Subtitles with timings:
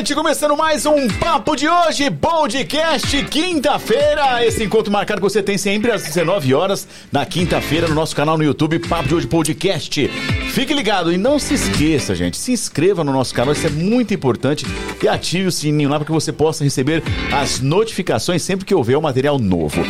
[0.00, 4.42] noite, começando mais um Papo de hoje, podcast, quinta-feira.
[4.42, 8.38] Esse encontro marcado que você tem sempre às 19 horas, na quinta-feira, no nosso canal
[8.38, 10.08] no YouTube, Papo de hoje Podcast.
[10.54, 14.14] Fique ligado e não se esqueça, gente, se inscreva no nosso canal, isso é muito
[14.14, 14.64] importante
[15.02, 18.96] e ative o sininho lá para que você possa receber as notificações sempre que houver
[18.96, 19.82] um material novo.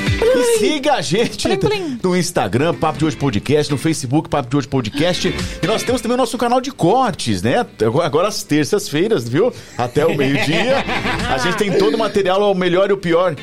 [0.61, 1.99] Siga a gente Plim, plim.
[2.03, 5.35] no Instagram, Papo de Hoje Podcast, no Facebook, Papo de Hoje Podcast.
[5.63, 7.67] E nós temos também o nosso canal de cortes, né?
[8.05, 9.53] Agora às terças-feiras, viu?
[9.79, 10.85] Até o meio-dia.
[11.33, 13.35] A gente tem todo o material, o melhor e o pior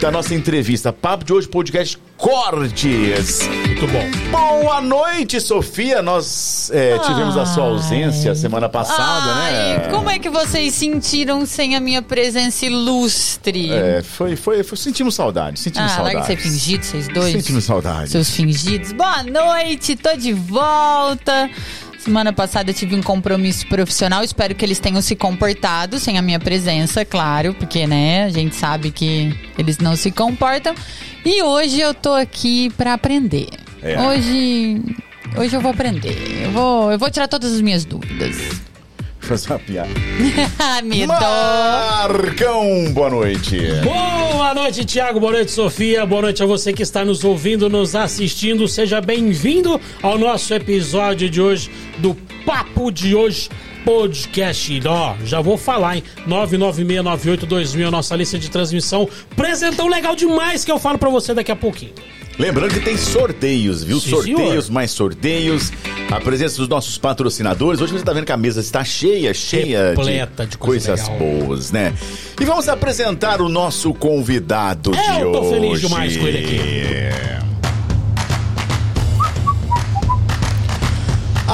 [0.00, 0.92] da nossa entrevista.
[0.92, 3.40] Papo de Hoje Podcast Cortes.
[3.66, 4.04] Muito bom.
[4.30, 6.02] Boa noite, Sofia.
[6.02, 9.88] Nós é, tivemos a sua ausência semana passada, Ai, né?
[9.90, 13.72] como é que vocês sentiram sem a minha presença ilustre?
[13.72, 16.36] É, foi, foi, foi, sentimos saudade, sentimos ah, larga saudade.
[16.36, 17.32] de ser fingido, vocês dois.
[17.32, 18.10] Sentimos saudade.
[18.10, 18.92] Seus fingidos.
[18.92, 21.50] Boa noite, tô de volta.
[22.06, 24.22] Semana passada eu tive um compromisso profissional.
[24.22, 28.54] Espero que eles tenham se comportado sem a minha presença, claro, porque, né, a gente
[28.54, 30.72] sabe que eles não se comportam.
[31.24, 33.48] E hoje eu tô aqui pra aprender.
[33.82, 34.00] É.
[34.00, 34.80] Hoje.
[35.36, 36.44] Hoje eu vou aprender.
[36.44, 38.36] Eu vou, eu vou tirar todas as minhas dúvidas.
[39.26, 39.90] Fazer uma piada.
[40.84, 41.08] Medo.
[41.08, 43.58] Marcão, boa noite.
[43.82, 45.18] Boa noite, Tiago.
[45.18, 46.06] Boa noite, Sofia.
[46.06, 48.68] Boa noite a você que está nos ouvindo, nos assistindo.
[48.68, 51.68] Seja bem-vindo ao nosso episódio de hoje
[51.98, 52.14] do
[52.44, 53.48] Papo de Hoje
[53.86, 54.82] Podcast.
[54.84, 56.02] Ó, já vou falar, hein?
[56.28, 59.08] 996982000, nossa lista de transmissão.
[59.36, 61.92] Presentão legal demais que eu falo pra você daqui a pouquinho.
[62.36, 63.98] Lembrando que tem sorteios, viu?
[64.00, 64.70] Sim, sorteios, senhor.
[64.72, 65.72] mais sorteios.
[66.10, 67.80] A presença dos nossos patrocinadores.
[67.80, 71.18] Hoje você tá vendo que a mesa está cheia, cheia Repleta de coisa coisas legal.
[71.46, 71.94] boas, né?
[72.40, 75.60] E vamos apresentar o nosso convidado de Eu tô hoje.
[75.60, 77.45] feliz demais com ele aqui.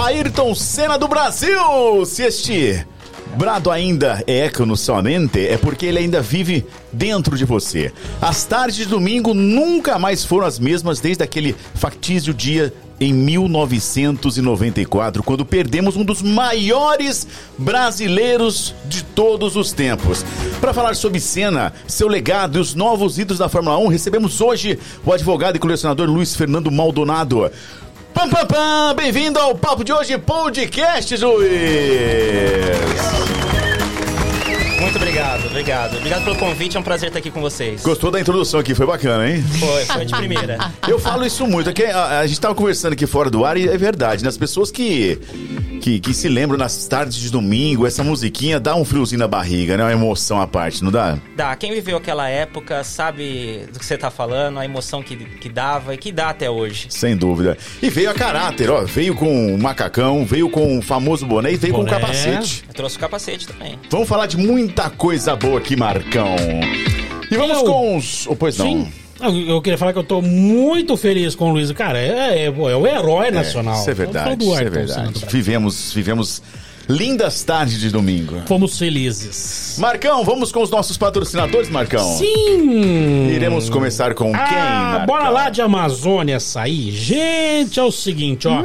[0.02, 2.04] Ayrton Senna do Brasil!
[2.04, 2.84] Se este
[3.36, 7.92] brado ainda é eco no sua mente, é porque ele ainda vive dentro de você.
[8.20, 15.22] As tardes de domingo nunca mais foram as mesmas desde aquele factício dia em 1994,
[15.22, 20.24] quando perdemos um dos maiores brasileiros de todos os tempos.
[20.60, 24.78] Para falar sobre Senna, seu legado e os novos ídolos da Fórmula 1, recebemos hoje
[25.04, 27.50] o advogado e colecionador Luiz Fernando Maldonado.
[28.14, 28.94] Pam, pam, pam!
[28.94, 31.50] Bem-vindo ao Papo de Hoje Podcast, Luiz!
[34.80, 35.96] Muito obrigado, obrigado.
[35.96, 37.82] Obrigado pelo convite, é um prazer estar aqui com vocês.
[37.82, 38.74] Gostou da introdução aqui?
[38.74, 39.42] Foi bacana, hein?
[39.42, 40.58] Foi, foi de primeira.
[40.86, 43.68] Eu falo isso muito, é a, a gente tava conversando aqui fora do ar e
[43.68, 44.28] é verdade, né?
[44.28, 45.18] As pessoas que,
[45.82, 49.76] que, que se lembram nas tardes de domingo, essa musiquinha dá um friozinho na barriga,
[49.76, 49.82] né?
[49.82, 51.19] Uma emoção à parte, não dá?
[51.37, 55.48] Dá, quem viveu aquela época sabe do que você tá falando, a emoção que, que
[55.48, 56.87] dava e que dá até hoje.
[56.88, 57.59] Sem dúvida.
[57.82, 58.82] E veio a caráter, ó.
[58.84, 61.98] Veio com o macacão, veio com o famoso boné e veio com o Boné.
[61.98, 62.65] capacete.
[62.69, 63.76] Eu trouxe o capacete também.
[63.91, 66.37] Vamos falar de muita coisa boa aqui, Marcão.
[67.31, 68.26] E vamos Eu- com os.
[68.28, 68.66] Oh, pois não.
[68.66, 68.92] Sim.
[69.22, 71.71] Eu, queria falar que eu tô muito feliz com o Luiz.
[71.72, 73.81] Cara, é, é, é o herói nacional.
[73.81, 75.27] Isso é Eu falo verdade, do isso é verdade.
[75.31, 76.43] Vivemos, vivemos
[76.88, 78.43] lindas tardes de domingo.
[78.47, 79.76] Fomos felizes.
[79.78, 82.03] Marcão, vamos com os nossos patrocinadores, Marcão?
[82.19, 83.28] Sim!
[83.31, 85.06] Iremos começar com quem, Ah, Marcão?
[85.06, 86.91] bora lá de Amazônia sair.
[86.92, 88.62] Gente, é o seguinte, ó.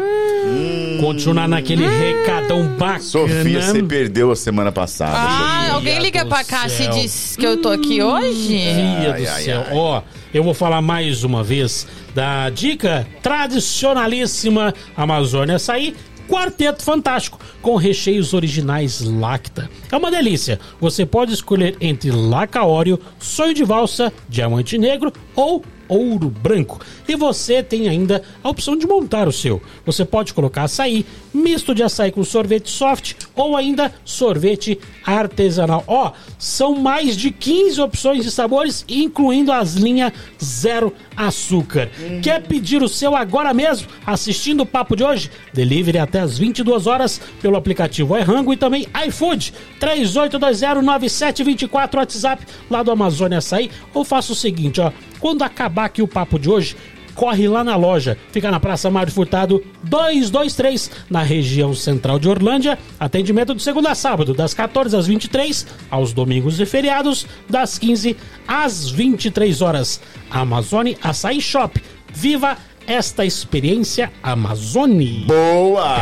[1.01, 3.00] Continuar naquele recadão bacana.
[3.00, 5.15] Sofia, você perdeu a semana passada.
[5.18, 6.91] Ah, Meu alguém liga pra cá se céu.
[6.91, 8.47] diz que eu tô aqui hoje?
[8.47, 9.63] Filha Ai, do ai, céu.
[9.68, 9.75] ai.
[9.75, 10.01] Ó,
[10.33, 15.95] eu vou falar mais uma vez da dica tradicionalíssima Amazônia Açaí.
[16.27, 19.69] Quarteto Fantástico, com recheios originais Lacta.
[19.91, 20.59] É uma delícia.
[20.79, 26.80] Você pode escolher entre Laca Óreo, Sonho de Valsa, Diamante Negro ou Ouro Branco.
[27.07, 29.62] E você tem ainda a opção de montar o seu.
[29.86, 35.84] Você pode colocar açaí, misto de açaí com sorvete soft ou ainda sorvete artesanal.
[35.88, 40.12] Ó, são mais de 15 opções de sabores, incluindo as linhas
[40.44, 41.89] zero açúcar.
[42.22, 45.31] Quer pedir o seu agora mesmo, assistindo o papo de hoje?
[45.54, 52.92] Delivery até às 22 horas pelo aplicativo iRango e também iFood 38209724 WhatsApp lá do
[52.92, 53.72] Amazônia Açaí.
[53.94, 56.75] Ou faça o seguinte, ó, quando acabar aqui o papo de hoje,
[57.17, 58.15] corre lá na loja.
[58.31, 62.77] Fica na Praça Mário Furtado 223, na região central de Orlândia.
[62.99, 68.15] Atendimento de segunda a sábado, das 14 às 23, aos domingos e feriados, das 15
[68.47, 69.99] às 23 horas.
[70.29, 71.81] Amazone Açaí Shop.
[72.13, 72.57] Viva
[72.88, 75.25] esta experiência Amazone.
[75.28, 75.98] Boa!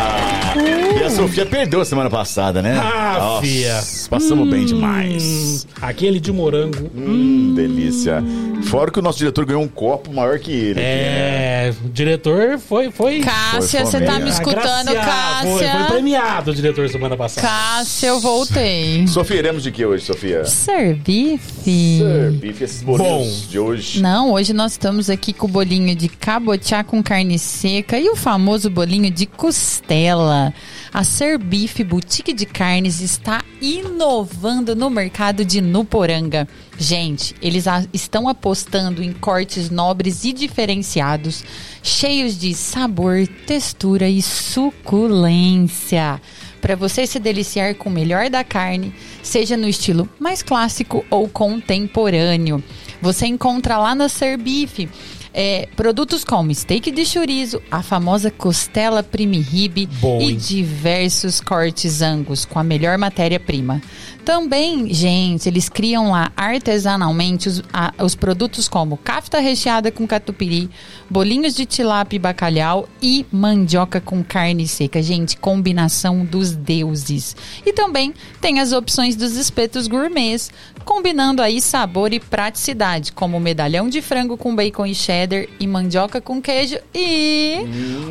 [1.00, 2.78] E a Sofia perdeu a semana passada, né?
[2.80, 3.84] Ah, Nossa, fia.
[4.10, 5.66] Passamos bem demais.
[5.66, 6.90] Hum, aquele de morango.
[6.96, 8.24] Hum, delícia.
[8.66, 10.80] Fora que o nosso diretor ganhou um copo maior que ele.
[10.80, 12.92] É, o diretor foi.
[12.92, 15.86] foi Cássia, Foi você tá me escutando, agraciado, Foi, foi Cássia?
[15.88, 17.48] premiado o diretor semana passada.
[17.48, 19.08] Cássia, eu voltei.
[19.08, 20.46] Sofia, iremos de que hoje, Sofia?
[20.46, 22.02] Servife.
[22.40, 24.02] Bife, esses bolinhos de hoje.
[24.02, 28.16] Não, hoje nós estamos aqui com o bolinho de cabotiá com carne seca e o
[28.16, 30.54] famoso bolinho de costela.
[30.94, 36.48] A Serbife Boutique de Carnes está inovando no mercado de Nuporanga.
[36.78, 41.44] Gente, eles estão apostando em cortes nobres e diferenciados,
[41.82, 46.20] cheios de sabor, textura e suculência
[46.66, 48.92] para você se deliciar com o melhor da carne,
[49.22, 52.64] seja no estilo mais clássico ou contemporâneo.
[53.00, 54.90] Você encontra lá na Serbife
[55.38, 59.90] é, produtos como steak de chorizo, a famosa costela prime rib
[60.22, 63.82] e diversos cortes angus com a melhor matéria-prima.
[64.26, 70.68] Também, gente, eles criam lá artesanalmente os, a- os produtos como kafta recheada com catupiry,
[71.08, 75.00] bolinhos de tilápia e bacalhau e mandioca com carne seca.
[75.04, 77.36] Gente, combinação dos deuses.
[77.64, 80.50] E também tem as opções dos espetos gourmets,
[80.84, 86.20] combinando aí sabor e praticidade, como medalhão de frango com bacon e cheddar e mandioca
[86.20, 87.58] com queijo e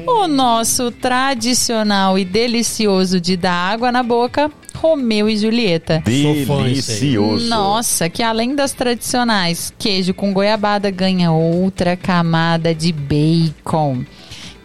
[0.07, 6.04] o nosso tradicional e delicioso de dar água na boca, Romeu e Julieta.
[6.05, 7.47] Delicioso.
[7.47, 14.05] Nossa, que além das tradicionais, queijo com goiabada ganha outra camada de bacon.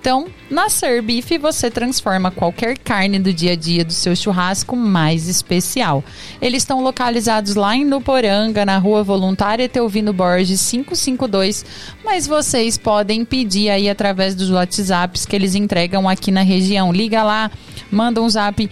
[0.02, 5.28] Então, na Serbife você transforma qualquer carne do dia a dia do seu churrasco mais
[5.28, 6.02] especial.
[6.42, 11.66] Eles estão localizados lá em Nuporanga, na rua Voluntária Teovino Borges 552,
[12.04, 16.94] mas vocês podem pedir aí através dos WhatsApps que eles entregam aqui na região.
[16.94, 17.52] Liga lá,
[17.92, 18.70] manda um zap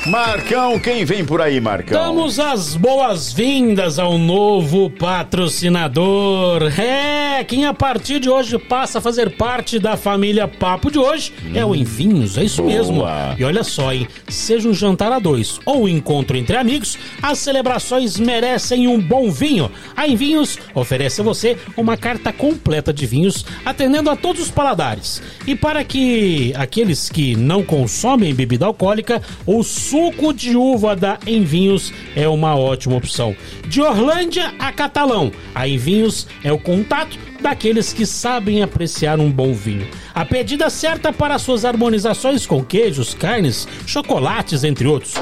[0.08, 2.00] Marcão, quem vem por aí, Marcão?
[2.00, 6.80] Damos as boas-vindas ao novo patrocinador.
[6.80, 11.34] É, quem a partir de hoje passa a fazer parte da família Papo de hoje
[11.56, 12.72] é o Envinhos, é isso Boa.
[12.72, 13.04] mesmo.
[13.36, 14.08] E olha só, hein?
[14.28, 19.32] Seja um jantar a dois ou um encontro entre amigos, as celebrações merecem um bom
[19.32, 19.72] vinho.
[19.98, 25.20] A Envinhos oferece a você uma carta completa de vinhos, atendendo a todos os paladares.
[25.48, 29.64] E para que aqueles que não consomem bebida alcoólica, o
[29.96, 33.34] suco de uva da Envinhos é uma ótima opção.
[33.66, 39.54] De Orlândia a Catalão, a Envinhos é o contato daqueles que sabem apreciar um bom
[39.54, 39.88] vinho.
[40.14, 45.14] A pedida certa para suas harmonizações com queijos, carnes, chocolates, entre outros.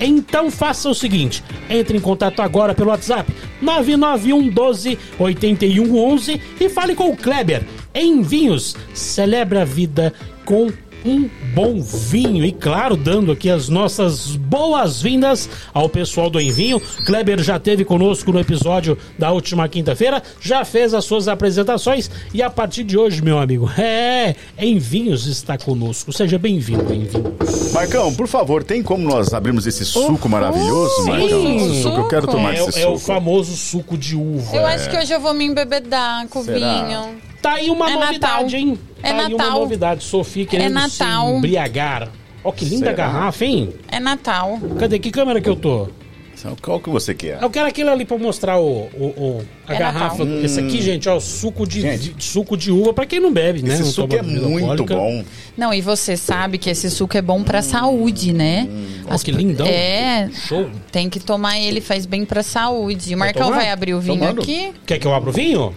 [0.00, 6.96] Então faça o seguinte: entre em contato agora pelo WhatsApp 991 12 8111 e fale
[6.96, 7.64] com o Kleber.
[7.94, 10.12] Em Vinhos, celebre a vida
[10.44, 10.68] com
[11.06, 16.80] um bom vinho e claro, dando aqui as nossas boas-vindas ao pessoal do Envinho.
[17.06, 22.42] Kleber já teve conosco no episódio da última quinta-feira, já fez as suas apresentações e
[22.42, 26.12] a partir de hoje, meu amigo, é, Envinhos está conosco.
[26.12, 27.72] Seja bem-vindo, Envinhos.
[27.72, 31.10] Marcão, por favor, tem como nós abrirmos esse suco maravilhoso, sim.
[31.10, 31.56] Marcão?
[31.56, 33.06] Esse suco, eu quero tomar É, esse é o suco.
[33.06, 34.56] famoso suco de uva.
[34.56, 36.84] Eu acho que hoje eu vou me embebedar com o Será?
[36.84, 37.25] vinho.
[37.42, 38.50] Tá aí uma É novidade, Natal.
[38.60, 38.78] hein?
[39.02, 39.60] É tá aí uma Natal.
[39.60, 40.04] novidade.
[40.04, 41.28] Sofia querendo Natal.
[41.30, 42.08] se embriagar.
[42.42, 42.92] Ó, que linda Será?
[42.96, 43.70] garrafa, hein?
[43.90, 44.58] É Natal.
[44.78, 44.98] Cadê?
[44.98, 45.88] Que câmera que eu tô?
[46.62, 47.42] Qual que você quer?
[47.42, 50.22] Eu quero aquele ali pra mostrar o, o- o- a É garrafa.
[50.24, 50.44] Natal.
[50.44, 52.10] Esse aqui, gente, ó, suco de, Gente.
[52.12, 53.72] de- suco de uva pra quem não bebe, né?
[53.72, 54.94] Esse Não suco é muito alcoólica.
[54.94, 55.24] bom.
[55.56, 58.68] Não, e você sabe que esse suco é bom pra saúde, né?
[59.10, 59.66] Ó, que lindão.
[59.66, 60.68] É, Show.
[60.92, 63.14] tem que tomar ele, faz bem pra saúde.
[63.14, 64.42] O Marcão vai abrir o vinho Tomando.
[64.42, 64.72] aqui.
[64.84, 65.74] Quer que eu abra o vinho?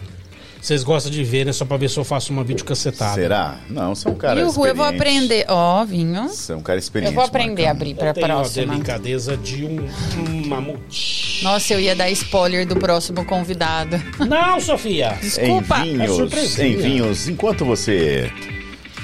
[0.61, 1.53] Vocês gostam de ver, né?
[1.53, 3.13] Só pra ver se eu faço uma vídeo cacetada.
[3.15, 3.57] Será?
[3.69, 5.45] Não, você é um cara e o Ru, eu vou aprender.
[5.47, 6.27] Ó, vinho.
[6.27, 7.11] Você é um cara experiente.
[7.11, 7.81] Eu vou aprender a Marcão.
[7.81, 8.73] abrir pra Eu tenho a próxima.
[8.73, 9.87] delicadeza de um,
[10.17, 11.39] um mamute.
[11.43, 14.01] Nossa, eu ia dar spoiler do próximo convidado.
[14.27, 15.13] Não, Sofia!
[15.17, 15.77] Em Desculpa.
[15.79, 16.67] É vinhos, surpresinha.
[16.67, 18.29] em vinhos, enquanto você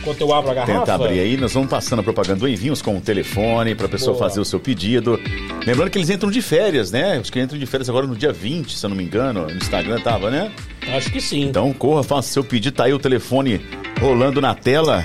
[0.06, 0.80] Enquanto eu abro a garrafa...
[0.82, 4.16] tenta abrir aí, nós vamos passando a propaganda do Envinhos com o telefone pra pessoa
[4.16, 4.30] Boa.
[4.30, 5.20] fazer o seu pedido.
[5.66, 7.18] Lembrando que eles entram de férias, né?
[7.18, 9.48] Acho que entram de férias agora no dia 20, se eu não me engano.
[9.48, 10.52] No Instagram tava, né?
[10.96, 11.46] Acho que sim.
[11.46, 13.60] Então corra, faça seu pedido, tá aí o telefone
[14.00, 15.04] rolando na tela.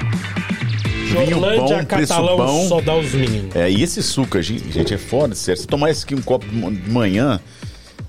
[1.06, 2.68] Vinho bom, preço Catalão, bom.
[2.68, 3.56] só dá os meninos.
[3.56, 5.62] É, e esse suco, gente, gente, é foda, sério.
[5.62, 7.40] Se tomar esse aqui um copo de manhã,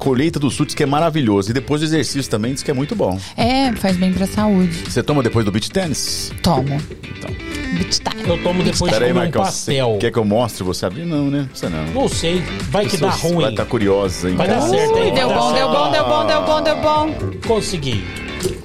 [0.02, 1.52] colheita do sul diz que é maravilhoso.
[1.52, 3.20] E depois do exercício também diz que é muito bom.
[3.38, 4.90] É, faz bem pra saúde.
[4.90, 6.34] Você toma depois do beach tennis?
[6.42, 6.82] Tomo.
[7.18, 7.30] Então.
[7.78, 8.28] Beach time.
[8.28, 9.98] Eu tomo depois de aí, comer um pastel.
[10.02, 11.06] Quer que eu mostre você abrir?
[11.06, 11.48] Não, né?
[11.54, 11.86] Você não.
[11.94, 12.42] Não sei,
[12.72, 13.42] vai que dá ruim.
[13.44, 14.36] Vai estar curiosa, hein?
[14.36, 15.14] Vai dar certo, hein?
[15.14, 17.14] Deu bom, deu bom, deu bom, deu bom, deu bom.
[17.48, 18.04] Consegui.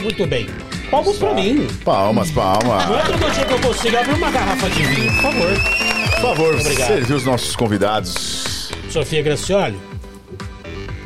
[0.02, 0.47] Muito bem.
[0.90, 1.66] Palmas pra mim.
[1.85, 2.88] Palmas, palmas.
[2.88, 5.52] Outro dia que eu consigo abrir uma garrafa de vinho, por favor.
[6.12, 8.71] Por favor, servir os nossos convidados.
[8.88, 9.76] Sofia Gracioli.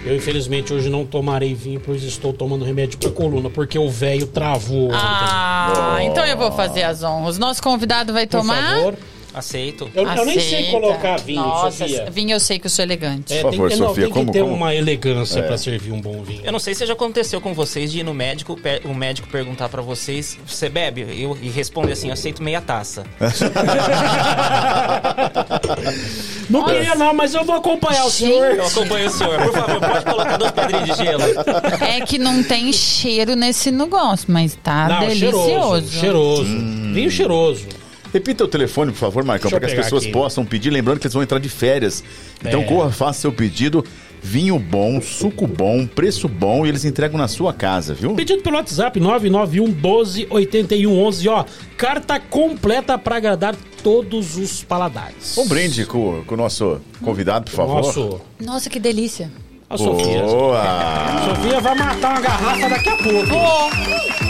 [0.05, 4.27] Eu, infelizmente, hoje não tomarei vinho, pois estou tomando remédio pra coluna, porque o velho
[4.27, 4.91] travou.
[4.93, 7.39] Ah, então eu vou fazer as honras.
[7.39, 8.77] Nosso convidado vai Por tomar.
[8.77, 8.95] favor.
[9.33, 9.89] Aceito.
[9.95, 10.71] Eu, eu nem sei Aceita.
[10.73, 12.11] colocar vinho, Nossa, Sofia.
[12.11, 13.33] vinho eu sei que eu sou elegante.
[13.33, 15.57] É, Por tem, favor, que- não, Sofia, tem que como- ter como- uma elegância pra
[15.57, 16.41] servir um bom vinho.
[16.45, 19.69] Eu não sei se já aconteceu com vocês de ir no médico, o médico perguntar
[19.69, 21.03] pra vocês, você bebe?
[21.03, 23.05] Eu, e responder assim, aceito meia taça.
[26.49, 28.33] Não queria não, mas eu vou acompanhar o Gente.
[28.33, 28.55] senhor.
[28.57, 29.41] Eu acompanho o senhor.
[29.43, 31.23] Por favor, pode colocar duas pedrinhas de gelo.
[31.81, 35.47] É que não tem cheiro nesse negócio, mas tá Não, delicioso.
[35.47, 35.93] cheiroso.
[36.01, 36.45] Cheiroso.
[36.93, 37.67] Vinho cheiroso.
[38.13, 40.13] Repita o telefone, por favor, Marcão, para que as pessoas aqui.
[40.13, 40.71] possam pedir.
[40.71, 42.03] Lembrando que eles vão entrar de férias.
[42.45, 42.65] Então É.
[42.65, 43.85] corra, faça seu pedido.
[44.23, 48.15] Vinho bom, suco bom, preço bom e eles entregam na sua casa, viu?
[48.15, 51.27] Pedido pelo WhatsApp 991 12 81 11.
[51.29, 51.45] Ó,
[51.79, 55.39] carta completa pra agradar todos os paladares.
[55.39, 57.77] Um brinde com, com o nosso convidado, por favor.
[57.77, 58.21] Nosso.
[58.39, 59.31] Nossa, que delícia.
[59.71, 60.23] A Sofia.
[60.23, 60.61] Boa!
[60.61, 64.30] A Sofia vai matar uma garrafa daqui a pouco.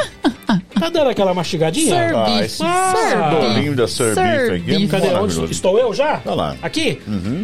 [0.79, 1.95] Tá dando aquela mastigadinha?
[1.95, 2.17] Serve.
[2.17, 4.87] Ah, esse Ah, bolinho da aqui é.
[4.89, 5.09] Cadê?
[5.09, 6.17] Onde estou eu já?
[6.19, 6.57] Tá lá.
[6.63, 7.01] Aqui?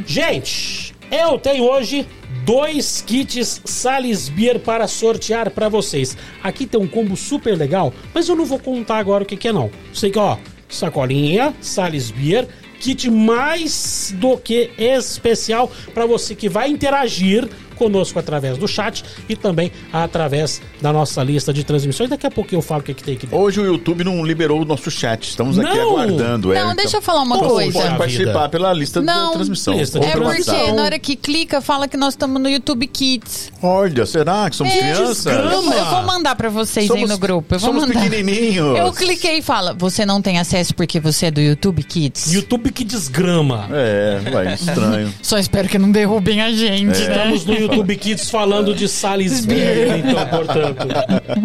[0.07, 2.07] Gente, eu tenho hoje
[2.47, 6.17] dois kits Sales Beer para sortear para vocês.
[6.41, 9.49] Aqui tem um combo super legal, mas eu não vou contar agora o que, que
[9.49, 9.69] é não.
[9.93, 10.38] Sei que, ó,
[10.69, 12.47] sacolinha, Sales Beer,
[12.79, 19.37] kit mais do que especial para você que vai interagir conosco através do chat e
[19.37, 22.11] também através da nossa lista de transmissões.
[22.11, 23.38] Daqui a pouco eu falo o que, que tem aqui dentro.
[23.38, 25.28] Hoje o YouTube não liberou o nosso chat.
[25.28, 26.52] Estamos aqui Não, aguardando.
[26.52, 27.73] é, então deixa eu falar uma Pô, coisa.
[27.73, 28.49] Pode participar vida.
[28.49, 29.28] pela lista Não.
[29.28, 29.75] da transmissão.
[29.75, 30.73] Lista de É porque WhatsApp.
[30.73, 33.52] na hora que clica, fala que nós estamos no YouTube Kids.
[33.62, 35.25] Olha, será que somos É, crianças?
[35.25, 35.75] desgrama.
[35.75, 37.54] Eu, eu vou mandar pra vocês aí no grupo.
[37.54, 38.00] Eu vou somos mandar.
[38.02, 38.78] pequenininhos.
[38.78, 42.33] Eu cliquei e fala, você não tem acesso porque você é do YouTube Kids?
[42.33, 43.68] YouTube que desgrama.
[43.73, 45.12] É, vai, estranho.
[45.23, 46.92] Só espero que não derrubem a gente, né?
[47.00, 50.87] Estamos no YouTube Kids falando de Sales Beer, então, portanto.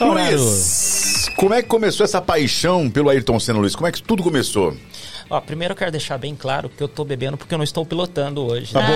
[0.00, 3.74] Luiz, como é que começou essa paixão pelo Ayrton Senna, Luiz?
[3.74, 4.76] Como é que tudo começou?
[5.28, 7.84] Ó, primeiro eu quero deixar bem claro que eu tô bebendo porque eu não estou
[7.84, 8.72] pilotando hoje.
[8.72, 8.94] Tá né?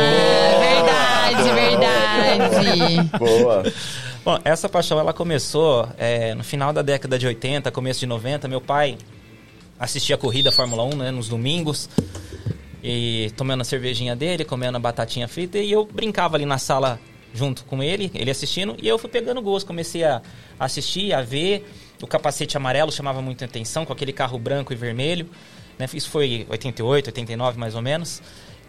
[0.88, 3.10] Ah, verdade, verdade.
[3.18, 3.64] Boa.
[4.25, 8.49] Bom, essa paixão ela começou é, no final da década de 80, começo de 90.
[8.49, 8.97] Meu pai
[9.78, 11.90] assistia a corrida Fórmula 1 né, nos domingos.
[12.83, 15.59] E tomando a cervejinha dele, comendo a batatinha frita.
[15.59, 16.99] E eu brincava ali na sala
[17.35, 18.75] junto com ele, ele assistindo.
[18.83, 20.23] E eu fui pegando gosto, comecei a
[20.59, 21.71] assistir, a ver.
[22.00, 25.28] O capacete amarelo chamava muita atenção, com aquele carro branco e vermelho.
[25.78, 25.87] Né?
[25.93, 28.23] Isso foi 88, 89 mais ou menos.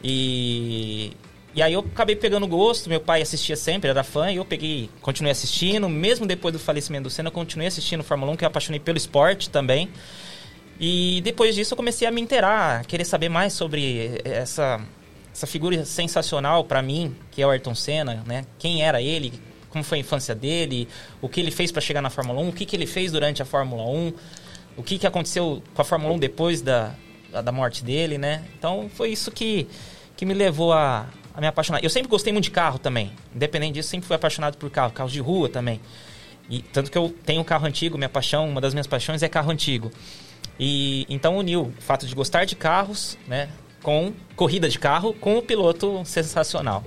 [0.03, 1.13] E,
[1.55, 4.89] e aí eu acabei pegando gosto, meu pai assistia sempre, era fã, e eu peguei,
[5.01, 8.47] continuei assistindo, mesmo depois do falecimento do Senna, eu continuei assistindo Fórmula 1, que eu
[8.47, 9.89] apaixonei pelo esporte também.
[10.77, 14.81] E depois disso eu comecei a me inteirar, a querer saber mais sobre essa,
[15.31, 18.45] essa figura sensacional para mim, que é o Ayrton Senna, né?
[18.59, 19.31] Quem era ele,
[19.69, 20.89] como foi a infância dele,
[21.21, 23.41] o que ele fez para chegar na Fórmula 1, o que, que ele fez durante
[23.41, 24.13] a Fórmula 1,
[24.75, 26.93] o que, que aconteceu com a Fórmula 1 depois da,
[27.31, 28.43] da morte dele, né?
[28.59, 29.69] Então foi isso que,
[30.17, 31.83] que me levou a, a me apaixonar.
[31.83, 35.11] Eu sempre gostei muito de carro também, independente disso, sempre fui apaixonado por carro, carros
[35.11, 35.81] de rua também.
[36.49, 39.51] E tanto que eu tenho carro antigo, minha paixão, uma das minhas paixões é carro
[39.51, 39.91] antigo.
[40.59, 43.49] E então uniu o fato de gostar de carros, né,
[43.83, 46.83] com corrida de carro, com o piloto sensacional.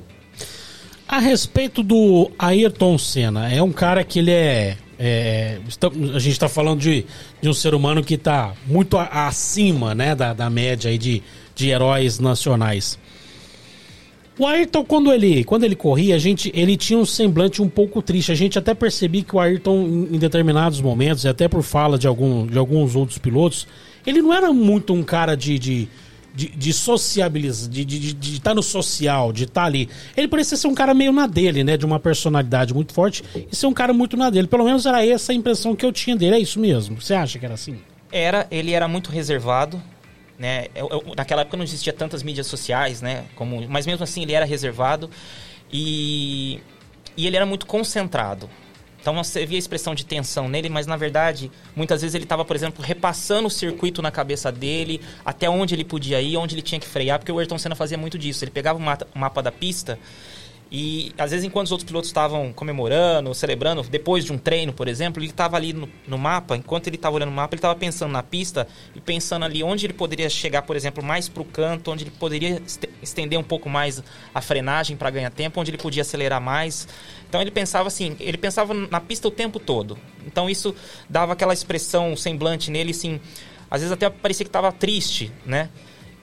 [1.06, 4.76] A respeito do Ayrton Senna, é um cara que ele é.
[4.98, 5.58] é,
[6.14, 7.06] a gente está falando de,
[7.40, 11.22] de um ser humano que está muito acima né, da, da média aí de,
[11.54, 12.98] de heróis nacionais.
[14.38, 18.00] O Ayrton, quando ele, quando ele corria, a gente, ele tinha um semblante um pouco
[18.00, 18.30] triste.
[18.30, 22.06] A gente até percebia que o Ayrton, em, determinados momentos, e até por fala de,
[22.06, 23.66] algum, de alguns outros pilotos,
[24.06, 25.88] ele não era muito um cara de, de,
[26.32, 29.88] de, de sociabilizar, de estar de, de, estar no social, de estar ali.
[30.16, 31.76] Ele parecia ser um cara meio na dele, né?
[31.76, 34.46] De uma personalidade muito forte e ser um cara muito na dele.
[34.46, 36.36] Pelo menos era essa a impressão que eu tinha dele.
[36.36, 37.00] É isso mesmo?
[37.00, 37.78] Você acha que era assim?
[38.12, 39.82] Era, ele era muito reservado,
[40.38, 40.66] né?
[40.74, 43.24] Eu- eu- naquela época não existia tantas mídias sociais, né?
[43.34, 45.10] Como, mas mesmo assim ele era reservado
[45.72, 46.60] e,
[47.16, 48.48] e ele era muito concentrado.
[49.00, 52.44] Então você via a expressão de tensão nele, mas na verdade, muitas vezes ele estava,
[52.44, 56.62] por exemplo, repassando o circuito na cabeça dele, até onde ele podia ir, onde ele
[56.62, 58.44] tinha que frear, porque o Ayrton Senna fazia muito disso.
[58.44, 59.98] Ele pegava o mapa da pista
[60.70, 64.86] e às vezes, enquanto os outros pilotos estavam comemorando, celebrando, depois de um treino, por
[64.86, 67.74] exemplo, ele estava ali no, no mapa, enquanto ele estava olhando o mapa, ele estava
[67.74, 71.44] pensando na pista e pensando ali onde ele poderia chegar, por exemplo, mais para o
[71.44, 74.02] canto, onde ele poderia este- estender um pouco mais
[74.34, 76.86] a frenagem para ganhar tempo, onde ele podia acelerar mais.
[77.26, 79.98] Então ele pensava assim, ele pensava na pista o tempo todo.
[80.26, 80.74] Então isso
[81.08, 83.18] dava aquela expressão semblante nele, assim,
[83.70, 85.70] às vezes até parecia que estava triste, né?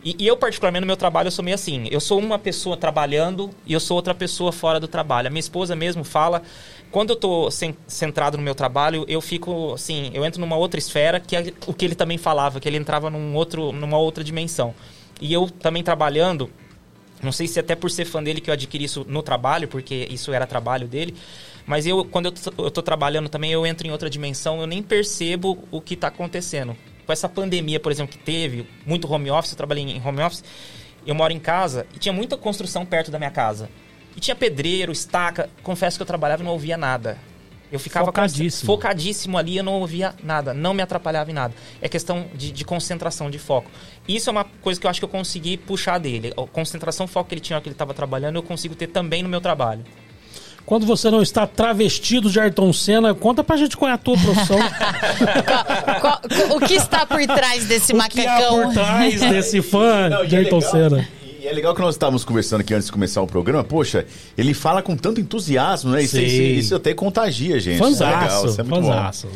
[0.06, 1.88] E, e eu, particularmente, no meu trabalho, eu sou meio assim.
[1.90, 5.28] Eu sou uma pessoa trabalhando e eu sou outra pessoa fora do trabalho.
[5.28, 6.44] A minha esposa mesmo fala...
[6.92, 10.12] Quando eu tô cen- centrado no meu trabalho, eu fico, assim...
[10.14, 12.60] Eu entro numa outra esfera, que é o que ele também falava.
[12.60, 14.76] Que ele entrava num outro, numa outra dimensão.
[15.20, 16.52] E eu também trabalhando...
[17.24, 20.08] Não sei se até por ser fã dele que eu adquiri isso no trabalho, porque
[20.12, 21.16] isso era trabalho dele.
[21.66, 24.68] Mas eu, quando eu tô, eu tô trabalhando também, eu entro em outra dimensão, eu
[24.68, 26.78] nem percebo o que tá acontecendo.
[27.06, 30.44] Com essa pandemia, por exemplo, que teve, muito home office, eu trabalhei em home office,
[31.06, 33.70] eu moro em casa e tinha muita construção perto da minha casa.
[34.16, 35.50] E tinha pedreiro, estaca.
[35.62, 37.18] Confesso que eu trabalhava e não ouvia nada.
[37.72, 38.68] Eu ficava Focadíssimo.
[38.68, 41.54] focadíssimo ali, eu não ouvia nada, não me atrapalhava em nada.
[41.82, 43.70] É questão de, de concentração, de foco.
[44.08, 46.32] Isso é uma coisa que eu acho que eu consegui puxar dele.
[46.38, 49.28] A concentração, foco que ele tinha, que ele estava trabalhando, eu consigo ter também no
[49.30, 49.84] meu trabalho.
[50.66, 54.18] Quando você não está travestido de Ayrton Senna, conta pra gente qual é a tua
[54.18, 54.58] profissão.
[56.02, 56.22] Qual-
[56.56, 58.64] o que está por trás desse o que há macacão?
[58.64, 61.08] por trás desse fã Não, e de é Ayrton legal- Senna.
[61.42, 63.64] E é legal que nós estávamos conversando aqui antes de começar o programa.
[63.64, 66.02] Poxa, ele fala com tanto entusiasmo, né?
[66.02, 66.24] Isso, Sim.
[66.24, 67.76] isso, isso até contagia, gente.
[67.76, 68.88] Isso é legal, Fanzaço, isso é muito bom.
[68.92, 69.28] fanzaço.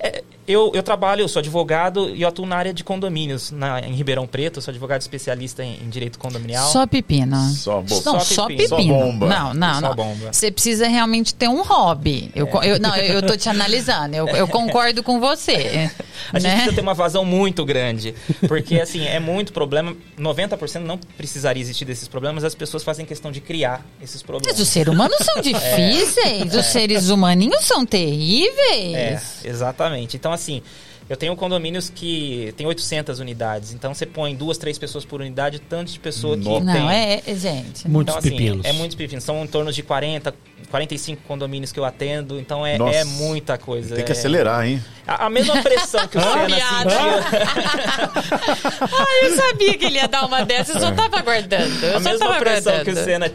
[0.00, 3.80] É, eu, eu trabalho, eu sou advogado e eu atuo na área de condomínios, na,
[3.80, 4.58] em Ribeirão Preto.
[4.58, 6.70] Eu sou advogado especialista em, em direito condominial.
[6.70, 7.36] Só pepino.
[7.50, 8.68] Só bo- Não, Só só pepino.
[8.68, 9.26] Só bomba.
[9.26, 10.14] Não, não, Só não.
[10.32, 12.30] Você precisa realmente ter um hobby.
[12.34, 14.14] Eu, co- eu- não, eu, eu tô te analisando.
[14.16, 15.90] Eu, eu concordo com você.
[16.32, 16.54] A gente né?
[16.56, 18.14] precisa ter uma vazão muito grande.
[18.46, 19.94] Porque, assim, é muito problema.
[20.18, 24.58] 90% não precisaria existir desses problemas, as pessoas fazem questão de criar esses Mas problemas.
[24.60, 28.94] os seres humanos são difíceis, os seres humaninhos são terríveis.
[28.94, 30.16] É, exatamente.
[30.16, 30.62] Então, assim,
[31.08, 33.72] eu tenho condomínios que tem 800 unidades.
[33.74, 36.44] Então, você põe duas, três pessoas por unidade, tanto de pessoa que.
[36.48, 36.90] Não, tem.
[36.90, 37.86] é, é- gente.
[37.88, 38.64] Muitos então, assim, pepinos.
[38.66, 39.24] É muitos pepinos.
[39.24, 40.34] São em torno de 40,
[40.70, 42.38] 45 condomínios que eu atendo.
[42.40, 43.94] Então, é, é muita coisa.
[43.96, 44.82] Tem que É- acelerar, hein?
[45.06, 46.90] A, a mesma pressão que o Senna piada.
[46.90, 48.24] sentiu.
[48.80, 51.84] Ah, eu sabia que ele ia dar uma dessa, eu só tava aguardando.
[51.84, 53.04] Eu A só mesma tava pressão que o, aguardando.
[53.04, 53.28] Senna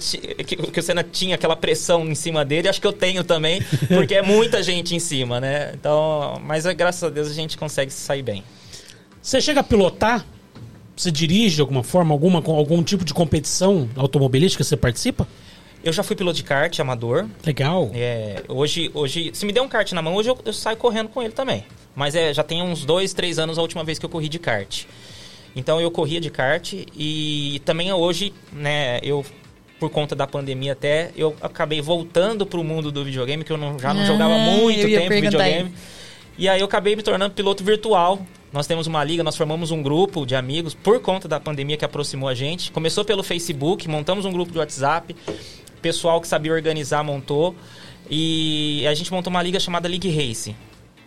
[0.43, 3.61] que, que o Senna tinha, aquela pressão em cima dele, acho que eu tenho também,
[3.87, 5.71] porque é muita gente em cima, né?
[5.73, 8.43] Então, mas é, graças a Deus a gente consegue se sair bem.
[9.21, 10.25] Você chega a pilotar?
[10.95, 15.27] Você dirige de alguma forma, alguma, com algum tipo de competição automobilística você participa?
[15.81, 17.25] Eu já fui piloto de kart, amador.
[17.45, 17.89] Legal.
[17.93, 21.07] É, hoje, hoje, se me der um kart na mão, hoje eu, eu saio correndo
[21.07, 21.63] com ele também.
[21.95, 24.39] Mas é, já tem uns dois, três anos a última vez que eu corri de
[24.39, 24.83] kart.
[25.55, 29.25] Então eu corria de kart e também hoje, né, eu
[29.79, 33.79] por conta da pandemia até, eu acabei voltando pro mundo do videogame, que eu não-
[33.79, 35.73] já não Ah, jogava muito tempo videogame.
[36.39, 38.25] E aí eu acabei me tornando piloto virtual.
[38.53, 41.83] Nós temos uma liga, nós formamos um grupo de amigos por conta da pandemia que
[41.83, 42.71] aproximou a gente.
[42.71, 45.13] Começou pelo Facebook, montamos um grupo de WhatsApp.
[45.81, 47.53] Pessoal que sabia organizar montou.
[48.09, 50.55] E a gente montou uma liga chamada League Race.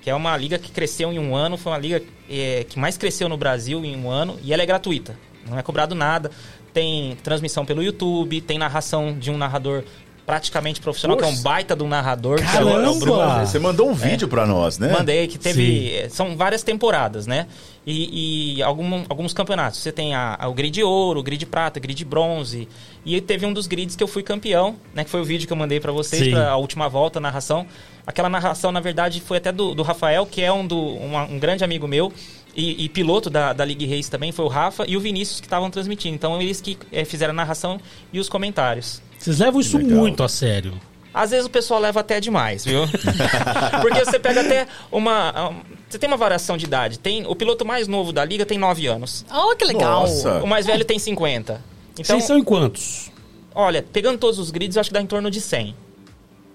[0.02, 1.56] Que é uma liga que cresceu em um ano.
[1.56, 4.38] Foi uma liga eh, que mais cresceu no Brasil em um ano.
[4.42, 5.18] E ela é gratuita.
[5.48, 6.30] Não é cobrado nada.
[6.74, 9.82] Tem transmissão pelo YouTube, tem narração de um narrador
[10.26, 11.42] praticamente profissional, que é um Poxa.
[11.42, 12.36] baita um narrador.
[12.38, 12.98] que é o- é Caramba!
[13.00, 13.46] Bruno.
[13.46, 14.92] Você mandou um vídeo pra nós, né?
[14.92, 15.62] Mandei, que teve.
[15.64, 15.88] Sim.
[15.96, 17.46] eh, São várias temporadas, né?
[17.84, 19.80] E, e algum- alguns campeonatos.
[19.80, 22.68] Você tem a, a- o grid ouro, o grid prata, o grid bronze.
[23.04, 25.02] E teve um dos grids que eu fui campeão, né?
[25.02, 27.66] Que foi o vídeo que eu mandei pra vocês, pra a última volta, a narração.
[28.06, 31.38] Aquela narração, na verdade, foi até do, do Rafael, que é um, do, uma- um
[31.38, 32.12] grande amigo meu.
[32.54, 35.46] E, e piloto da, da League Race também, foi o Rafa e o Vinícius que
[35.46, 36.14] estavam transmitindo.
[36.14, 37.80] Então, eles que eh, fizeram a narração
[38.12, 39.00] e os comentários.
[39.22, 39.98] Vocês levam isso Legal.
[39.98, 40.72] muito a sério.
[41.14, 42.82] Às vezes o pessoal leva até demais, viu?
[43.82, 45.50] Porque você pega até uma.
[45.50, 46.98] um, Você tem uma variação de idade.
[46.98, 49.24] Tem, o piloto mais novo da liga tem 9 anos.
[49.32, 50.00] Oh, que legal.
[50.02, 50.42] Nossa.
[50.42, 51.60] O mais velho tem 50.
[51.92, 53.10] Então, Vocês são em quantos?
[53.54, 55.68] olha, pegando todos os grids, eu acho que dá em torno de 100.
[55.68, 55.74] Em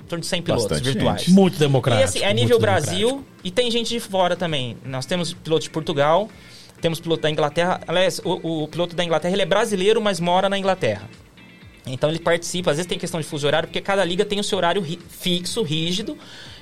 [0.07, 1.19] torno de 100 pilotos Bastante virtuais.
[1.21, 1.31] gente.
[1.31, 2.05] Muito E democrático.
[2.09, 2.59] assim, é nível.
[2.59, 4.75] Brasil e tem gente de fora também.
[4.83, 6.27] Nós temos piloto de Portugal,
[6.81, 7.79] temos piloto da Inglaterra.
[7.87, 11.03] Aliás, o, o piloto da Inglaterra ele é brasileiro, mas mora na Inglaterra.
[11.87, 14.43] Então ele participa, às vezes tem questão de fuso horário, porque cada liga tem o
[14.43, 16.17] seu horário ri- fixo, rígido,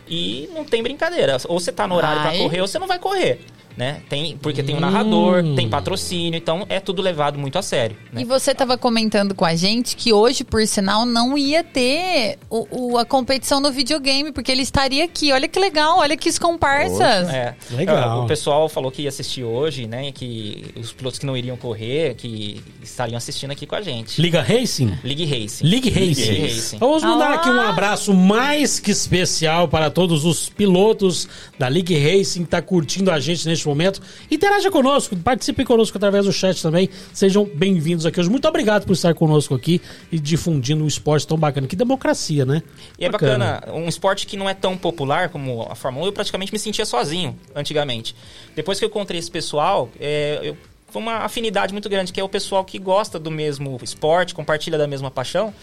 [0.08, 1.38] e não tem brincadeira.
[1.48, 3.40] Ou você tá no horário para correr, ou você não vai correr.
[3.78, 4.02] Né?
[4.08, 5.56] Tem, porque tem um narrador, Hum.
[5.56, 7.98] tem patrocínio, então é tudo levado muito a sério.
[8.14, 8.22] né?
[8.22, 12.94] E você estava comentando com a gente que hoje, por sinal, não ia ter o,
[12.94, 15.32] o- a competição no videogame, porque ele estaria aqui.
[15.34, 17.28] Olha que legal, olha que comparsas.
[17.30, 17.56] É.
[17.72, 18.24] Legal.
[18.24, 20.12] O pessoal falou que ia assistir hoje, né?
[20.12, 24.22] Que os pilotos que não iriam correr, que estariam assistindo aqui com a gente.
[24.22, 24.98] Liga Racing?
[25.04, 25.66] League Racing.
[25.66, 26.32] League Racing.
[26.32, 26.78] League Racing.
[26.78, 27.36] Vamos mandar Ah.
[27.36, 31.28] aqui um abraço mais que especial para todos os pilotos
[31.60, 34.02] da League Racing que tá curtindo a gente neste momento.
[34.30, 36.90] Interaja conosco, participe conosco através do chat também.
[37.14, 38.30] Sejam bem-vindos aqui hoje.
[38.30, 41.68] Muito obrigado por estar conosco aqui e difundindo um esporte tão bacana.
[41.68, 42.62] Que democracia, né?
[43.00, 46.14] E é bacana, um esporte que não é tão popular como a Fórmula 1, eu
[46.14, 48.16] praticamente me sentia sozinho antigamente.
[48.56, 50.58] Depois que eu encontrei esse pessoal, é, eu-
[50.90, 54.78] foi uma afinidade muito grande, que é o pessoal que gosta do mesmo esporte, compartilha
[54.78, 55.54] da mesma paixão.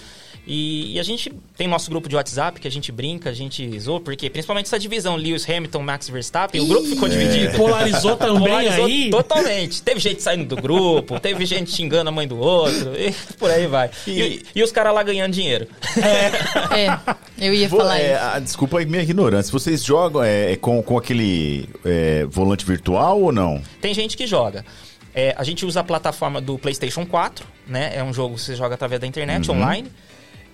[0.45, 3.79] E, e a gente tem nosso grupo de WhatsApp que a gente brinca, a gente
[3.79, 7.57] zoa, porque principalmente essa divisão Lewis Hamilton, Max Verstappen, o grupo ficou dividido.
[7.57, 9.09] Polarizou também Polarizou aí.
[9.11, 9.81] totalmente.
[9.83, 13.69] Teve gente saindo do grupo, teve gente xingando a mãe do outro, e por aí
[13.69, 13.89] vai.
[14.07, 15.69] E, e os caras lá ganhando dinheiro.
[15.97, 16.99] É,
[17.39, 18.23] eu ia Vou- falar é, isso.
[18.25, 19.53] ah, desculpa aí minha ignorância.
[19.53, 23.63] Vocês jogam é, é, com, com aquele é, volante virtual ou não?
[23.81, 24.65] Tem gente que joga.
[25.15, 27.93] É, a gente usa a plataforma do PlayStation 4, né?
[27.95, 29.57] É um jogo que você joga através da internet, Uhum.
[29.57, 29.89] online.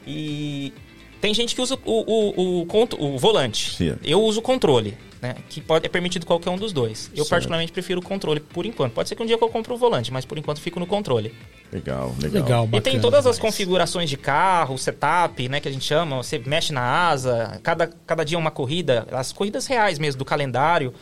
[0.08, 0.72] E
[1.20, 3.74] tem gente que usa o, o, o, o volante.
[3.74, 3.96] Sim.
[4.02, 5.34] Eu uso o controle, né?
[5.50, 7.10] Que pode, é permitido qualquer um dos dois.
[7.12, 7.30] Eu Certo.
[7.30, 8.92] particularmente prefiro o controle por enquanto.
[8.94, 10.86] Pode ser que um dia que eu compre o volante, mas por enquanto fico no
[10.86, 11.34] controle.
[11.70, 12.42] Legal, legal.
[12.42, 13.38] Legal, E tem bacana todas as demais.
[13.52, 16.16] configurações de carro, setup, né, que a gente chama.
[16.16, 20.24] Você mexe na asa, cada, cada dia é uma corrida, as corridas reais mesmo, do
[20.24, 20.94] calendário.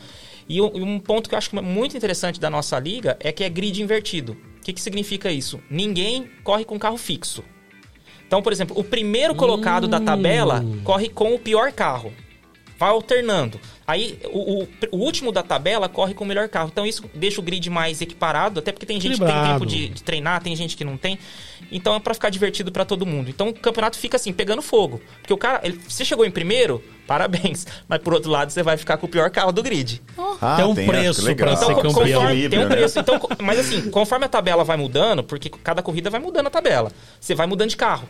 [0.48, 3.48] E um, ponto que eu acho é muito interessante da nossa liga é que é
[3.48, 4.32] grid invertido.
[4.32, 5.60] O que, que significa isso?
[5.70, 7.44] Ninguém corre com carro fixo.
[8.26, 12.12] Então, por exemplo, o primeiro colocado da tabela corre com o pior carro.
[12.78, 13.60] Vai alternando.
[13.86, 16.68] Aí o, o, o último da tabela corre com o melhor carro.
[16.72, 19.60] Então isso deixa o grid mais equiparado, até porque tem gente que tem Equilibrado.
[19.60, 21.18] tempo de, de treinar, tem gente que não tem.
[21.72, 23.30] Então é pra ficar divertido pra todo mundo.
[23.30, 25.00] Então o campeonato fica assim, pegando fogo.
[25.20, 27.66] Porque o cara, ele, você chegou em primeiro, parabéns.
[27.88, 30.02] Mas por outro lado, você vai ficar com o pior carro do grid.
[30.40, 31.48] Ah, Tem um é, preço que legal.
[31.48, 32.20] pra ser Então, campeão.
[32.22, 32.76] conforme, tem um né?
[32.76, 32.98] preço.
[32.98, 36.90] Então, mas assim, conforme a tabela vai mudando, porque cada corrida vai mudando a tabela,
[37.20, 38.08] você vai mudando de carro.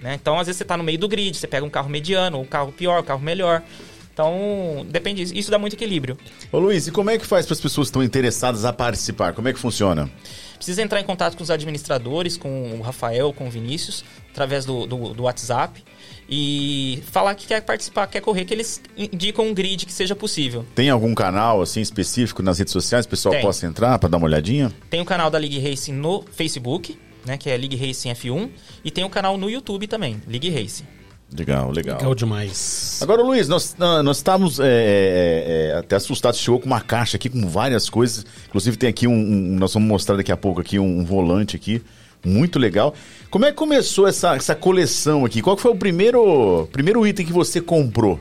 [0.00, 0.14] Né?
[0.20, 2.44] Então, às vezes você tá no meio do grid, você pega um carro mediano, um
[2.46, 3.62] carro pior, um carro melhor.
[4.20, 5.34] Então, depende disso.
[5.34, 6.18] Isso dá muito equilíbrio.
[6.52, 9.32] Ô Luiz, e como é que faz para as pessoas que estão interessadas a participar?
[9.32, 10.10] Como é que funciona?
[10.56, 14.86] Precisa entrar em contato com os administradores, com o Rafael, com o Vinícius, através do,
[14.86, 15.82] do, do WhatsApp.
[16.28, 20.66] E falar que quer participar, quer correr, que eles indicam um grid que seja possível.
[20.74, 23.42] Tem algum canal assim específico nas redes sociais, o pessoal Tem.
[23.42, 24.70] possa entrar para dar uma olhadinha?
[24.90, 28.50] Tem o canal da League Racing no Facebook, né, que é League Racing F1.
[28.84, 30.99] E tem o canal no YouTube também, League Racing.
[31.36, 31.96] Legal, legal.
[31.98, 32.98] Legal demais.
[33.02, 36.40] Agora, Luiz, nós, ah, nós estávamos é, é, é, até assustados.
[36.40, 38.26] Chegou com uma caixa aqui com várias coisas.
[38.48, 41.54] Inclusive tem aqui um, um- nós vamos mostrar daqui a pouco aqui um, um volante
[41.54, 41.80] aqui,
[42.24, 42.92] muito legal.
[43.30, 45.40] Como é que começou essa, essa coleção aqui?
[45.40, 48.18] Qual foi o primeiro, primeiro item que você comprou?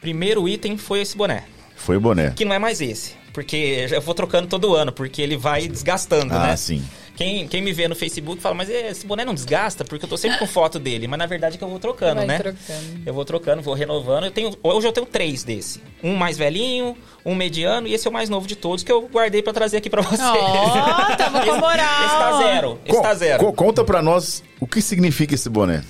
[0.00, 1.44] Primeiro item foi esse boné,
[1.76, 2.30] Foi o boné.
[2.30, 6.32] que não é mais esse, porque eu vou trocando todo ano, porque ele vai desgastando,
[6.34, 6.56] Ah, né?
[6.56, 6.82] sim.
[7.20, 10.16] Quem, quem me vê no Facebook fala, mas esse boné não desgasta, porque eu tô
[10.16, 12.38] sempre com foto dele, mas na verdade é que eu vou trocando, Vai né?
[12.38, 13.02] trocando.
[13.04, 14.24] Eu vou trocando, vou renovando.
[14.24, 15.82] Eu tenho, hoje eu tenho três desse.
[16.02, 19.02] Um mais velhinho, um mediano e esse é o mais novo de todos que eu
[19.06, 20.22] guardei pra trazer aqui pra você.
[20.22, 22.04] Ó, tamo com moral.
[22.06, 22.80] Esse tá zero.
[22.86, 23.38] Esse Co- tá zero.
[23.44, 25.84] co- conta pra nós o que significa esse boné.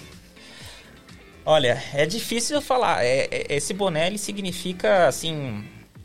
[1.46, 3.04] Olha, é difícil eu falar.
[3.04, 5.62] É, é- esse boné, ele significa, assim,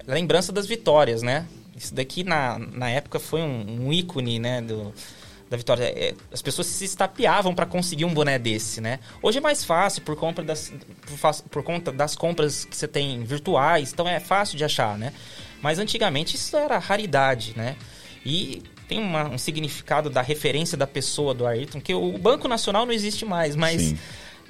[0.08, 1.48] lembrança das vitórias, né?
[1.76, 4.94] Isso daqui, na, na época, foi um, um ícone, né, do,
[5.50, 5.84] da vitória.
[5.84, 9.00] É, as pessoas se estapeavam para conseguir um boné desse, né?
[9.22, 10.72] Hoje é mais fácil por, compra das,
[11.20, 15.12] por, por conta das compras que você tem virtuais, então é fácil de achar, né?
[15.62, 17.76] Mas antigamente isso era raridade, né?
[18.26, 22.86] E tem uma- um significado da referência da pessoa do Ayrton, que o Banco Nacional
[22.86, 23.98] não existe mais, mas Sim.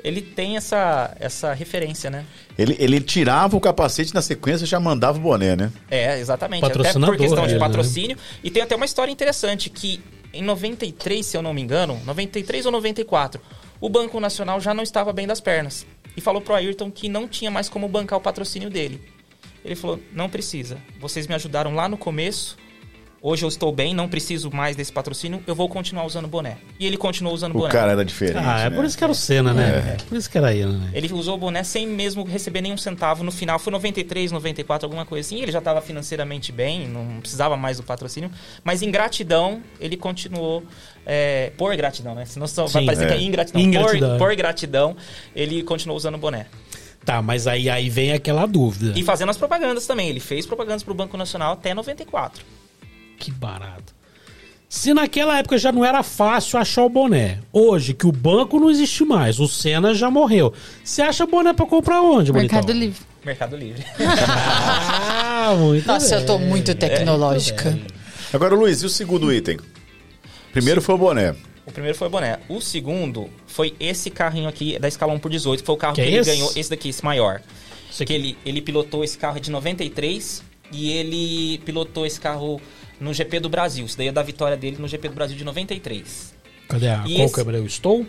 [0.03, 2.25] Ele tem essa, essa referência, né?
[2.57, 5.71] Ele, ele tirava o capacete na sequência e já mandava o boné, né?
[5.89, 6.63] É, exatamente.
[6.65, 7.59] Até por questão de ele, né?
[7.59, 8.17] patrocínio.
[8.43, 10.01] E tem até uma história interessante que
[10.33, 13.41] em 93, se eu não me engano, 93 ou 94,
[13.79, 15.85] o Banco Nacional já não estava bem das pernas.
[16.15, 19.01] E falou pro Ayrton que não tinha mais como bancar o patrocínio dele.
[19.63, 20.77] Ele falou: "Não precisa.
[20.99, 22.57] Vocês me ajudaram lá no começo.
[23.27, 25.41] Hoje eu estou bem, não preciso mais desse patrocínio.
[25.47, 27.71] Eu vou continuar usando boné." E ele continuou usando O boné.
[27.71, 28.37] cara era diferente.
[28.37, 28.75] Ah, é né?
[28.75, 29.97] por isso que era o Senna, né?
[30.07, 30.91] Por isso que era ele, né?
[30.93, 33.57] Ele usou o boné sem mesmo receber nenhum centavo no final.
[33.57, 35.41] Foi 93, 94, alguma coisa assim.
[35.41, 38.29] Ele já estava financeiramente bem, não precisava mais do patrocínio.
[38.63, 40.63] Mas em gratidão, ele continuou.
[41.03, 42.25] é, por gratidão, né?
[42.25, 43.07] Senão só vai parecer é.
[43.07, 43.59] que é ingratidão.
[43.59, 44.17] Ingratidão.
[44.19, 44.95] Por, por gratidão,
[45.35, 46.45] ele continuou usando o boné.
[47.03, 48.97] Tá, mas aí, aí vem aquela dúvida.
[48.97, 50.09] E fazendo as propagandas também.
[50.09, 52.43] Ele fez propagandas para o Banco Nacional até 94.
[53.19, 53.93] Que barato.
[54.67, 58.69] Se naquela época já não era fácil achar o boné, hoje que o banco não
[58.69, 60.53] existe mais, o Senna já morreu.
[60.83, 62.57] Você acha boné pra comprar onde, bonitão?
[62.57, 62.99] Mercado Livre.
[63.23, 63.85] Mercado Livre.
[63.99, 66.19] Ah, muito Nossa, bem.
[66.19, 67.77] eu tô muito tecnológica.
[68.33, 69.57] Agora, Luiz, e o segundo item?
[70.51, 71.35] Primeiro foi o boné.
[71.65, 72.39] O primeiro foi o boné.
[72.49, 75.95] O segundo foi esse carrinho aqui da escala 1 por 18, que foi o carro
[75.95, 76.29] Que que, é ele esse?
[76.31, 76.51] ganhou.
[76.55, 77.41] Esse daqui, esse maior.
[77.89, 78.13] Esse que aqui.
[78.13, 82.61] ele, ele pilotou esse carro de 93 e ele pilotou esse carro
[82.99, 83.85] no GP do Brasil.
[83.85, 86.33] Isso daí é da vitória dele no GP do Brasil de 93.
[86.67, 88.05] Cadê a E qual esse- câmera eu estou?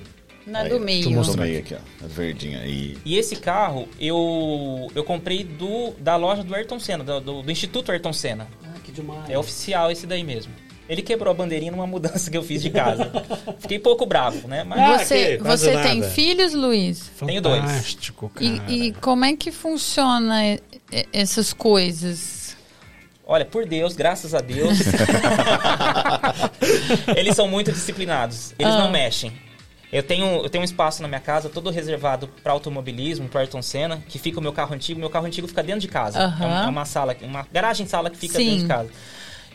[0.47, 1.11] Na Aí, do Deixa eu meio.
[1.11, 2.05] mostrar aí aqui, ó.
[2.05, 2.97] A verdinha aí.
[3.05, 7.51] E esse carro eu, eu comprei do, da loja do Ayrton Senna, do, do- do
[7.51, 8.47] Instituto Ayrton Senna.
[8.65, 9.29] Ah, que demais.
[9.29, 10.53] É oficial esse daí mesmo.
[10.89, 13.11] Ele quebrou a bandeirinha numa mudança que eu fiz de casa.
[13.59, 14.63] Fiquei pouco bravo, né?
[14.63, 16.13] Mas Ah, Você, quase você tem nada.
[16.13, 17.11] filhos, Luiz?
[17.27, 17.61] Tenho dois.
[17.61, 18.47] Fantástico, cara.
[18.69, 20.61] E, e como é que funciona
[21.13, 22.36] essas coisas?
[23.29, 24.79] Olha, por Deus, graças a Deus.
[27.17, 28.55] eles são muito disciplinados.
[28.59, 28.79] Eles Ah.
[28.79, 29.33] não mexem.
[29.93, 33.63] Eu tenho, eu tenho um espaço na minha casa todo reservado para automobilismo, para Ayrton
[33.63, 34.99] Senna, que fica o meu carro antigo.
[35.01, 36.19] Meu carro antigo fica dentro de casa.
[36.21, 36.45] Aham.
[36.45, 38.45] É, um- é uma sala, uma garagem-sala que fica Sim.
[38.47, 38.91] dentro de casa.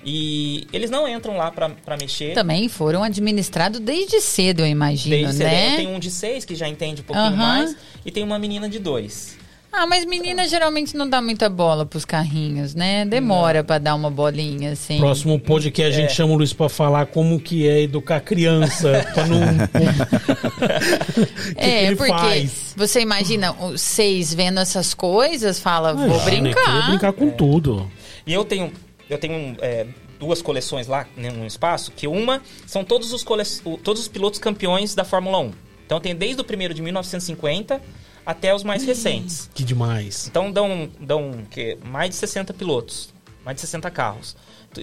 [0.03, 2.33] E eles não entram lá para mexer.
[2.33, 5.47] Também foram administrados desde cedo, eu imagino, Desde cedo.
[5.47, 5.73] né?
[5.73, 7.35] Eu tenho um de seis que já entende um pouquinho Aham.
[7.37, 7.75] mais.
[8.03, 9.37] E tem uma menina de dois.
[9.73, 13.05] Ah, mas menina geralmente não dá muita bola pros carrinhos, né?
[13.05, 14.97] Demora pra dar uma bolinha, assim.
[14.97, 16.13] Próximo podcast a gente É.
[16.13, 19.39] chama o Luiz pra falar como que é educar criança, pra não...
[21.55, 22.73] que é, que ele porque faz?
[22.75, 26.71] você imagina os seis vendo essas coisas, fala, vou brincar.
[26.73, 27.89] Vou brincar com tudo.
[28.27, 28.71] E eu tenho,
[29.09, 29.85] eu tenho é,
[30.19, 33.43] duas coleções lá né, no espaço, que uma são todos os, cole...
[33.83, 35.51] todos os pilotos campeões da Fórmula 1.
[35.85, 37.81] Então tem desde o primeiro de 1950
[38.25, 39.49] até os mais recentes.
[39.53, 40.27] Que demais.
[40.27, 43.13] Então dão, dão que, mais de 60 pilotos,
[43.45, 44.35] mais de 60 carros.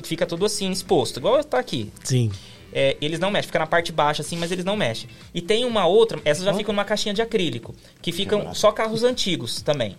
[0.05, 1.90] Fica tudo assim exposto, igual tá aqui.
[2.05, 2.31] Sim.
[2.70, 5.09] É, eles não mexem, fica na parte baixa assim, mas eles não mexem.
[5.33, 9.03] E tem uma outra, essas já ficam numa caixinha de acrílico, que ficam só carros
[9.05, 9.96] antigos também.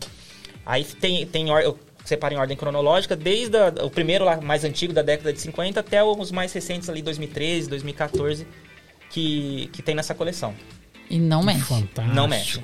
[0.65, 4.93] Aí tem, tem eu separo em ordem cronológica, desde a- o primeiro lá mais antigo
[4.93, 8.45] da década de 50 até os mais recentes ali 2013, 2014,
[9.09, 10.53] que, que tem nessa coleção.
[11.09, 11.61] E não mexe.
[11.61, 12.15] Fantástico.
[12.15, 12.61] Não mexe.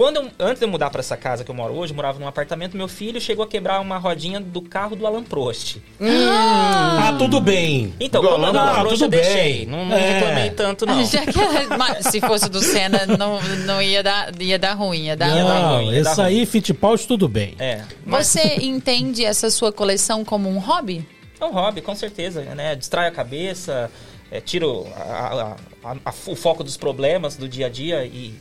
[0.00, 2.18] Quando eu- antes de eu mudar para essa casa que eu moro hoje, eu morava
[2.18, 5.76] num apartamento, meu filho chegou a quebrar uma rodinha do carro do Alan Prost.
[6.00, 7.92] Ah, tudo bem.
[8.00, 9.20] Então, como Alan Prost, Prost eu tudo bem.
[9.20, 9.66] deixei.
[9.66, 10.12] Não, não É.
[10.12, 11.04] reclamei tanto, não.
[11.04, 11.38] Já que,
[11.76, 15.74] mas se fosse do Senna, não, não ia, dar, ia dar ruim, ia dar Não,
[15.76, 17.54] ruim, ia dar esse aí, Fittipaldi, tudo bem.
[17.58, 17.82] É.
[18.06, 21.06] Mas Você entende essa sua coleção como um hobby?
[21.38, 22.74] é um hobby, com certeza, né?
[22.74, 23.90] Distrai a cabeça,
[24.30, 28.34] é, tira o, a- a- a- o foco dos problemas do dia a dia e,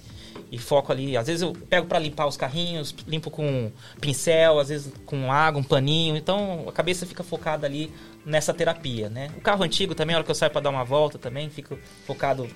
[0.51, 1.15] e foco ali.
[1.15, 5.61] Às vezes eu pego para limpar os carrinhos, limpo com pincel, às vezes com água,
[5.61, 6.15] um paninho.
[6.15, 7.91] Então a cabeça fica focada ali
[8.25, 9.29] nessa terapia, né?
[9.37, 11.77] O carro antigo também, a hora que eu saio para dar uma volta também, fico
[12.05, 12.47] focado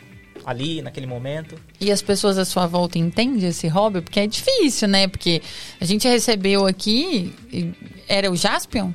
[0.46, 1.56] ali, naquele momento.
[1.80, 4.02] E as pessoas à sua volta entendem esse hobby?
[4.02, 5.08] Porque é difícil, né?
[5.08, 5.42] Porque
[5.80, 7.34] a gente recebeu aqui,
[8.08, 8.92] era o Jaspion?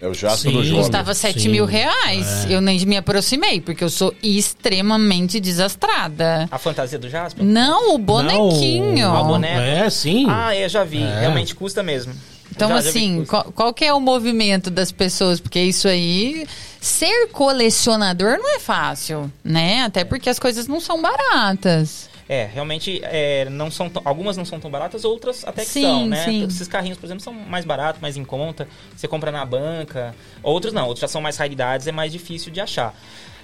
[0.00, 0.56] É o Jasper Sim.
[0.56, 0.80] do Jogo.
[0.80, 2.46] Custava 7 sim, mil reais.
[2.46, 2.54] é.
[2.54, 6.48] Eu nem me aproximei, porque eu sou extremamente desastrada.
[6.50, 7.44] A fantasia do Jasper?
[7.44, 9.08] Não, o bonequinho.
[9.12, 9.60] Não, o boneco.
[9.60, 10.26] É, sim.
[10.28, 11.02] Ah, é, já vi.
[11.02, 11.20] É.
[11.20, 12.14] Realmente custa mesmo.
[12.50, 13.30] Então, Já- já assim, custa.
[13.30, 15.38] qual, qual que é o movimento das pessoas?
[15.38, 16.46] Porque isso aí,
[16.80, 19.82] ser colecionador não é fácil, né?
[19.82, 22.09] Até porque as coisas não são baratas.
[22.32, 25.82] É, realmente, é, não são tão- algumas não são tão baratas, outras até que Sim,
[25.82, 26.24] são, né?
[26.24, 26.44] sim.
[26.44, 28.68] Esses carrinhos, por exemplo, são mais baratos, mais em conta.
[28.96, 30.14] Você compra na banca.
[30.40, 32.94] Outros não, outros já são mais raridades, é mais difícil de achar.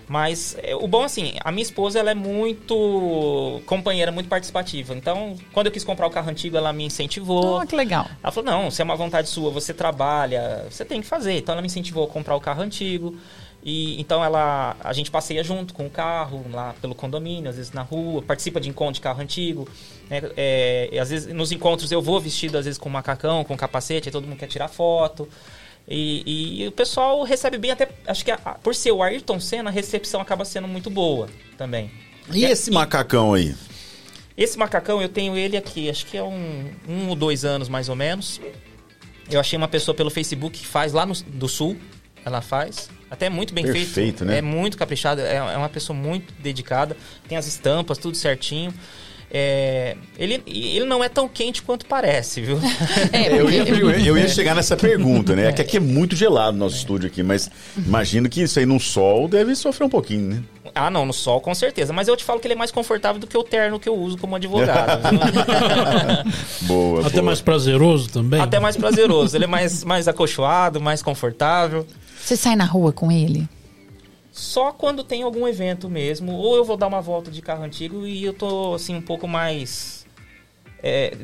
[0.07, 4.95] Mas é, o bom, assim, a minha esposa, ela é muito companheira, muito participativa.
[4.95, 7.61] Então, quando eu quis comprar o carro antigo, ela me incentivou.
[7.61, 8.09] Oh, que legal.
[8.23, 11.39] Ela falou, não, se é uma vontade sua, você trabalha, você tem que fazer.
[11.39, 13.17] Então ela me incentivou a comprar o carro antigo.
[13.69, 17.73] E então ela a gente passeia junto com o carro lá pelo condomínio, às vezes
[17.73, 19.69] na rua, participa de encontro de carro antigo.
[20.09, 20.23] né?
[20.37, 24.13] É, às vezes nos encontros eu vou vestido às vezes com macacão, com capacete, aí
[24.13, 25.29] todo mundo quer tirar foto.
[25.89, 29.69] E, e o pessoal recebe bem, até acho que a- por ser o Ayrton Senna,
[29.69, 31.91] a recepção acaba sendo muito boa também.
[32.33, 33.53] E esse macacão aí?
[34.37, 37.89] Esse macacão, eu tenho ele aqui, acho que é um, um ou dois anos mais
[37.89, 38.41] ou menos.
[39.29, 41.77] Eu achei uma pessoa pelo Facebook que faz lá no, do sul.
[42.25, 42.91] Ela faz.
[43.11, 43.77] Até muito bem feito.
[43.77, 44.39] Perfeito, né?
[44.39, 45.21] É muito caprichado.
[45.21, 46.97] É, é uma pessoa muito dedicada.
[47.29, 48.73] Tem as estampas, tudo certinho.
[49.31, 52.59] É, ele, ele não é tão quente quanto parece, viu?
[53.13, 53.63] É, Eu ia,
[54.07, 55.49] eu ia chegar nessa pergunta, né?
[55.49, 58.67] É que aqui é muito gelado o nosso estúdio aqui, mas imagino que isso aí
[58.67, 60.43] no sol deve sofrer um pouquinho, né?
[60.77, 61.93] ah, não, no sol com certeza.
[61.93, 63.97] Mas eu te falo que ele é mais confortável do que o terno que eu
[63.97, 65.01] uso como advogado.
[65.33, 66.69] viu?
[66.69, 67.23] Boa, Até boa.
[67.25, 68.41] mais prazeroso também.
[68.41, 69.37] Até mais prazeroso.
[69.37, 71.87] Ele é mais, mais acolchoado, mais confortável.
[72.27, 73.49] Você sai na rua com ele?
[74.33, 78.05] Só quando tem algum evento mesmo, ou eu vou dar uma volta de carro antigo
[78.05, 80.05] e eu tô assim um pouco mais
[80.83, 81.17] é,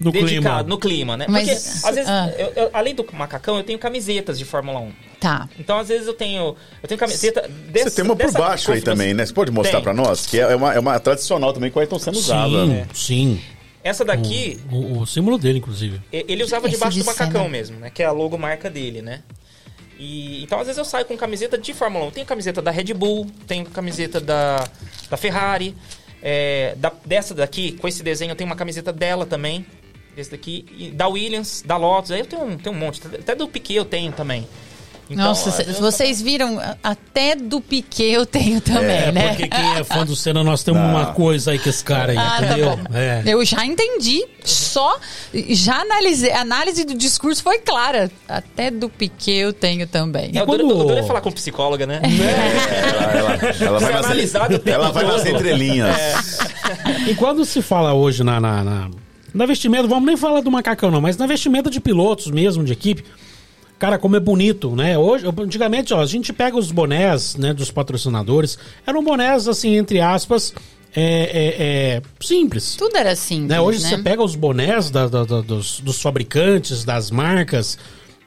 [0.00, 0.26] No clima.
[0.28, 1.26] dedicado no clima, né?
[1.28, 2.28] Mas- Porque às vezes, ah.
[2.36, 4.90] eu- eu- além do macacão, eu tenho camisetas de Fórmula 1.
[5.20, 5.48] Tá.
[5.60, 8.82] Então às vezes eu tenho, eu tenho camiseta dessa, Você tem uma por baixo aí
[8.82, 9.24] também, né?
[9.24, 10.26] Você pode mostrar pra nós?
[10.26, 12.50] Que é uma, é uma tradicional também que o Ayrton Senna usava.
[12.50, 12.88] Sim, né?
[12.92, 13.40] sim.
[13.84, 16.00] Essa daqui, O, o símbolo dele, inclusive.
[16.12, 17.90] ele usava debaixo de do macacão mesmo, né?
[17.90, 19.22] Que é a logomarca dele, né?
[19.98, 22.10] E, então, às vezes, eu saio com camiseta de Fórmula 1.
[22.12, 24.68] Tenho camiseta da Red Bull, tenho camiseta da,
[25.10, 25.74] da Ferrari.
[26.22, 29.64] é, da- dessa daqui, com esse desenho, eu tenho uma camiseta dela também.
[30.16, 30.92] Esse daqui.
[30.94, 32.10] Da Williams, da Lotus.
[32.10, 33.00] Aí eu tenho tenho um monte.
[33.06, 34.46] Até do Piquet eu tenho também.
[35.10, 39.28] Então, Nossa, eu- cê- vocês viram, até do Piquet eu tenho também, É, né?
[39.30, 42.18] porque quem é fã do Senna, nós temos uma coisa aí com esse cara aí,
[42.18, 42.76] Ah, tá entendeu?
[42.76, 42.84] bom.
[42.94, 43.22] É.
[43.26, 44.98] Eu já entendi, só
[45.48, 48.10] já analisei, a análise do discurso foi clara.
[48.28, 50.30] Até do Piquet eu tenho também.
[50.34, 52.00] É, o quando- o duro é falar com psicóloga, né?
[52.02, 54.34] Ela, ela- ela vai nas,
[54.66, 56.38] ela vai entrelinhas.
[57.06, 58.90] E quando se fala hoje na, na, na,
[59.32, 62.72] na vestimenta, vamos nem falar do macacão não, mas na vestimenta de pilotos mesmo, de
[62.72, 63.04] equipe,
[63.78, 64.98] cara, como é bonito, né?
[64.98, 70.00] Hoje, antigamente, ó, a gente pega os bonés, né, dos patrocinadores, eram bonés, assim, entre
[70.00, 70.52] aspas,
[70.94, 72.74] é, é, é, simples.
[72.76, 73.60] Tudo era simples, Né?
[73.60, 73.88] Hoje né?
[73.90, 77.78] você pega os bonés da- da- da- dos, dos fabricantes, das marcas,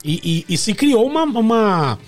[0.03, 1.99] e, e- e se criou uma, uma-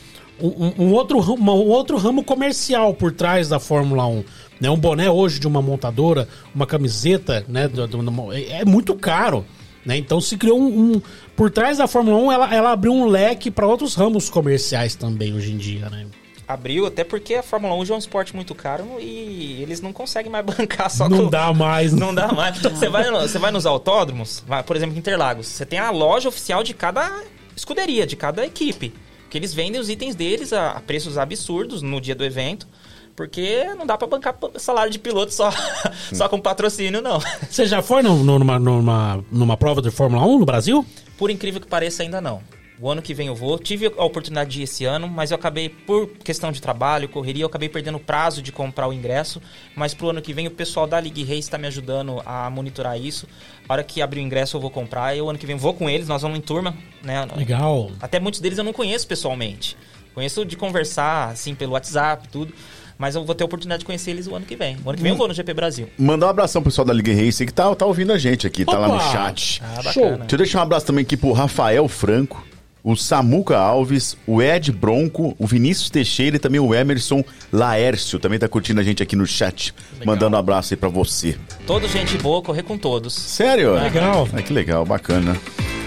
[0.42, 4.24] um, um outro, uma- um outro ramo comercial por trás da Fórmula 1.
[4.62, 4.70] Né?
[4.70, 7.68] Um boné hoje de uma montadora, uma camiseta, né?
[7.68, 9.46] do- do- do- é é muito caro.
[9.86, 9.98] Né?
[9.98, 11.02] Então se criou um, um-
[11.36, 15.34] Por trás da Fórmula 1, ela, ela abriu um leque para outros ramos comerciais também
[15.34, 15.90] hoje em dia.
[15.90, 16.06] Né?
[16.48, 19.92] Abriu, até porque a Fórmula 1 já é um esporte muito caro e eles não
[19.94, 21.30] conseguem mais bancar só Não com...
[21.30, 21.94] dá mais.
[21.94, 22.58] Não dá mais.
[22.60, 25.90] Você vai, no- você vai nos autódromos, vai, por exemplo, em Interlagos, você tem a
[25.90, 27.24] loja oficial de cada
[27.56, 28.94] escuderia, de cada equipe.
[29.30, 32.68] Que eles vendem os itens deles a, a preços absurdos no dia do evento.
[33.16, 35.52] Porque não dá pra bancar salário de piloto só,
[36.14, 37.20] só com patrocínio, não.
[37.50, 40.86] Você já foi no- no- numa, numa, numa prova de Fórmula 1 no Brasil?
[41.18, 42.42] Por incrível que pareça, ainda não.
[42.80, 43.60] O ano que vem eu vou.
[43.60, 47.44] Tive a oportunidade de ir esse ano, mas eu acabei, por questão de trabalho, correria,
[47.44, 49.40] eu acabei perdendo o prazo de comprar o ingresso.
[49.76, 53.00] Mas pro ano que vem o pessoal da League Race está me ajudando a monitorar
[53.00, 53.28] isso.
[53.70, 55.16] A hora que abrir o ingresso eu vou comprar.
[55.16, 57.26] E o ano que vem eu vou com eles, nós vamos em turma, né?
[57.38, 57.92] Legal.
[58.02, 59.78] Até muitos deles eu não conheço pessoalmente.
[60.16, 62.54] Conheço de conversar, assim, pelo WhatsApp, tudo.
[62.98, 64.78] Mas eu vou ter a oportunidade de conhecer eles o ano que vem.
[64.84, 65.90] O ano que vem eu vou no GP Brasil.
[65.98, 68.64] Mandar um abração pro pessoal da Liga Race que tá, tá ouvindo a gente aqui,
[68.66, 69.62] tá lá no chat.
[69.64, 70.04] Ah, Show.
[70.04, 70.18] bacana.
[70.20, 72.46] Deixa eu deixar um abraço também aqui pro Rafael Franco,
[72.84, 78.20] o Samuca Alves, o Ed Bronco, o Vinícius Teixeira e também o Emerson Laércio.
[78.20, 79.74] Também tá curtindo a gente aqui no chat.
[80.06, 81.38] Mandando um abraço aí pra você.
[81.66, 83.14] Toda gente boa, correr com todos.
[83.14, 83.76] Sério?
[83.76, 84.28] Legal.
[84.34, 85.40] Ah, que legal, bacana.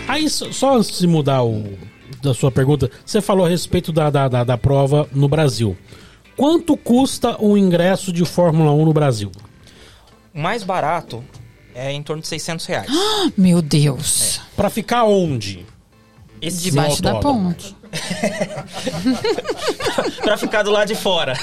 [0.08, 1.64] Aí, só só antes de mudar o,
[2.22, 5.76] da sua pergunta, você falou a respeito da, da, da, da prova no Brasil.
[6.36, 9.32] Quanto custa um ingresso de Fórmula 1 no Brasil?
[10.34, 11.24] O mais barato
[11.74, 12.90] é em torno de 600 reais.
[13.36, 14.40] Meu Deus.
[14.54, 15.64] Pra ficar onde?
[16.40, 17.74] Esse Debaixo da ponte.
[20.22, 21.34] pra ficar do lado de fora.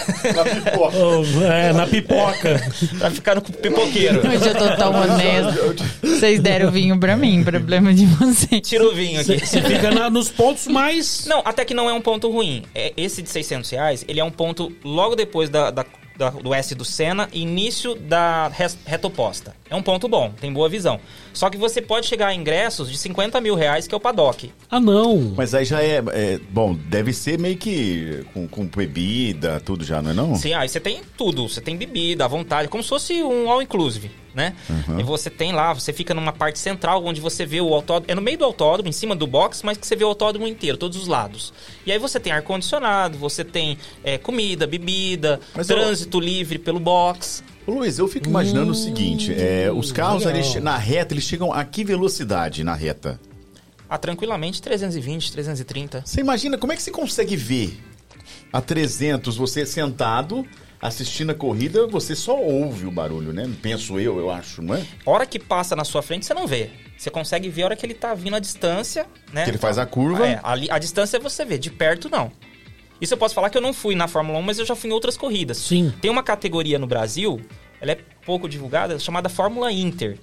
[0.78, 2.62] Oh, é, na pipoca.
[2.98, 4.20] pra ficar no pipoqueiro.
[4.28, 5.86] Hoje eu tô tão honesto.
[6.02, 8.62] Vocês deram vinho pra mim, problema de vocês.
[8.68, 9.46] Tira o vinho aqui.
[9.46, 11.26] Você fica na- nos pontos mais.
[11.26, 12.64] Não, até que não é um ponto ruim.
[12.74, 15.86] É, esse de 600 reais, ele é um ponto logo depois da, da-
[16.18, 18.50] da- do S do Senna, início da
[18.86, 19.56] reta oposta.
[19.74, 21.00] É um ponto bom, tem boa visão.
[21.34, 24.52] Só que você pode chegar a ingressos de 50 mil reais, que é o paddock.
[24.70, 25.34] Ah, não.
[25.36, 30.00] Mas aí já é, é- Bom, deve ser meio que com, com bebida, tudo já,
[30.00, 30.36] não é não?
[30.36, 31.50] Sim, aí você tem tudo.
[31.50, 34.56] Você tem bebida à vontade, como se fosse um all-inclusive, né?
[35.00, 38.12] E você tem lá, você fica numa parte central onde você vê o autódromo.
[38.12, 40.48] É no meio do autódromo, em cima do box, mas que você vê o autódromo
[40.48, 41.52] inteiro, todos os lados.
[41.84, 46.80] E aí você tem ar-condicionado, você tem é, comida, bebida, Mas eu- trânsito livre pelo
[46.80, 47.44] box.
[47.68, 50.44] Luiz, eu fico imaginando o seguinte: é, os carros legal.
[50.44, 53.20] che- na reta, eles chegam a que velocidade na reta?
[53.90, 56.04] Ah, tranquilamente 320, 330.
[56.06, 57.78] Você imagina como é que você consegue ver
[58.52, 60.46] a 300 você sentado
[60.82, 63.50] assistindo a corrida, você só ouve o barulho, né?
[63.62, 64.84] Penso eu, eu acho, não é?
[65.06, 66.72] Hora que passa na sua frente, você não vê.
[66.98, 69.46] Você consegue ver a hora que ele tá vindo à distância, né?
[69.46, 70.28] Que ele faz a curva.
[70.28, 72.30] É, ali, a distância você vê, de perto não.
[73.02, 74.90] Isso eu posso falar que eu não fui na Fórmula 1, mas eu já fui
[74.90, 75.58] em outras corridas.
[75.58, 75.94] Sim.
[76.02, 77.42] Tem uma categoria no Brasil,
[77.82, 80.18] ela é pouco divulgada, chamada Fórmula Inter.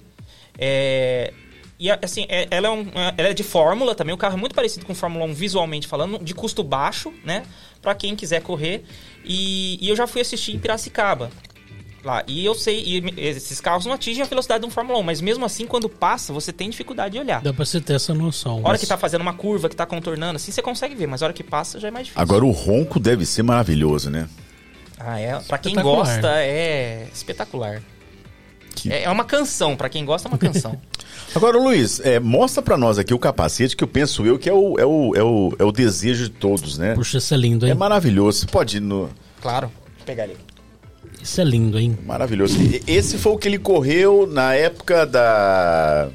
[0.57, 1.33] É,
[1.79, 4.55] e assim, é- ela, é um- ela é de Fórmula também, o carro é muito
[4.55, 7.43] parecido com Fórmula 1 visualmente falando, de custo baixo, né?
[7.81, 8.83] Pra quem quiser correr.
[9.23, 11.31] E, e eu já fui assistir em Piracicaba.
[12.03, 15.03] Lá, e eu sei, e esses carros não atingem a velocidade de um Fórmula 1,
[15.03, 17.41] mas mesmo assim, quando passa, você tem dificuldade de olhar.
[17.41, 18.59] Dá pra você ter essa noção.
[18.65, 21.21] A hora que tá fazendo uma curva, que tá contornando, assim você consegue ver, mas
[21.21, 22.19] a hora que passa já é mais difícil.
[22.21, 24.27] Agora o ronco deve ser maravilhoso, né?
[24.99, 25.39] Ah, é.
[25.41, 27.83] Pra quem gosta, é espetacular.
[28.75, 30.75] Que- É, é uma canção, pra quem gosta, é uma canção.
[31.35, 34.53] Agora, Luiz, é, mostra pra nós aqui o capacete que eu penso eu que é
[34.53, 36.95] o, é o, é o, é o desejo de todos, né?
[36.95, 37.71] Puxa, isso é lindo, hein?
[37.73, 38.39] É maravilhoso.
[38.39, 39.07] Você pode ir no.
[39.39, 39.71] claro.
[39.97, 40.37] Vou pegar ele.
[41.21, 41.97] Isso é lindo, hein?
[42.05, 42.57] Maravilhoso.
[42.87, 46.09] Esse foi o que ele correu na época da.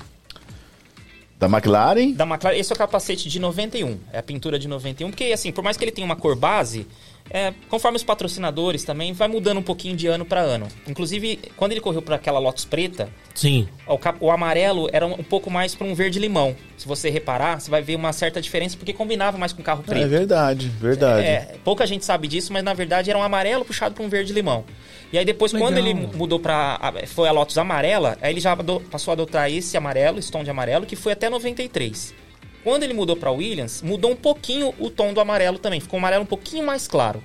[1.38, 2.12] Da McLaren.
[2.12, 3.98] Da McLaren, esse é o capacete de 91.
[4.12, 5.10] É a pintura de 91.
[5.10, 6.86] Porque, assim, por mais que ele tenha uma cor base,
[7.30, 10.68] é, conforme os patrocinadores também, vai mudando um pouquinho de ano pra ano.
[10.86, 13.68] Inclusive, quando ele correu pra aquela Lotus preta, Sim.
[13.86, 16.56] o, o amarelo era um pouco mais pra um verde-limão.
[16.76, 19.82] Se você reparar, você vai ver uma certa diferença, porque combinava mais com o carro
[19.86, 20.08] É preto.
[20.08, 21.26] verdade, verdade.
[21.26, 24.32] É, pouca gente sabe disso, mas na verdade era um amarelo puxado para um verde
[24.32, 24.64] limão.
[25.12, 25.68] E aí depois, Legal.
[25.68, 28.56] quando ele mudou para foi a Lotus amarela, aí ele já
[28.90, 32.14] passou a adotar esse amarelo, esse tom de amarelo, que foi até 93.
[32.66, 36.00] Quando ele mudou para Williams, mudou um pouquinho o tom do amarelo também, ficou um
[36.00, 37.22] amarelo um pouquinho mais claro.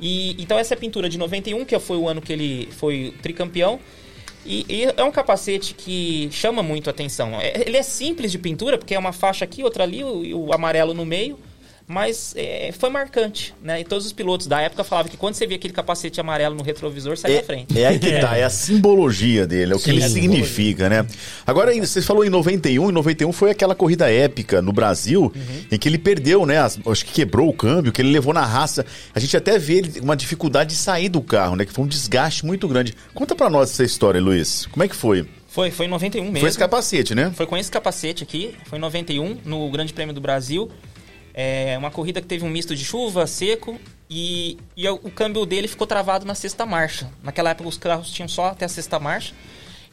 [0.00, 3.78] E então essa é pintura de 91, que foi o ano que ele foi tricampeão.
[4.46, 7.38] E, e é um capacete que chama muito atenção.
[7.38, 10.54] É- Ele é simples de pintura, porque é uma faixa aqui, outra ali, o, o
[10.54, 11.38] amarelo no meio.
[11.86, 13.80] Mas é, foi marcante, né?
[13.80, 16.62] E todos os pilotos da época falavam que quando você via aquele capacete amarelo no
[16.62, 17.76] retrovisor, saía à frente.
[17.76, 20.08] É, é aí que tá, é a simbologia dele, é o que Sim, ele é
[20.08, 21.06] significa, né?
[21.46, 25.64] Agora, você falou em 91, e 91 foi aquela corrida épica no Brasil, Uhum.
[25.70, 26.58] em que ele perdeu, né?
[26.58, 28.84] as- acho que quebrou o câmbio, que ele levou na raça.
[29.14, 31.64] A gente até vê ele- uma dificuldade de sair do carro, né?
[31.64, 32.94] Que foi um desgaste muito grande.
[33.14, 34.66] Conta pra nós essa história, Luiz.
[34.66, 35.26] Como é que foi?
[35.48, 36.40] Foi, foi em 91 mesmo.
[36.40, 37.30] Foi esse capacete, né?
[37.36, 40.70] Foi com esse capacete aqui, foi em 91, no Grande Prêmio do Brasil.
[41.34, 43.78] É uma corrida que teve um misto de chuva, seco,
[44.10, 47.10] E, e o câmbio dele ficou travado na sexta marcha.
[47.22, 49.32] Naquela época os carros tinham só até a sexta marcha.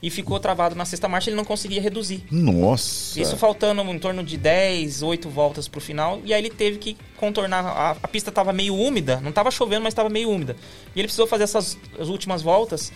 [0.01, 2.23] E ficou travado na sexta marcha, ele não conseguia reduzir.
[2.31, 3.19] Nossa.
[3.21, 6.21] Isso faltando em torno de 10, 8 voltas pro final.
[6.23, 7.65] E aí ele teve que contornar.
[7.65, 10.55] A, a pista estava meio úmida, não estava chovendo, mas estava meio úmida.
[10.95, 12.93] E ele precisou fazer essas as últimas voltas.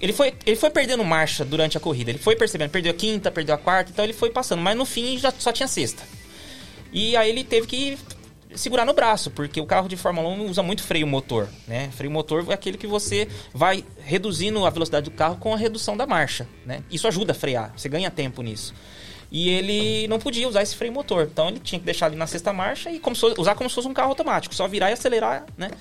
[0.00, 2.10] Ele foi, ele foi perdendo marcha durante a corrida.
[2.10, 4.60] Ele foi percebendo, perdeu a quinta, perdeu a quarta, então ele foi passando.
[4.62, 6.04] Mas no fim já só tinha sexta.
[6.94, 7.98] E aí ele teve que
[8.54, 11.90] segurar no braço, porque o carro de Fórmula 1 usa muito freio motor, né?
[11.90, 15.96] Freio motor é aquele que você vai reduzindo a velocidade do carro com a redução
[15.96, 16.84] da marcha, né?
[16.88, 18.72] Isso ajuda a frear, você ganha tempo nisso.
[19.30, 22.28] E ele não podia usar esse freio motor, então ele tinha que deixar ali na
[22.28, 24.92] sexta marcha e como fosse, usar como se fosse um carro automático, só virar e
[24.92, 25.72] acelerar, né?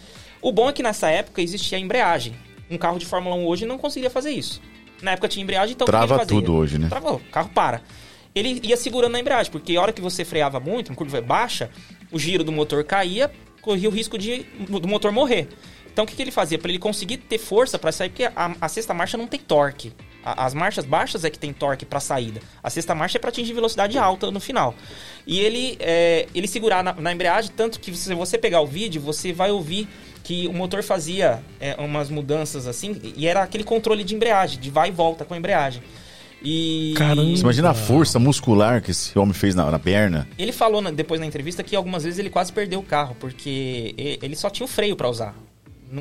[0.42, 2.36] O bom é que nessa época existia a embreagem.
[2.72, 4.60] Um carro de Fórmula 1 hoje não conseguiria fazer isso.
[5.02, 6.88] Na época tinha embreagem, então Trava tudo hoje, né?
[6.90, 7.82] Travou, o carro para.
[8.36, 11.70] Ele ia segurando na embreagem, porque a hora que você freava muito, em curva baixa,
[12.12, 13.32] o giro do motor caía,
[13.62, 15.48] corria o risco de do motor morrer.
[15.94, 16.58] Então o que, que ele fazia?
[16.58, 19.94] Para ele conseguir ter força para sair, porque a, a, sexta marcha não tem torque.
[20.26, 22.42] A, as marchas baixas é que tem torque para saída.
[22.64, 24.74] A sexta marcha é para atingir velocidade alta no final.
[25.28, 29.00] E ele, é, ele segurar na, na, embreagem, tanto que se você pegar o vídeo,
[29.00, 29.88] você vai ouvir
[30.24, 34.72] que o motor fazia é, umas mudanças assim, e era aquele controle de embreagem, de
[34.72, 35.84] vai e volta com a embreagem.
[36.44, 36.94] E.
[36.98, 37.36] Caramba.
[37.36, 40.28] Você imagina a força muscular que esse homem fez na, na perna?
[40.38, 43.96] Ele falou na, depois na entrevista que algumas vezes ele quase perdeu o carro, porque
[43.98, 45.34] ele só tinha o freio para usar.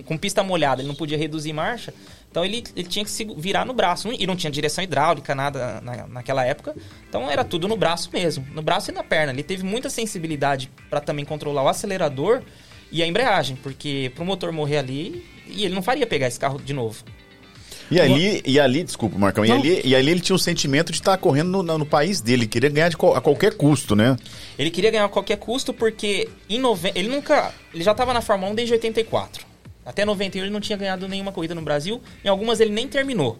[0.06, 1.92] Com pista molhada, ele não podia reduzir marcha.
[2.30, 4.10] Então ele, ele tinha que se virar no braço.
[4.10, 6.74] E não tinha direção hidráulica, nada na, naquela época.
[7.06, 8.44] Então era tudo no braço mesmo.
[8.54, 9.32] No braço e na perna.
[9.32, 12.40] Ele teve muita sensibilidade para também controlar o acelerador
[12.90, 13.54] e a embreagem.
[13.56, 17.04] Porque pro motor morrer ali, e ele não faria pegar esse carro de novo.
[17.92, 20.98] E ali, e ali, desculpa, Marcão, e ali, e ali ele tinha o sentimento de
[20.98, 24.16] estar correndo no, no, país dele, queria ganhar de, a qualquer custo, né?
[24.58, 26.90] Ele queria ganhar a qualquer custo porque em nove...
[26.94, 27.52] ele nunca.
[27.74, 29.44] Ele já estava na Fórmula 1 desde 84.
[29.84, 33.38] Até 91 ele não tinha ganhado nenhuma corrida no Brasil, em algumas ele nem terminou.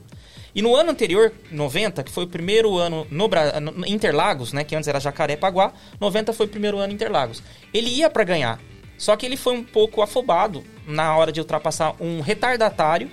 [0.54, 3.28] E no ano anterior, 90, que foi o primeiro ano no,
[3.60, 7.42] no Interlagos, né, que antes era Jacarepaguá, 90 foi o primeiro ano em Interlagos.
[7.72, 8.60] Ele ia para ganhar,
[8.98, 13.08] só que ele foi um pouco afobado na hora de ultrapassar um retardatário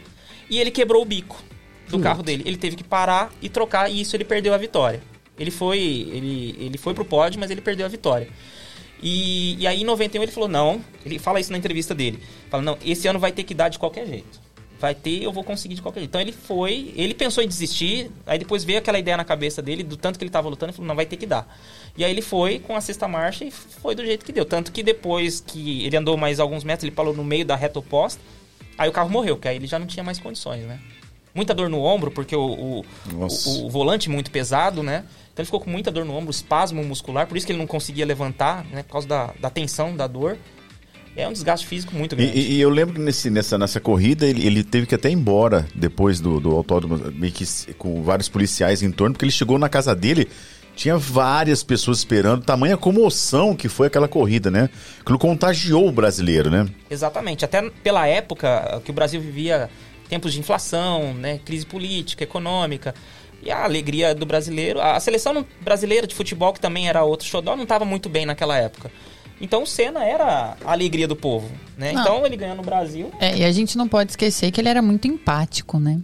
[0.49, 1.41] e ele quebrou o bico
[1.89, 2.43] do carro dele.
[2.45, 5.01] Ele teve que parar e trocar e isso ele perdeu a vitória.
[5.37, 8.27] Ele foi, ele, ele foi pro pódio, mas ele perdeu a vitória.
[9.01, 12.19] E, e aí em 91 ele falou: não, ele fala isso na entrevista dele.
[12.49, 14.49] Fala: não, esse ano vai ter que dar de qualquer jeito.
[14.77, 16.09] Vai ter, eu vou conseguir de qualquer jeito.
[16.09, 19.83] Então ele foi, ele pensou em desistir, aí depois veio aquela ideia na cabeça dele,
[19.83, 21.47] do tanto que ele estava lutando, ele falou: não, vai ter que dar.
[21.97, 24.43] E aí ele foi com a sexta marcha e foi do jeito que deu.
[24.43, 27.79] Tanto que depois que ele andou mais alguns metros, ele parou no meio da reta
[27.79, 28.21] oposta
[28.79, 30.79] Aí o carro morreu, porque aí ele já não tinha mais condições, né?
[31.35, 35.03] Muita dor no ombro, porque o, o, o, o volante muito pesado, né?
[35.33, 37.67] Então ele ficou com muita dor no ombro, espasmo muscular, por isso que ele não
[37.67, 38.81] conseguia levantar, né?
[38.81, 40.37] Por causa da, da tensão, da dor.
[41.15, 42.39] É um desgaste físico muito grande.
[42.39, 45.13] E, e eu lembro que nesse, nessa, nessa corrida ele, ele, teve que até ir
[45.13, 49.59] embora depois do, do autódromo, meio que com vários policiais em torno, porque ele chegou
[49.59, 50.29] na casa dele
[50.79, 54.69] tinha várias pessoas esperando, tamanha comoção que foi aquela corrida, né?
[55.01, 56.69] Aquilo contagiou o brasileiro, né?
[56.89, 57.43] Exatamente.
[57.43, 59.69] Até pela época que o Brasil vivia
[60.07, 61.41] tempos de inflação, né?
[61.43, 62.95] Crise política, econômica.
[63.43, 64.79] E a alegria do brasileiro.
[64.79, 68.57] A seleção brasileira de futebol, que também era outro xodó, não estava muito bem naquela
[68.57, 68.89] época.
[69.41, 71.91] Então o Senna era a alegria do povo, né?
[71.91, 73.11] Então ele ganhou no Brasil.
[73.19, 75.99] É, e a gente não pode esquecer que ele era muito empático, né?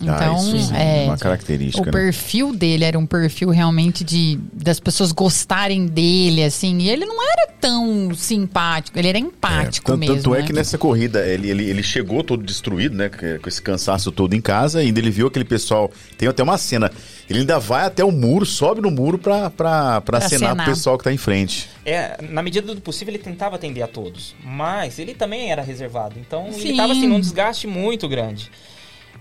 [0.00, 1.82] Então, ah, isso, é, uma característica.
[1.82, 1.92] O né?
[1.92, 6.78] perfil dele era um perfil realmente de das pessoas gostarem dele, assim.
[6.78, 10.16] E ele não era tão simpático, ele era empático é, tanto, mesmo.
[10.16, 10.44] Tanto é né?
[10.44, 13.08] é que nessa corrida ele, ele, ele chegou todo destruído, né?
[13.08, 15.90] Com esse cansaço todo em casa, e ainda ele viu aquele pessoal.
[16.18, 16.90] Tem até uma cena.
[17.30, 20.66] Ele ainda vai até o muro, sobe no muro pra, pra, pra, pra acenar, acenar
[20.66, 21.70] pro pessoal que tá em frente.
[21.86, 24.34] É, na medida do possível ele tentava atender a todos.
[24.44, 26.16] Mas ele também era reservado.
[26.18, 26.68] Então Sim.
[26.68, 28.50] ele tava assim num desgaste muito grande.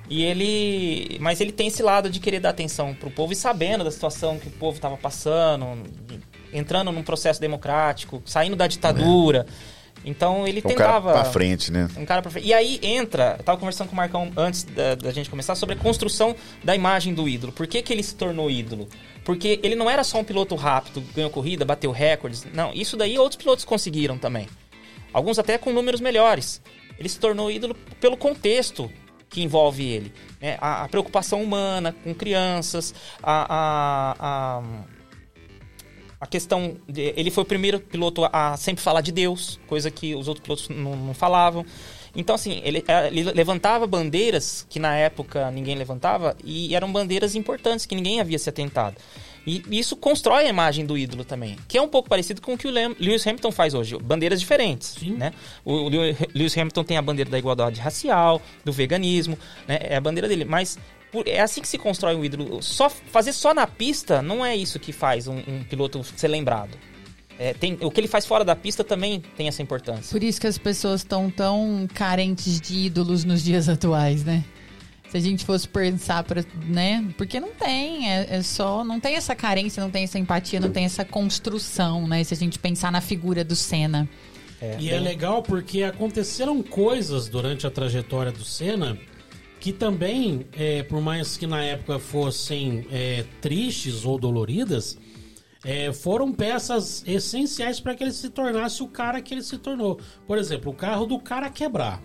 [0.09, 1.17] E ele.
[1.19, 4.37] Mas ele tem esse lado de querer dar atenção pro povo e sabendo da situação
[4.37, 5.83] que o povo estava passando,
[6.51, 9.45] entrando num processo democrático, saindo da ditadura.
[9.49, 9.83] É.
[10.05, 11.11] Então ele um tentava.
[11.11, 11.87] Um cara pra frente, né?
[11.97, 12.47] Um cara pra frente.
[12.47, 13.35] E aí entra.
[13.37, 16.75] Eu tava conversando com o Marcão antes da, da, gente começar sobre a construção da
[16.75, 17.53] imagem do ídolo.
[17.53, 18.89] Por que, que ele se tornou ídolo?
[19.23, 22.45] Porque ele não era só um piloto rápido, ganhou corrida, bateu recordes.
[22.53, 24.47] Não, isso daí outros pilotos conseguiram também.
[25.13, 26.61] Alguns até com números melhores.
[26.99, 28.91] Ele se tornou ídolo pelo contexto
[29.33, 30.13] que envolve ele.
[30.39, 30.57] Né?
[30.61, 34.63] A, a, preocupação humana com crianças, a, a,
[36.21, 36.77] a, questão.
[36.87, 40.43] De, ele foi o primeiro piloto a sempre falar de Deus, coisa que os outros
[40.43, 41.65] pilotos não, não falavam.
[42.15, 47.33] Então, assim, ele, é, ele, levantava bandeiras que na época ninguém levantava e eram bandeiras
[47.33, 48.95] importantes que ninguém havia se atentado.
[49.45, 52.57] E isso constrói a imagem do ídolo também, que é um pouco parecido com o
[52.57, 53.97] que o Lewis Hamilton faz hoje.
[53.97, 55.11] Bandeiras diferentes, Sim.
[55.11, 55.33] né?
[55.65, 55.89] O
[56.33, 59.37] Lewis Hamilton tem a bandeira da igualdade racial, do veganismo,
[59.67, 59.79] né?
[59.81, 60.77] É a bandeira dele, mas
[61.25, 62.61] é assim que se constrói um ídolo.
[62.61, 66.77] Só fazer só na pista não é isso que faz um, um piloto ser lembrado.
[67.37, 70.11] É, tem, o que ele faz fora da pista também tem essa importância.
[70.11, 74.43] Por isso que as pessoas estão tão carentes de ídolos nos dias atuais, né?
[75.13, 77.07] Se a gente fosse pensar, pra, né?
[77.15, 78.83] Porque não tem, é, é, só.
[78.83, 82.23] Não tem essa carência, não tem essa empatia, não tem essa construção, né?
[82.23, 84.09] Se a gente pensar na figura do Senna.
[84.59, 88.97] É, e é legal porque aconteceram coisas durante a trajetória do Senna
[89.59, 94.97] que também, é, por mais que na época fossem é, tristes ou doloridas,
[95.63, 99.99] é, foram peças essenciais para que ele se tornasse o cara que ele se tornou.
[100.25, 102.01] Por exemplo, o carro do cara quebrar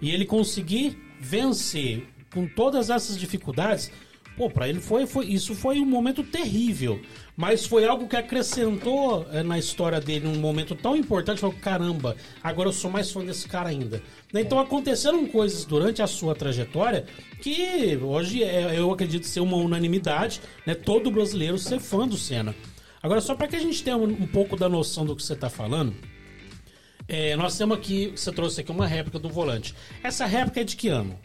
[0.00, 3.90] e ele conseguir vencer com todas essas dificuldades,
[4.36, 7.00] pô, para ele foi, foi isso foi um momento terrível,
[7.36, 12.16] mas foi algo que acrescentou é, na história dele um momento tão importante, falou, caramba,
[12.42, 14.02] agora eu sou mais fã desse cara ainda.
[14.32, 14.42] Né?
[14.42, 17.06] Então aconteceram coisas durante a sua trajetória
[17.40, 20.74] que hoje é, eu acredito ser uma unanimidade, né?
[20.74, 22.54] Todo brasileiro ser fã do Senna.
[23.02, 25.34] Agora só para que a gente tenha um, um pouco da noção do que você
[25.34, 25.94] está falando,
[27.08, 29.74] é, nós temos aqui, você trouxe aqui uma réplica do volante.
[30.02, 31.18] Essa réplica é de que ano?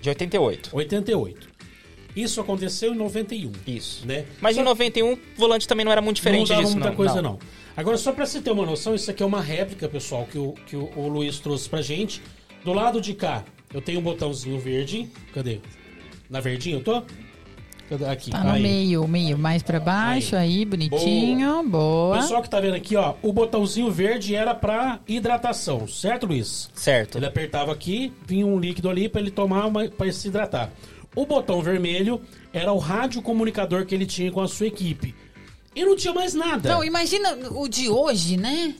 [0.00, 0.70] De 88.
[0.72, 1.48] 88.
[2.14, 3.52] Isso aconteceu em 91.
[3.66, 4.06] Isso.
[4.06, 4.24] Né?
[4.40, 4.62] Mas só...
[4.62, 6.96] em 91 o volante também não era muito diferente não disso, muita não.
[6.96, 7.32] coisa não.
[7.32, 7.38] não.
[7.76, 10.52] Agora só para você ter uma noção, isso aqui é uma réplica, pessoal, que o,
[10.66, 12.22] que o, o Luiz trouxe pra gente.
[12.64, 15.10] Do lado de cá, eu tenho um botãozinho verde.
[15.34, 15.60] Cadê?
[16.30, 17.02] Na verdinha eu tô?
[18.10, 18.30] Aqui.
[18.30, 18.62] Tá no aí.
[18.62, 22.16] meio, meio mais para baixo, aí, bonitinho, boa.
[22.16, 26.68] Pessoal que tá vendo aqui, ó, o botãozinho verde era para hidratação, certo, Luiz?
[26.74, 27.18] Certo.
[27.18, 30.70] Ele apertava aqui, vinha um líquido ali para ele tomar para se hidratar.
[31.14, 32.20] O botão vermelho
[32.52, 35.14] era o rádio comunicador que ele tinha com a sua equipe.
[35.74, 36.68] E não tinha mais nada.
[36.68, 38.74] Não, imagina o de hoje, né?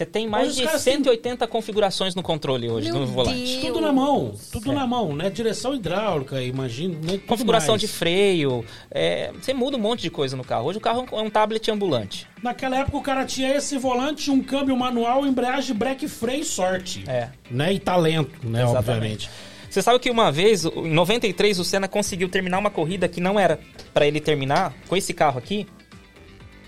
[0.00, 3.36] Você tem mais Hoje de os caras 180 configurações no controle hoje, Meu no volante.
[3.38, 3.60] Deus.
[3.66, 4.74] Tudo na mão, tudo É.
[4.74, 5.28] na mão, né?
[5.28, 6.98] Direção hidráulica, imagina.
[7.02, 7.20] Né?
[7.26, 7.82] Configuração mais.
[7.82, 8.64] de freio.
[8.90, 10.68] é, você muda um monte de coisa no carro.
[10.68, 12.26] Hoje o carro é um tablet ambulante.
[12.42, 17.04] Naquela época o cara tinha esse volante, um câmbio manual, embreagem, breque, freio e sorte.
[17.06, 17.28] É.
[17.50, 17.74] Né?
[17.74, 18.62] E talento, né?
[18.62, 18.78] Exatamente.
[18.88, 19.30] Obviamente.
[19.68, 23.38] Você sabe que uma vez, em 93, o Senna conseguiu terminar uma corrida que não
[23.38, 23.60] era
[23.92, 25.66] para ele terminar com esse carro aqui,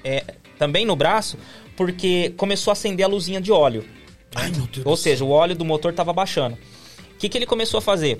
[0.04, 0.22] é,
[0.58, 1.36] também no braço,
[1.76, 3.84] porque começou a acender a luzinha de óleo.
[4.34, 5.12] Ai, meu Deus Ou do céu.
[5.12, 6.56] seja, o óleo do motor estava baixando.
[6.56, 8.18] O que, que ele começou a fazer?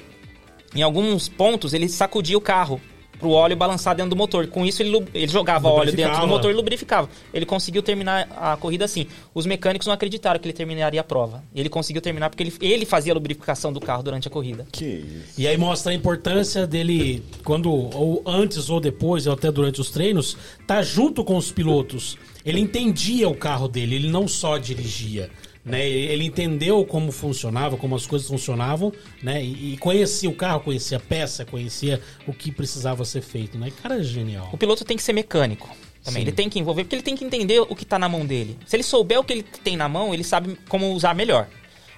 [0.75, 2.81] Em alguns pontos, ele sacudia o carro
[3.23, 4.49] pro óleo balançar dentro do motor.
[4.49, 7.09] Com isso, ele, ele jogava óleo dentro do motor e lubrificava.
[7.33, 9.07] Ele conseguiu terminar a corrida assim.
[9.33, 11.45] Os mecânicos não acreditaram que ele terminaria a prova.
[11.55, 14.67] Ele conseguiu terminar porque ele, ele fazia a lubrificação do carro durante a corrida.
[14.73, 15.41] Que isso.
[15.41, 19.91] E aí mostra a importância dele, quando, ou antes ou depois, ou até durante os
[19.91, 20.37] treinos,
[20.67, 22.19] tá junto com os pilotos.
[22.45, 25.31] Ele entendia o carro dele, ele não só dirigia.
[25.65, 25.89] Né?
[25.89, 29.43] Ele entendeu como funcionava, como as coisas funcionavam, né?
[29.43, 33.71] E, conhecia o carro, conhecia a peça, conhecia o que precisava ser feito, né?
[33.81, 34.51] Cara, é genial.
[34.53, 35.69] O piloto tem que ser mecânico.
[36.03, 36.23] Também.
[36.23, 36.29] Sim.
[36.29, 38.59] Ele tem que envolver, porque ele tem que entender o que tá na mão dele.
[38.67, 41.47] Se ele souber o que ele tem na mão, ele sabe como usar melhor.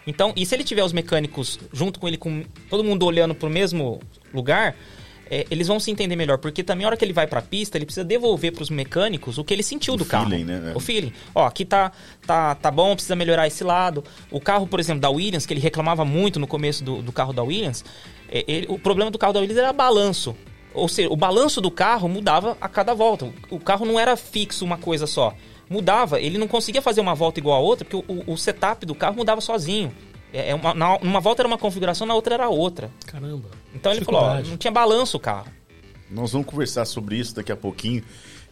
[0.07, 3.49] Então, e se ele tiver os mecânicos junto com ele, com todo mundo olhando pro
[3.49, 4.01] mesmo
[4.33, 4.77] lugar,
[5.31, 6.39] é, eles vão se entender melhor.
[6.39, 9.45] Porque também, a hora que ele vai pra pista, ele precisa devolver pros mecânicos o
[9.45, 10.29] que ele sentiu O do carro.
[10.29, 10.73] feeling, né?
[10.75, 11.13] O feeling.
[11.35, 11.93] Ó, aqui tá,
[12.27, 14.05] tá, tá bom, precisa melhorar esse lado.
[14.31, 17.33] O carro, por exemplo, da Williams, que ele reclamava muito no começo do, do carro
[17.33, 17.85] da Williams,
[18.31, 20.37] é, ele- o problema do carro da Williams era balanço.
[20.73, 23.33] Ou seja, o balanço do carro mudava a cada volta.
[23.49, 25.33] O carro não era fixo uma coisa só.
[25.71, 26.21] Mudava.
[26.21, 28.95] Ele não conseguia fazer uma volta igual a outra, porque o, o- o setup do
[28.95, 29.93] carro mudava sozinho.
[30.35, 32.91] É, é uma, na, numa volta era uma configuração, na outra era outra.
[33.07, 33.49] Caramba.
[33.73, 35.47] Então ele falou, ó, não tinha balanço o carro.
[36.11, 38.03] Nós vamos conversar sobre isso daqui a pouquinho,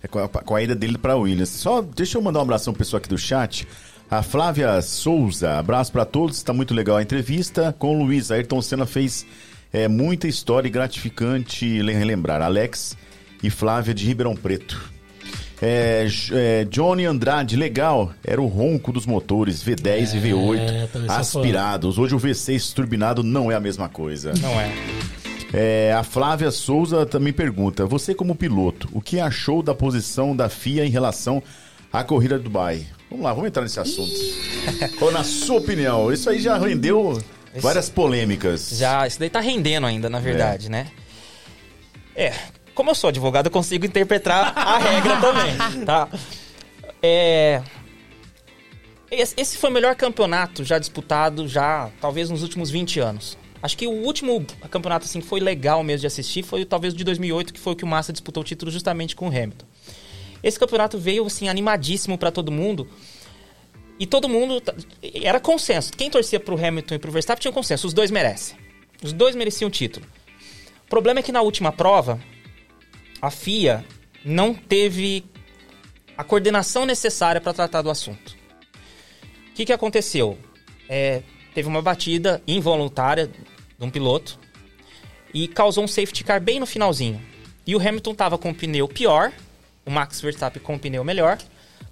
[0.03, 1.49] é, com, a, com a ida dele para Williams.
[1.49, 3.67] Só deixa eu mandar um abração pro pessoal aqui do chat.
[4.09, 8.31] A Flávia Souza, abraço para todos, está muito legal a entrevista com o Luiz.
[8.31, 9.27] Ayrton Senna fez
[9.73, 12.43] é, muita história e gratificante le- relembrar.
[12.43, 12.97] Alex
[13.43, 14.92] e Flávia de Ribeirão Preto.
[15.65, 21.09] É, é, Johnny Andrade, legal, era o ronco dos motores V10 e V8 também sou
[21.09, 21.15] fã.
[21.15, 21.99] aspirados.
[21.99, 24.33] Hoje o V6 turbinado não é a mesma coisa.
[24.41, 24.73] Não é.
[25.53, 30.49] É, a Flávia Souza também pergunta: Você, como piloto, o que achou da posição da
[30.49, 31.41] FIA em relação
[31.93, 32.85] à corrida de Dubai?
[33.09, 34.11] Vamos lá, vamos entrar nesse assunto.
[35.01, 37.23] Ou na sua opinião, isso aí já rendeu
[37.61, 38.71] várias polêmicas.
[38.73, 40.89] Já, isso daí tá rendendo ainda, na verdade, né?
[42.17, 42.33] É,
[42.75, 46.09] como eu sou advogado, eu consigo interpretar a regra também, tá?
[47.03, 47.63] É...
[49.11, 53.37] Esse foi o melhor campeonato já disputado, já talvez nos últimos 20 anos.
[53.63, 56.97] Acho que o último campeonato assim que foi legal mesmo de assistir foi talvez o
[56.97, 59.67] de 2008, que foi o que o Massa disputou o título justamente com o Hamilton.
[60.43, 62.89] Esse campeonato veio assim animadíssimo para todo mundo.
[64.01, 64.61] E todo mundo
[65.03, 65.93] era consenso.
[65.93, 68.57] Quem torcia pro Hamilton e pro Verstappen tinha consenso, os dois merecem.
[69.01, 70.05] Os dois mereciam o título.
[70.87, 72.19] O problema é que na última prova
[73.23, 73.85] a FIA
[74.25, 75.25] não teve
[76.19, 78.37] a coordenação necessária para tratar do assunto.
[79.51, 80.37] O que, que aconteceu?
[80.89, 81.23] É,
[81.55, 84.39] teve uma batida involuntária de um piloto
[85.33, 87.21] e causou um safety car bem no finalzinho.
[87.65, 89.33] E o Hamilton estava com o pneu pior,
[89.87, 91.39] o Max Verstappen com o pneu melhor,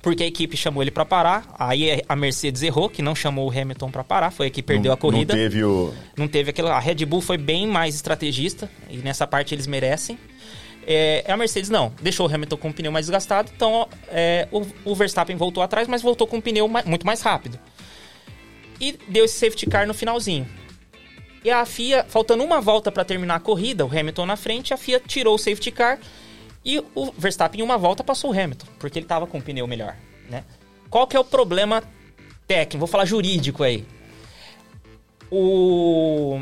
[0.03, 1.55] porque a equipe chamou ele para parar.
[1.59, 4.91] Aí a Mercedes errou, que não chamou o Hamilton para parar, foi a que perdeu
[4.91, 5.33] Não- a corrida.
[5.35, 5.95] Não teve o.
[6.17, 6.75] Não teve aquela.
[6.75, 10.19] A Red Bull foi bem mais estrategista e nessa parte eles merecem.
[10.87, 14.67] É, a Mercedes não, deixou o Hamilton com o pneu mais desgastado, então é, o,
[14.85, 17.59] o Verstappen voltou atrás, mas voltou com o pneu ma- muito mais rápido.
[18.81, 20.49] E deu esse safety car no finalzinho.
[21.45, 24.77] E a FIA, faltando uma volta para terminar a corrida, o Hamilton na frente, a
[24.77, 25.99] FIA tirou o safety car
[26.65, 29.67] e o Verstappen em uma volta passou o Hamilton, porque ele estava com o pneu
[29.67, 29.97] melhor,
[30.29, 30.45] né?
[30.89, 31.83] Qual que é o problema
[32.47, 33.87] técnico, vou falar jurídico aí.
[35.31, 36.41] O,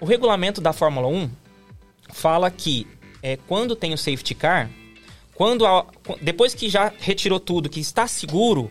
[0.00, 1.30] o regulamento da Fórmula 1
[2.12, 2.86] fala que
[3.22, 4.70] é, quando tem o safety car,
[5.34, 5.86] quando a-
[6.20, 8.70] depois que já retirou tudo, que está seguro,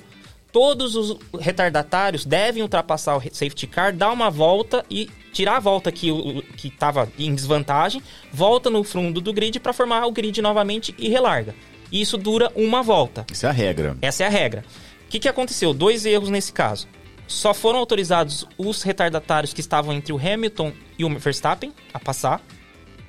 [0.52, 5.92] todos os retardatários devem ultrapassar o safety car, dar uma volta e tirar a volta
[5.92, 10.42] que o- que estava em desvantagem, volta no fundo do grid para formar o grid
[10.42, 11.54] novamente e relarga.
[11.92, 13.26] E isso dura uma volta.
[13.32, 13.98] Isso é a regra.
[14.02, 14.64] Essa é a regra.
[15.06, 15.74] O que, que aconteceu?
[15.74, 16.88] Dois erros nesse caso.
[17.28, 22.42] Só foram autorizados os retardatários que estavam entre o Hamilton e o Verstappen a passar.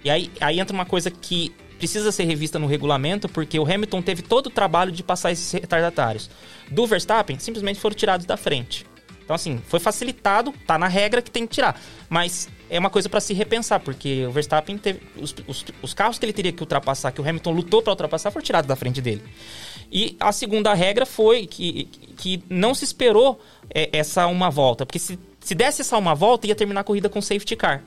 [0.04, 4.02] E aí, aí entra uma coisa que precisa ser revista no regulamento, porque o Hamilton
[4.02, 6.30] teve todo o trabalho de passar esses retardatários.
[6.70, 8.86] Do Verstappen, simplesmente foram tirados da frente.
[9.24, 11.80] Então, assim, foi facilitado, tá na regra que tem que tirar.
[12.08, 15.00] Mas é uma coisa para se repensar, porque o Verstappen teve.
[15.16, 18.30] Os, os, os carros que ele teria que ultrapassar, que o Hamilton lutou para ultrapassar,
[18.30, 19.22] foram tirados da frente dele.
[19.90, 21.84] E a segunda regra foi que,
[22.16, 23.40] que não se esperou
[23.72, 27.08] é, essa uma volta, porque se, se desse essa uma volta, ia terminar a corrida
[27.08, 27.84] com safety car.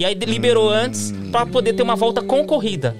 [0.00, 2.96] E aí liberou antes para poder ter uma volta com corrida.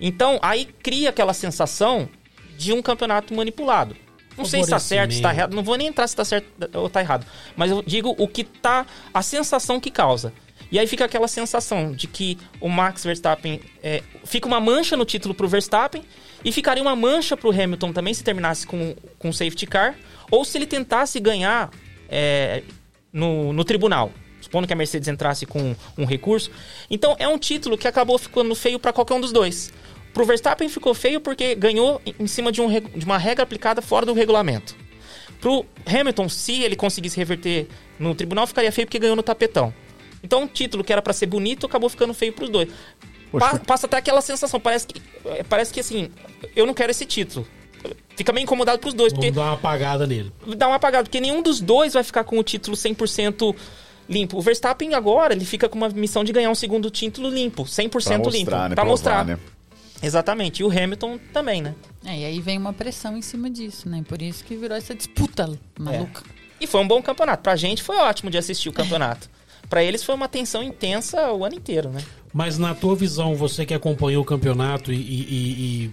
[0.00, 2.08] Então, aí cria aquela sensação
[2.56, 3.94] de um campeonato manipulado.
[4.38, 5.38] Não sei se tá certo, se tá Favorecimento.
[5.38, 5.54] errado.
[5.54, 7.26] Não vou nem entrar se tá certo ou tá errado.
[7.54, 8.86] Mas eu digo o que tá.
[9.12, 10.32] A sensação que causa.
[10.70, 13.60] E aí fica aquela sensação de que o Max Verstappen.
[13.82, 16.02] é, fica uma mancha no título pro Verstappen.
[16.42, 19.96] E ficaria uma mancha pro Hamilton também se terminasse com, com safety car.
[20.30, 21.70] Ou se ele tentasse ganhar
[22.08, 22.62] é,
[23.12, 24.10] no, no tribunal.
[24.42, 26.50] Supondo que a Mercedes entrasse com um recurso.
[26.90, 29.72] Então é um título que acabou ficando feio para qualquer um dos dois.
[30.12, 34.04] Pro Verstappen ficou feio porque ganhou em cima de, um, de uma regra aplicada fora
[34.04, 34.76] do regulamento.
[35.40, 37.66] Pro Hamilton, se ele conseguisse reverter
[37.98, 39.72] no tribunal, ficaria feio porque ganhou no tapetão.
[40.22, 42.68] Então, um título que era pra ser bonito acabou ficando feio pros dois.
[43.36, 46.10] Pa- passa até aquela sensação, parece que, é, parece que assim,
[46.54, 47.46] eu não quero esse título.
[48.14, 50.30] Fica meio incomodado pros dois, porque Vamos dar uma apagada nele.
[50.56, 53.56] dá uma apagada, porque nenhum dos dois vai ficar com o título 100%
[54.12, 54.38] limpo.
[54.38, 57.90] O Verstappen agora, ele fica com uma missão de ganhar um segundo título limpo, 100%
[57.90, 58.30] Pra limpo.
[58.30, 58.74] mostrar, né?
[58.74, 59.24] Pra Provar, mostrar.
[59.24, 59.38] né?
[60.02, 60.60] Exatamente.
[60.60, 61.74] E o Hamilton também, né?
[62.04, 64.04] É, e aí vem uma pressão em cima disso, né?
[64.08, 65.48] Por isso que virou essa disputa
[65.78, 66.22] maluca.
[66.60, 67.42] E foi um bom campeonato.
[67.42, 69.30] Pra gente foi ótimo de assistir o campeonato.
[69.68, 72.00] Pra eles foi uma tensão intensa o ano inteiro, né?
[72.32, 75.90] Mas na tua visão, você que acompanhou o campeonato e, e- e- e-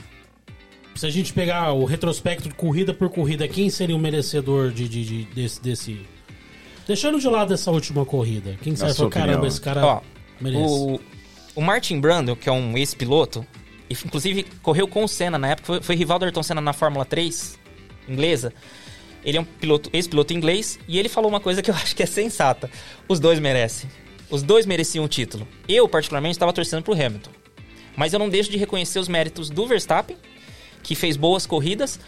[0.96, 4.88] se a gente pegar o retrospecto de corrida por corrida, quem seria o merecedor de,
[4.90, 6.02] de- de- desse, desse-
[6.90, 10.02] Deixando de lado essa última corrida, quem sua falou, caramba, esse cara Ó,
[10.42, 10.64] merece.
[10.64, 11.00] o,
[11.54, 13.46] o Martin Brundle, que é um ex-piloto,
[13.88, 16.74] e inclusive correu com o Senna na época, foi, foi rival do Ayrton Senna na
[16.74, 17.60] Fórmula 3,
[18.08, 18.52] inglesa.
[19.24, 22.02] Ele é um piloto, ex-piloto inglês, e ele falou uma coisa que eu acho que
[22.02, 22.72] é sensata.
[23.08, 23.88] Os dois merecem.
[24.28, 25.48] Os dois mereciam o título.
[25.68, 27.30] Eu, particularmente, estava torcendo pro Hamilton.
[27.96, 30.18] Mas eu não deixo de reconhecer os méritos do Verstappen,
[30.82, 32.00] que fez boas corridas,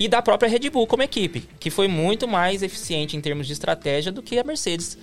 [0.00, 3.52] e da própria Red Bull como equipe, que foi muito mais eficiente em termos de
[3.52, 4.96] estratégia do que a Mercedes.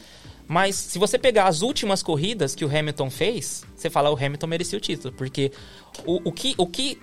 [0.47, 4.47] Mas se você pegar as últimas corridas que o Hamilton fez, você fala o Hamilton
[4.47, 5.51] merecia o título, porque
[6.03, 6.97] o, o que, o que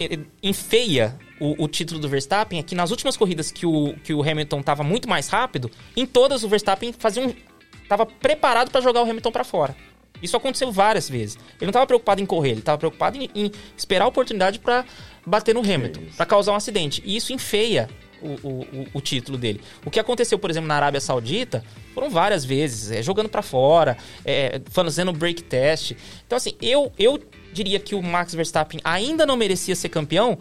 [0.00, 4.12] eh, enfeia o, o título do Verstappen é que nas últimas corridas que o, que
[4.12, 7.32] o Hamilton estava muito mais rápido, em todas o Verstappen fazia um,
[7.80, 9.76] estava preparado para jogar o Hamilton para fora.
[10.22, 11.36] Isso aconteceu várias vezes.
[11.36, 14.84] Ele não estava preocupado em correr, ele estava preocupado em, em esperar a oportunidade para
[15.24, 17.02] bater no Hamilton, para causar um acidente.
[17.04, 17.88] E isso enfeia
[18.22, 19.60] o, o, o- título dele.
[19.84, 21.62] O que aconteceu, por exemplo, na Arábia Saudita,
[21.92, 25.92] foram várias vezes, é, jogando para fora, é, fazendo break test.
[26.26, 30.38] Então, assim, eu, eu diria que o Max Verstappen ainda não merecia ser campeão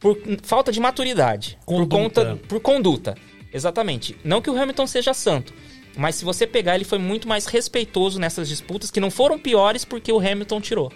[0.00, 2.24] por falta de maturidade, por Conduta.
[2.24, 3.14] conta por conduta.
[3.54, 4.16] Exatamente.
[4.24, 5.52] Não que o Hamilton seja santo,
[5.96, 9.84] mas se você pegar, ele foi muito mais respeitoso nessas disputas que não foram piores
[9.84, 10.92] porque o Hamilton tirou.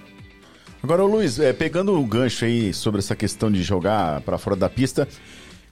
[0.83, 4.69] Agora, Luiz, é, pegando o gancho aí sobre essa questão de jogar pra fora da
[4.69, 5.09] pista,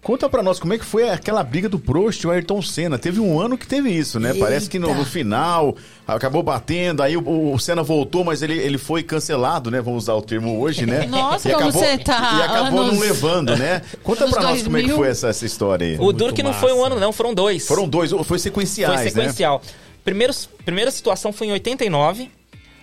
[0.04, 2.96] conta pra nós como é que foi aquela briga do Prost e o Ayrton Senna.
[2.98, 4.32] Teve um ano que teve isso, né?
[4.34, 4.98] Parece que no, Eita.
[5.00, 5.74] no final
[6.06, 9.80] acabou batendo, aí o, o Senna voltou, mas ele, ele foi cancelado, né?
[9.80, 11.06] Vamos usar o termo hoje, né?
[11.10, 13.82] Nossa, e como acabou, você tá E acabou anos- não levando, né?
[14.04, 14.96] Conta anos pra nós como é que 2000.
[14.96, 15.96] foi essa, essa história aí.
[15.98, 17.66] O duro que não foi um ano, não, foram dois.
[17.66, 19.60] Foram dois, foi sequenciais, Foi sequencial.
[20.04, 20.34] Primeiro,
[20.64, 22.30] primeira situação foi em 89.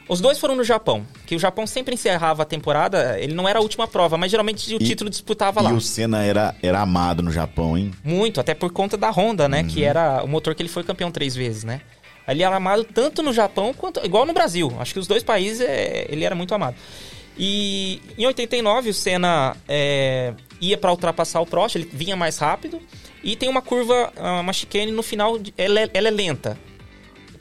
[0.09, 3.59] Os dois foram no Japão, que o Japão sempre encerrava a temporada, ele não era
[3.59, 5.69] a última prova, mas geralmente o E- título disputava né?
[5.69, 5.73] lá.
[5.73, 7.91] E o Senna era, era amado no Japão, hein?
[8.03, 9.63] Muito, até por conta da Honda, né?
[9.63, 11.79] Que era o motor que ele foi campeão três vezes, né?
[12.27, 14.05] Ele era amado tanto no Japão quanto.
[14.05, 14.71] igual no Brasil.
[14.79, 16.75] Acho que os dois países é, ele era muito amado.
[17.37, 22.79] E em 89 o Senna é, ia para ultrapassar o Prost, ele vinha mais rápido.
[23.23, 26.57] E tem uma curva, ah, uma chicane no final, ela, é- ela é lenta.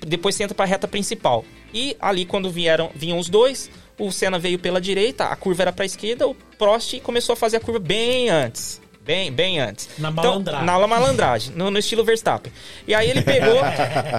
[0.07, 1.45] Depois você entra para a reta principal.
[1.73, 5.73] E ali, quando vieram, vinham os dois, o Senna veio pela direita, a curva era
[5.73, 8.81] para a esquerda, o Prost começou a fazer a curva bem antes.
[9.11, 9.89] Bem, bem antes.
[9.99, 10.67] Na Então, malandragem.
[10.67, 12.53] na malandragem, no, no estilo Verstappen.
[12.87, 13.57] E aí ele pegou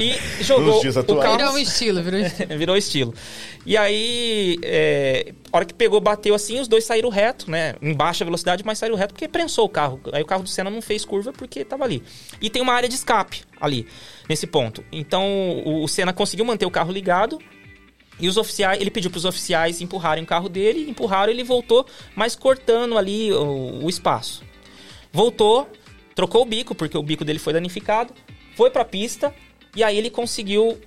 [0.01, 1.37] e jogou o carro...
[1.37, 2.57] Virou um estilo, virou estilo.
[2.59, 3.13] Virou estilo.
[3.65, 7.75] E aí, é, a hora que pegou, bateu assim, os dois saíram reto, né?
[7.81, 9.97] Em baixa velocidade, mas saíram reto porque prensou o carro.
[10.11, 12.03] Aí o carro do Senna não fez curva porque tava ali.
[12.41, 13.87] E tem uma área de escape ali,
[14.27, 14.83] nesse ponto.
[14.91, 15.23] Então
[15.63, 17.39] o, o Senna conseguiu manter o carro ligado.
[18.19, 21.85] E os oficiais, ele pediu para os oficiais empurrarem o carro dele, empurraram, ele voltou,
[22.13, 24.50] mas cortando ali o, o espaço.
[25.11, 25.67] Voltou,
[26.15, 28.13] trocou o bico, porque o bico dele foi danificado,
[28.55, 29.33] foi pra pista,
[29.75, 30.77] e aí ele conseguiu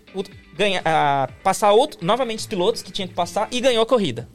[0.57, 4.29] ganhar, ah, passar outro, novamente os pilotos que tinha que passar e ganhou a corrida.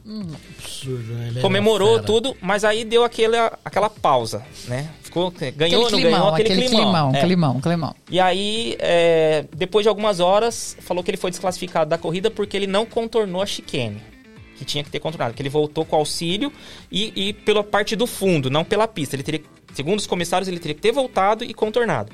[0.58, 1.28] Absurdo, né?
[1.28, 4.90] Ele Comemorou tudo, mas aí deu aquela, aquela pausa, né?
[5.02, 6.84] Ficou, ganhou, Aquele não ganhou, climão, aquele, aquele climão.
[6.84, 7.20] climão, é.
[7.20, 7.94] climão, climão.
[8.10, 12.56] E aí, é, depois de algumas horas, falou que ele foi desclassificado da corrida porque
[12.56, 14.00] ele não contornou a chicane.
[14.60, 15.32] Que tinha que ter contornado.
[15.32, 16.52] Que ele voltou com auxílio
[16.92, 19.16] e, e pela parte do fundo, não pela pista.
[19.16, 19.40] Ele teria,
[19.72, 22.12] segundo os comissários, ele teria que ter voltado e contornado.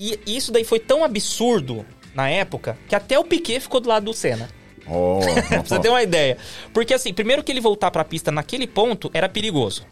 [0.00, 4.06] E isso daí foi tão absurdo na época que até o Piquet ficou do lado
[4.06, 4.48] do Senna.
[4.88, 6.36] Oh, Pra você ter uma ideia.
[6.72, 9.86] Porque assim, primeiro que ele voltar pra pista naquele ponto era perigoso.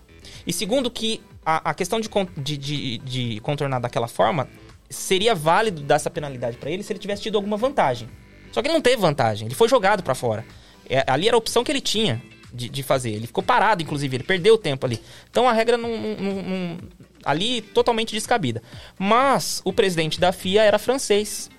[0.45, 4.49] E segundo que a, a questão de, de, de, de contornar daquela forma
[4.91, 8.09] seria válido dar essa penalidade pra ele se ele tivesse tido alguma vantagem.
[8.51, 10.45] Só que ele não teve vantagem, ele foi jogado pra fora.
[10.89, 12.23] É, ali era a opção que ele tinha
[12.53, 13.11] de, de fazer.
[13.11, 15.01] Ele ficou parado, inclusive, ele perdeu o tempo ali.
[15.31, 16.79] Então a regra não, não- não-
[17.25, 18.63] ali totalmente descabida.
[18.99, 21.51] Mas o presidente da FIA era francês.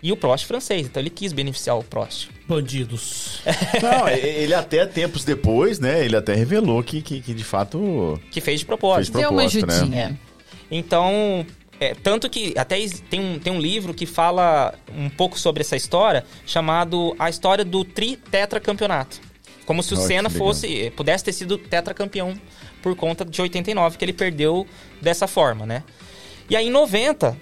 [0.00, 2.28] E o Prost francês, então ele quis beneficiar o Prost.
[2.46, 3.40] Bandidos.
[3.82, 6.04] Não, ele até tempos depois, né?
[6.04, 9.12] Ele até revelou que, que, que de fato Que fez de propósito.
[9.14, 9.74] Fez Deu uma proposta, né?
[9.74, 10.20] ajudinha.
[10.70, 11.44] Então,
[11.80, 12.76] é, tanto que até
[13.10, 17.64] tem um, tem um livro que fala um pouco sobre essa história, chamado A História
[17.64, 19.20] do Tri-Tetracampeonato.
[19.64, 22.34] Como se o Senna fosse, eh, pudesse ter sido tetracampeão
[22.82, 24.66] por conta de 89, que ele perdeu
[25.02, 25.84] dessa forma, né?
[26.48, 27.36] E aí em 90,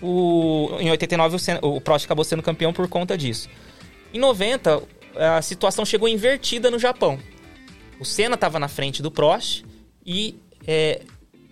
[0.00, 3.48] o, em 89 o, Senna- o Prost acabou sendo campeão por conta disso.
[4.14, 4.82] Em 90,
[5.36, 7.18] a situação chegou invertida no Japão.
[8.00, 9.62] O Senna estava na frente do Prost
[10.06, 11.02] e é,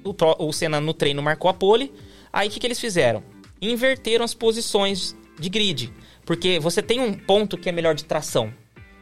[0.03, 1.93] o, Pro- o Senna no treino marcou a pole.
[2.33, 3.23] Aí o que, que eles fizeram?
[3.61, 5.93] Inverteram as posições de grid.
[6.25, 8.53] Porque você tem um ponto que é melhor de tração.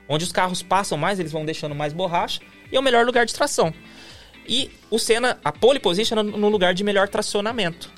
[0.09, 2.41] Onde os carros passam mais, eles vão deixando mais borracha.
[2.71, 3.73] E é o melhor lugar de tração.
[4.47, 7.91] E o Senna, a pole position era no lugar de melhor tracionamento.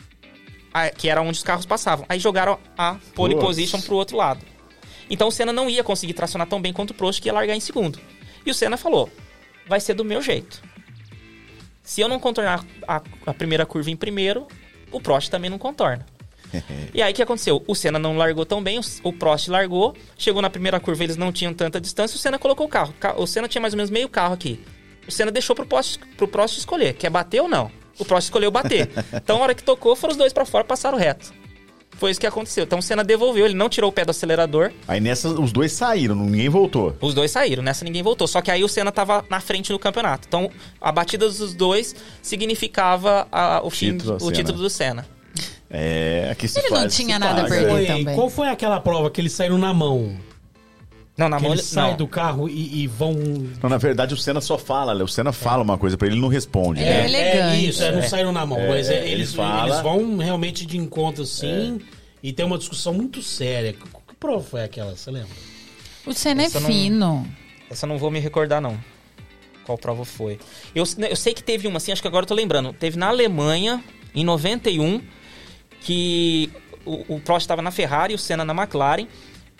[0.97, 2.07] Que era onde os carros passavam.
[2.09, 3.47] Aí jogaram a pole Putz.
[3.47, 4.45] position pro outro lado.
[5.09, 7.55] Então o Senna não ia conseguir tracionar tão bem quanto o Prost, que ia largar
[7.55, 7.99] em segundo.
[8.45, 9.11] E o Senna falou:
[9.67, 10.63] vai ser do meu jeito.
[11.83, 14.47] Se eu não contornar a, a primeira curva em primeiro,
[14.97, 16.05] o Prost também não contorna.
[16.95, 17.63] e aí o que aconteceu?
[17.67, 21.33] O Senna não largou tão bem, o, Prost largou, chegou na primeira curva, eles não
[21.33, 22.95] tinham tanta distância, o Senna colocou o carro.
[23.01, 24.61] Ca- O Senna tinha mais ou menos meio carro aqui.
[25.07, 27.71] O Senna deixou pro Prost, pro Prost escolher, quer bater ou não.
[27.99, 28.89] O Prost escolheu bater.
[29.15, 31.33] então, a hora que tocou, foram os dois pra fora, passaram reto.
[31.99, 32.65] Foi isso que aconteceu.
[32.65, 35.73] Então, o Senna devolveu, ele não tirou o pé do acelerador, Aí nessa os dois
[35.73, 36.95] saíram, ninguém voltou.
[37.01, 38.27] os dois saíram, nessa ninguém voltou.
[38.27, 40.27] Só que aí o Senna tava na frente no campeonato.
[40.29, 44.33] Então, a batida dos dois significava a- o, fim, Título do o Senna.
[44.35, 45.07] título do Senna.
[45.69, 47.69] É, aqui se Ele não faz, se tinha nada a perder.
[47.71, 48.15] Foi- também.
[48.15, 50.17] qual foi aquela prova que eles saíram na mão?
[51.17, 51.97] Não, na Que mão eles ele- saem não.
[51.97, 53.15] do carro e, e vão.
[53.63, 55.03] Não, na verdade o Senna só fala.
[55.03, 56.83] O Senna fala uma coisa pra ele, ele não responde.
[56.83, 57.05] É, né?
[57.07, 57.69] ele- elegante.
[57.69, 58.59] isso, é, não saíram na mão.
[58.69, 59.69] mas é, ele eles, fala.
[59.71, 61.81] eles vão realmente de encontro assim
[62.23, 63.73] e tem uma discussão muito séria.
[63.73, 63.81] Que,
[64.21, 64.95] prova foi aquela?
[64.97, 65.29] Você lembra?
[66.07, 67.27] O Senna é Essa não- fino.
[67.71, 68.79] Essa eu não vou me recordar, não.
[69.65, 70.39] Qual prova foi?
[70.75, 72.73] Eu, eu sei que teve uma assim, acho que agora eu tô lembrando.
[72.73, 73.83] Teve na Alemanha,
[74.15, 75.01] em 91,
[75.81, 76.51] que
[76.85, 79.07] o, o Prost estava na Ferrari e o Senna na McLaren.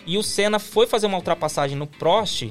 [0.07, 2.49] E o Senna foi fazer uma ultrapassagem no Prost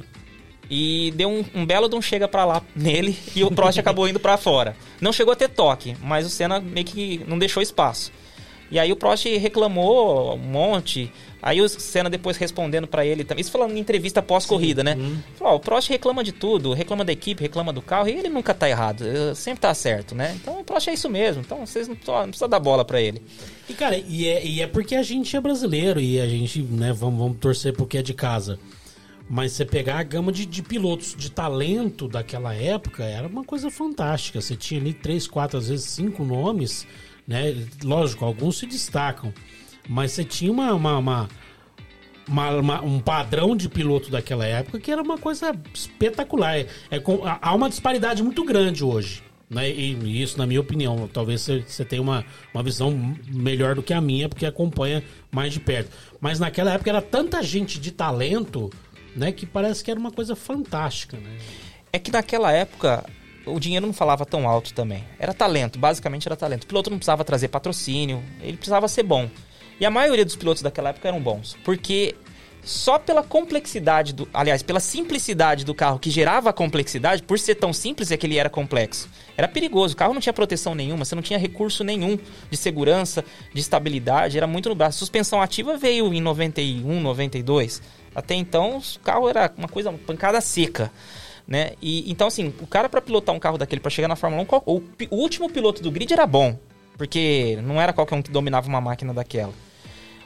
[0.71, 4.07] E deu um, um belo de um chega pra lá nele e o Prost acabou
[4.07, 4.77] indo pra fora.
[5.01, 8.13] Não chegou a ter toque, mas o Senna meio que não deixou espaço.
[8.71, 11.13] E aí o Prost reclamou um monte.
[11.41, 13.41] Aí o Senna depois respondendo pra ele também.
[13.41, 14.97] Isso falando em entrevista pós-corrida, né?
[15.37, 18.29] Falou, ó, o Prost reclama de tudo, reclama da equipe, reclama do carro, e ele
[18.29, 20.37] nunca tá errado, eh, sempre tá certo, né?
[20.41, 21.43] Então o Prost é isso mesmo.
[21.47, 23.23] Então vocês não, precisam- não precisam dar bola pra ele.
[23.71, 26.93] E, cara, e é, e é porque a gente é brasileiro e a gente, né,
[26.93, 28.59] vamos, vamos torcer porque é de casa.
[29.29, 33.71] Mas você pegar a gama de, de pilotos de talento daquela época era uma coisa
[33.71, 34.41] fantástica.
[34.41, 36.87] Você tinha ali três, quatro, às vezes cinco nomes,
[37.27, 37.55] né?
[37.83, 39.33] Lógico, alguns se destacam.
[39.89, 41.29] Mas você tinha uma, uma, uma-
[42.29, 46.57] uma- um padrão de piloto daquela época que era uma coisa espetacular.
[46.59, 47.03] É, é
[47.41, 49.23] há- uma disparidade muito grande hoje.
[49.49, 49.71] Né?
[49.71, 52.91] E, isso, na minha opinião, talvez você tenha uma, uma visão
[53.29, 55.91] melhor do que a minha, porque acompanha mais de perto.
[56.21, 58.71] Mas naquela época era tanta gente de talento,
[59.15, 61.39] né, que parece que era uma coisa fantástica, né?
[61.93, 63.05] É que naquela época
[63.47, 65.05] o dinheiro não falava tão alto também.
[65.19, 66.65] Era talento, basicamente era talento.
[66.65, 69.31] O piloto não precisava trazer patrocínio, ele precisava ser bom.
[69.79, 72.15] E a maioria dos pilotos daquela época eram bons, porque
[72.67, 77.55] só pela complexidade do, aliás, pela simplicidade do carro que gerava a complexidade, por ser
[77.55, 79.09] tão simples é que ele era complexo.
[79.37, 82.19] Era perigoso, o carro não tinha proteção nenhuma, você não tinha recurso nenhum
[82.51, 83.25] de segurança,
[83.55, 84.99] de estabilidade, era muito no braço.
[84.99, 87.81] Suspensão ativa veio em 91, 92.
[88.13, 90.91] Até então, o carro era uma coisa, uma pancada seca
[91.47, 91.73] né?
[91.81, 94.47] E então assim, o cara pra pilotar um carro daquele pra chegar na Fórmula 1,
[94.47, 96.59] qual- o, o último piloto do grid era bom,
[96.99, 99.53] porque não era qualquer um que dominava uma máquina daquela.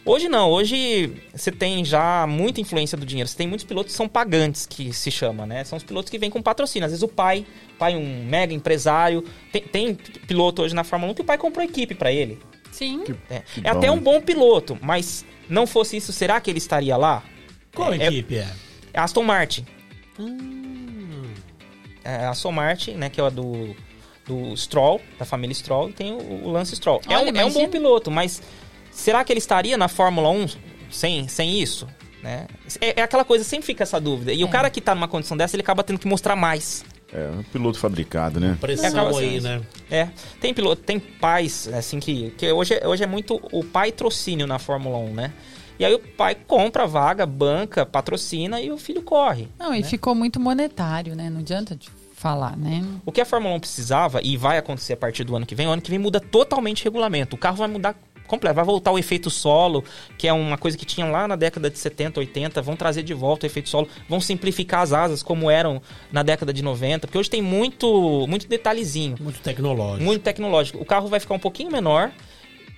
[0.02, 3.28] Hoje não, hoje você tem já muita influência do dinheiro.
[3.28, 5.62] Você tem muitos pilotos que são pagantes, que se chama, né?
[5.62, 6.86] São os pilotos que vêm com patrocínio.
[6.86, 7.44] Às vezes o pai,
[7.78, 9.22] pai um mega empresário.
[9.52, 12.38] Tem, tem piloto hoje na Fórmula 1 que o pai comprou equipe pra ele.
[12.72, 13.04] Sim.
[13.28, 16.58] É, Que é bom, até um bom piloto, mas não fosse isso, será que ele
[16.58, 17.22] estaria lá?
[17.74, 18.48] Qual É- é- equipe é?
[18.94, 19.66] É Aston Martin.
[20.18, 20.79] Hum,
[22.16, 23.74] a Aston Martin, né, que é a do,
[24.26, 27.00] do Stroll, da família Stroll, e tem o, o Lance Stroll.
[27.08, 28.42] é, Olha, um, é um bom piloto, mas
[28.90, 30.46] será que ele estaria na Fórmula 1
[30.90, 31.86] sem, sem isso?
[32.22, 32.46] Né?
[32.80, 34.32] É, é aquela coisa, sempre fica essa dúvida.
[34.32, 34.50] E o É.
[34.50, 36.84] cara que tá numa condição dessa, ele acaba tendo que mostrar mais.
[37.12, 38.56] É, um piloto fabricado, né?
[38.60, 39.60] pressão sendo aí, né?
[39.90, 40.08] É,
[40.40, 44.58] tem piloto, tem pais, assim, que, que hoje, é- hoje é muito o patrocínio na
[44.60, 45.32] Fórmula 1, né?
[45.78, 49.48] E aí o pai compra a vaga, banca, patrocina e o filho corre.
[49.58, 51.30] Não, e ficou muito monetário, né?
[51.30, 51.74] Não adianta
[52.20, 52.84] falar, né?
[53.06, 55.66] O que a Fórmula 1 precisava, e vai acontecer a partir do ano que vem,
[55.66, 57.34] o ano que vem muda totalmente o regulamento.
[57.34, 57.96] O carro vai mudar
[58.26, 59.82] completo, vai voltar o efeito solo,
[60.18, 63.14] que é uma coisa que tinha lá na década de 70, 80, vão trazer de
[63.14, 65.80] volta o efeito solo, vão simplificar as asas como eram
[66.12, 70.04] na década de 90, porque hoje tem muito, muito detalhezinho, Muito tecnológico.
[70.04, 70.78] muito tecnológico.
[70.78, 72.12] O carro vai ficar um pouquinho menor,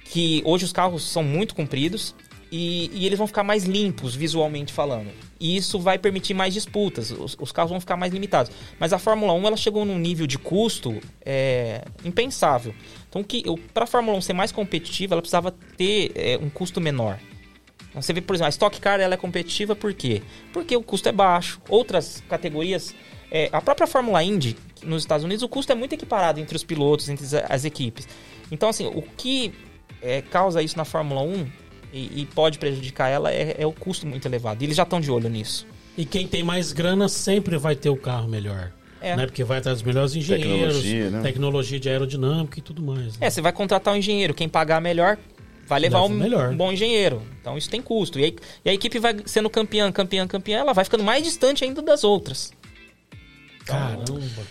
[0.04, 2.14] que hoje os carros são muito compridos,
[2.52, 5.10] e, e eles vão ficar mais limpos visualmente falando.
[5.40, 8.52] E isso vai permitir mais disputas, os, os carros vão ficar mais limitados.
[8.78, 12.74] Mas a Fórmula 1 ela chegou num nível de custo é, impensável.
[13.08, 13.24] Então,
[13.72, 17.18] para a Fórmula 1 ser mais competitiva, ela precisava ter é, um custo menor.
[17.88, 20.20] Então, Você vê, por exemplo, a Stock Car ela é competitiva por quê?
[20.52, 21.58] Porque o custo é baixo.
[21.70, 22.94] Outras categorias,
[23.30, 26.62] é, a própria Fórmula Indy nos Estados Unidos, o custo é muito equiparado entre os
[26.62, 28.06] pilotos, entre as, as equipes.
[28.50, 29.54] Então, assim, o que
[30.02, 31.61] é, causa isso na Fórmula 1
[31.92, 34.62] e, e pode prejudicar ela é, é o custo muito elevado.
[34.62, 35.66] E eles já estão de olho nisso.
[35.96, 38.72] E quem tem mais grana sempre vai ter o carro melhor.
[39.00, 39.16] É.
[39.16, 39.26] Né?
[39.26, 41.22] Porque vai atrás dos melhores engenheiros, Tecnologia, né?
[41.22, 43.18] tecnologia de aerodinâmica e tudo mais.
[43.18, 43.26] né?
[43.26, 45.18] É, você vai contratar um engenheiro, quem pagar melhor
[45.66, 46.50] vai levar Leva um, o melhor.
[46.50, 47.20] um bom engenheiro.
[47.40, 48.18] Então isso tem custo.
[48.18, 51.64] E, aí, e a equipe vai sendo campeã, campeã, campeã, ela vai ficando mais distante
[51.64, 52.52] ainda das outras.
[53.64, 54.04] Caramba,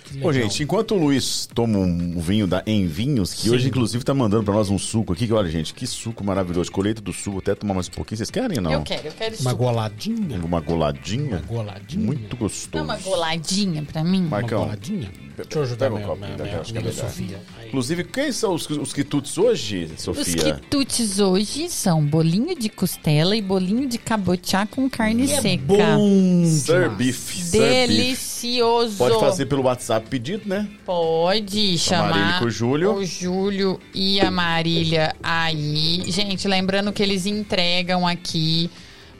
[0.05, 0.29] que legal.
[0.29, 3.49] Ô, gente, enquanto o Luiz toma um vinho da Em Vinhos, que Sim.
[3.51, 6.71] hoje, inclusive, tá mandando pra nós um suco aqui, que olha, gente, que suco maravilhoso.
[6.71, 8.17] Colheita do sul, até tomar mais um pouquinho.
[8.17, 8.71] Vocês querem ou não?
[8.73, 9.63] Eu quero, eu quero Uma suco.
[9.63, 10.39] goladinha.
[10.43, 11.37] Uma goladinha?
[11.37, 12.05] Uma goladinha.
[12.05, 12.71] Muito gostoso.
[12.71, 14.21] Dá uma goladinha pra mim.
[14.21, 15.11] Mas- Uma Marcão, goladinha.
[15.43, 16.91] Deixa eu ajudar pega um minha, copinho minha, da minha amiga.
[16.93, 17.39] Sofia.
[17.59, 17.67] Aí.
[17.67, 20.55] Inclusive, quem são os, os quitutes hoje, Os Sofia?
[20.55, 25.63] quitutes hoje são bolinho de costela e bolinho de cabotiá com carne É seca.
[25.65, 26.89] bom Sir.
[26.89, 27.15] Beef.
[27.35, 27.87] Sir Beef.
[27.87, 28.97] Delicioso.
[28.97, 30.67] Pode fazer pelo WhatsApp pedido, né?
[30.85, 32.93] Pode chamar o Júlio.
[32.95, 36.03] o Júlio e a Marília aí.
[36.07, 38.69] Gente, lembrando que eles entregam aqui,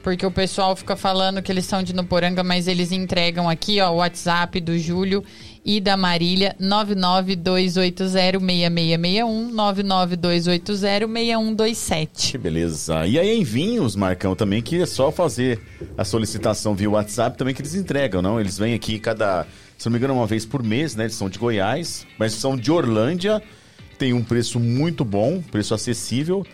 [0.03, 3.91] porque o pessoal fica falando que eles são de Nuporanga, mas eles entregam aqui, ó,
[3.91, 5.23] o WhatsApp do Júlio
[5.63, 12.31] e da Marília, 992806661, 992806127.
[12.31, 13.05] Que beleza.
[13.05, 15.61] E aí em vinhos, Marcão, também, que é só fazer
[15.97, 18.39] a solicitação via WhatsApp também que eles entregam, não?
[18.39, 19.45] Eles vêm aqui cada,
[19.77, 21.03] se não me engano, uma vez por mês, né?
[21.03, 23.41] Eles são de Goiás, mas são de Orlândia,
[23.97, 26.45] tem um preço muito bom, preço acessível.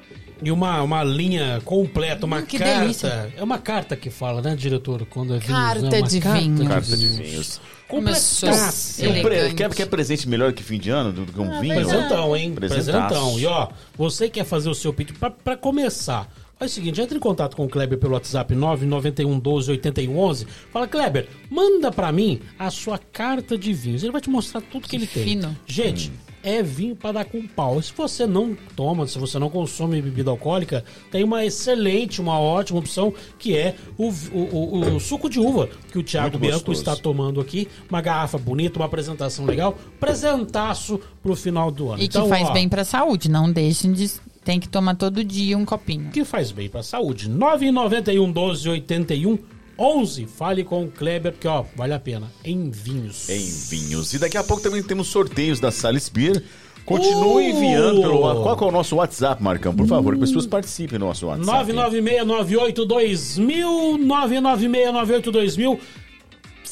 [0.44, 2.80] E uma, uma linha completa, uma Hum, que carta.
[2.82, 3.34] delícia.
[3.36, 5.06] É uma carta que fala, né, diretor?
[5.10, 5.98] Quando é vinhos, Carta né?
[6.00, 6.68] Uma de vinhos.
[6.68, 7.62] Carta de vinhos.
[7.88, 9.06] Começou Completaça.
[9.06, 9.54] E um pre-.
[9.54, 11.76] Quer, quer presente melhor que fim de ano do que um vinho?
[11.76, 12.54] Presentão, hein?
[12.54, 12.92] Presentaço.
[13.08, 13.40] Presentão.
[13.40, 16.30] E ó, você quer fazer o seu pitch pra, pra começar.
[16.60, 20.48] Faz o seguinte, entre em contato com o Kleber pelo WhatsApp 991 12 81 11.
[20.74, 24.02] Fala, Kleber, manda pra mim a sua carta de vinhos.
[24.04, 25.24] Ele vai te mostrar tudo que, ele tem.
[25.24, 25.56] fino.
[25.68, 26.12] Gente,
[26.48, 27.82] é vinho pra dar com pau.
[27.82, 32.80] Se você não toma, se você não consome bebida alcoólica, tem uma excelente, uma ótima
[32.80, 36.66] opção que é o, o, o- o suco de uva que o Thiago Muito Bianco
[36.68, 36.80] gostoso.
[36.80, 37.68] está tomando aqui.
[37.90, 39.78] Uma garrafa bonita, uma apresentação legal.
[40.00, 41.98] Presentaço pro final do ano.
[42.02, 43.30] E que Então, faz ó, bem pra saúde.
[43.30, 44.10] Não deixem de.
[44.44, 46.10] Tem que tomar todo dia um copinho.
[46.12, 47.30] que faz bem pra saúde.
[47.30, 49.38] 991 12 81
[49.80, 50.26] 11.
[50.28, 52.32] Fale com o Kleber, porque ó, vale a pena.
[52.44, 53.30] Em vinhos.
[53.30, 54.14] Em vinhos.
[54.14, 56.44] E daqui a pouco também temos sorteios da Sales Beer.
[56.86, 57.58] Continue Uh!
[57.58, 58.20] enviando pelo.
[58.44, 59.76] Qual que é o nosso WhatsApp, Marcão?
[59.76, 61.72] Por favor, que as pessoas participem do nosso WhatsApp.
[61.74, 65.80] 996982000 996982000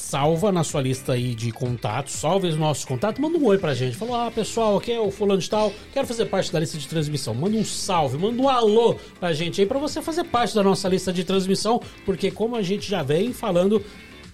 [0.07, 3.73] Salva na sua lista aí de contatos, salve os nossos contatos, manda um oi pra
[3.73, 3.97] gente.
[3.97, 6.87] Fala, ah, pessoal, aqui é o fulano de tal, quero fazer parte da lista de
[6.87, 7.33] transmissão.
[7.33, 10.87] Manda um salve, manda um alô pra gente aí, pra você fazer parte da nossa
[10.87, 13.83] lista de transmissão, porque como a gente já vem falando,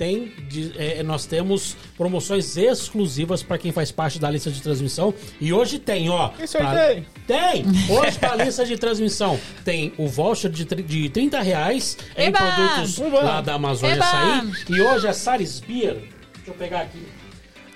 [0.02, 5.14] tem de- é, nós temos promoções exclusivas para quem faz parte da lista de transmissão.
[5.40, 6.30] E hoje tem, ó.
[6.30, 7.06] Tem pra- sorteio.
[7.28, 7.64] Tem!
[7.88, 12.40] Hoje pra lista de transmissão tem o voucher de, de 30 reais em Eba!
[12.40, 13.22] produtos Eba!
[13.22, 14.06] lá da Amazônia Eba!
[14.06, 14.52] Açaí.
[14.70, 16.98] E hoje a Salles Beer, deixa eu pegar aqui.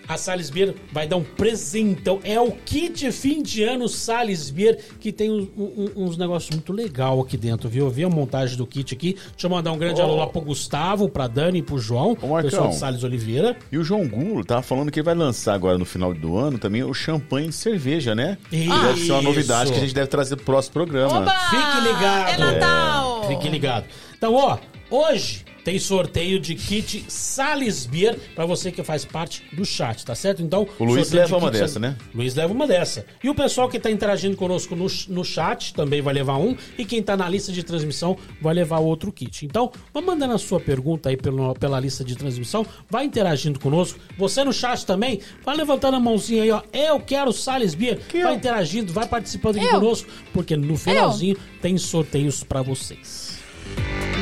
[0.07, 2.19] A Salles Beer vai dar um presentão.
[2.23, 6.71] É o kit fim de ano Salles Beer, que tem um- um- uns negócios muito
[6.71, 7.85] legal aqui dentro, viu?
[7.85, 9.13] Eu vi a montagem do kit aqui.
[9.31, 12.27] Deixa eu mandar um grande alô lá pro Gustavo, pra Dani e pro João, Ô,
[12.27, 12.49] Marcão.
[12.49, 13.57] pessoal de Salles Oliveira.
[13.71, 16.57] E o João Gulo tava falando que ele vai lançar agora no final do ano
[16.57, 18.37] também o champanhe de cerveja, né?
[18.49, 19.73] Que Deve ser uma novidade Isso.
[19.73, 21.19] que a gente deve trazer pro próximo programa.
[21.19, 21.31] Oba!
[21.31, 22.29] Fique ligado.
[22.29, 23.23] É Natal!
[23.23, 23.85] É, fique ligado.
[24.17, 24.57] Então, ó,
[24.89, 30.13] hoje tem sorteio de kit Sales Beer pra você que faz parte do chat, tá
[30.15, 30.41] certo?
[30.43, 31.97] Então, O Luiz leva de uma kit- dessa, né?
[32.13, 33.05] Luiz leva uma dessa.
[33.23, 36.55] E o pessoal que tá interagindo conosco no, no chat também vai levar um.
[36.77, 39.43] E quem tá na lista de transmissão vai levar outro kit.
[39.45, 42.65] Então, vai mandando a sua pergunta aí pelo, pela lista de transmissão.
[42.87, 43.99] Vai interagindo conosco.
[44.19, 46.61] Você no chat também, vai levantando a mãozinha aí, ó.
[46.71, 47.99] Eu quero Sales Beer.
[48.23, 49.79] vai interagindo, vai participando aqui Eu.
[49.79, 50.07] conosco.
[50.31, 53.24] Porque no finalzinho tem sorteios pra vocês.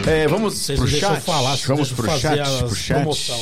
[0.07, 1.21] É, vamos Vocês pro chat.
[1.21, 2.95] falar, vamos pro chat, pro chat.
[2.95, 3.39] promoção.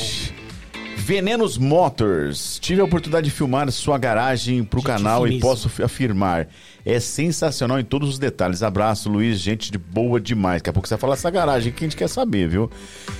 [1.02, 2.60] Venenos Motors.
[2.60, 6.46] Tive a oportunidade de filmar sua garagem pro canal e posso afirmar.
[6.86, 8.62] É sensacional em todos os detalhes.
[8.62, 9.40] Abraço, Luiz.
[9.40, 10.62] Gente de boa demais.
[10.62, 12.70] Daqui a pouco você vai falar essa garagem que a gente quer saber, viu?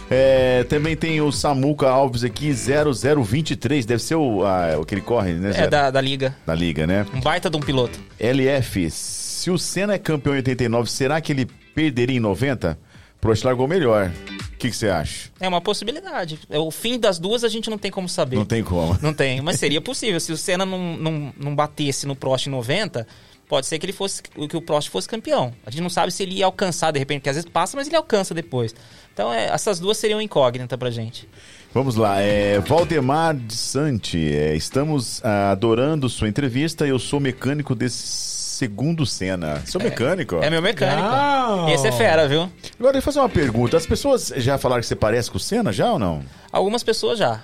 [0.09, 3.85] É, também tem o Samuca Alves aqui, 0023.
[3.85, 5.53] Deve ser o, ah, o que ele corre, né?
[5.57, 6.37] É da, da liga.
[6.47, 7.05] da liga, né?
[7.12, 7.99] Um baita de um piloto.
[8.20, 12.79] LF, se o Senna é campeão em 89, será que ele perderia em 90?
[13.20, 14.11] Prost largou melhor.
[14.53, 15.31] O que você acha?
[15.39, 16.39] É uma possibilidade.
[16.51, 18.37] É, O fim das duas a gente não tem como saber.
[18.37, 18.99] Não tem como.
[19.01, 20.18] Não tem, mas seria possível.
[20.18, 23.07] Se o Senna não, não, não batesse no Prost em 90,
[23.49, 25.53] pode ser que ele fosse que o Prost fosse campeão.
[25.64, 27.87] A gente não sabe se ele ia alcançar de repente, porque às vezes passa, mas
[27.87, 28.75] ele alcança depois.
[29.12, 31.29] Então é, essas duas seriam incógnita pra gente.
[31.73, 36.87] Vamos lá, é, Valdemar de Sante, é, estamos ah, adorando sua entrevista.
[36.87, 39.61] Eu sou mecânico desse segundo Senna.
[39.67, 40.37] Sou mecânico?
[40.37, 41.03] É meu mecânico.
[41.03, 41.69] Legal.
[41.71, 42.43] Esse é fera, viu?
[42.79, 43.77] Agora, deixa eu fazer uma pergunta.
[43.77, 46.23] As pessoas já falaram que você parece com o Senna, já ou não?
[46.53, 47.41] Algumas pessoas já.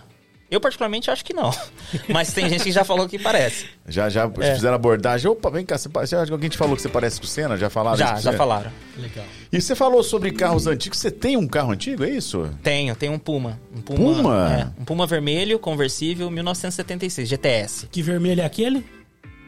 [0.50, 1.50] Eu, particularmente, acho que não.
[2.08, 3.66] Mas tem gente que já falou que parece.
[3.86, 4.54] Já, já É.
[4.54, 5.28] fizeram abordagem.
[5.30, 7.56] Opa, vem cá, você, pare- já- alguém te falou que você parece com o Senna?
[7.58, 8.36] Já falaram isso Já, já você?
[8.38, 8.70] falaram.
[8.96, 9.24] Legal.
[9.52, 10.98] E você falou sobre carros antigos.
[11.00, 12.48] Você tem um carro antigo, é isso?
[12.62, 13.60] Tenho, tenho um Puma.
[13.76, 13.98] Um Puma?
[14.14, 14.52] Puma?
[14.78, 17.88] É, um Puma vermelho, conversível, 1976, GTS.
[17.90, 18.86] Que vermelho é aquele?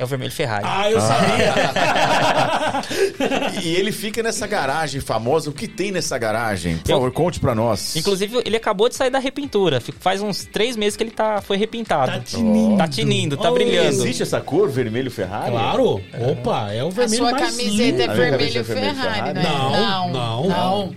[0.01, 0.65] É o vermelho Ferrari.
[0.67, 1.53] Ah, eu sabia.
[3.63, 5.51] E ele fica nessa garagem famosa.
[5.51, 6.79] O que tem nessa garagem?
[6.79, 7.95] Por Eu- favor, conte pra nós.
[7.97, 9.79] Inclusive, ele acabou de sair da repintura.
[9.81, 12.13] Fica- Faz uns três meses que ele tá, foi repintado.
[12.13, 12.77] Tá tinindo.
[12.79, 13.89] Tá tinindo, tá Oh, brilhando.
[13.89, 15.51] Existe essa cor, vermelho Ferrari?
[15.51, 16.01] Claro.
[16.31, 18.01] Opa, é o A vermelho sua mais camiseta lindo.
[18.01, 19.35] é A vermelho camiseta é vermelho Ferrari, Ferrari.
[19.35, 19.43] né?
[19.43, 20.95] Não, não, não.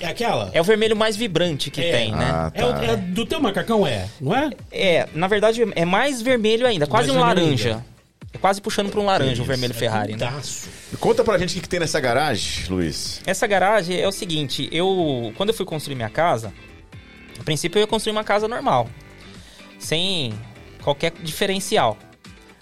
[0.00, 0.50] É aquela?
[0.52, 1.90] É o vermelho mais vibrante que É.
[1.90, 2.30] tem, né?
[2.32, 2.84] Ah, É, o- tá.
[2.84, 4.06] é do teu macacão, é?
[4.20, 4.50] Não é?
[4.70, 6.86] É, na verdade, é mais vermelho ainda.
[6.86, 7.68] Quase Mais um vermelho laranja.
[7.70, 7.95] ainda.
[8.36, 10.18] É quase puxando pra um laranja Isso, o vermelho é Ferrari, né?
[10.26, 10.68] lindaço.
[11.00, 13.22] Conta pra gente o que, que tem nessa garagem, Luiz.
[13.24, 16.52] Essa garagem é o seguinte, eu quando eu fui construir minha casa,
[17.40, 18.90] a princípio eu ia construir uma casa normal,
[19.78, 20.34] sem
[20.82, 21.96] qualquer diferencial.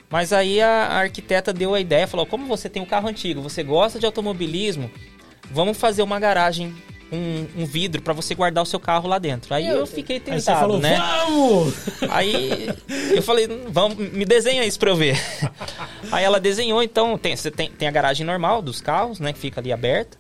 [0.09, 3.43] Mas aí a, a arquiteta deu a ideia, falou: "Como você tem um carro antigo,
[3.43, 4.89] você gosta de automobilismo,
[5.51, 6.73] vamos fazer uma garagem
[7.15, 9.55] um, um vidro pra você guardar o seu carro lá dentro".
[9.55, 10.97] Aí eu fiquei Aí tentado, você falou, né?
[10.99, 11.75] vamos!
[12.11, 12.69] Aí
[13.15, 15.19] eu falei, vamos, me desenha isso pra eu ver.
[16.13, 19.33] Aí ela desenhou, então, tem, você tem, tem a garagem normal dos carros, né?
[19.33, 20.19] Que fica ali aberta.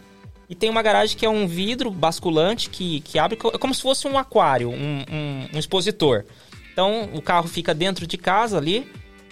[0.48, 3.80] E tem uma garagem que é um vidro basculante que, que abre é como se
[3.80, 6.24] fosse um aquário, um, um- um expositor.
[6.72, 8.86] Então o carro fica dentro de casa ali,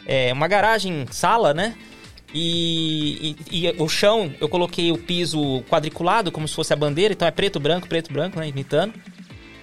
[0.07, 1.75] é uma garagem, sala, né?
[2.35, 7.13] E, e- e o chão, eu coloquei o piso quadriculado, como se fosse a bandeira,
[7.13, 8.49] então é preto, branco, preto, branco, né?
[8.49, 8.95] Imitando.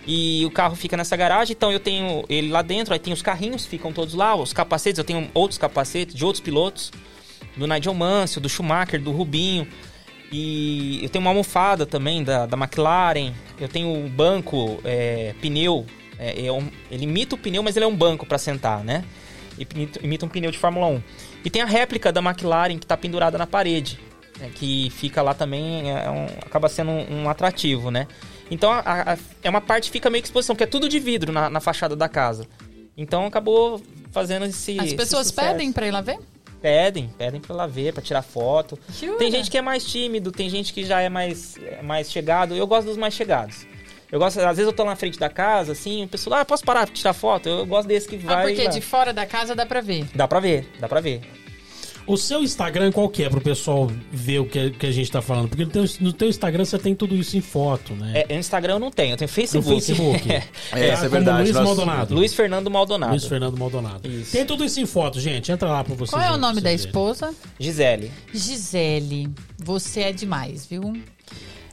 [0.08, 3.22] E o carro fica nessa garagem, então eu tenho ele lá dentro, aí tem os
[3.22, 6.92] carrinhos, ficam todos lá, os capacetes, eu tenho outros capacetes de outros pilotos,
[7.56, 9.68] do Nigel Mansell, do Schumacher, do Rubinho.
[10.32, 15.86] E eu tenho uma almofada também da, da McLaren, eu tenho um banco, é, pneu,
[16.20, 19.04] é, é um- ele imita o pneu, mas ele é um banco para sentar, né?
[19.58, 19.68] E
[20.04, 21.02] imita, um pneu de Fórmula 1.
[21.44, 24.00] E tem a réplica da McLaren que está pendurada na parede,
[24.40, 28.08] né, que fica lá também, é um- acaba sendo um, um atrativo, né?
[28.52, 31.00] Então a- a- é uma parte que fica meio que exposição, que é tudo de
[31.00, 32.46] vidro na, na fachada da casa.
[32.98, 34.78] Então acabou fazendo esse.
[34.80, 35.48] As esse pessoas sucesso.
[35.52, 36.20] pedem pra ir lá ver?
[36.62, 38.78] Pedem, pedem pra lá ver, pra tirar foto.
[39.00, 39.18] Jura?
[39.18, 42.54] Tem gente que é mais tímido, tem gente que já é mais, é mais chegado.
[42.54, 43.66] Eu gosto dos mais chegados.
[44.12, 46.64] Eu gosto, às vezes eu tô na frente da casa, assim, o pessoal, ah, posso
[46.64, 47.48] parar pra tirar foto?
[47.48, 48.36] Eu gosto desse que vai.
[48.44, 48.70] Ah, porque lá.
[48.72, 50.08] de fora da casa dá pra ver.
[50.16, 51.22] Dá pra ver, dá pra ver.
[52.08, 55.22] O seu Instagram qual que é pro pessoal ver o que, que a gente tá
[55.22, 55.48] falando?
[55.48, 58.24] Porque no teu, no teu Instagram você tem tudo isso em foto, né?
[58.28, 59.70] É, Instagram eu não tenho, eu tenho no Facebook.
[59.80, 60.28] Facebook.
[60.74, 61.44] É, isso é como verdade.
[61.44, 62.16] Luiz Nós- Maldonado.
[62.16, 63.12] Luiz Fernando Maldonado.
[63.12, 64.08] Luiz Fernando Maldonado.
[64.10, 64.32] Isso.
[64.32, 65.52] Tem tudo isso em foto, gente.
[65.52, 66.10] Entra lá pra vocês.
[66.10, 66.84] Qual é o nome da verem.
[66.84, 67.32] esposa?
[67.60, 68.12] Gisele.
[68.34, 69.30] Gisele.
[69.64, 71.00] Você é demais, viu?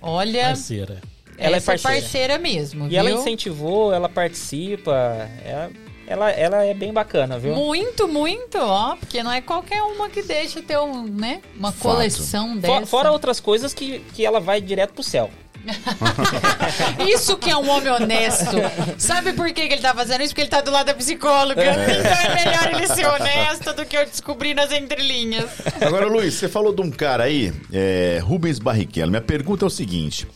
[0.03, 1.01] Olha, Parceira.
[1.39, 2.01] Ela é essa parceira.
[2.01, 2.99] parceira mesmo, E viu?
[2.99, 5.29] ela incentivou, ela participa.
[5.45, 5.71] Ela,
[6.07, 7.55] ela, ela é bem bacana, viu?
[7.55, 8.97] Muito, muito, ó.
[8.97, 11.41] Porque não é qualquer uma que deixa ter um, né?
[11.59, 11.93] Uma Fato.
[11.95, 12.87] coleção dessa.
[12.87, 15.31] Fora outras coisas que, que ela vai direto pro céu.
[17.09, 18.57] Isso que é um homem honesto.
[18.99, 20.31] Sabe por que, que ele tá fazendo isso?
[20.31, 21.61] Porque ele tá do lado da psicóloga.
[21.61, 25.47] Então é melhor ele ser honesto do que eu descobrir nas entrelinhas.
[25.81, 29.11] Agora, Luiz, você falou de um cara aí, é, Rubens Barrichello.
[29.11, 30.27] Minha pergunta é o seguinte: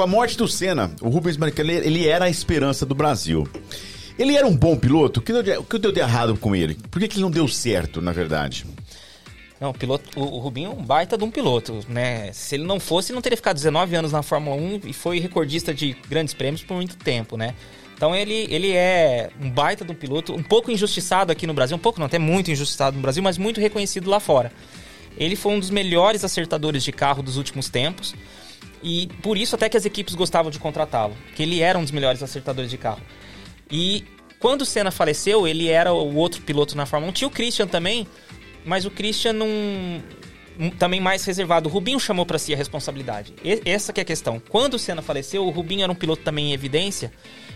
[0.00, 3.46] com a morte do Senna, o Rubens Barrichello ele era a esperança do Brasil.
[4.18, 5.20] Ele era um bom piloto?
[5.20, 6.74] O que deu de, o que deu de errado com ele?
[6.90, 8.64] Por que, que ele não deu certo, na verdade?
[9.60, 12.32] Não, o, piloto, o, o Rubinho é um baita de um piloto, né?
[12.32, 15.20] Se ele não fosse, ele não teria ficado 19 anos na Fórmula 1 e foi
[15.20, 17.54] recordista de grandes prêmios por muito tempo, né?
[17.94, 21.76] Então ele, ele é um baita de um piloto, um pouco injustiçado aqui no Brasil,
[21.76, 24.50] um pouco não, até muito injustiçado no Brasil, mas muito reconhecido lá fora.
[25.18, 28.14] Ele foi um dos melhores acertadores de carro dos últimos tempos
[28.82, 31.90] e por isso até que as equipes gostavam de contratá-lo, que ele era um dos
[31.90, 33.00] melhores acertadores de carro.
[33.70, 34.04] E
[34.38, 37.14] quando o Senna faleceu, ele era o outro piloto na Fórmula 1.
[37.14, 38.06] Tinha o Christian também,
[38.64, 39.48] mas o Christian não.
[40.78, 41.68] Também mais reservado.
[41.68, 43.32] O Rubinho chamou pra si a responsabilidade.
[43.42, 44.38] E- essa que é a questão.
[44.48, 47.10] Quando o Senna faleceu, o Rubinho era um piloto também em evidência.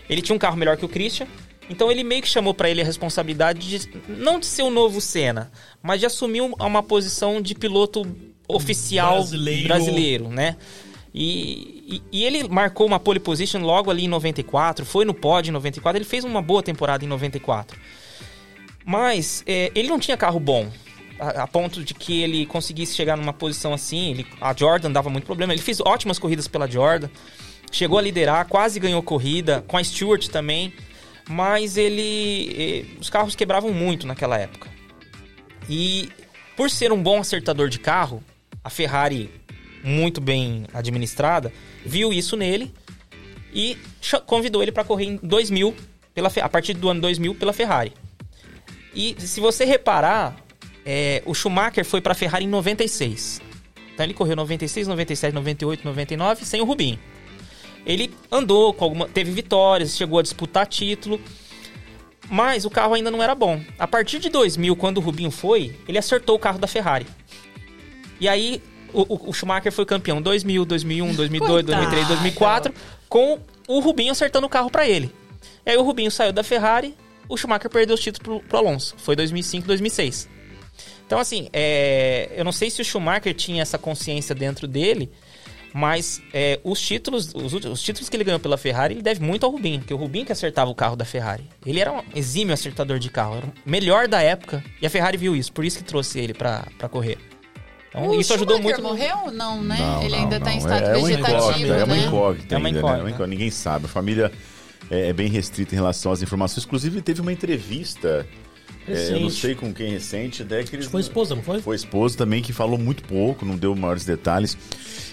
[0.08, 1.26] Ele tinha um carro melhor que o Christian.
[1.68, 5.00] Então ele meio que chamou pra ele a responsabilidade de não de ser o novo
[5.00, 5.50] Senna,
[5.82, 8.06] mas de assumir um- uma posição de piloto
[8.48, 9.68] oficial Brasileiro.
[9.68, 10.56] brasileiro, né?
[11.16, 15.50] E, e- e ele marcou uma pole position logo ali em 94, foi no pódio
[15.50, 17.78] em 94, ele fez uma boa temporada em 94.
[18.84, 20.68] Mas é, ele não tinha carro bom.
[21.18, 24.10] A, a ponto de que ele conseguisse chegar numa posição assim.
[24.10, 25.52] ele- a Jordan dava muito problema.
[25.52, 27.08] Ele fez ótimas corridas pela Jordan.
[27.70, 29.64] Chegou a liderar, quase ganhou corrida.
[29.68, 30.72] Com a Stewart também.
[31.28, 32.84] Mas ele.
[32.96, 34.68] eh, os carros quebravam muito naquela época.
[35.70, 36.10] E
[36.56, 38.22] por ser um bom acertador de carro,
[38.62, 39.30] a Ferrari,
[39.84, 41.52] muito bem administrada,
[41.84, 42.72] viu isso nele
[43.52, 43.78] e
[44.26, 45.74] convidou ele para correr em 2000,
[46.14, 47.92] pela, a partir do ano 2000, pela Ferrari.
[48.94, 50.36] E se você reparar,
[50.84, 53.40] é, o Schumacher foi para a Ferrari em 96.
[53.92, 56.98] Então ele correu 96, 97, 98, 99 sem o Rubinho.
[57.86, 61.20] Ele andou com alguma, teve vitórias, chegou a disputar título,
[62.30, 63.62] mas o carro ainda não era bom.
[63.78, 67.06] A partir de 2000, quando o Rubinho foi, ele acertou o carro da Ferrari.
[68.18, 68.62] E aí
[69.02, 71.82] o, o- Schumacher foi campeão 2000, 2001, 2002, Coitado.
[71.90, 72.74] 2003, 2004,
[73.08, 73.38] com
[73.68, 75.10] o Rubinho acertando o carro para ele.
[75.66, 76.94] E aí o Rubinho saiu da Ferrari,
[77.28, 78.94] o Schumacher perdeu os títulos pro, pro Alonso.
[78.98, 80.28] Foi 2005, 2006.
[81.06, 85.10] Então, assim, é, eu não sei se o Schumacher tinha essa consciência dentro dele,
[85.72, 89.44] mas é, os títulos os, os títulos que ele ganhou pela Ferrari, ele deve muito
[89.44, 91.44] ao Rubinho, porque o Rubinho que acertava o carro da Ferrari.
[91.66, 95.16] Ele era um exímio acertador de carro, era o melhor da época, e a Ferrari
[95.18, 97.18] viu isso, por isso que trouxe ele pra correr.
[97.94, 98.98] Então, O isso ajudou Schumacher muito.
[98.98, 99.32] no- morreu?
[99.32, 99.76] Não, né?
[99.78, 100.66] Não, ele não, ainda tá em não.
[100.66, 102.04] estado é, é uma vegetativo, incógnita, É uma né?
[102.06, 102.78] incógnita É uma ainda, né?
[102.80, 102.98] incógnita.
[102.98, 103.84] É uma incógnita, Ninguém sabe.
[103.84, 104.32] A família
[104.90, 106.64] é, é bem restrita em relação às informações.
[106.66, 108.26] Inclusive, teve uma entrevista,
[108.88, 110.86] é, eu não sei com quem recente, até que eles...
[110.86, 111.60] Foi esposa, não foi?
[111.62, 114.58] Foi esposa também, que falou muito pouco, não deu maiores detalhes.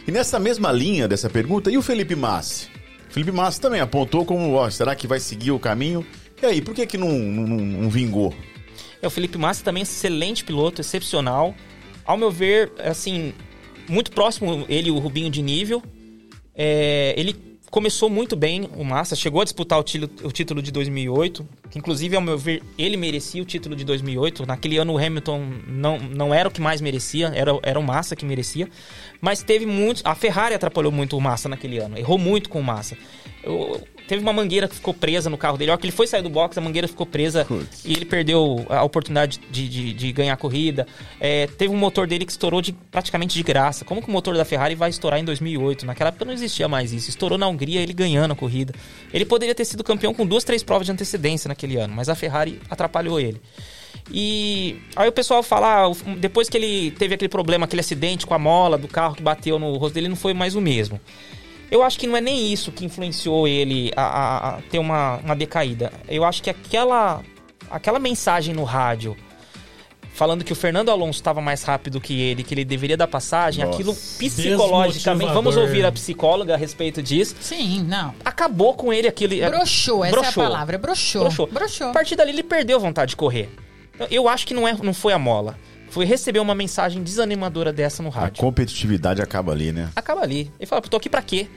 [0.07, 2.67] E nessa mesma linha dessa pergunta, e o Felipe Massi?
[3.09, 6.03] Felipe Massi também apontou como, ó, será que vai seguir o caminho?
[6.41, 8.33] E aí, por que que não, não, não- não vingou?
[9.01, 11.53] É, o Felipe Massa também é excelente piloto, excepcional.
[12.05, 13.33] Ao meu ver, assim,
[13.87, 15.81] muito próximo ele e o Rubinho de nível.
[16.55, 20.71] É, ele começou muito bem, o Massa, chegou a disputar o, título, o título de
[20.71, 24.45] 2008, que inclusive, ao meu ver, ele merecia o título de 2008.
[24.45, 28.15] Naquele ano o Hamilton não, não era o que mais merecia, era, era o Massa
[28.15, 28.67] que merecia.
[29.21, 30.03] Mas teve muitos.
[30.05, 32.97] A Ferrari atrapalhou muito o Massa naquele ano, errou muito com o Massa.
[33.41, 35.71] Eu, teve uma mangueira que ficou presa no carro dele.
[35.71, 37.47] Hora que ele foi sair do box, a mangueira ficou presa
[37.85, 40.85] e ele perdeu a oportunidade de, de, de ganhar a corrida.
[41.17, 43.85] É, teve um motor dele que estourou de, praticamente de graça.
[43.85, 45.85] Como que o motor da Ferrari vai estourar em 2008?
[45.85, 47.09] Naquela época não existia mais isso.
[47.09, 48.75] Estourou na Hungria, ele ganhando a corrida.
[49.13, 52.15] Ele poderia ter sido campeão com duas, três provas de antecedência naquele ano, mas a
[52.15, 53.41] Ferrari atrapalhou ele.
[54.11, 58.33] E aí o pessoal fala, ah, depois que ele teve aquele problema, aquele acidente com
[58.33, 60.99] a mola do carro que bateu no rosto dele, não foi mais o mesmo.
[61.71, 65.15] Eu acho que não é nem isso que influenciou ele a, a, a ter uma,
[65.17, 65.91] uma decaída.
[66.07, 67.23] Eu acho que aquela,
[67.69, 69.15] aquela mensagem no rádio
[70.13, 73.63] falando que o Fernando Alonso estava mais rápido que ele, que ele deveria dar passagem,
[73.63, 73.75] Nossa.
[73.75, 75.33] aquilo psicologicamente.
[75.33, 77.35] Vamos ouvir a psicóloga a respeito disso.
[77.39, 78.13] Sim, não.
[78.23, 79.33] Acabou com ele aquilo.
[79.49, 80.43] Broxou, essa broxou.
[80.43, 81.21] é a palavra, broxou.
[81.21, 81.47] broxou.
[81.47, 81.87] broxou.
[81.87, 83.49] A partir dali ele perdeu a vontade de correr.
[84.09, 85.57] Eu acho que não, é, não foi a mola
[85.91, 88.39] foi receber uma mensagem desanimadora dessa no rádio.
[88.39, 89.89] A competitividade acaba ali, né?
[89.93, 90.49] Acaba ali.
[90.57, 91.47] Ele fala, tô aqui pra quê?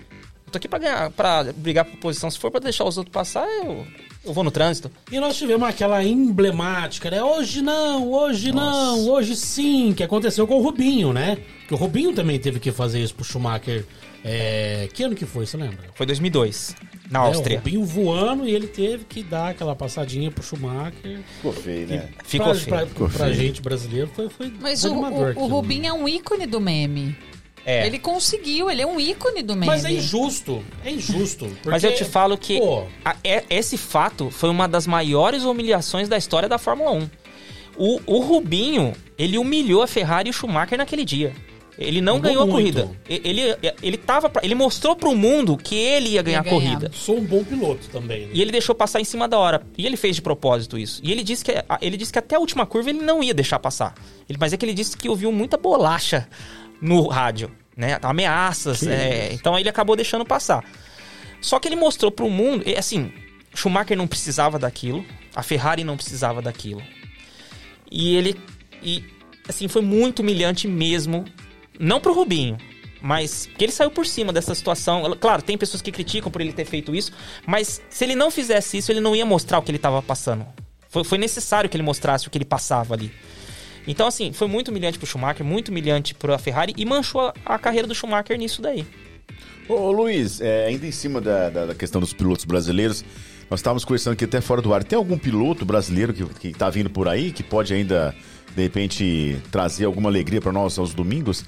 [0.55, 2.31] Tô aqui pra ganhar, pra brigar por posição.
[2.31, 3.87] Se for pra deixar os outros passar, eu,
[4.25, 4.91] eu vou no trânsito.
[5.11, 7.23] E nós tivemos aquela emblemática, né?
[7.23, 8.71] Hoje não, hoje Nossa.
[8.71, 11.39] não, hoje sim, que aconteceu com o Rubinho, né?
[11.67, 13.85] Que o Rubinho também teve que fazer isso pro Schumacher.
[14.25, 14.89] É...
[14.95, 15.91] Que ano que foi, você lembra?
[15.95, 16.75] Foi 2002,
[17.11, 17.57] na Áustria.
[17.57, 21.21] É, o Rubinho voando e ele teve que dar aquela passadinha pro Schumacher.
[21.37, 22.09] Ficou feio, né?
[22.25, 22.77] Ficou pra, feio.
[22.77, 23.35] Pra, Ficou pra feio.
[23.35, 27.17] gente brasileiro foi, foi Mas o, o, o Rubinho é um ícone do meme.
[27.67, 27.87] É.
[27.87, 29.67] Ele conseguiu, ele é um ícone do meme.
[29.67, 31.47] Mas é injusto, é injusto.
[31.47, 32.61] Porque, Mas eu te falo que
[33.05, 37.11] a, é, esse fato foi uma das maiores humilhações da história da Fórmula 1.
[37.77, 41.33] O, o Rubinho, ele humilhou a Ferrari e o Schumacher naquele dia.
[41.77, 42.91] Ele não Mudou ganhou a corrida.
[43.09, 46.91] Ele, ele, tava pra, ele mostrou pro mundo que ele ia ganhar a corrida.
[46.95, 48.27] Sou um bom piloto também.
[48.27, 48.31] Né?
[48.33, 49.63] E ele deixou passar em cima da hora.
[49.77, 51.01] E ele fez de propósito isso.
[51.03, 53.59] E ele disse que, ele disse que até a última curva ele não ia deixar
[53.59, 53.95] passar.
[54.29, 56.29] Ele, mas é que ele disse que ouviu muita bolacha
[56.85, 57.99] no rádio, né?
[58.03, 58.83] Ameaças.
[58.87, 60.63] É, então ele acabou deixando passar.
[61.41, 63.11] Só que ele mostrou para o mundo, assim,
[63.55, 65.05] Schumacher não precisava daquilo,
[65.35, 66.83] a Ferrari não precisava daquilo.
[67.91, 68.39] E ele
[68.83, 69.03] e
[69.49, 71.25] assim foi muito humilhante mesmo,
[71.81, 72.59] não pro Rubinho,
[73.01, 75.17] mas que ele saiu por cima dessa situação.
[75.19, 77.13] Claro, tem pessoas que criticam por ele ter feito isso,
[77.47, 80.47] mas se ele não fizesse isso, ele não ia mostrar o que ele estava passando.
[80.91, 83.11] Foi, foi necessário que ele mostrasse o que ele passava ali.
[83.87, 87.59] Então, assim, foi muito humilhante pro Schumacher, muito humilhante pra Ferrari e manchou a, a
[87.59, 88.87] carreira do Schumacher nisso daí.
[89.69, 93.05] Ô, Luiz, é, ainda em cima da, da, da, questão dos pilotos brasileiros,
[93.51, 94.85] nós estávamos conversando aqui até fora do ar.
[94.85, 98.15] Tem algum piloto brasileiro que, que tá vindo por aí, que pode ainda,
[98.55, 101.45] de repente, trazer alguma alegria para nós aos domingos?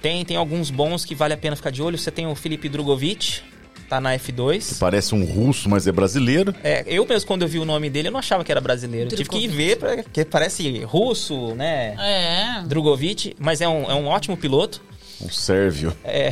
[0.00, 1.98] Tem, tem alguns bons que vale a pena ficar de olho.
[1.98, 3.42] Você tem o Felipe Drogovic,
[3.88, 4.68] tá na F2.
[4.68, 6.54] Que parece um russo, mas é brasileiro.
[6.62, 9.08] É, eu mesmo quando eu vi o nome dele, eu não achava que era brasileiro.
[9.08, 11.94] Tive que ir ver, porque parece russo, né?
[11.98, 12.62] É.
[12.66, 14.82] Drogovic, mas é um, é um ótimo piloto.
[15.20, 15.96] Um sérvio.
[16.04, 16.30] É.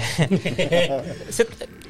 [1.29, 1.47] Você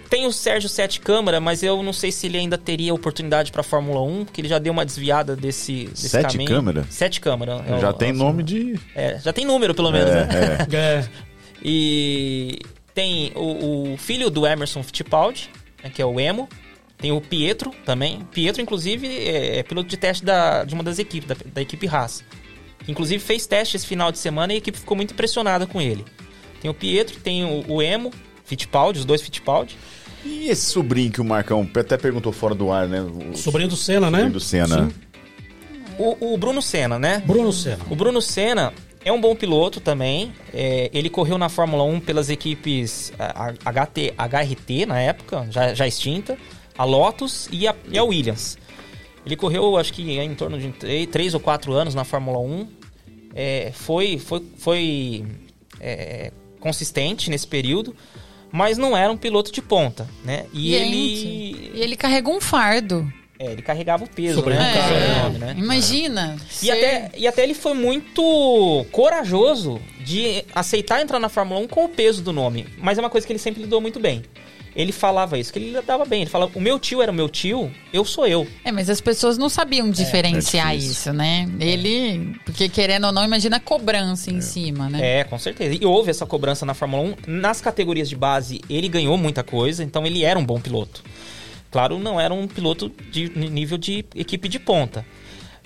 [0.08, 3.62] tem o Sérgio Sete Câmara, mas eu não sei se ele ainda teria oportunidade para
[3.62, 6.48] Fórmula 1, porque ele já deu uma desviada desse, desse Sete caminho.
[6.50, 6.86] Câmara?
[6.88, 7.64] Sete Câmara.
[7.68, 8.80] É já tem nome de...
[8.94, 10.66] É, já tem número, pelo menos, é, né?
[10.72, 10.76] É.
[10.76, 11.08] é.
[11.68, 12.60] E
[12.94, 15.50] tem o, o filho do Emerson Fittipaldi,
[15.90, 16.48] que é o Emo.
[16.98, 18.26] Tem o Pietro também.
[18.32, 21.86] Pietro, inclusive, é, é piloto de teste da, de uma das equipes, da, da equipe
[21.86, 22.24] Haas.
[22.88, 26.04] Inclusive fez teste esse final de semana e a equipe ficou muito impressionada com ele.
[26.60, 28.12] Tem o Pietro, tem o, o Emo,
[28.44, 29.76] Fittipaldi, os dois Fittipaldi.
[30.24, 33.00] E esse sobrinho que o Marcão até perguntou fora do ar, né?
[33.00, 34.18] O sobrinho do Senna, né?
[34.18, 34.90] Sobrinho do Senna.
[35.98, 37.22] O, o, Bruno Senna, né?
[37.24, 37.78] Bruno Senna.
[37.88, 38.72] O Bruno Senna
[39.06, 40.32] é um bom piloto também.
[40.52, 43.12] É, ele correu na Fórmula 1 pelas equipes
[43.64, 46.36] HT, HRT na época, já, já extinta,
[46.76, 48.58] a Lotus e a, e a Williams.
[49.24, 52.68] Ele correu, acho que em torno de 3 ou 4 anos na Fórmula 1.
[53.32, 55.24] É, foi foi, foi
[55.80, 57.94] é, consistente nesse período,
[58.50, 60.46] mas não era um piloto de ponta, né?
[60.52, 61.72] E Gente, ele.
[61.74, 63.12] E ele carregou um fardo.
[63.38, 64.72] É, ele carregava o peso, Sobre né?
[64.74, 65.54] É, né?
[65.58, 66.36] Imagina.
[66.62, 71.84] E, até, e até ele foi muito corajoso de aceitar entrar na Fórmula 1 com
[71.84, 72.66] o peso do nome.
[72.78, 74.22] Mas é uma coisa que ele sempre lidou muito bem.
[74.74, 76.20] Ele falava isso, que ele lidava bem.
[76.22, 78.46] Ele falava, o meu tio era o meu tio, eu sou eu.
[78.62, 81.48] É, mas as pessoas não sabiam diferenciar é, é isso, né?
[81.58, 84.40] Ele, porque querendo ou não, imagina a cobrança em é.
[84.42, 85.20] cima, né?
[85.20, 85.78] É, com certeza.
[85.80, 87.14] E houve essa cobrança na Fórmula 1.
[87.26, 91.02] Nas categorias de base, ele ganhou muita coisa, então ele era um bom piloto.
[91.70, 95.04] Claro, não era um piloto de nível de equipe de ponta.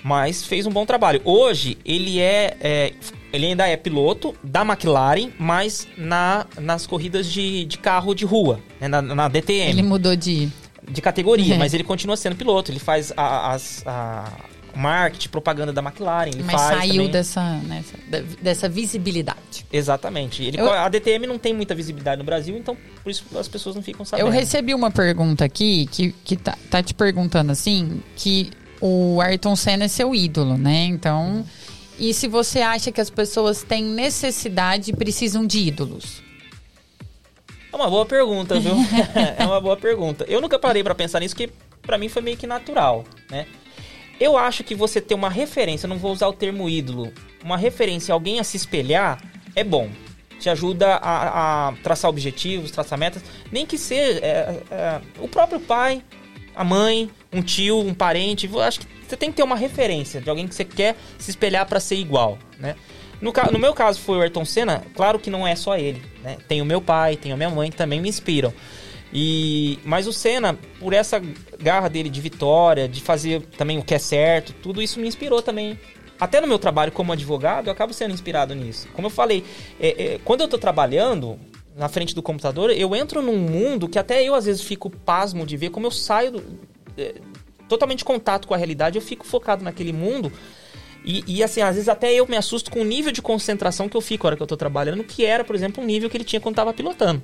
[0.02, 1.20] Mas fez um bom trabalho.
[1.24, 2.93] Hoje, ele é, é-
[3.32, 8.60] ele ainda é piloto da McLaren, mas na, nas corridas de, de carro de rua,
[8.81, 10.48] né, na, na DTM Ele mudou de.
[10.90, 11.59] de categoria, É.
[11.59, 12.70] mas ele continua sendo piloto.
[12.72, 14.32] Ele faz a, as- a-
[14.76, 16.30] marketing, propaganda da McLaren.
[16.34, 17.10] Ele Mas saiu também.
[17.10, 19.66] dessa, nessa- da- dessa visibilidade.
[19.72, 20.42] Exatamente.
[20.44, 23.74] Ele, Eu- A DTM não tem muita visibilidade no Brasil, então por isso as pessoas
[23.74, 24.26] não ficam sabendo.
[24.26, 29.55] Eu recebi uma pergunta aqui que, que tá, tá te perguntando assim: que o Ayrton
[29.56, 30.84] Senna é seu ídolo, né?
[30.84, 31.44] Então.
[31.98, 36.22] E se você acha que as pessoas têm necessidade e precisam de ídolos?
[37.72, 38.74] É uma boa pergunta, viu?
[39.38, 40.24] é uma boa pergunta.
[40.28, 41.51] Eu nunca parei pra pensar nisso, que
[41.82, 43.47] pra mim foi meio que natural, né?
[44.20, 47.10] Eu acho que você ter uma referência, não vou usar o termo ídolo,
[47.42, 49.18] uma referência, alguém a se espelhar,
[49.56, 49.88] é bom.
[50.38, 53.22] Te ajuda a, a traçar objetivos, traçar metas.
[53.51, 56.02] Nem que seja é, é, o próprio pai,
[56.55, 58.48] a mãe, um tio, um parente.
[58.59, 61.66] Acho que você tem que ter uma referência de alguém que você quer se espelhar
[61.66, 62.76] pra ser igual, né?
[63.20, 66.38] No, no meu caso foi o Ayrton Senna, claro que não é só ele, né?
[66.48, 68.52] Tem o meu pai, tem a minha mãe que também me inspiram.
[69.12, 71.20] E mas o Senna, por essa
[71.61, 75.43] garra dele de vitória, de fazer também o que é certo, tudo isso me inspirou
[75.43, 75.78] também.
[76.19, 78.89] Até no meu trabalho como advogado, eu acabo sendo inspirado nisso.
[78.93, 79.43] Como eu falei,
[79.81, 81.39] é, é, quando eu tô trabalhando
[81.74, 85.47] na frente do computador, eu entro num mundo que até eu às vezes fico pasmo
[85.47, 86.45] de ver como eu saio do,
[86.99, 87.15] é,
[87.69, 90.31] totalmente contato com a realidade, eu fico focado naquele mundo.
[91.03, 93.97] E, e, assim, às vezes até eu me assusto com o nível de concentração que
[93.97, 96.16] eu fico na hora que eu tô trabalhando, que era, por exemplo, um nível que
[96.16, 97.23] ele tinha quando tava pilotando.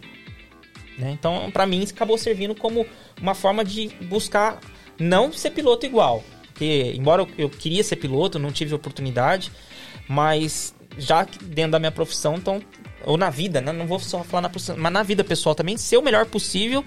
[0.99, 1.11] Né?
[1.13, 2.87] Então, pra mim, isso acabou servindo como
[3.21, 4.61] uma forma de buscar
[4.99, 6.23] não ser piloto igual.
[6.47, 9.53] Porque, embora eu, eu queria ser piloto, não tive oportunidade,
[10.09, 12.63] mas já dentro da minha profissão, então,
[13.05, 13.73] ou na vida, né?
[13.73, 16.85] não vou só falar na profissão, mas na vida pessoal também, ser o melhor possível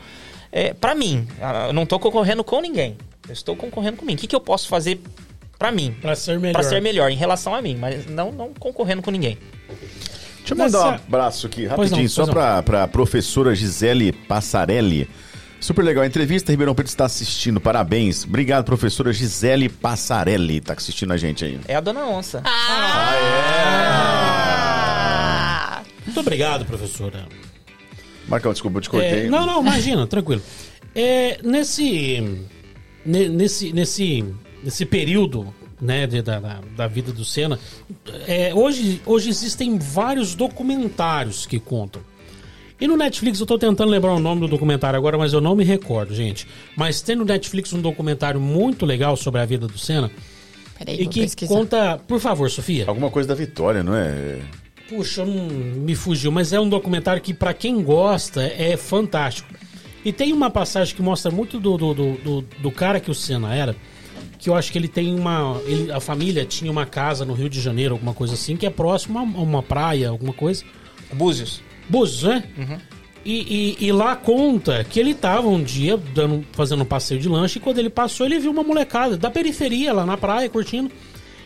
[0.52, 1.27] é, para mim.
[1.41, 2.98] Ah, Eu não tô concorrendo com ninguém.
[3.27, 4.15] Eu estou concorrendo com mim.
[4.15, 4.99] O que, que eu posso fazer
[5.57, 5.95] pra mim?
[6.02, 6.53] Pra ser melhor.
[6.53, 9.38] Pra ser melhor em relação a mim, mas não, não concorrendo com ninguém.
[10.56, 15.08] Deixa eu mandar um abraço aqui, rapidinho, não, só pra, pra professora Gisele Passarelli.
[15.60, 18.24] Super legal a entrevista, Ribeirão Preto está assistindo, parabéns.
[18.24, 21.60] Obrigado, professora Gisele Passarelli, tá assistindo a gente aí.
[21.68, 22.42] É a dona onça.
[24.00, 25.82] Ah!
[26.06, 27.28] Muito obrigado, professora.
[28.28, 29.26] Marcão, desculpa, eu te cortei.
[29.26, 30.42] É, não, não, imagina, tranquilo.
[30.96, 32.40] É, nesse,
[33.06, 34.26] ne- nesse, nesse,
[34.64, 37.60] nesse período né, de- da, da, da vida do Senna,
[38.28, 42.02] é, hoje, hoje existem vários documentários que contam.
[42.82, 45.54] E no Netflix, eu tô tentando lembrar o nome do documentário agora, mas eu não
[45.56, 46.48] me recordo, gente.
[46.78, 50.10] Mas tem no Netflix um documentário muito legal sobre a vida do Senna.
[50.78, 51.54] Peraí, E vou que pesquisar.
[51.54, 51.98] conta.
[52.08, 52.86] Por favor, Sofia.
[52.88, 54.40] Alguma coisa da vitória, não é?
[54.88, 59.54] Puxa, não me fugiu, mas é um documentário que, pra quem gosta, é fantástico.
[60.06, 63.14] E tem uma passagem que mostra muito do, do, do, do- do cara que o
[63.14, 63.76] Senna era,
[64.40, 65.61] que eu acho que ele tem uma.
[65.66, 68.70] ele- a família tinha uma casa no Rio de Janeiro, alguma coisa assim, que é
[68.70, 70.64] próximo a uma praia, alguma coisa.
[71.14, 71.61] Búzios.
[71.90, 72.44] Búzios, né?
[73.26, 77.28] E, e- e lá conta que ele tava um dia dando, fazendo um passeio de
[77.28, 80.90] lanche e quando ele passou, ele viu uma molecada da periferia lá na praia curtindo.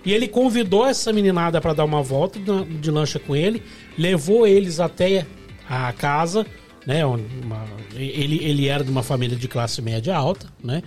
[0.06, 3.64] E ele convidou essa meninada para dar uma volta de, de lancha com ele,
[3.98, 5.26] levou eles até
[5.68, 6.46] a casa,
[6.86, 7.04] né?
[7.06, 7.66] uma-
[7.96, 10.84] ele, ele era de uma família de classe média alta, né?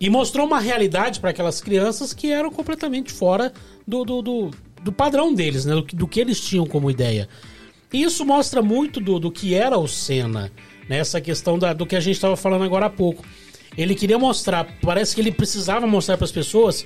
[0.00, 3.52] E mostrou uma realidade para aquelas crianças que eram completamente fora
[3.86, 4.50] do, do, do,
[4.82, 5.74] do padrão deles, né?
[5.74, 7.28] Do, que- do que eles tinham como ideia.
[7.92, 10.50] E isso mostra muito do, do que era o Senna,
[10.88, 10.98] né?
[10.98, 13.24] Essa questão da- do que a gente estava falando agora há pouco.
[13.76, 16.84] Ele queria mostrar, parece que ele precisava mostrar para as pessoas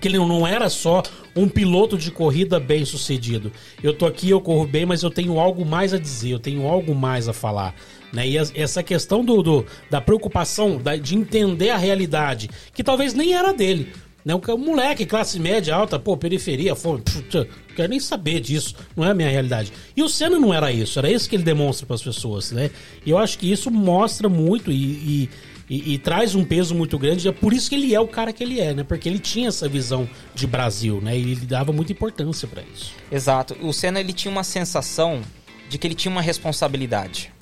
[0.00, 1.02] que ele não era só
[1.36, 3.52] um piloto de corrida bem sucedido.
[3.82, 6.66] Eu tô aqui, eu corro bem, mas eu tenho algo mais a dizer, eu tenho
[6.66, 7.74] algo mais a falar.
[8.12, 8.28] Né?
[8.28, 13.32] E essa questão do, do- da preocupação, da- de entender a realidade, que talvez nem
[13.34, 13.92] era dele.
[14.24, 14.34] Né?
[14.34, 17.02] Um moleque, classe média alta, pô, periferia, fome,
[17.34, 19.72] não quero nem saber disso, não é a minha realidade.
[19.96, 22.70] E o Senna não era isso, era isso que ele demonstra para as pessoas, né?
[23.04, 25.30] E eu acho que isso mostra muito e, e-
[25.70, 27.26] e- e traz um peso muito grande.
[27.26, 28.84] É por isso que ele é o cara que ele é, né?
[28.84, 31.16] Porque ele tinha essa visão de Brasil, né?
[31.18, 32.92] E ele dava muita importância para isso.
[33.10, 33.56] Exato.
[33.62, 35.22] O Senna ele tinha uma sensação
[35.68, 37.32] de que ele tinha uma responsabilidade.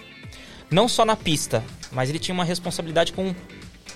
[0.71, 3.35] Não só na pista, mas ele tinha uma responsabilidade com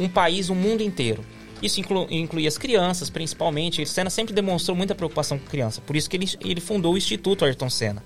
[0.01, 1.25] um país, um mundo inteiro.
[1.63, 3.81] Isso inclu- incluía as crianças, principalmente.
[3.81, 5.81] O Senna sempre demonstrou muita preocupação com criança.
[5.81, 8.03] Por isso que ele, ele fundou o Instituto Ayrton Senna.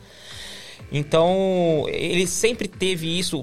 [0.93, 3.43] Então, ele sempre teve isso.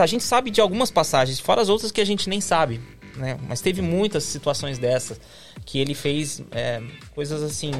[0.00, 2.80] A gente sabe de algumas passagens, fora as outras que a gente nem sabe.
[3.16, 3.38] Né?
[3.48, 5.20] Mas teve muitas situações dessas
[5.64, 6.82] que ele fez é,
[7.14, 7.70] coisas assim,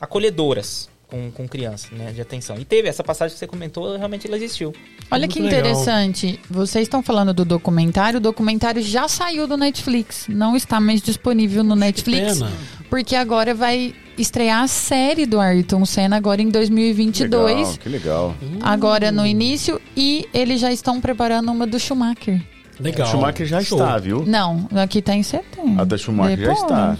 [0.00, 2.10] acolhedoras com, com criança, né?
[2.10, 2.56] De atenção.
[2.58, 4.72] E teve essa passagem que você comentou, realmente ela existiu.
[5.10, 5.60] Olha Muito que legal.
[5.60, 6.40] interessante.
[6.48, 8.16] Vocês estão falando do documentário.
[8.16, 10.26] O documentário já saiu do Netflix.
[10.26, 12.38] Não está mais disponível no Netflix.
[12.38, 12.50] Pena.
[12.88, 17.56] porque agora vai estrear a série do Ayrton Senna agora em 2022.
[17.56, 18.36] Legal, que legal.
[18.62, 22.40] Agora no início e eles já estão preparando uma do Schumacher.
[22.82, 23.06] Legal.
[23.06, 23.78] O Schumacher já Show.
[23.78, 24.24] está, viu?
[24.26, 25.80] Não, aqui tá em setembro.
[25.80, 26.96] A da Schumacher já está.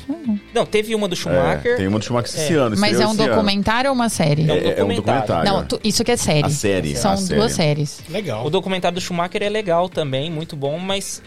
[0.55, 1.73] Não, teve uma do Schumacher.
[1.73, 2.57] É, tem uma do Schumacher esse É.
[2.57, 2.77] ano.
[2.79, 3.31] Mas é um esse ano.
[3.35, 4.43] documentário ou uma série?
[4.43, 4.97] É um É, é um documentário.
[4.97, 5.53] documentário.
[5.53, 6.47] Não, tu- isso que é série.
[6.47, 7.87] A série, São a duas série.
[7.87, 8.01] séries.
[8.09, 8.47] Legal.
[8.47, 11.21] O documentário do Schumacher é legal também, muito bom, mas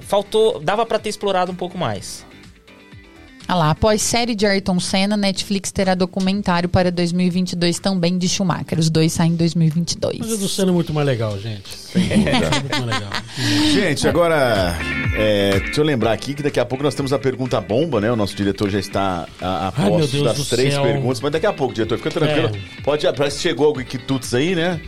[0.00, 2.24] faltou, dava pra ter explorado um pouco mais.
[3.50, 8.78] Ah lá, após série de Ayrton Senna, Netflix terá documentário para 2022 também de Schumacher.
[8.78, 10.18] Os dois saem em 2022.
[10.18, 11.66] Mas o do Senna é muito mais legal, gente.
[11.74, 12.28] Sem dúvida.
[12.30, 13.10] É muito mais legal.
[13.72, 14.76] Gente, agora,
[15.16, 18.12] é, deixa eu lembrar aqui que daqui a pouco nós temos a pergunta bomba, né?
[18.12, 20.82] O nosso diretor já está a, a Ai, posto das três céu.
[20.82, 22.50] perguntas, mas daqui a pouco, diretor, fica tranquilo.
[22.54, 22.82] É.
[22.82, 24.78] Pode, parece que chegou algo quitutes aí, né?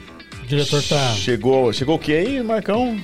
[0.43, 1.15] O diretor tá.
[1.15, 2.99] Chegou, chegou o que aí, Marcão?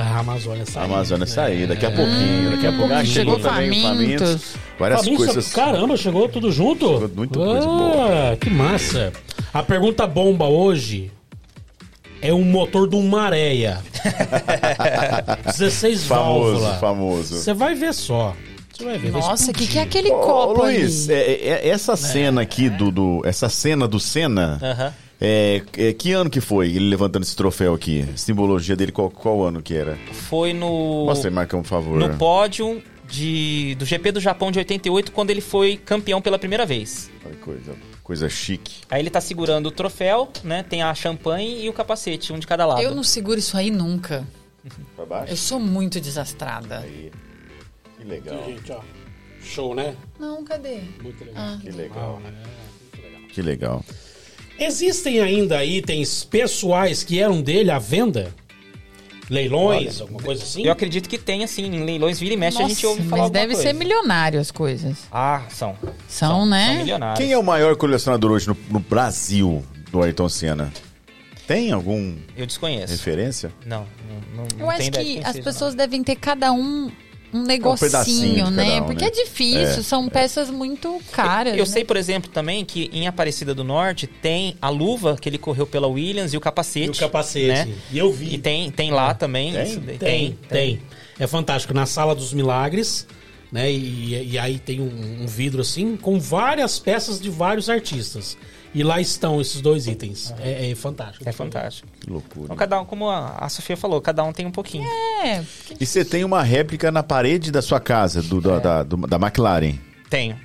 [0.00, 0.84] A Amazônia A saiu.
[0.84, 1.94] Amazônia sair, daqui a É.
[1.96, 2.92] pouquinho, daqui a pouco.
[2.94, 4.28] Ah, chegou, Chegou também o famintos.
[4.28, 4.54] Famintos.
[4.78, 5.52] Várias Famintos, coisas.
[5.52, 6.86] Caramba, chegou tudo junto?
[6.94, 8.36] Chegou muita coisa boa.
[8.40, 9.12] Que massa.
[9.52, 11.10] A pergunta bomba hoje
[12.22, 13.78] é um motor de uma areia.
[15.46, 16.80] 16 Famoso, válvulas.
[16.80, 17.36] famoso.
[17.36, 18.34] Você vai ver só.
[18.72, 19.10] Você vai ver.
[19.12, 21.16] Nossa, o que, que é aquele Ô, copo Luiz, aí?
[21.16, 24.58] é- é- essa cena aqui do, do- Essa cena do Senna.
[24.62, 24.94] Aham.
[25.20, 28.06] É, é, que ano que foi ele levantando esse troféu aqui?
[28.16, 29.98] Simbologia dele, qual, qual ano que era?
[30.12, 31.98] Foi no Mostra aí, Marcão, por favor.
[31.98, 36.64] no pódio de, do GP do Japão de 88, quando ele foi campeão pela primeira
[36.64, 37.10] vez.
[37.24, 38.80] Olha que Coisa, coisa chique.
[38.88, 40.62] Aí ele tá segurando o troféu, né?
[40.62, 42.80] Tem a champanhe e o capacete, um de cada lado.
[42.80, 44.26] Eu não seguro isso aí nunca.
[44.96, 45.32] Pra baixo?
[45.32, 46.78] Eu sou muito desastrada.
[46.78, 47.10] Aí.
[47.98, 48.44] Que legal.
[48.46, 48.80] Gente, ó.
[49.42, 49.96] Show, né?
[50.18, 50.80] Não, cadê?
[51.02, 51.58] Muito legal.
[51.58, 52.22] Que legal.
[52.24, 53.28] Ah, é, muito legal.
[53.32, 53.84] Que legal.
[54.60, 58.34] Existem ainda itens pessoais que eram dele à venda?
[59.30, 60.64] Leilões, alguma coisa assim?
[60.64, 63.22] Eu acredito que tem, assim, em leilões vira e mexe, a gente Nossa, ouve falar
[63.22, 63.62] mas deve coisa.
[63.62, 64.98] ser milionário as coisas.
[65.10, 65.76] Ah, são.
[66.08, 66.66] São, né?
[66.66, 67.18] São milionários.
[67.24, 70.72] Quem é o maior colecionador hoje no, no Brasil do Ayrton Senna?
[71.46, 72.92] Tem algum Eu desconheço.
[72.92, 73.52] referência?
[73.64, 76.90] Não, não, não Eu não acho que as seja, pessoas devem ter cada um
[77.32, 78.64] um negocinho, de né?
[78.64, 79.10] cada um, Porque né?
[79.10, 81.52] é difícil, É, são peças muito caras.
[81.52, 81.64] Eu né?
[81.64, 85.66] sei, por exemplo, também que em Aparecida do Norte tem a luva que ele correu
[85.66, 86.86] pela Williams e o capacete.
[86.86, 87.68] E o capacete.
[87.68, 87.74] Né?
[87.92, 88.34] E eu vi.
[88.34, 89.52] E tem, tem lá também.
[89.52, 89.62] Tem?
[89.62, 89.98] isso daí.
[89.98, 90.82] Tem, tem.
[91.18, 91.72] É fantástico.
[91.72, 93.06] Na Sala dos Milagres,
[93.52, 93.70] né?
[93.70, 98.36] E, e aí tem um, um vidro assim com várias peças de vários artistas.
[98.72, 100.32] E lá estão esses dois itens.
[100.38, 101.28] É, é fantástico.
[101.28, 101.88] É fantástico.
[102.00, 102.44] Que loucura.
[102.44, 104.86] Então, cada um, como a, a Sofia falou, cada um tem um pouquinho.
[105.24, 105.42] É,
[105.80, 109.16] E você tem uma réplica na parede da sua casa, do, da, da, do- da
[109.16, 109.74] McLaren.
[110.08, 110.38] Tenho.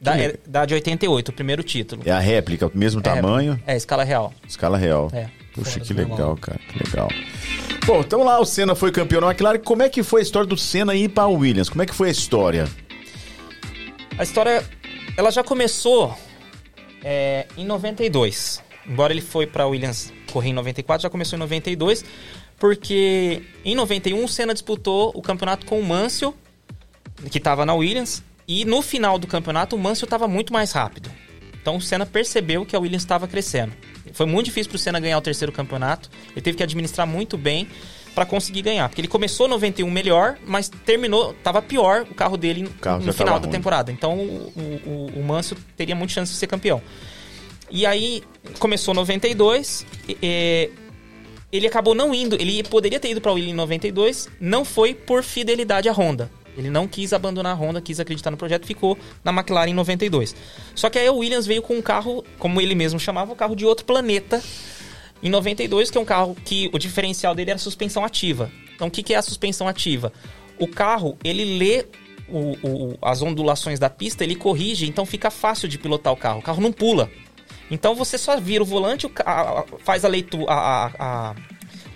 [0.00, 2.02] Da, é, da de 88, o primeiro título.
[2.06, 4.32] É a réplica, o mesmo tamanho, É, escala real.
[4.48, 5.10] escala real.
[5.12, 5.28] É.
[5.54, 7.08] Puxa, Fora que do legal, cara, que legal.
[7.86, 9.58] Bom, então lá o Senna foi campeão na McLaren.
[9.58, 11.68] Como é que foi a história do Senna ir para o Williams?
[11.70, 12.68] Como é que foi a história?
[14.18, 14.64] A história,
[15.16, 16.16] ela já começou
[17.08, 18.60] é, em 92.
[18.84, 22.04] Embora ele foi para Williams correr em 94, já começou em 92,
[22.58, 26.34] porque em 91 o Senna disputou o campeonato com o Mansell,
[27.30, 31.10] que estava na Williams, e no final do campeonato o Mansell estava muito mais rápido.
[31.60, 33.72] Então o Senna percebeu que a Williams estava crescendo.
[34.12, 36.10] Foi muito difícil para o Senna ganhar o terceiro campeonato.
[36.32, 37.68] Ele teve que administrar muito bem
[38.16, 42.66] para conseguir ganhar, porque ele começou 91 melhor, mas terminou, estava pior o carro dele
[42.80, 43.56] carro já no final tava da ruim.
[43.58, 43.92] temporada.
[43.92, 44.52] Então o,
[44.86, 46.80] o, o Mansell teria muita chance de ser campeão.
[47.70, 48.22] E aí
[48.58, 50.70] começou 92, e, e,
[51.52, 54.94] ele acabou não indo, ele poderia ter ido para o Williams em 92, não foi
[54.94, 56.30] por fidelidade à Honda.
[56.56, 60.34] Ele não quis abandonar a Honda, quis acreditar no projeto, ficou na McLaren em 92.
[60.74, 63.54] Só que aí o Williams veio com um carro, como ele mesmo chamava, um carro
[63.54, 64.42] de outro planeta.
[65.22, 68.50] Em 92, que é um carro que o diferencial dele era a suspensão ativa.
[68.74, 70.12] Então o que, que é a suspensão ativa?
[70.58, 71.86] O carro, ele lê
[72.28, 76.40] o- o- as ondulações da pista, ele corrige, então fica fácil de pilotar o carro.
[76.40, 77.10] O carro não pula.
[77.70, 81.34] Então você só vira o volante, o a- a- faz a leitura, a-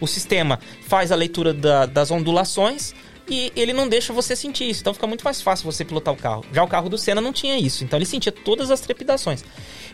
[0.01, 2.95] o sistema faz a leitura da- das ondulações
[3.29, 4.81] e ele não deixa você sentir isso.
[4.81, 6.45] Então fica muito mais fácil você pilotar o carro.
[6.53, 9.45] Já o carro do Senna não tinha isso, então ele sentia todas as trepidações.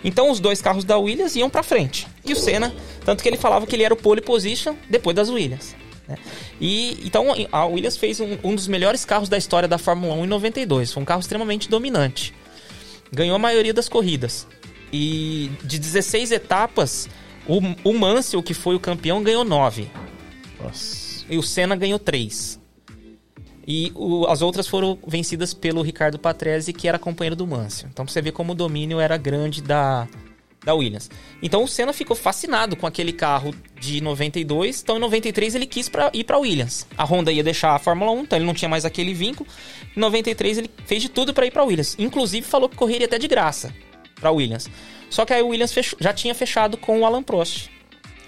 [0.05, 2.07] Então os dois carros da Williams iam pra frente.
[2.25, 2.75] E o Senna,
[3.05, 5.75] tanto que ele falava que ele era o pole position depois das Williams.
[6.07, 6.17] né?
[6.61, 10.25] E então a Williams fez um, um dos melhores carros da história da Fórmula 1
[10.25, 10.93] em 92.
[10.93, 12.35] Foi um carro extremamente dominante.
[13.13, 14.47] Ganhou a maioria das corridas.
[14.93, 17.09] E de 16 etapas,
[17.47, 19.91] o, o Mansell, que foi o campeão, ganhou 9.
[20.63, 21.25] Nossa.
[21.29, 22.61] E o Senna ganhou 3.
[23.67, 27.89] E o- as outras foram vencidas pelo Ricardo Patrese, que era companheiro do Mansell.
[27.93, 30.07] Então você ver como o domínio era grande da,
[30.65, 31.11] da Williams.
[31.43, 35.89] Então o Senna ficou fascinado com aquele carro de 92, então em 93 ele quis
[35.89, 36.87] pra, ir para Williams.
[36.97, 39.49] A Honda ia deixar a Fórmula 1, então ele não tinha mais aquele vínculo.
[39.97, 43.19] Em 93 ele fez de tudo para ir para Williams, inclusive falou que correria até
[43.19, 43.75] de graça
[44.21, 44.71] para Williams.
[45.11, 47.69] Só que aí o Williams fechou, já tinha fechado com o Alan Prost.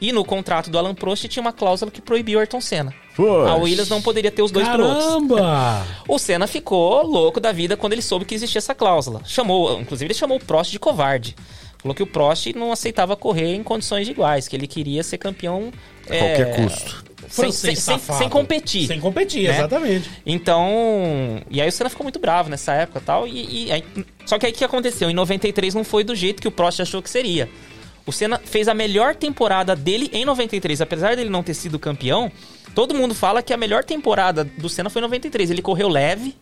[0.00, 2.94] E no contrato do Alan Prost tinha uma cláusula que proibia o Ayrton Senna.
[3.16, 3.50] Poxa.
[3.50, 5.04] A Williams não poderia ter os dois pilotos.
[5.04, 5.86] Caramba!
[6.06, 9.22] O Senna ficou louco da vida quando ele soube que existia essa cláusula.
[9.24, 11.34] Chamou, inclusive ele chamou o Prost de covarde.
[11.78, 15.70] Falou que o Prost não aceitava correr em condições iguais, que ele queria ser campeão
[16.06, 17.04] A qualquer custo.
[17.28, 18.86] Sem, sem, sem, sem competir.
[18.86, 19.56] Sem competir, né?
[19.58, 20.08] exatamente.
[20.24, 20.70] Então,
[21.50, 23.26] e aí o Senna ficou muito bravo nessa época e tal.
[23.28, 23.84] E, e aí-
[24.24, 25.10] só que aí o que aconteceu?
[25.10, 27.48] Em 93 não foi do jeito que o Prost achou que seria.
[28.08, 30.80] O Senna fez a melhor temporada dele em 93.
[30.80, 32.32] Apesar dele não ter sido campeão,
[32.74, 35.50] todo mundo fala que a melhor temporada do Senna foi em 93.
[35.50, 36.34] Ele correu leve,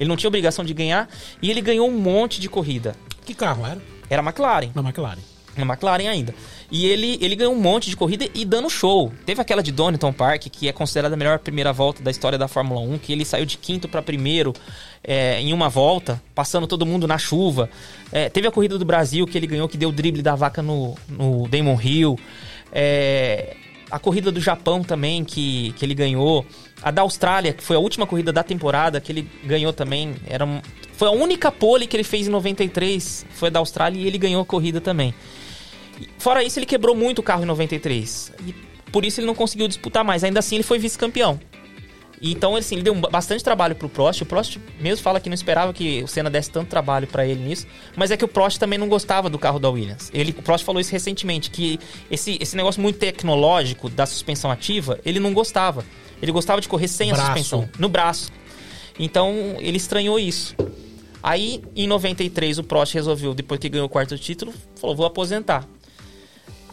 [0.00, 1.08] ele não tinha obrigação de ganhar,
[1.40, 2.96] e ele ganhou um monte de corrida.
[3.24, 3.80] Que carro era?
[4.10, 5.20] Era a McLaren Na McLaren.
[5.56, 6.34] na McLaren ainda.
[6.72, 9.12] E ele, ele ganhou um monte de corrida e dando show.
[9.24, 12.48] Teve aquela de Donington Park, que é considerada a melhor primeira volta da história da
[12.48, 14.52] Fórmula 1, que ele saiu de quinto para primeiro
[15.04, 17.68] é, em uma volta, passando todo mundo na chuva.
[18.10, 20.62] É, teve a corrida do Brasil, que ele ganhou, que deu o drible da vaca
[20.62, 22.18] no, no Damon Hill.
[22.72, 23.56] É,
[23.90, 26.46] a corrida do Japão também, que, que ele ganhou.
[26.82, 30.14] A da Austrália, que foi a última corrida da temporada, que ele ganhou também.
[30.26, 30.46] Era
[30.94, 34.40] foi a única pole que ele fez em 93, foi da Austrália, e ele ganhou
[34.40, 35.12] a corrida também.
[36.16, 38.32] Fora isso, ele quebrou muito o carro em 93.
[38.46, 38.54] E
[38.90, 40.22] por isso ele não conseguiu disputar mais.
[40.22, 41.40] Ainda assim, ele foi vice-campeão.
[42.22, 44.22] E Então, assim, ele deu ba- bastante trabalho pro Prost.
[44.22, 47.42] O Prost mesmo fala que não esperava que o Senna desse tanto trabalho pra ele
[47.42, 47.66] nisso.
[47.96, 50.08] Mas é que o Prost também não gostava do carro da Williams.
[50.14, 55.00] Ele, o Prost falou isso recentemente, que esse, esse negócio muito tecnológico da suspensão ativa,
[55.04, 55.84] ele não gostava.
[56.22, 57.22] Ele gostava de correr sem Braço.
[57.22, 58.30] a suspensão, no braço.
[58.98, 60.54] Então, ele estranhou isso.
[61.20, 65.66] Aí, em 93, o Prost resolveu, depois que ganhou o quarto título, falou: vou aposentar.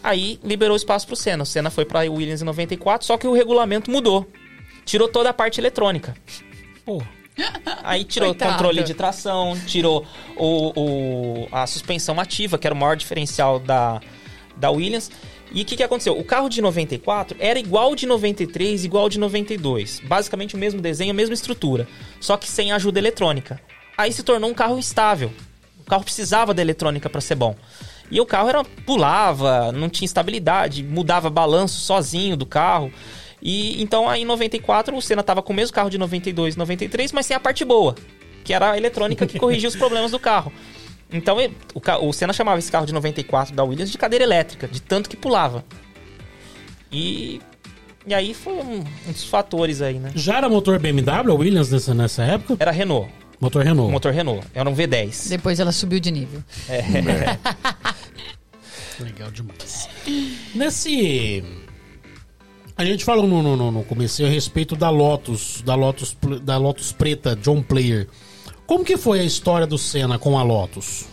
[0.03, 1.43] Aí liberou espaço pro Senna.
[1.43, 4.27] O Senna foi pra Williams em 94, só que o regulamento mudou.
[4.89, 6.15] Tirou toda a parte eletrônica.
[6.83, 6.99] Pô,
[7.83, 8.51] Aí tirou o Coitado.
[8.53, 10.03] controle de tração, tirou
[10.35, 10.73] o,
[11.43, 14.01] o- a suspensão ativa, que era o maior diferencial da,
[14.57, 15.11] da Williams.
[15.51, 16.17] E o que, que aconteceu?
[16.17, 20.01] O carro de 94 era igual de 93, igual de 92.
[20.03, 21.87] Basicamente o mesmo desenho, a mesma estrutura.
[22.19, 23.61] Só que sem ajuda eletrônica.
[23.95, 25.31] Aí se tornou um carro estável.
[25.79, 27.55] O carro precisava da eletrônica para ser bom.
[28.11, 32.91] E o carro era pulava, não tinha estabilidade, mudava balanço sozinho do carro.
[33.41, 36.57] E então aí em 94 o Senna tava com o mesmo carro de 92 e
[36.57, 37.95] 93, mas sem a parte boa,
[38.43, 40.51] que era a eletrônica que corrigia os problemas do carro.
[41.11, 41.37] Então
[41.73, 45.09] o, o Senna chamava esse carro de 94 da Williams de cadeira elétrica, de tanto
[45.09, 45.63] que pulava.
[46.91, 47.41] E
[48.07, 50.11] e aí foi um, um dos fatores aí, né?
[50.15, 52.57] já era motor BMW, a Williams, nessa, nessa época?
[52.59, 53.91] Era Renault, Motor Renault.
[53.91, 55.29] motor Renault, era um V10.
[55.29, 56.43] Depois ela subiu de nível.
[58.99, 59.87] Legal demais.
[60.53, 61.43] Nesse.
[62.79, 66.93] A gente falou no, no, no, começo a respeito da Lotus, da Lotus, da Lotus
[66.93, 68.07] Preta John Player.
[68.65, 71.05] Como que foi a história do Senna com a Lotus?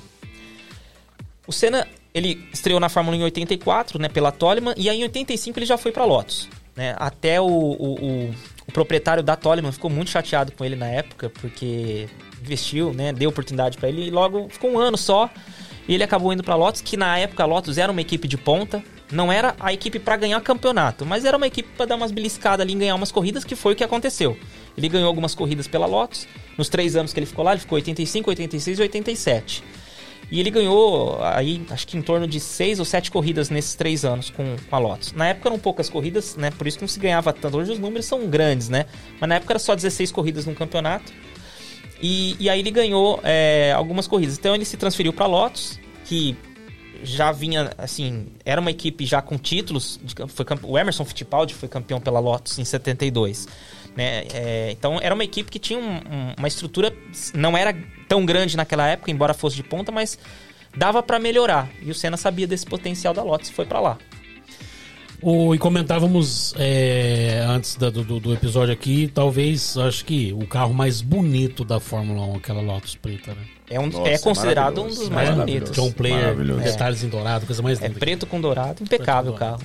[1.45, 1.85] O Senna,
[2.15, 5.67] ele estreou na Fórmula 1 em 84, né, pela Toleman, e aí em 85 ele
[5.67, 6.95] já foi pra Lotus, né?
[7.01, 7.95] Até o, o,
[8.29, 8.35] o-
[8.69, 12.09] o proprietário da Toleman ficou muito chateado com ele na época, porque
[12.41, 15.29] investiu, né, deu oportunidade pra ele e logo ficou um ano só.
[15.89, 18.37] E ele acabou indo pra Lotus, que na época a Lotus era uma equipe de
[18.37, 22.11] ponta, não era a equipe pra ganhar campeonato, mas era uma equipe pra dar umas
[22.11, 24.37] beliscadas ali em ganhar umas corridas, que foi o que aconteceu.
[24.77, 26.27] Ele ganhou algumas corridas pela Lotus,
[26.59, 29.65] nos três anos que ele ficou lá, ele ficou 85, 86 e 87.
[30.31, 34.05] E ele ganhou aí, acho que em torno de seis ou sete corridas nesses três
[34.05, 35.13] anos com, com a Lotus.
[35.13, 36.51] Na época eram poucas corridas, né?
[36.51, 37.57] Por isso que não se ganhava tanto.
[37.57, 38.87] Hoje os números são grandes, né?
[39.21, 41.13] Mas na época era só 16 corridas num campeonato.
[42.03, 44.37] E, e aí ele ganhou é, algumas corridas.
[44.37, 46.37] Então ele se transferiu para Lotus, que
[47.07, 49.99] já vinha, assim, era uma equipe já com títulos.
[50.03, 53.47] de foi o Emerson Fittipaldi foi campeão pela Lotus em 72.
[53.97, 54.27] Né?
[54.35, 56.95] É, então era uma equipe que tinha um- um- uma estrutura,
[57.35, 57.75] não era
[58.09, 60.19] tão grande naquela época, embora fosse de ponta, mas
[60.77, 61.69] dava para melhorar.
[61.81, 63.99] E o Senna sabia desse potencial da Lotus e foi para lá.
[65.23, 70.75] O, e comentávamos é, antes da- do, do- episódio aqui, talvez, acho que o carro
[70.75, 73.41] mais bonito da Fórmula 1, aquela Lotus Preta, né?
[73.69, 75.73] É, um, Nossa, é considerado um dos mais bonitos.
[75.73, 77.99] John Player, detalhes em dourado, coisa mais É linda.
[77.99, 79.61] preto com dourado, impecável o carro.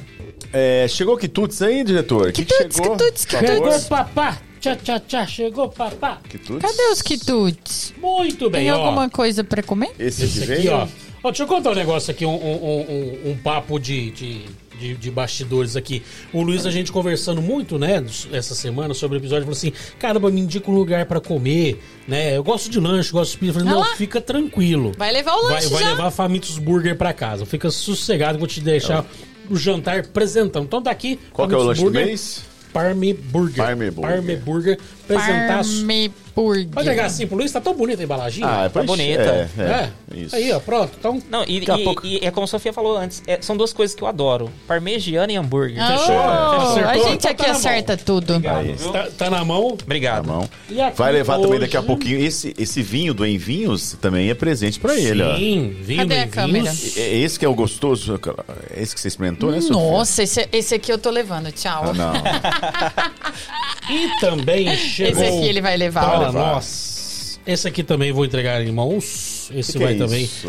[0.54, 2.30] É, chegou quitutes aí, diretor?
[2.30, 2.98] O que, que Quitutes, chegou?
[2.98, 3.28] quitutes.
[3.30, 4.38] Chegou papá!
[4.60, 6.20] Tchá, tchá, tchá, chegou papá!
[6.30, 6.62] Quitutes?
[6.72, 7.94] Cadê os quitutes?
[8.02, 8.76] Muito bem, Tem ó.
[8.78, 9.92] alguma coisa pra comer?
[10.00, 10.88] Esse, Esse aqui, ó.
[11.24, 12.82] Ó, Deixa eu contar um negócio aqui, um, um, um-
[13.28, 14.42] um- um papo de, de,
[14.82, 16.02] de, de bastidores aqui.
[16.34, 18.04] O Luiz, a gente conversando muito, né,
[18.34, 22.36] essa semana sobre o episódio, falou assim: caramba, me indica um lugar pra comer, né?
[22.36, 23.60] Eu gosto de lanche, gosto de pizza.
[23.60, 24.92] Eu falei, não, fica tranquilo.
[24.98, 25.90] Vai levar o Vai, lanche vai já.
[25.92, 27.46] levar Famintos Burger pra casa.
[27.46, 29.06] Fica sossegado, vou te deixar
[29.50, 30.64] o jantar presentão.
[30.64, 31.20] Então daqui.
[31.32, 32.44] Qual que é o lanche do Burger, mês?
[32.74, 33.58] Parme Burger.
[33.58, 34.12] Parme Burger.
[34.16, 34.80] Parme Burger.
[36.34, 36.68] Burger.
[36.70, 38.48] Pode pegar assim pro Luiz, tá tão bonita a embalaginha.
[38.48, 39.22] Ah, é Tá bonita.
[39.22, 39.64] É, é,
[40.14, 40.34] É, Isso.
[40.36, 40.94] Aí, ó, pronto.
[40.98, 43.42] Então, Não, e, Daqui a e- pouco- e é como a Sofia falou antes, é-
[43.42, 45.76] são duas coisas que eu adoro: parmegiana e hambúrguer.
[45.86, 46.16] Fechou?
[46.16, 46.90] Oh, Acertou?
[46.90, 48.34] a gente Então aqui tá na acerta tudo.
[48.36, 48.76] Aí.
[48.94, 49.78] tá, tá na mão.
[49.84, 50.28] Obrigado.
[50.28, 50.50] Tá.
[50.70, 52.18] E aqui Vai levar também hoje- daqui a pouquinho.
[52.20, 55.36] Esse, esse vinho do Em Vinhos também é presente pra ele, ó.
[55.36, 56.72] Sim, vinho Cadê a em câmera?
[56.72, 56.98] vinhos.
[56.98, 58.20] É esse que é o gostoso?
[58.74, 59.76] É esse que você experimentou, né, Sofia?
[59.76, 61.52] Nossa, esse, esse aqui eu tô levando.
[61.52, 61.84] Tchau.
[61.88, 62.14] Ah, não.
[63.90, 64.68] E também
[65.06, 65.24] chegou...
[65.24, 66.06] Esse aqui ele vai levar.
[66.10, 66.54] Para levar.
[66.54, 67.40] nós.
[67.46, 69.50] Esse aqui também vou entregar em mãos.
[69.54, 70.24] Esse Que que vai é também.
[70.24, 70.48] isso?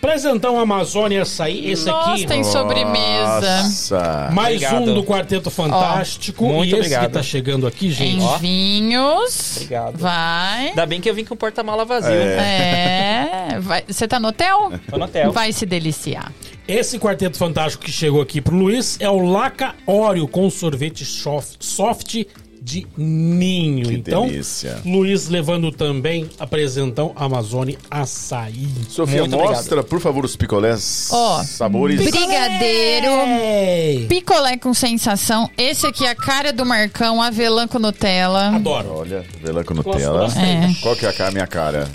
[0.00, 1.70] Presentão Amazônia Açaí.
[1.70, 2.26] Esse Nossa, aqui...
[2.26, 3.62] tem sobremesa.
[3.62, 4.30] Nossa.
[4.32, 4.90] Mais Obrigado.
[4.90, 6.46] um do Quarteto Fantástico.
[6.46, 7.06] Muito e esse obrigado.
[7.08, 8.16] que tá chegando aqui, gente.
[8.16, 8.38] Em Ó.
[8.38, 9.56] vinhos.
[9.56, 9.98] Obrigado.
[9.98, 10.68] Vai.
[10.68, 12.10] Ainda bem que eu vim com o porta-mala vazio.
[12.14, 13.58] É.
[13.60, 14.72] vai- Você tá no hotel?
[14.88, 15.32] Tô no hotel.
[15.32, 16.32] Vai se deliciar.
[16.66, 21.56] Esse Quarteto Fantástico que chegou aqui pro Luiz é o Laca Oreo com sorvete soft,
[21.60, 22.24] soft
[22.70, 23.88] de ninho.
[23.88, 24.78] Que então, delícia.
[24.84, 28.68] Luiz levando também apresentão Amazônia Açaí.
[28.88, 31.98] Sofia, Muito mostra, por favor, os picolés, Ó, sabores.
[32.00, 33.10] Brigadeiro.
[33.42, 34.06] Ei!
[34.06, 35.50] Picolé com sensação.
[35.58, 38.54] Esse aqui é a cara do Marcão, avelã com Nutella.
[38.54, 38.98] Adoro.
[38.98, 40.20] Olha, vela com Nutella.
[40.20, 40.80] bastante.
[40.80, 41.88] Qual que é a cara, minha cara?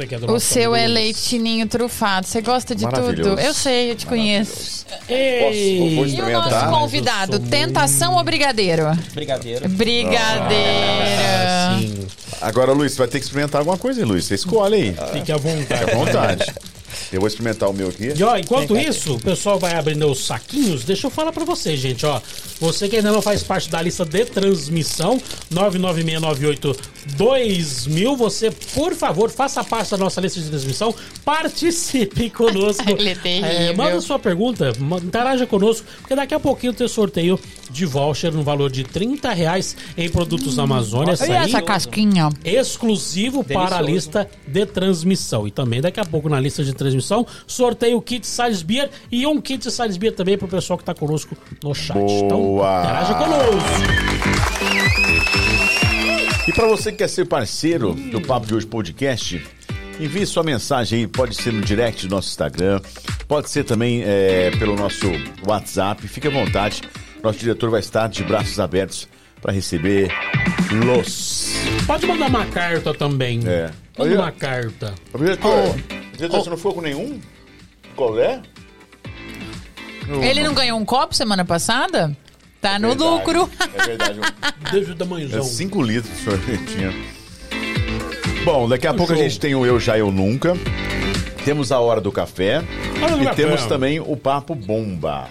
[0.00, 0.88] Você quer do O seu é
[1.32, 2.26] ninho trufado.
[2.26, 3.38] Você gosta de tudo?
[3.38, 4.86] Eu sei, eu te conheço.
[5.08, 5.94] Ei!
[5.96, 8.84] Posso- E o nosso convidado, tentação ou brigadeiro?
[9.12, 9.68] Brigadeiro.
[9.68, 10.60] Brigadeira.
[11.80, 12.06] Sim,
[12.40, 14.24] Agora, Luiz, você vai ter que experimentar alguma coisa, hein, Luiz?
[14.24, 14.96] Você escolhe aí.
[15.12, 15.90] fique à vontade.
[15.90, 16.46] À vontade.
[17.12, 18.12] Eu vou experimentar o meu aqui.
[18.16, 20.84] E ó, enquanto isso, o pessoal vai abrindo os saquinhos.
[20.84, 22.20] Deixa eu falar pra você, gente, ó.
[22.60, 25.20] Você que ainda não faz parte da lista de transmissão,
[27.16, 30.94] 996982000, você, por favor, faça parte da nossa lista de transmissão,
[31.24, 32.84] participe conosco.
[32.90, 33.50] Ele é terrível.
[33.50, 34.72] É, manda sua pergunta,
[35.02, 37.38] interaja conosco, porque daqui a pouquinho tem sorteio
[37.70, 41.14] de voucher no valor de 30 reais em produtos Amazônia.
[41.20, 42.28] Olha essa casquinha.
[42.44, 43.94] exclusivo para a Delicioso.
[43.94, 45.46] lista de transmissão.
[45.46, 49.26] E também daqui a pouco na lista de transmissão, sorteio o kit Size Beer e
[49.26, 51.98] um kit Size Beer também para o pessoal que está conosco no chat.
[51.98, 52.80] Então, Boa.
[52.82, 53.60] interaja conosco.
[56.48, 59.46] E para você que quer ser parceiro do Papo de Hoje Podcast,
[60.00, 61.06] envie sua mensagem aí.
[61.06, 62.80] Pode ser no direct do nosso Instagram,
[63.28, 65.06] pode ser também é, pelo nosso
[65.46, 66.06] WhatsApp.
[66.08, 66.82] Fique à vontade.
[67.22, 69.06] Nosso diretor vai estar de braços abertos
[69.40, 70.10] para receber
[70.86, 71.52] los.
[71.86, 73.40] Pode mandar uma carta também.
[73.46, 73.70] É.
[73.98, 74.94] Manda uma carta.
[75.16, 75.76] Diretor,
[76.16, 77.20] diretor, você não ficou com nenhum?
[77.94, 78.40] Qual é?
[80.22, 82.16] Ele não ganhou um copo semana passada?
[82.60, 83.10] Tá no Verdade.
[83.10, 83.50] lucro.
[83.74, 84.20] É verdade.
[84.70, 85.06] Beijo da
[85.38, 85.42] É.
[85.42, 86.94] 5 litros de sorvetinho.
[88.44, 89.24] Bom, daqui a pouco a show.
[89.24, 90.54] gente tem o Eu Já Eu Nunca.
[91.44, 92.62] Temos a Hora do Café.
[93.02, 93.42] Hora do e Café.
[93.42, 95.28] temos também o Papo Bomba.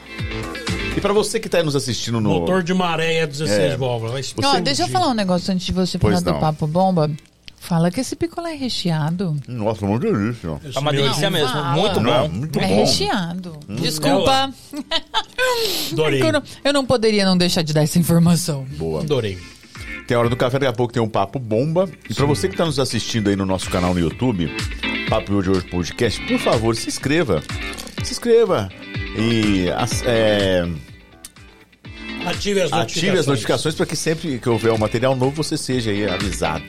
[0.97, 2.29] E pra você que tá aí nos assistindo no.
[2.29, 3.77] Motor de maré 16 É.
[3.77, 4.19] válvulas.
[4.25, 4.61] Explodir.
[4.61, 6.39] deixa eu falar um negócio antes de você Pois falar do não.
[6.39, 7.09] papo bomba.
[7.59, 9.35] Fala que esse picolé é recheado.
[9.47, 10.59] Nossa, muito delícia.
[10.73, 11.49] É uma delícia mesmo.
[11.49, 11.71] fala.
[11.75, 12.35] Muito Não, bom.
[12.35, 12.75] muito é bom.
[12.77, 13.59] recheado.
[13.69, 14.51] Desculpa.
[15.91, 16.21] Adorei.
[16.23, 18.65] Eu não, eu não poderia não deixar de dar essa informação.
[18.77, 19.01] Boa.
[19.01, 19.37] Adorei.
[20.07, 21.87] Tem a Hora do Café, daqui a pouco tem um Papo Bomba.
[22.09, 24.49] E pra você que tá nos assistindo aí no nosso canal no YouTube,
[25.07, 27.43] Papo de Hoje Podcast, por favor, se inscreva.
[28.03, 28.69] Se inscreva.
[29.15, 29.65] E
[30.05, 30.67] é,
[32.25, 32.73] Ative as notificações.
[32.97, 36.63] ative as notificações para que sempre que houver um material novo você seja aí avisado.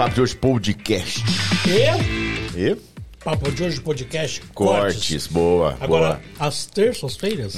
[0.00, 1.22] Papo de Hoje Podcast.
[1.68, 2.76] E E
[3.22, 5.76] Papo de hoje podcast cortes, boa.
[5.78, 6.20] Agora, boa.
[6.48, 7.54] às terças-feiras.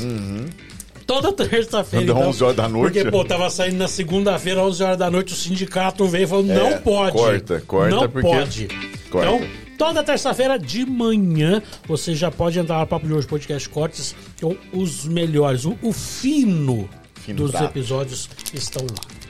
[1.07, 2.05] Toda terça-feira.
[2.05, 2.95] Então, 11 horas da noite.
[2.95, 6.51] Porque, pô, tava saindo na segunda-feira, 11 horas da noite, o sindicato veio e falou:
[6.51, 7.13] É, não pode.
[7.17, 8.69] corta, corta, Não porque- pode.
[9.09, 9.29] Corta.
[9.37, 9.49] Então,
[9.79, 14.57] toda terça-feira de manhã, você já pode entrar no Papo de Hoje Podcast Cortes com
[14.73, 19.22] os melhores, o, o fino, Fino dos episódios estão lá.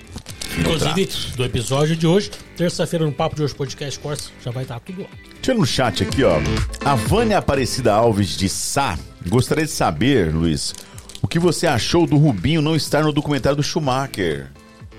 [0.58, 1.06] Inclusive,
[1.36, 5.02] do episódio de hoje, terça-feira no Papo de Hoje Podcast Cortes, já vai estar tudo
[5.02, 5.08] lá.
[5.40, 6.38] Tinha no chat aqui, ó.
[6.84, 8.98] A Vânia Aparecida Alves de Sá.
[9.28, 10.74] Gostaria de saber, Luiz,
[11.22, 14.50] o que você achou do Rubinho não estar no documentário do Schumacher?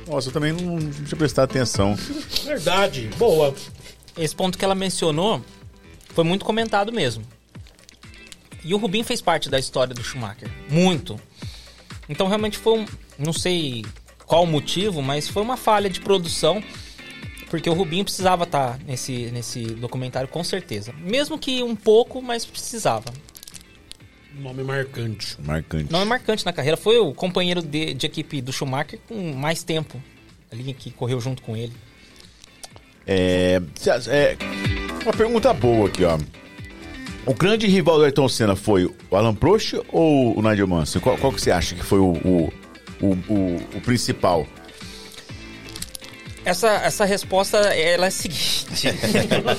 [0.08, 1.96] Nossa, eu também não tinha prestado atenção.
[2.46, 3.54] Verdade, boa.
[4.18, 5.44] Esse ponto que ela mencionou
[6.14, 7.24] foi muito comentado mesmo.
[8.64, 10.50] E o Rubinho fez parte da história do Schumacher.
[10.70, 11.20] Muito.
[12.10, 12.86] Então realmente foi um.
[13.20, 13.86] Não sei
[14.34, 16.64] qual o motivo, mas foi uma falha de produção.
[17.52, 20.92] Porque o Rubinho precisava estar nesse, nesse documentário com certeza.
[20.98, 23.14] Mesmo que um pouco, mas precisava.
[24.34, 25.38] Nome marcante.
[25.40, 25.96] Marcante.
[25.96, 26.76] É marcante na carreira.
[26.76, 30.02] Foi o companheiro de, de equipe do Schumacher com mais tempo.
[30.52, 31.74] Ali que correu junto com ele.
[33.06, 33.62] É,
[34.08, 34.38] é,
[35.04, 36.18] uma pergunta boa aqui, ó.
[37.28, 41.02] O grande rival do Ayrton Senna foi o Alan Prost ou o Nigel Mansell?
[41.02, 42.54] Qual, qual que você acha que foi o, o,
[43.06, 44.48] o, o- o principal?
[46.46, 48.88] Essa, essa resposta ela é a seguinte.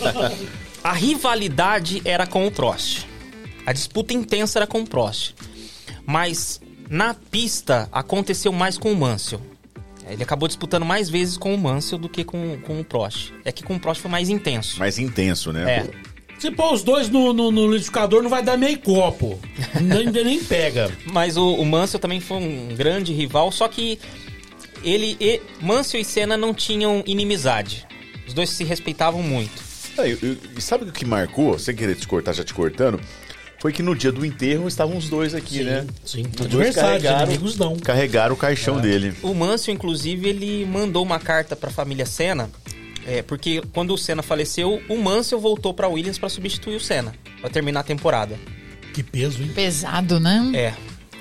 [0.85, 3.07] a rivalidade era com o Prost.
[3.65, 5.33] A disputa intensa era com o Prost.
[6.07, 6.61] Mas
[6.91, 9.41] na pista aconteceu mais com o Mansell.
[10.07, 13.33] Ele acabou disputando mais vezes com o Mansell do que com, com o Prost.
[13.43, 14.79] É que com o Prost foi mais intenso.
[14.79, 15.79] Mais intenso, né?
[15.79, 15.91] É.
[16.45, 19.41] Se pôr os dois no, no, no liquidificador, não vai dar meio copo.
[19.81, 20.91] nem, nem pega.
[21.07, 23.99] Mas o, o Mansell também foi um grande rival, só que
[24.83, 27.87] ele e Mansell e Senna não tinham inimizade.
[28.29, 29.63] Os dois se respeitavam muito.
[29.97, 33.01] Ah, eu- eu- E sabe o que marcou, sem querer te cortar, já te cortando?
[33.59, 35.87] Foi que no dia do enterro estavam os dois aqui, Sim, né?
[36.05, 36.23] sim.
[36.25, 37.77] Os dois Adversários, carregaram- inimigos não.
[37.79, 39.15] Carregaram o caixão dele.
[39.23, 42.51] O Mansell, inclusive, ele mandou uma carta para a família Senna,
[43.07, 47.15] é, porque quando o Senna faleceu, o Mansell voltou para Williams para substituir o Senna,
[47.41, 48.39] para terminar a temporada.
[48.93, 49.51] Que peso, hein?
[49.55, 50.53] Pesado, né?
[50.55, 50.75] É.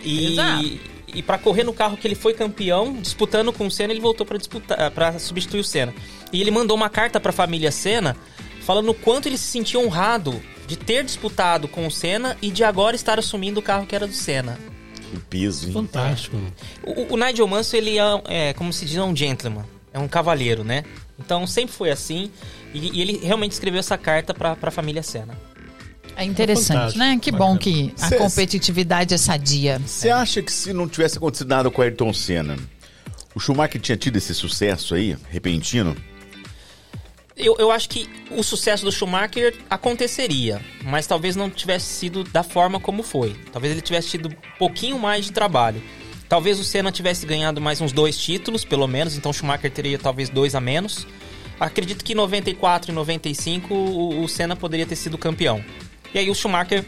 [0.04, 0.80] E,
[1.14, 4.26] e para correr no carro que ele foi campeão, disputando com o Senna, ele voltou
[4.26, 5.94] para disputar, para substituir o Senna.
[6.32, 8.16] E ele mandou uma carta para a família Senna,
[8.62, 12.64] falando o quanto ele se sentia honrado de ter disputado com o Senna e de
[12.64, 14.58] agora estar assumindo o carro que era do Senna.
[15.12, 15.74] Que peso, hein?
[15.74, 16.38] Fantástico.
[16.84, 19.66] O, o Nigel Mansell, ele é, é, como se diz, é um gentleman.
[19.94, 20.84] É um cavalheiro, né?
[21.20, 22.32] Então sempre foi assim.
[22.74, 25.38] E, e ele realmente escreveu essa carta pra, pra família Senna.
[26.16, 27.20] É interessante, Fantástico, né?
[27.22, 29.80] Que bom que a Cê- competitividade é sadia.
[29.86, 32.58] Você acha que se não tivesse acontecido nada com o Ayrton Senna,
[33.36, 35.96] o Schumacher tinha tido esse sucesso aí, repentino?
[37.36, 42.44] Eu, eu acho que o sucesso do Schumacher aconteceria, mas talvez não tivesse sido da
[42.44, 43.36] forma como foi.
[43.52, 45.82] Talvez ele tivesse tido um pouquinho mais de trabalho.
[46.34, 50.00] Talvez o Senna tivesse ganhado mais uns dois títulos, pelo menos, então o Schumacher teria
[50.00, 51.06] talvez dois a menos.
[51.60, 55.64] Acredito que em 94 e 95 o, o Senna poderia ter sido campeão.
[56.12, 56.84] E aí o Schumacher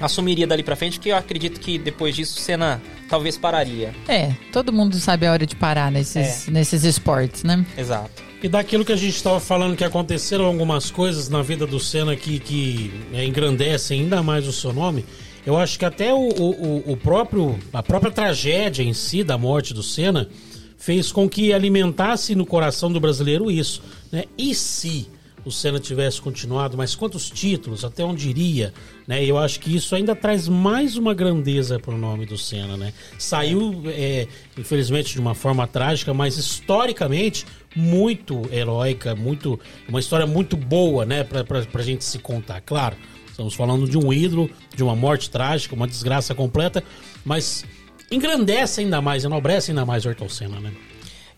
[0.00, 3.92] assumiria dali pra frente, porque eu acredito que depois disso o Senna talvez pararia.
[4.06, 6.50] É, todo mundo sabe a hora de parar nesses, É.
[6.52, 7.66] nesses esportes, né?
[7.76, 8.22] Exato.
[8.40, 12.14] E daquilo que a gente estava falando que aconteceram algumas coisas na vida do Senna
[12.14, 15.04] que, que é, engrandecem ainda mais o seu nome,
[15.48, 19.72] eu acho que até o, o, o- próprio a própria tragédia em si da morte
[19.72, 20.28] do Senna
[20.76, 24.24] fez com que alimentasse no coração do brasileiro isso, né?
[24.36, 25.08] E se
[25.46, 28.74] o Senna tivesse continuado, mas quantos títulos, até onde iria,
[29.06, 29.24] né?
[29.24, 32.92] Eu acho que isso ainda traz mais uma grandeza para o nome do Senna, né?
[33.18, 34.26] Saiu, é,
[34.58, 39.58] infelizmente, de uma forma trágica, mas historicamente muito heróica, muito
[39.88, 41.24] uma história muito boa, né?
[41.24, 42.96] Pra, pra gente se contar, claro.
[43.38, 46.82] Estamos falando de um ídolo, de uma morte trágica, uma desgraça completa,
[47.24, 47.64] mas
[48.10, 50.72] engrandece ainda mais, enobrece ainda mais o Ayrton Senna, né?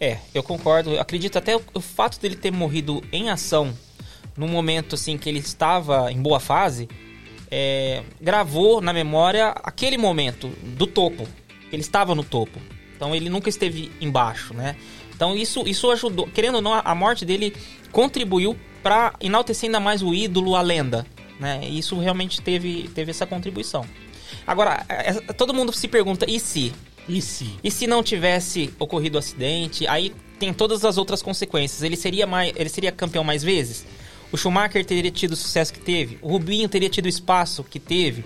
[0.01, 0.93] É, eu concordo.
[0.93, 3.77] Eu acredito até o, o fato dele ter morrido em ação,
[4.35, 6.89] num momento assim que ele estava em boa fase,
[7.51, 11.28] é, gravou na memória aquele momento do topo.
[11.70, 12.59] Ele estava no topo.
[12.97, 14.74] Então ele nunca esteve embaixo, né?
[15.14, 16.27] Então isso, isso ajudou.
[16.28, 17.55] Querendo ou não, a- morte dele
[17.93, 21.06] contribuiu para enaltecer ainda mais o ídolo, a lenda.
[21.40, 21.66] Né?
[21.66, 23.86] Isso realmente teve, teve essa contribuição.
[24.46, 26.72] Agora, é- é- todo mundo se pergunta, e se?
[27.08, 27.56] E se?
[27.64, 31.82] E se não tivesse ocorrido o acidente, aí tem todas as outras consequências.
[31.82, 33.86] Ele seria mais, ele seria campeão mais vezes.
[34.30, 36.18] O Schumacher teria tido o sucesso que teve.
[36.20, 38.24] O Rubinho teria tido o espaço que teve.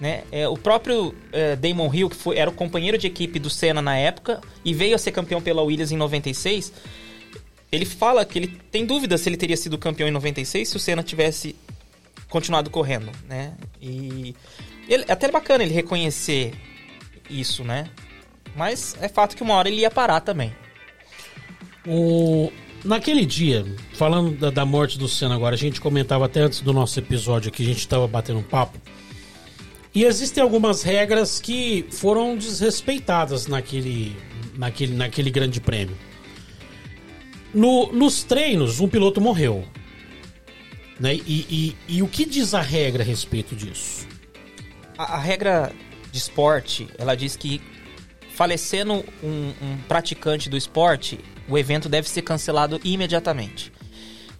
[0.00, 0.24] Né?
[0.32, 3.80] É, o próprio é, Damon Hill, que foi, era o companheiro de equipe do Senna
[3.80, 6.72] na época e veio a ser campeão pela Williams em 96,
[7.70, 10.80] ele fala que ele tem dúvida se ele teria sido campeão em 96 se o
[10.80, 11.54] Senna tivesse
[12.34, 13.52] continuado correndo, né?
[13.80, 14.34] E
[14.88, 16.52] ele, até é bacana ele reconhecer
[17.30, 17.88] isso, né?
[18.56, 20.52] Mas é fato que uma hora ele ia parar também.
[21.86, 22.50] O...
[22.84, 26.72] Naquele dia, falando da, da morte do Senna agora, a gente comentava até antes do
[26.72, 28.78] nosso episódio aqui, a gente estava batendo um papo.
[29.94, 34.16] E existem algumas regras que foram desrespeitadas naquele,
[34.56, 35.96] naquele, naquele grande prêmio.
[37.54, 39.64] No- nos treinos, um piloto morreu.
[40.98, 41.14] Né?
[41.14, 41.20] E,
[41.88, 44.06] e- e o que diz a regra a respeito disso?
[44.96, 45.72] A, a regra
[46.12, 47.60] de esporte, ela diz que
[48.34, 51.18] falecendo um, um praticante do esporte,
[51.48, 53.72] o evento deve ser cancelado imediatamente.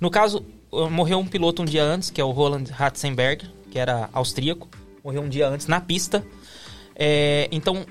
[0.01, 3.78] No caso, eh, morreu um piloto um dia antes, que é o Roland Ratzenberger, que
[3.78, 4.68] era austríaco.
[5.02, 6.24] Morreu um dia antes na pista.
[6.97, 7.85] É, então,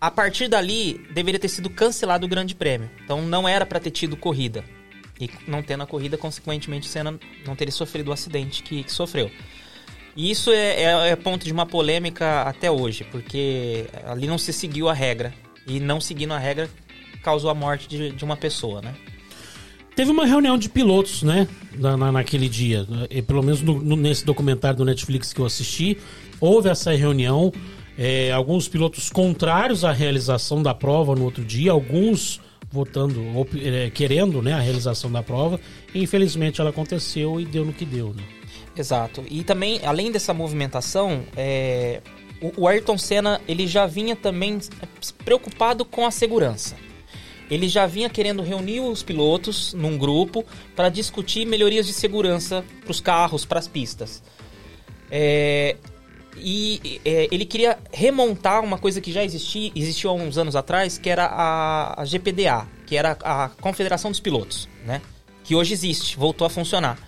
[0.00, 2.90] a partir dali, deveria ter sido cancelado o Grande Prêmio.
[3.04, 4.64] Então, não era para ter tido corrida.
[5.20, 9.30] E não tendo a corrida, consequentemente, Senna não teria sofrido o acidente que, que sofreu.
[10.16, 14.52] E isso é, é- é ponto de uma polêmica até hoje, porque ali não se
[14.52, 15.32] seguiu a regra.
[15.66, 16.68] E não seguindo a regra
[17.22, 18.94] causou a morte de, de uma pessoa, né?
[19.96, 21.46] Teve uma reunião de pilotos, né?
[21.76, 22.86] Na, na- naquele dia.
[23.08, 25.96] E, pelo menos no- no- nesse documentário do Netflix que eu assisti,
[26.40, 27.52] houve essa reunião.
[27.96, 32.40] É, alguns pilotos contrários à realização da prova no outro dia, alguns
[32.74, 35.60] votando, ou, é, querendo né, a realização da prova.
[35.94, 38.12] E, infelizmente ela aconteceu e deu no que deu.
[38.12, 38.22] Né?
[38.76, 39.24] Exato.
[39.30, 42.00] E também, além dessa movimentação, é,
[42.40, 44.58] o, o Ayrton Senna ele já vinha também
[45.24, 46.74] preocupado com a segurança.
[47.48, 50.44] Ele já vinha querendo reunir os pilotos num grupo
[50.74, 54.22] para discutir melhorias de segurança para os carros, para as pistas.
[55.10, 55.76] É,
[56.36, 60.98] e é, ele queria remontar uma coisa que já existia, existiu há uns anos atrás,
[60.98, 65.00] que era a, a GPDA, que era a Confederação dos Pilotos, né?
[65.42, 66.98] Que hoje existe, voltou a funcionar.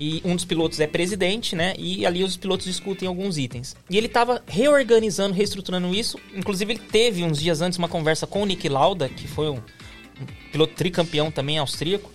[0.00, 1.74] E um dos pilotos é presidente, né?
[1.78, 3.76] E ali os pilotos discutem alguns itens.
[3.88, 6.18] E ele estava reorganizando, reestruturando isso.
[6.34, 9.58] Inclusive, ele teve uns dias antes uma conversa com o Nick Lauda, que foi um,
[9.58, 12.10] um piloto tricampeão também austríaco.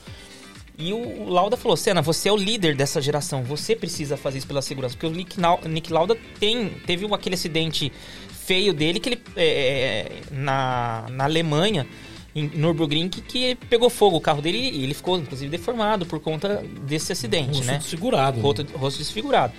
[0.78, 4.38] E o, o Lauda falou: Senna, você é o líder dessa geração, você precisa fazer
[4.38, 4.96] isso pela segurança.
[4.96, 5.38] Porque o Nick,
[5.68, 7.92] Nick Lauda tem, teve aquele acidente
[8.30, 11.88] feio dele que ele, é, na, na Alemanha,
[12.36, 16.20] em Nürburgring, que, que pegou fogo o carro dele e ele ficou, inclusive, deformado por
[16.20, 17.78] conta desse acidente, Rosto né?
[17.80, 18.38] desfigurado.
[18.38, 18.44] né?
[18.44, 19.54] rosto, rosto desfigurado.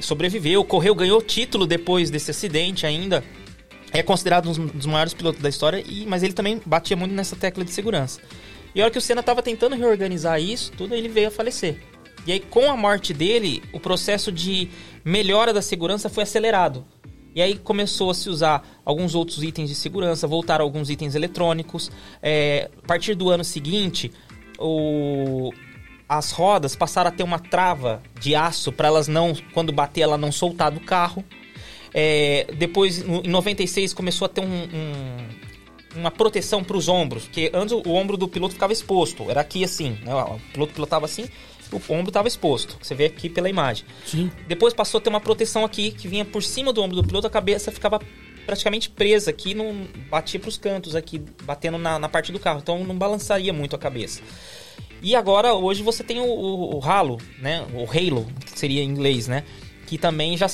[0.00, 3.24] Sobreviveu, correu, ganhou título depois desse acidente ainda.
[3.92, 7.34] É considerado um dos maiores pilotos da história, e, mas ele também batia muito nessa
[7.34, 8.20] tecla de segurança.
[8.76, 11.80] E a hora que o Senna estava tentando reorganizar isso, tudo ele veio a falecer.
[12.26, 14.68] E aí, com a morte dele, o processo de
[15.02, 16.84] melhora da segurança foi acelerado.
[17.34, 21.90] E aí começou a se usar alguns outros itens de segurança, voltaram alguns itens eletrônicos.
[22.22, 24.12] É, a partir do ano seguinte,
[24.58, 25.50] o,
[26.06, 30.18] as rodas passaram a ter uma trava de aço para elas não, quando bater, ela
[30.18, 31.24] não soltar do carro.
[31.94, 35.28] É, depois, em 96, começou a ter um- um-
[35.96, 39.40] uma proteção para os ombros, porque antes o, o ombro do piloto ficava exposto, era
[39.40, 40.14] aqui assim, né?
[40.14, 41.26] o piloto pilotava assim,
[41.72, 43.84] o ombro estava exposto, você vê aqui pela imagem.
[44.04, 44.30] Sim.
[44.46, 47.26] Depois passou a ter uma proteção aqui que vinha por cima do ombro do piloto,
[47.26, 48.00] a cabeça ficava
[48.46, 52.60] praticamente presa aqui, não batia para os cantos aqui, batendo na, na parte do carro,
[52.62, 54.22] então não balançaria muito a cabeça.
[55.02, 57.66] E agora, hoje, você tem o, o, o halo, né?
[57.74, 59.44] O halo, que seria em inglês, né?
[59.86, 60.46] Que também já,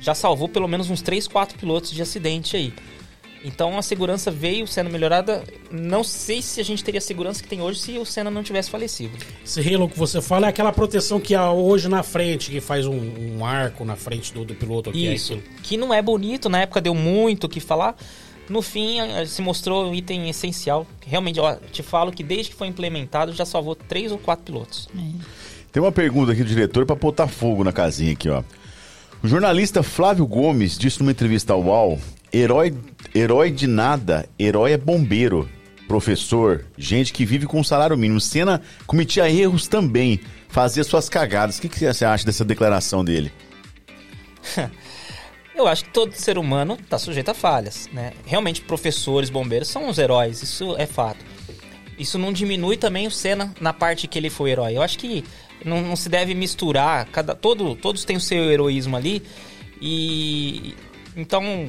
[0.00, 2.72] já salvou pelo menos uns 3, 4 pilotos de acidente aí.
[3.44, 5.44] Então a segurança veio sendo melhorada.
[5.70, 8.42] Não sei se a gente teria a segurança que tem hoje se o Senna não
[8.42, 9.16] tivesse falecido.
[9.44, 12.86] Esse halo que você fala é aquela proteção que há hoje na frente, que faz
[12.86, 12.98] um,
[13.36, 14.90] um arco na frente do, do piloto.
[14.92, 15.34] Que Isso.
[15.34, 17.96] É que não é bonito, na época deu muito o que falar.
[18.48, 20.86] No fim, se mostrou um item essencial.
[21.06, 24.88] Realmente, ó, te falo que desde que foi implementado já salvou três ou quatro pilotos.
[25.70, 28.42] Tem uma pergunta aqui do diretor pra botar fogo na casinha aqui, ó.
[29.22, 31.98] O jornalista Flávio Gomes disse numa entrevista ao UAU:
[32.32, 32.74] herói,
[33.14, 35.48] herói de nada, herói é bombeiro,
[35.86, 38.20] professor, gente que vive com salário mínimo.
[38.20, 41.58] Senna cometia erros também, fazia suas cagadas.
[41.58, 43.32] O que, que você acha dessa declaração dele?
[45.54, 48.12] Eu acho que todo ser humano está sujeito a falhas, né?
[48.24, 51.18] Realmente, professores, bombeiros são os heróis, isso é fato.
[51.98, 54.76] Isso não diminui também o Senna na parte que ele foi herói.
[54.76, 55.24] Eu acho que
[55.64, 59.20] não, não se deve misturar, cada, todo, todos têm o seu heroísmo ali,
[59.80, 60.76] e
[61.16, 61.68] então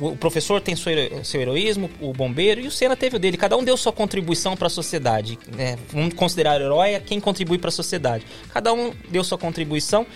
[0.00, 0.92] o professor tem seu,
[1.24, 3.36] seu heroísmo, o bombeiro, e o Senna teve o dele.
[3.36, 5.38] Cada um deu sua contribuição para a sociedade.
[5.56, 5.76] Né?
[5.92, 8.24] Vamos considerar herói a quem contribui para a sociedade.
[8.52, 10.06] Cada um deu sua contribuição.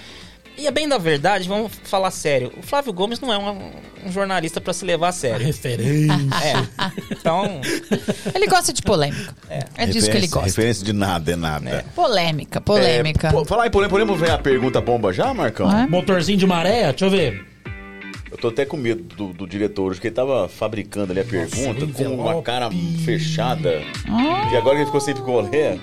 [0.57, 2.53] E é bem da verdade, vamos falar sério.
[2.59, 3.71] O Flávio Gomes não é um,
[4.05, 5.47] um jornalista para se levar a A sério.
[5.47, 6.13] referência.
[6.45, 6.85] É.
[7.11, 7.61] Então,
[8.35, 9.35] Ele gosta de polêmica.
[9.49, 10.47] É, disso que ele gosta.
[10.47, 11.85] Referência de nada, é nada.
[11.95, 13.29] Polêmica, polêmica.
[13.29, 15.71] É, pô, falar em polêmica, podemos ver a pergunta bomba já, Marcão?
[15.71, 15.87] É.
[15.87, 17.52] Motorzinho de maré, deixa eu ver.
[18.43, 21.25] Eu tô até com medo do, do diretor hoje, que ele tava fabricando ali a
[21.25, 22.69] pergunta um com uma cara
[23.05, 23.81] fechada.
[24.09, 24.51] Ah.
[24.53, 25.79] E agora que ele ficou sem picolé,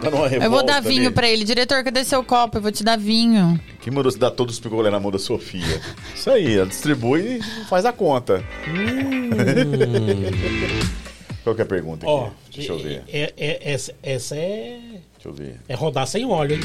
[0.00, 0.86] tá numa revolta Eu vou dar ali.
[0.88, 1.42] vinho pra ele.
[1.44, 2.58] Diretor, cadê seu copo?
[2.58, 3.58] Eu vou te dar vinho.
[3.80, 5.80] Quem mandou você dar todos os picolé na mão da Sofia?
[6.14, 8.44] Isso aí, ela distribui e faz a conta.
[11.42, 12.14] Qual que é a pergunta aqui?
[12.14, 13.02] Ó, Deixa eu ver.
[13.12, 14.78] é- é- essa, essa é,
[15.14, 15.56] Deixa eu ver.
[15.68, 16.60] é rodar sem óleo, hein?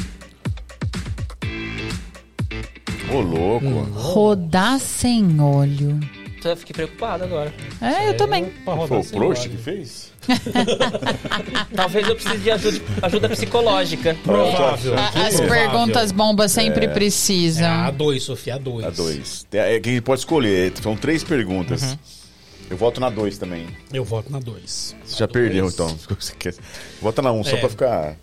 [3.12, 3.66] Ô, louco.
[3.66, 3.92] Hum.
[3.94, 6.00] Rodar sem olho.
[6.44, 7.54] eu fiquei preocupado agora.
[7.82, 8.52] É, eu também.
[8.64, 8.74] Foi
[9.20, 9.36] o óleo.
[9.36, 10.10] que fez?
[11.76, 14.16] Talvez eu precise de ajuda, ajuda psicológica.
[14.24, 14.98] Provável.
[14.98, 15.48] A- As provável.
[15.50, 17.68] perguntas bombas sempre É, precisam.
[17.70, 18.86] a dois, Sofia, a dois.
[18.86, 19.48] A dois.
[19.52, 20.72] É que a gente pode escolher.
[20.82, 21.82] São três perguntas.
[21.84, 21.98] Uhum.
[22.70, 23.66] Eu voto na dois também.
[23.92, 24.96] Eu voto na dois.
[25.04, 25.88] Você já perdeu, então.
[27.02, 27.60] Vota na um, só É.
[27.60, 28.16] pra ficar...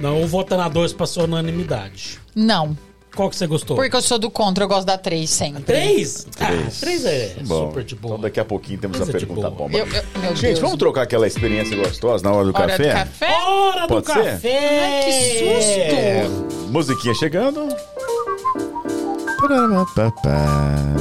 [0.00, 2.18] Não, eu voto na dois pra sua unanimidade.
[2.34, 2.74] Não.
[3.14, 3.76] Qual que você gostou?
[3.76, 5.62] Porque eu sou do contra, eu gosto da 3 sempre.
[5.64, 6.24] Três?
[6.34, 6.66] Três.
[6.66, 8.12] Ah, três é Bom, super de boa.
[8.14, 9.68] Então daqui a pouquinho temos a é de pergunta boa.
[9.68, 9.76] bomba.
[9.78, 10.58] Eu- eu- meu Gente, Deus.
[10.60, 12.88] vamos trocar aquela experiência gostosa na hora do Hora café?
[12.88, 13.34] do café?
[13.44, 14.24] Hora Pode do ser?
[14.24, 14.80] café!
[14.82, 16.28] Ai, que É,
[16.70, 17.68] musiquinha chegando.
[19.92, 20.12] Pam.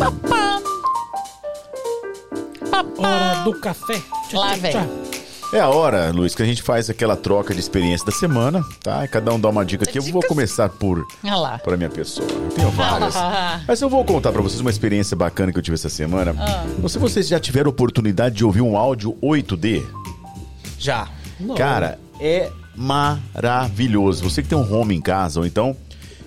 [0.01, 0.61] Papá.
[2.97, 4.01] Hora do café.
[4.29, 5.10] Tchau, Lá tchau, vem.
[5.53, 9.05] É a hora, Luiz, que a gente faz aquela troca de experiência da semana, tá?
[9.09, 9.97] Cada um dá uma dica aqui.
[9.97, 11.57] Eu vou começar por Olha lá.
[11.59, 12.25] para minha pessoa.
[12.31, 13.13] Eu tenho várias.
[13.67, 16.33] Mas eu vou contar pra vocês uma experiência bacana que eu tive essa semana.
[16.39, 16.65] Ah.
[16.79, 19.83] Não sei se vocês já tiveram oportunidade de ouvir um áudio 8D.
[20.79, 21.09] Já.
[21.37, 21.55] Não.
[21.55, 24.23] Cara, é maravilhoso.
[24.23, 25.75] Você que tem um home em casa, ou então.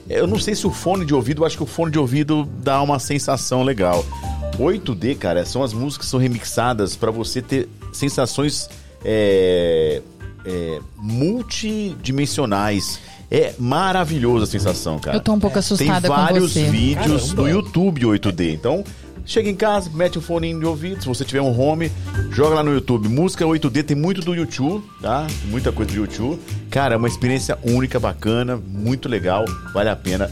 [0.06, 2.46] Eu não sei se o fone de ouvido, eu acho que o fone de ouvido
[2.62, 4.04] dá uma sensação legal.
[4.58, 8.68] 8D, cara, são as músicas que são remixadas pra você ter sensações
[9.04, 10.02] é,
[10.44, 13.00] é, multidimensionais.
[13.30, 15.16] É maravilhosa a sensação, cara.
[15.16, 16.64] Eu tô um pouco assustada Tem com vários você.
[16.64, 17.42] vídeos Caramba.
[17.42, 18.52] no YouTube 8D.
[18.52, 18.84] Então,
[19.24, 21.90] chega em casa, mete o fone de ouvido, se você tiver um home,
[22.30, 23.08] joga lá no YouTube.
[23.08, 25.26] Música 8D tem muito do YouTube, tá?
[25.46, 26.40] Muita coisa do YouTube.
[26.70, 30.30] Cara, é uma experiência única, bacana, muito legal, vale a pena.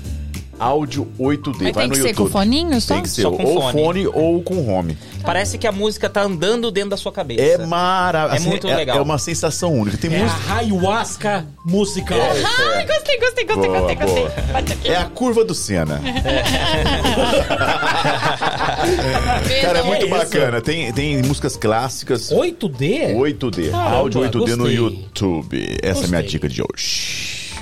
[0.62, 2.26] Áudio 8D, Mas vai tem no que ser YouTube.
[2.26, 2.94] com foninho só?
[2.94, 3.72] Tem que ser Só ou com fone.
[3.72, 4.96] fone ou com home.
[5.24, 7.42] Parece que a música tá andando dentro da sua cabeça.
[7.42, 8.46] É maravilhoso.
[8.46, 8.98] É muito legal.
[8.98, 9.96] É uma sensação única.
[9.96, 10.54] Tem É a música.
[10.54, 12.18] ayahuasca musical.
[12.20, 14.24] Ai, gostei, gostei, gostei, Boa, gostei, gostei.
[14.28, 14.58] boa.
[14.58, 14.88] Aqui.
[14.88, 16.00] É a curva do Senna.
[19.62, 20.60] Cara, é muito É bacana.
[20.60, 22.30] Tem, tem músicas clássicas.
[22.30, 23.14] 8D?
[23.16, 23.70] 8D.
[23.70, 24.76] Caramba, áudio 8D no gostei.
[24.76, 25.78] YouTube.
[25.82, 26.40] Essa é a minha Gostei.
[26.40, 27.52] dica de hoje.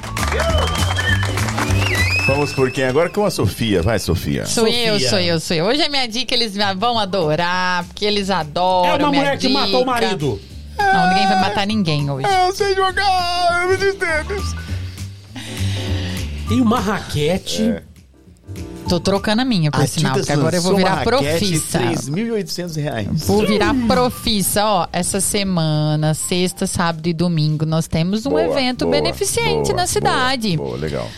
[2.31, 3.83] Vamos por quem agora com a Sofia.
[3.83, 4.47] Vai, Sofia.
[4.47, 5.11] Sou eu, Sofia.
[5.11, 5.65] sou eu, sou eu.
[5.65, 8.89] Hoje é minha dica, eles vão adorar, porque eles adoram.
[8.89, 9.59] É uma mulher que dica.
[9.59, 10.41] matou o marido.
[10.79, 12.29] Não, ninguém vai matar ninguém hoje.
[12.29, 14.55] Eu sei jogar, eu me tênis.
[16.49, 17.63] Tem uma raquete.
[17.63, 17.83] É.
[18.89, 21.81] Tô trocando a minha, por sinal, porque agora eu vou virar profissa.
[21.81, 23.09] 3.800 reais.
[23.27, 24.87] Vou virar profissa, ó.
[24.93, 29.87] Essa semana, sexta, sábado e domingo, nós temos um Boa, evento boa, beneficente boa, na
[29.89, 30.57] cidade.
[30.57, 31.09] Boa, boa, legal.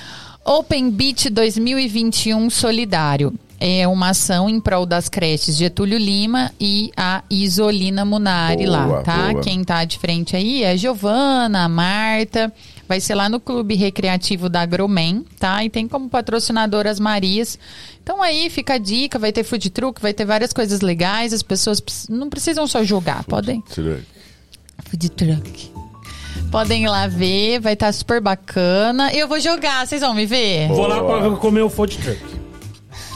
[0.44, 3.32] Open Beach 2021 Solidário.
[3.60, 9.02] É uma ação em prol das creches Getúlio Lima e a Isolina Munari Boa, lá,
[9.02, 9.31] tá?
[9.31, 9.40] boa.
[9.40, 12.52] Quem tá de frente aí é a Giovana, a Marta.
[12.89, 15.64] Vai ser lá no Clube Recreativo da Agromen, tá?
[15.64, 17.56] E tem como patrocinador as Marias.
[18.02, 21.32] Então aí fica a dica, vai ter food truck, vai ter várias coisas legais.
[21.32, 23.62] As pessoas não precisam só jogar, podem
[24.90, 25.72] Food truck.
[26.51, 29.13] Podem ir lá ver, vai estar super bacana.
[29.13, 30.69] Eu vou jogar, vocês vão me ver?
[30.69, 31.21] Vou lá Boa.
[31.21, 32.21] pra comer o food truck.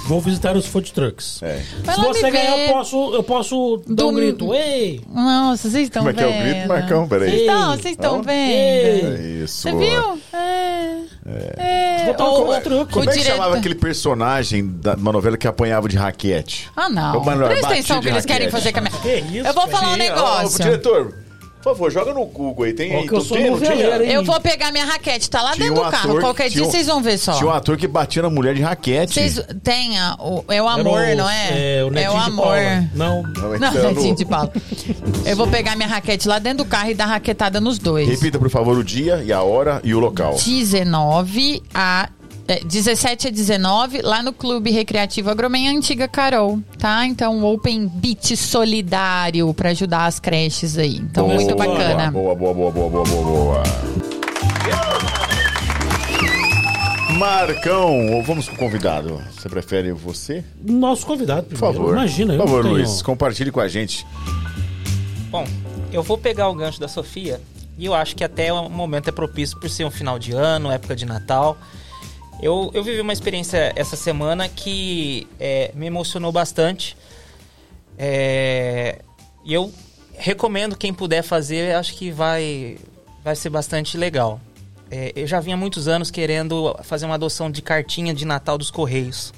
[0.07, 1.43] Vou visitar os food trucks.
[1.43, 1.61] É.
[1.83, 2.69] Vai Se lá você me ganhar, ver.
[2.69, 4.55] eu posso, eu posso dar um Do- grito.
[4.55, 5.01] Ei!
[5.13, 6.29] Nossa, vocês estão Como é vendo?
[6.29, 7.09] que é o grito, Marcão?
[7.09, 7.29] Peraí.
[7.31, 8.23] Vocês estão, vocês estão Não?
[8.23, 9.17] vendo?
[9.17, 9.63] É isso.
[9.63, 10.21] Você viu?
[10.33, 11.01] É.
[11.59, 12.05] É.
[12.07, 12.93] Botar um O- food truck.
[12.93, 16.71] Como é que diretor- chamava aquele personagem da uma novela que apanhava de raquete?
[16.77, 17.21] Ah, não.
[17.29, 18.63] É, Presta atenção o que de eles querem raquete.
[18.63, 18.93] fazer com a minha...
[19.23, 20.61] Que isso, Eu vou falar um negócio.
[20.61, 21.15] Ô, diretor,
[21.67, 22.73] por favor, joga no Google aí.
[22.73, 23.09] Tem aí.
[23.09, 24.13] que eu sou tem, noveleiro, hein?
[24.13, 26.11] Eu vou pegar minha raquete, tá lá Tinha dentro um do carro.
[26.11, 27.33] ator- Qualquer dia um- vocês vão ver só.
[27.33, 29.15] Tinha um ator que batia na mulher de raquete.
[29.15, 31.79] Vocês tem a- o, é o amor, o- não é?
[31.79, 32.57] É, o Netinho de amor.
[32.95, 33.23] Não.
[33.23, 34.53] Não, Não, então, Netinho de Paula.
[35.25, 38.09] Eu vou pegar minha raquete lá dentro do carro e dar raquetada nos dois.
[38.09, 40.35] Repita, por favor, o dia e a hora e o local.
[40.35, 42.09] 19 a.
[42.49, 47.07] é, 17 a 19, lá no Clube Recreativo Agromen Antiga Carol, tá?
[47.07, 50.97] Então, Open Beach solidário pra ajudar as creches aí.
[50.97, 52.11] Então, Boa, muito bacana.
[52.11, 53.63] Boa, boa, boa, boa, boa, boa, boa.
[57.19, 59.21] Marcão, ou vamos com o convidado?
[59.33, 60.45] Você prefere você?
[60.63, 61.77] Nosso convidado, Por primeiro.
[61.79, 61.93] favor.
[61.95, 62.75] Imagina, Por favor, tenho...
[62.75, 64.07] Luiz, compartilhe com a gente.
[65.31, 65.47] Bom,
[65.93, 67.41] eu vou pegar o gancho da Sofia
[67.79, 70.71] e eu acho que até o momento é propício por ser um final de ano,
[70.71, 71.57] época de Natal.
[72.41, 76.97] Eu, eu vivi uma experiência essa semana que é, me emocionou bastante.
[77.97, 79.01] É,
[79.45, 79.73] e eu
[80.13, 82.79] recomendo quem puder fazer, acho que vai,
[83.25, 84.41] vai ser bastante legal.
[84.91, 88.71] É, eu já vinha muitos anos querendo fazer uma adoção de cartinha de Natal dos
[88.71, 89.33] Correios.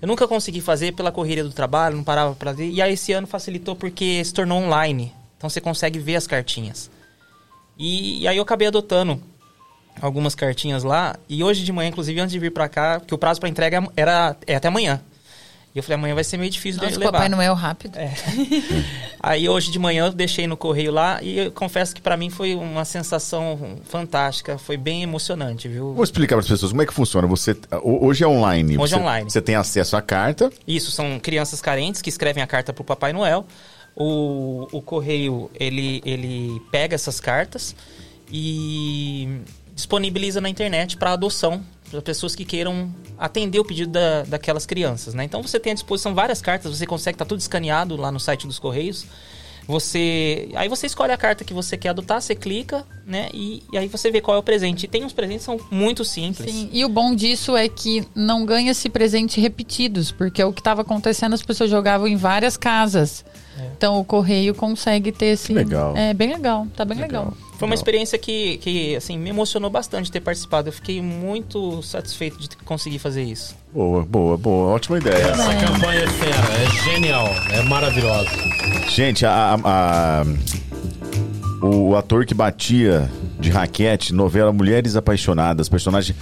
[0.00, 2.70] Eu nunca consegui fazer pela correria do trabalho, não parava pra ver.
[2.70, 5.12] E aí esse ano facilitou porque se tornou online.
[5.36, 6.88] Então você consegue ver as cartinhas.
[7.76, 9.20] E, e aí eu acabei adotando
[10.00, 11.16] algumas cartinhas lá.
[11.28, 13.82] E hoje de manhã, inclusive, antes de vir pra cá, que o prazo pra entrega
[13.96, 15.00] era é até amanhã.
[15.74, 17.12] E eu falei, amanhã vai ser meio difícil Nossa, de o levar.
[17.12, 17.96] Papai Noel rápido.
[17.98, 18.10] É.
[19.20, 22.30] Aí hoje de manhã eu deixei no correio lá e eu confesso que pra mim
[22.30, 25.92] foi uma sensação fantástica, foi bem emocionante, viu?
[25.92, 27.26] Vou explicar para as pessoas como é que funciona.
[27.28, 27.52] Você
[27.82, 28.78] ho- hoje é online.
[28.78, 29.30] Hoje é online.
[29.30, 30.50] Você tem acesso à carta.
[30.66, 33.46] Isso, são crianças carentes que escrevem a carta pro Papai Noel.
[33.94, 37.76] O, o correio, ele, ele pega essas cartas
[38.32, 39.28] e
[39.78, 45.14] disponibiliza na internet para adoção para pessoas que queiram atender o pedido da, daquelas crianças,
[45.14, 45.24] né?
[45.24, 48.46] Então você tem à disposição várias cartas, você consegue tá tudo escaneado lá no site
[48.46, 49.06] dos Correios.
[49.66, 50.48] Você.
[50.54, 53.28] Aí você escolhe a carta que você quer adotar, você clica, né?
[53.32, 54.84] E, e aí você vê qual é o presente.
[54.84, 56.50] E tem uns presentes que são muito simples.
[56.50, 60.60] Sim, e o bom disso é que não ganha-se presente repetidos, porque é o que
[60.60, 63.24] estava acontecendo, as pessoas jogavam em várias casas.
[63.58, 63.70] É.
[63.76, 65.52] Então o correio consegue ter esse.
[65.52, 65.96] Legal.
[65.96, 67.24] É bem legal, tá bem legal.
[67.24, 67.48] legal.
[67.58, 70.68] Foi uma experiência que, que assim, me emocionou bastante ter participado.
[70.68, 73.56] Eu fiquei muito satisfeito de conseguir fazer isso.
[73.72, 74.74] Boa, boa, boa.
[74.74, 75.24] Ótima ideia.
[75.24, 75.60] Essa é.
[75.60, 78.30] campanha é fera, é genial, é maravilhosa.
[78.88, 83.10] Gente, a, a, a, o ator que batia
[83.40, 86.14] de raquete, novela Mulheres Apaixonadas, personagem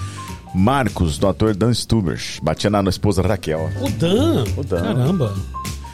[0.54, 3.70] Marcos, do ator Dan Stubers, batia na, na esposa Raquel.
[3.82, 4.44] O Dan?
[4.56, 4.82] O Dan.
[4.82, 5.34] Caramba.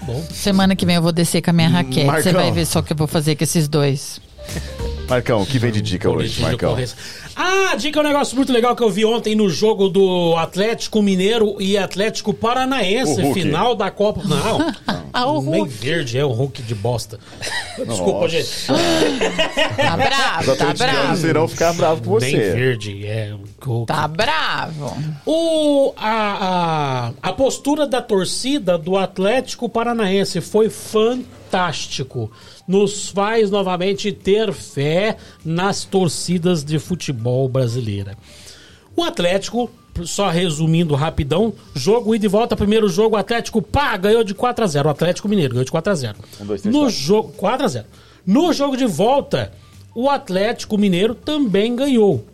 [0.02, 0.22] Bom.
[0.30, 2.06] Semana que vem eu vou descer com a minha raquete.
[2.06, 4.20] Você vai ver só o que eu vou fazer com esses dois.
[5.08, 6.76] Marcão, o que vem de dica hoje, Marcão?
[7.44, 11.02] Ah, dica é um negócio muito legal que eu vi ontem no jogo do Atlético
[11.02, 14.22] Mineiro e Atlético Paranaense, final da Copa.
[14.24, 14.72] Não,
[15.12, 17.18] ah, o nem verde, é o Hulk de bosta.
[17.84, 18.48] Desculpa, gente.
[19.76, 21.26] Tá bravo, tá bravo.
[21.26, 22.26] irão ficar bravo com você.
[22.26, 23.86] Nem verde, é Hulk.
[23.88, 24.96] Tá bravo.
[25.26, 32.30] O, a, a, a postura da torcida do Atlético Paranaense foi fantástico
[32.66, 36.78] nos faz novamente ter fé nas torcidas de
[37.32, 38.16] futebol brasileira.
[38.94, 39.70] O Atlético,
[40.04, 44.64] só resumindo rapidão, jogo ida e volta, primeiro jogo, o Atlético pá, ganhou de 4
[44.64, 47.32] a 0 O Atlético Mineiro ganhou de 4 a 0 um, dois, três, No jogo
[47.32, 47.86] 4 a 0
[48.26, 49.52] No jogo de volta,
[49.94, 52.24] o Atlético Mineiro também ganhou.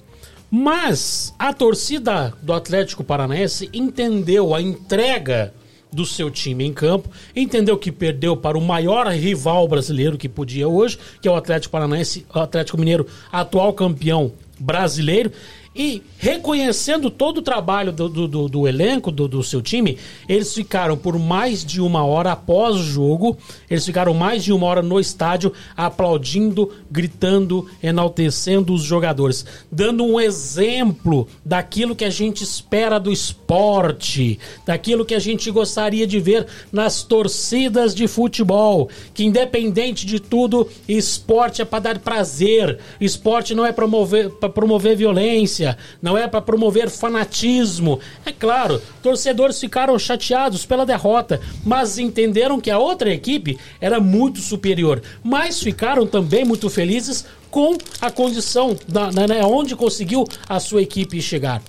[0.51, 5.53] Mas a torcida do Atlético Paranaense entendeu a entrega
[5.93, 10.69] do seu time em campo, entendeu que perdeu para o maior rival brasileiro que podia
[10.69, 15.33] hoje, que é o Atlético Paranaense, o Atlético Mineiro, atual campeão brasileiro,
[15.79, 19.97] e reconhecendo todo o trabalho do, do, do elenco, do, do, seu time,
[20.29, 23.39] eles ficaram por mais de uma hora após o jogo,
[23.71, 30.19] eles ficaram mais de uma hora no estádio aplaudindo, gritando, enaltecendo os jogadores, dando um
[30.19, 36.49] exemplo daquilo que a gente espera do esporte, daquilo que a gente gostaria de ver
[36.73, 43.65] nas torcidas de futebol, que independente de tudo, esporte é para dar prazer, esporte não
[43.65, 45.68] é promover, promover violência,
[46.01, 47.99] não é para promover fanatismo.
[48.25, 54.41] É claro, torcedores ficaram chateados pela derrota, mas entenderam que a outra equipe era muito
[54.41, 55.03] superior.
[55.23, 61.21] Mas ficaram também muito felizes com a condição da, né, onde conseguiu a sua equipe
[61.21, 61.63] chegar.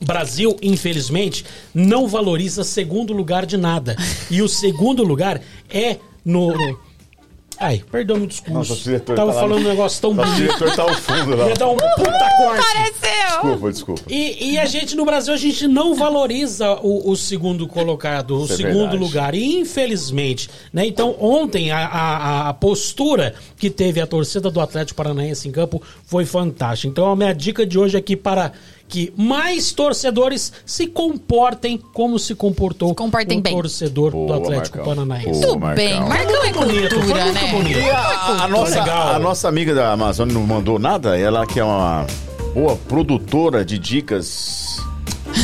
[0.00, 3.96] Brasil, infelizmente, não valoriza segundo lugar de nada.
[4.30, 5.40] E o segundo lugar
[5.70, 6.78] é no, no
[7.62, 8.52] Ai, perdão o discurso.
[8.52, 10.32] Nossa, o diretor Tava tá falando um negócio tão bonito.
[10.32, 11.48] O diretor tá ao fundo lá.
[11.48, 12.60] Ia dar um puta corte.
[12.60, 13.22] Pareceu.
[13.30, 14.02] Desculpa, desculpa.
[14.08, 18.44] E, e, a gente, no Brasil, a gente não valoriza o, o segundo colocado, o
[18.44, 19.32] Isso é segundo é lugar.
[19.36, 20.84] E, infelizmente, né?
[20.84, 25.80] Então, ontem, a, a, a, postura que teve a torcida do Atlético Paranaense em campo
[26.04, 26.88] foi fantástica.
[26.88, 28.52] Então, a minha dica de hoje aqui para
[28.92, 33.54] que mais torcedores se comportem como se comportou se comportem o bem.
[33.54, 34.94] torcedor Boa, do Atlético Marcão.
[34.94, 35.40] Paranaense.
[35.40, 37.50] Tudo bem, Marcão é cultura, né?
[37.50, 37.78] Bonito.
[37.78, 41.18] E a, a, nossa, a nossa amiga da Amazônia não mandou nada?
[41.18, 42.06] Ela que é uma
[42.52, 44.76] boa produtora de dicas.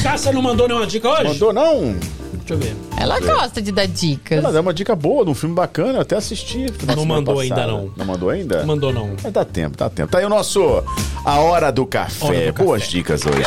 [0.02, 1.24] Cássia não mandou nenhuma dica hoje?
[1.24, 1.96] Mandou não?
[2.48, 2.74] Deixa eu ver.
[2.96, 4.38] Ela gosta de dar dicas.
[4.38, 6.66] Ela dá uma dica boa de um filme bacana, até assisti.
[6.96, 7.60] Não mandou passada.
[7.60, 7.92] ainda, não.
[7.94, 8.64] Não mandou ainda?
[8.64, 9.10] Mandou, não.
[9.22, 10.10] Mas dá tempo, dá tempo.
[10.10, 10.82] Tá aí o nosso
[11.26, 12.24] A Hora do Café.
[12.24, 12.96] Hora do Boas café.
[12.96, 13.44] dicas hoje.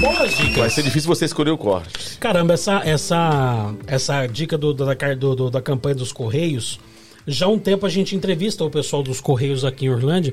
[0.00, 0.56] Boas dicas.
[0.56, 2.18] Vai ser difícil você escolher o corte.
[2.18, 6.80] Caramba, essa, essa, essa dica do, da, do, da campanha dos Correios
[7.26, 10.32] já há um tempo a gente entrevista o pessoal dos Correios aqui em Orlândia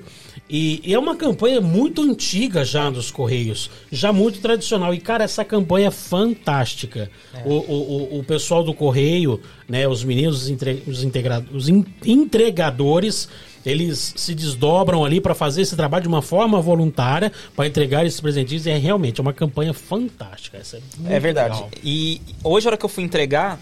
[0.50, 4.94] e, é uma campanha muito antiga já dos Correios, já muito tradicional.
[4.94, 7.10] E, cara, essa campanha é fantástica.
[7.34, 7.42] É.
[7.46, 11.84] O, o, o, pessoal do Correio, né, os meninos, os, entre, os, integra, os in,
[12.06, 13.28] entregadores,
[13.66, 18.20] eles se desdobram ali para fazer esse trabalho de uma forma voluntária, para entregar esses
[18.20, 18.66] presentinhos.
[18.66, 20.58] E é realmente uma campanha fantástica.
[20.58, 21.56] Essa é, é verdade.
[21.56, 21.72] Legal.
[21.84, 23.60] E hoje, a hora que eu fui entregar,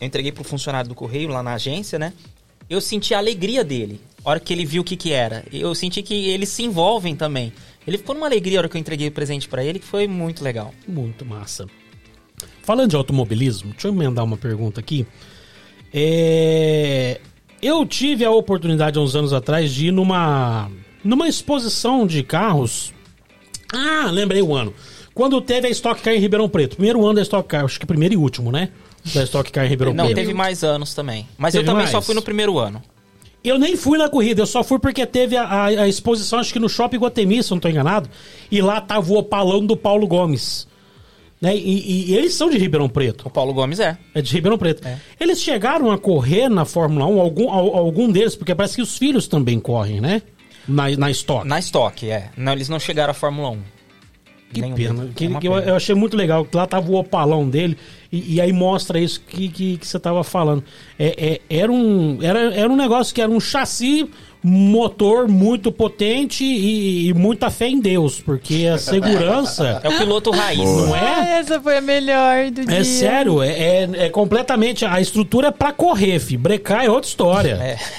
[0.00, 2.12] eu entreguei para o funcionário do Correio lá na agência, né?
[2.70, 4.00] Eu senti a alegria dele.
[4.24, 5.44] A hora que ele viu o que que era.
[5.52, 7.52] Eu senti que eles se envolvem também.
[7.84, 10.06] Ele ficou numa alegria a hora que eu entreguei o presente para ele, que foi
[10.06, 10.72] muito legal.
[10.86, 11.66] Muito massa.
[12.62, 15.04] Falando de automobilismo, deixa eu emendar uma pergunta aqui.
[15.92, 17.20] É...
[17.60, 20.70] Eu tive a oportunidade há uns anos atrás de ir numa,
[21.02, 22.92] numa exposição de carros.
[23.72, 24.72] Ah, lembrei o ano.
[25.12, 26.76] Quando teve a Stock Car em Ribeirão Preto.
[26.76, 28.70] Primeiro ano da Stock Car, acho que primeiro e último, né?
[29.14, 31.26] Da Stock Car em Ribeirão Não, teve mais anos também.
[31.38, 31.90] Mas teve eu também mais?
[31.90, 32.82] só fui no primeiro ano.
[33.42, 36.52] Eu nem fui na corrida, eu só fui porque teve a, a- a exposição, acho
[36.52, 38.08] que no Shopping Guatemi, se eu não tô enganado.
[38.50, 40.68] E lá tava o opalão do Paulo Gomes.
[41.40, 41.56] Né?
[41.56, 43.26] E, e eles são de Ribeirão Preto.
[43.28, 43.96] O Paulo Gomes é.
[44.14, 44.86] É de Ribeirão Preto.
[44.86, 44.98] É.
[45.18, 48.98] Eles chegaram a correr na Fórmula 1, algum, al- algum deles, porque parece que os
[48.98, 50.20] filhos também correm, né?
[50.68, 51.48] Na, na Stock.
[51.48, 52.28] Na Stock, é.
[52.36, 53.58] Não, eles não chegaram à Fórmula 1.
[54.52, 55.08] Que Nenhum pena.
[55.14, 55.66] Que- É que eu, pena.
[55.66, 56.44] eu achei muito legal.
[56.44, 57.76] que Lá tava o opalão dele.
[58.10, 60.64] E, e aí mostra isso que, que, que você tava falando.
[60.98, 64.10] É, é- era, um, era, era um negócio que era um chassi,
[64.42, 68.20] motor muito potente e, e muita fé em Deus.
[68.20, 69.80] Porque a segurança.
[69.84, 70.58] É o piloto raiz.
[70.68, 71.00] não é?
[71.00, 72.78] Ah, essa foi a melhor do dia.
[72.78, 74.84] É sério, é, é, é completamente.
[74.84, 76.36] A estrutura é pra correr, fi.
[76.36, 77.52] Brecar é outra história.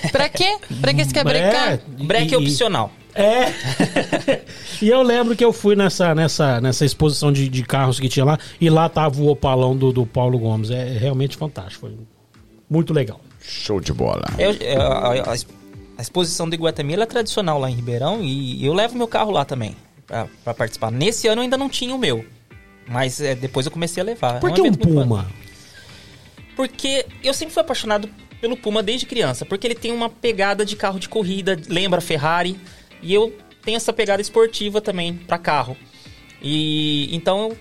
[0.03, 0.09] É.
[0.09, 0.57] Pra quê?
[0.81, 1.79] Pra que você quer brecar?
[1.87, 2.91] Break e- é opcional.
[3.13, 4.41] É.
[4.81, 8.25] e eu lembro que eu fui nessa, nessa, nessa exposição de, de carros que tinha
[8.25, 10.69] lá, e lá tava o opalão do, do Paulo Gomes.
[10.71, 11.87] É realmente fantástico.
[11.87, 11.97] Foi
[12.69, 13.19] muito legal.
[13.41, 14.23] Show de bola.
[14.37, 15.35] Eu- eu- a, a-
[15.97, 19.29] a exposição do Iguatemi ela é tradicional lá em Ribeirão e eu levo meu carro
[19.31, 19.75] lá também
[20.07, 20.89] pra, pra participar.
[20.91, 22.25] Nesse ano eu ainda não tinha o meu.
[22.87, 24.39] Mas é, depois eu comecei a levar.
[24.39, 25.27] Por É que um evento muito Puma?
[26.55, 28.09] Porque eu sempre fui apaixonado
[28.39, 29.45] pelo Puma desde criança.
[29.45, 32.59] Porque ele tem uma pegada de carro de corrida, lembra Ferrari.
[33.01, 35.75] E eu tenho essa pegada esportiva também pra carro.
[36.41, 37.51] E então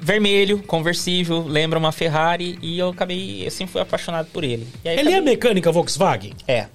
[0.00, 4.66] vermelho, conversível, lembra uma Ferrari e eu acabei, eu sempre fui apaixonado por ele.
[4.84, 6.32] E aí Ele é acabei- mecânica Volkswagen?
[6.46, 6.66] é.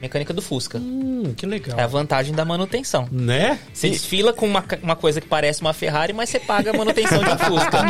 [0.00, 0.78] Mecânica do Fusca.
[0.78, 1.76] Hum, que legal.
[1.76, 3.08] É a vantagem da manutenção.
[3.10, 3.58] Né?
[3.74, 7.18] Você desfila com uma, uma coisa que parece uma Ferrari, mas você paga a manutenção
[7.18, 7.82] de um Fusca.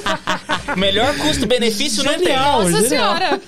[0.78, 2.34] melhor custo-benefício não tem.
[2.36, 2.88] Nossa genial.
[2.88, 3.40] senhora.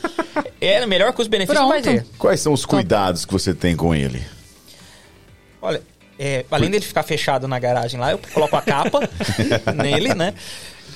[0.60, 2.04] É, melhor custo-benefício não vai ter.
[2.18, 4.22] Quais são os cuidados que você tem com ele?
[5.64, 5.82] Olha,
[6.18, 9.00] é, além dele ficar fechado na garagem lá, eu coloco a capa
[9.74, 10.34] nele, né?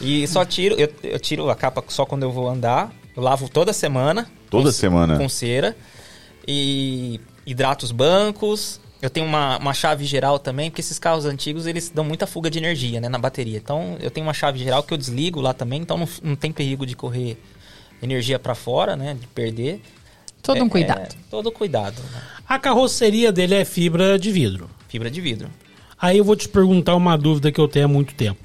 [0.00, 2.92] E só tiro, eu, eu tiro a capa só quando eu vou andar.
[3.16, 4.30] Eu lavo toda semana.
[4.50, 5.16] Toda com- semana?
[5.18, 5.74] Com cera.
[6.46, 8.80] E hidrato os bancos.
[9.00, 12.50] Eu tenho uma, uma chave geral também, porque esses carros antigos, eles dão muita fuga
[12.50, 13.56] de energia, né, na bateria.
[13.56, 16.50] Então, eu tenho uma chave geral que eu desligo lá também, então não, não tem
[16.50, 17.40] perigo de correr
[18.02, 19.80] energia para fora, né, de perder.
[20.42, 21.00] Todo um É, cuidado.
[21.00, 22.02] é, todo cuidado.
[22.12, 22.20] né?
[22.48, 24.70] A carroceria dele é fibra de vidro.
[24.88, 25.50] Fibra de vidro.
[26.00, 28.40] Aí eu vou te perguntar uma dúvida que eu tenho há muito tempo.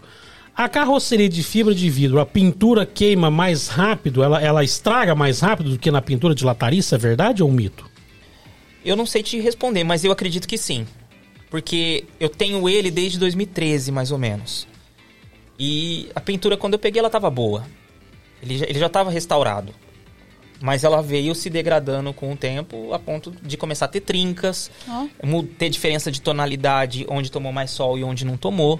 [0.54, 5.40] A carroceria de fibra de vidro, a pintura queima mais rápido, ela, ela estraga mais
[5.40, 7.90] rápido do que na pintura de latariça, é verdade ou um mito?
[8.84, 10.86] Eu não sei te responder, mas eu acredito que sim.
[11.50, 14.68] Porque eu tenho ele desde 2013, mais ou menos.
[15.58, 17.66] E a pintura, quando eu peguei, ela tava boa.
[18.42, 19.74] Ele já, ele já tava restaurado.
[20.66, 24.72] Mas ela veio se degradando com o tempo a ponto de começar a ter trincas,
[25.22, 28.80] mu- ter diferença de tonalidade onde tomou mais sol e onde não tomou.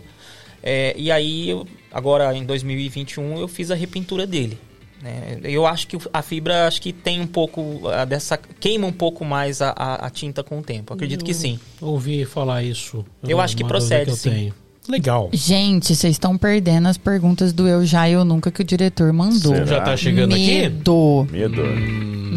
[0.64, 4.58] É, e aí, eu- agora em 2021, eu fiz a repintura dele.
[5.02, 5.38] né?
[5.44, 8.38] Eu acho que a fibra acho que tem um pouco dessa.
[8.38, 10.94] queima um pouco mais a, a- a tinta com o tempo.
[10.94, 11.60] Acredito que sim.
[11.82, 13.04] Ouvi falar isso.
[13.22, 14.30] Eu acho que procede, eu sim.
[14.30, 14.54] tenho.
[14.88, 15.30] Legal.
[15.32, 19.54] Gente, vocês estão perdendo as perguntas do Eu Já Eu Nunca que o diretor mandou.
[19.54, 19.66] Será?
[19.66, 20.46] Já tá chegando aqui?
[20.62, 21.28] Medo.
[21.32, 21.62] Medo.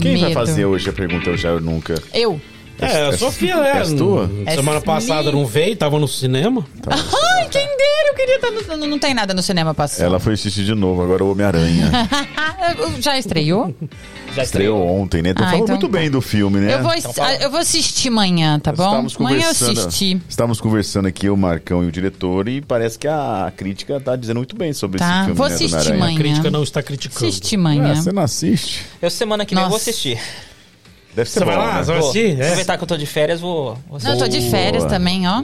[0.01, 0.32] Quem vai Medo.
[0.35, 2.01] fazer hoje a pergunta eu já eu nunca?
[2.14, 2.40] Eu.
[2.78, 4.31] É, a Sofia, é tua?
[4.55, 5.32] Semana É passada minha.
[5.32, 6.65] não veio, tava no cinema.
[6.89, 8.77] Ai, quem dera, eu queria estar no...
[8.77, 10.05] Não, não tem nada no cinema passando.
[10.07, 11.90] Ela foi assistir de novo, agora o Homem-Aranha.
[13.01, 13.74] Já estreou?
[14.35, 15.32] Já Estreou ontem, né?
[15.32, 15.98] Tô Ah, falando então muito tá.
[15.98, 16.74] bem do filme, né?
[16.74, 17.35] Eu, vou, Então fala.
[17.36, 18.85] eu vou assistir amanhã, tá bom?
[18.85, 20.20] Estávamos Amanhã eu conversando, assisti.
[20.28, 24.36] estávamos conversando aqui, o Marcão e o diretor, e parece que a crítica tá dizendo
[24.39, 26.03] muito bem sobre Tá, esse filme, vou né, do assistir Homem-Aranha.
[26.05, 26.19] amanhã.
[26.19, 27.27] A crítica não está criticando.
[27.27, 27.94] Assisti Ah, amanhã.
[27.94, 28.85] você não assiste?
[29.01, 29.90] Eu semana que vem eu vou Nossa.
[29.90, 30.20] assistir.
[31.17, 31.75] Deve ser Você bom, vai lá?
[31.77, 31.79] né?
[31.83, 32.11] Você vai Vou.
[32.11, 32.39] assistir?
[32.41, 32.45] É.
[32.45, 33.79] Aproveitar que eu tô de férias, vou.
[33.89, 34.91] vou Não, eu tô de férias Boa.
[34.95, 35.43] também, ó.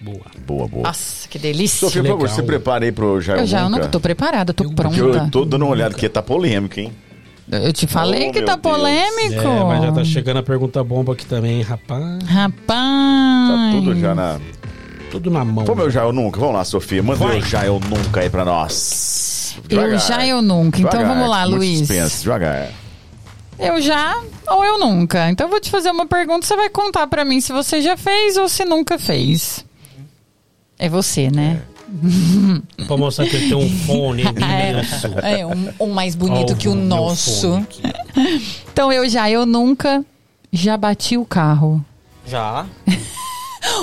[0.00, 0.20] Boa.
[0.46, 0.82] Boa, boa.
[0.84, 1.78] Nossa, que delícia.
[1.80, 3.88] Sofia, por favor, se prepare aí pro Já eu já eu Nunca.
[3.88, 4.96] tô preparada, eu tô pronta.
[4.96, 6.90] Porque eu tô dando uma olhada, porque tá polêmico, hein?
[7.50, 8.62] Eu te falei Oh, que meu tá Deus.
[8.76, 9.40] polêmico.
[9.42, 12.22] É, mas já tá chegando a pergunta bomba aqui também, rapaz.
[12.24, 12.68] Rapaz.
[12.68, 14.38] Tá tudo já na...
[15.10, 15.64] Tudo na mão.
[15.64, 16.38] Vamos eu já eu nunca.
[16.38, 17.02] Vamos lá, Sofia.
[17.02, 17.38] Manda Vai.
[17.38, 19.56] eu já eu nunca aí pra nós.
[19.68, 19.98] Eu Devagar.
[19.98, 20.78] já, eu nunca.
[20.78, 21.78] Então Devagar, vamos lá, muito Luiz.
[21.80, 22.68] Suspense, devagar.
[23.60, 25.30] Eu já ou eu nunca.
[25.30, 27.96] Então eu vou te fazer uma pergunta, você vai contar pra mim se você já
[27.96, 29.64] fez ou se nunca fez.
[30.78, 31.62] É você, né?
[32.86, 35.08] Pra mostrar que ele tem um fone imenso.
[35.22, 37.54] É, é um, um mais bonito Ó, que o nosso.
[37.56, 37.82] aqui.
[38.72, 40.04] Então eu já, eu nunca
[40.52, 41.84] já bati o carro.
[42.26, 42.66] Já.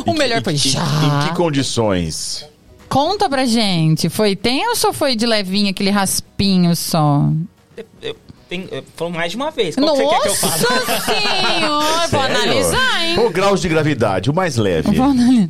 [0.08, 0.82] O melhor foi Em- já.
[0.82, 2.44] Em que condições?
[2.90, 4.10] Conta pra gente.
[4.10, 7.30] Foi tenso ou foi de levinho, aquele raspinho só?
[7.78, 8.16] Eu, eu,
[8.48, 9.76] tem, eu, falou mais de uma vez.
[9.76, 10.64] Qual que você quer que eu fale?
[10.64, 12.08] Nossa senhora!
[12.08, 13.16] Vou analisar, hein?
[13.16, 14.30] Qual o grau de gravidade?
[14.30, 14.96] O mais leve.
[14.96, 15.50] Vou analisar.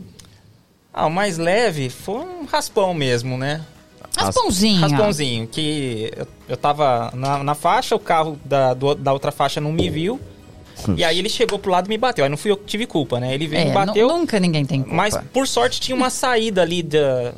[0.93, 3.61] Ah, o mais leve foi um raspão mesmo, né?
[4.17, 4.81] Raspãozinho.
[4.81, 9.61] Raspãozinho, que eu, eu tava na, na faixa, o carro da, do- da outra faixa
[9.61, 10.19] não me viu.
[10.95, 12.23] E aí ele chegou pro lado e me bateu.
[12.23, 13.33] Aí não fui eu que tive culpa, né?
[13.33, 14.07] Ele veio e É, me bateu.
[14.07, 14.95] nu- nunca ninguém tem culpa.
[14.95, 17.33] Mas por sorte tinha uma saída ali da,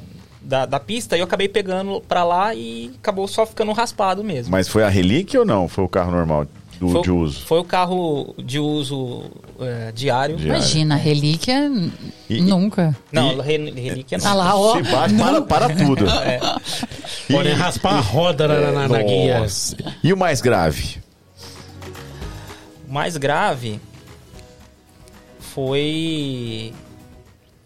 [0.50, 4.52] da, da pista e eu acabei pegando pra lá e acabou só ficando raspado mesmo.
[4.52, 5.68] Mas foi a relíquia ou não?
[5.68, 6.48] Foi o carro normal
[6.80, 7.46] do, foi, de uso?
[7.46, 9.24] Foi o carro de uso
[9.60, 10.36] é, diário.
[10.38, 10.56] Diário.
[10.58, 11.72] Imagina, relíquia,
[12.30, 12.96] E- nunca.
[13.12, 14.28] Não, E- re- relíquia não.
[14.28, 14.76] Ah lá, ó.
[14.78, 16.06] Se bate, para, para tudo.
[17.32, 19.46] Podem raspar a roda na, na- na guia.
[20.04, 20.98] E o mais grave?
[22.88, 23.80] O mais grave
[25.40, 26.74] foi.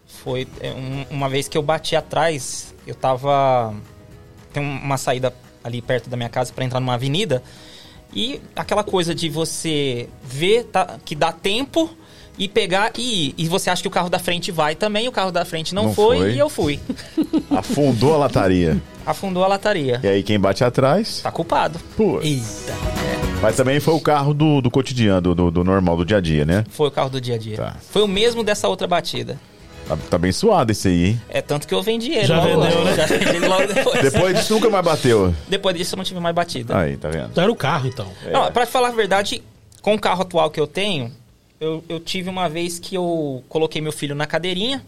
[0.08, 3.74] Foi é, um- uma vez que eu bati atrás, eu tava.
[4.52, 5.34] Tem uma saída
[5.64, 7.42] ali perto da minha casa para entrar numa avenida.
[8.14, 11.90] E aquela coisa de você ver tá, que dá tempo
[12.38, 13.36] e pegar e ir.
[13.38, 15.86] E você acha que o carro da frente vai também, o carro da frente não,
[15.86, 16.34] Não foi, foi.
[16.34, 16.80] e eu fui.
[17.50, 18.80] Afundou a lataria.
[19.06, 20.00] Afundou a lataria.
[20.04, 21.22] E aí quem bate atrás?
[21.22, 21.80] Tá culpado.
[21.98, 22.20] Pô.
[22.22, 22.74] Eita.
[23.42, 26.22] Mas também foi o carro do, do cotidiano, do, do, do normal, do dia a
[26.22, 26.64] dia, né?
[26.70, 27.58] Foi o carro do dia a dia.
[27.58, 27.76] Tá.
[27.90, 29.38] Foi o mesmo dessa outra batida.
[29.88, 31.22] Tá, tá bem suado esse aí, hein?
[31.30, 32.96] É tanto que eu vendi ele Já logo, vendeu, né?
[32.96, 34.02] Já vendi ele logo depois.
[34.02, 35.36] Depois disso nunca mais bateu.
[35.48, 36.78] Depois disso eu não tive mais batida.
[36.78, 37.30] Aí, tá vendo?
[37.32, 38.08] Então era o carro, então.
[38.32, 39.44] Não, pra te falar a verdade,
[39.82, 41.12] com o carro atual que eu tenho,
[41.60, 44.84] eu, eu tive uma vez que eu coloquei meu filho na cadeirinha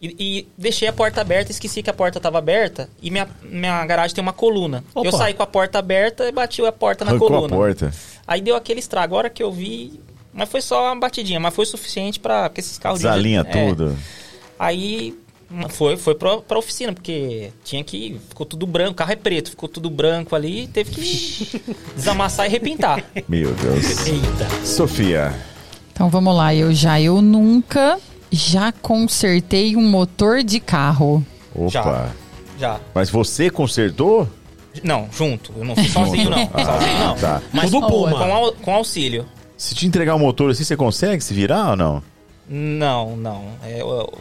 [0.00, 3.84] e, e deixei a porta aberta, esqueci que a porta estava aberta e minha, minha
[3.86, 4.84] garagem tem uma coluna.
[4.94, 5.08] Opa.
[5.08, 7.54] Eu saí com a porta aberta e bati a porta na Arrancou coluna.
[7.54, 7.92] a porta.
[8.26, 9.14] Aí deu aquele estrago.
[9.14, 9.98] A hora que eu vi,
[10.34, 13.44] mas foi só uma batidinha, mas foi suficiente para porque esses carros de- Desalinha é,
[13.66, 13.96] tudo.
[14.58, 15.16] Aí
[15.70, 18.20] foi, foi pra, pra oficina, porque tinha que.
[18.28, 21.62] Ficou tudo branco, o carro é preto, ficou tudo branco ali, teve que
[21.94, 23.04] desamassar e repintar.
[23.28, 24.06] Meu Deus.
[24.06, 24.66] Eita.
[24.66, 25.34] Sofia.
[25.92, 27.98] Então vamos lá, eu já, eu nunca
[28.32, 31.24] já consertei um motor de carro.
[31.54, 31.68] Opa.
[31.70, 32.08] Já.
[32.58, 32.80] Já.
[32.94, 34.28] Mas você consertou?
[34.82, 35.52] Não, junto.
[35.56, 36.48] Eu não fui sozinho, não.
[36.48, 37.14] sozinho, não.
[37.16, 37.40] Tá.
[37.52, 38.10] Mas Puma.
[38.10, 39.24] com, au- com auxílio.
[39.56, 42.02] Se te entregar o motor assim, você consegue se virar ou não?
[42.48, 43.44] Não, não.
[43.62, 44.12] É, eu-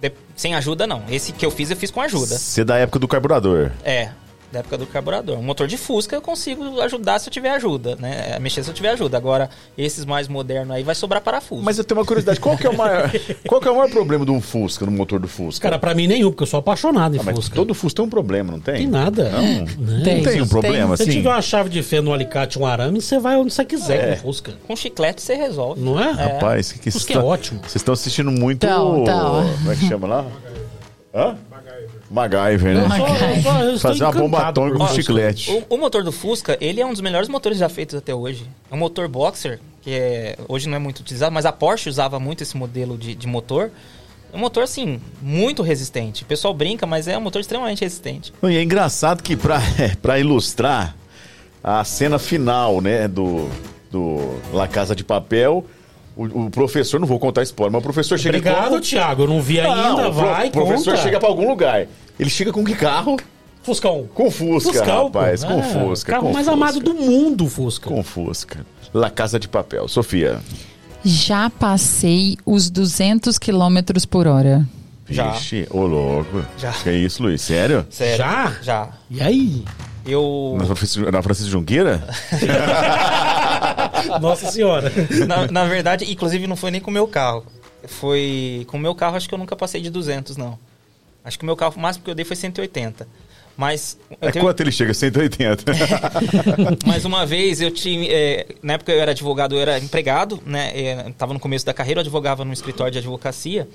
[0.00, 1.02] de- sem ajuda, não.
[1.08, 2.38] Esse que eu fiz, eu fiz com ajuda.
[2.38, 3.70] Você é da época do carburador.
[3.84, 4.10] É,
[4.52, 5.38] da época do carburador.
[5.38, 8.32] Um motor de Fusca eu consigo ajudar se eu tiver ajuda, né?
[8.34, 9.16] É, Mexer se eu tiver ajuda.
[9.16, 11.62] Agora, esses mais modernos aí vai sobrar parafuso.
[11.62, 13.10] Mas eu tenho uma curiosidade, qual que é o maior,
[13.46, 15.62] qual que é o maior problema de um Fusca, no motor do Fusca?
[15.62, 17.54] Cara, pra mim nenhum, porque eu sou apaixonado em Ah, mas Fusca.
[17.54, 18.74] todo Fusca tem um problema, não tem?
[18.76, 19.28] Tem nada.
[19.30, 19.42] Não,
[19.96, 20.22] não Tem.
[20.22, 20.48] tem um Tem.
[20.48, 21.18] problema Se você assim?
[21.18, 24.16] tiver uma chave de feno, um alicate, um arame, você vai onde você quiser É.
[24.16, 24.52] com Fusca.
[24.66, 25.80] Com chiclete você resolve.
[25.80, 26.10] Não é?
[26.12, 27.60] Rapaz, que, que Fusca vocês é tão- ótimo.
[27.60, 28.64] Vocês estão assistindo muito.
[28.64, 29.50] Então, então.
[29.58, 30.26] Como é que chama lá?
[31.14, 31.36] Hã?
[32.10, 32.88] MacGyver, né?
[32.88, 35.02] Só- só- eu estou Fazer uma bomba atômica com Fusca.
[35.02, 35.50] chiclete.
[35.68, 38.46] O, o motor do Fusca, ele é um dos melhores motores já feitos até hoje.
[38.70, 42.18] É um motor boxer, que é, hoje não é muito utilizado, mas a Porsche usava
[42.18, 43.70] muito esse modelo de, de motor.
[44.32, 46.22] É um motor, assim, muito resistente.
[46.22, 48.32] O pessoal brinca, mas é um motor extremamente resistente.
[48.42, 49.60] E é engraçado que pra,
[50.02, 50.94] pra ilustrar
[51.62, 53.48] a cena final, né, do,
[53.90, 55.64] do La Casa de Papel,
[56.24, 58.80] o, o professor, não vou contar spoiler, mas o professor chega Obrigado, com...
[58.80, 59.22] Thiago.
[59.22, 59.74] Eu não vi ainda.
[59.76, 61.02] Não, o pro- vai, o professor conta.
[61.02, 61.86] chega pra algum lugar.
[62.18, 63.16] Ele chega com que carro?
[63.62, 64.08] Fuscão.
[64.14, 66.12] Com Fusca, Fuscão, rapaz, com É, Fusca.
[66.12, 66.52] Carro com mais Fusca.
[66.62, 67.88] amado do mundo, Fusca.
[67.88, 68.64] Com Fusca.
[68.94, 69.86] La Casa de Papel.
[69.88, 70.40] Sofia.
[71.04, 74.66] Já passei os 200 quilômetros por hora.
[75.10, 75.30] Já.
[75.32, 76.42] Vixe, ô louco.
[76.58, 76.72] Já.
[76.72, 77.40] Que isso, Luiz?
[77.42, 77.86] Sério?
[77.90, 78.16] Sério.
[78.18, 78.52] Já?
[78.62, 78.88] Já.
[79.10, 79.64] E aí?
[80.08, 80.56] Eu...
[80.58, 82.02] Na Francisco, na Francisco Junqueira?
[84.20, 84.92] Nossa senhora.
[85.26, 87.44] na, na verdade, inclusive não foi nem com o meu carro.
[87.86, 90.58] Foi com o meu carro, acho que eu nunca passei de 200, não.
[91.24, 93.06] Acho que o meu carro, o máximo que eu dei foi 180.
[93.56, 94.94] Mas eu É tenho- quanto ele chega?
[94.94, 95.64] 180.
[96.86, 98.08] Mais uma vez, eu tinha.
[98.10, 100.70] é, na época eu era advogado, eu era empregado, né?
[100.74, 103.68] É, tava no começo da carreira, eu advogava num escritório de advocacia.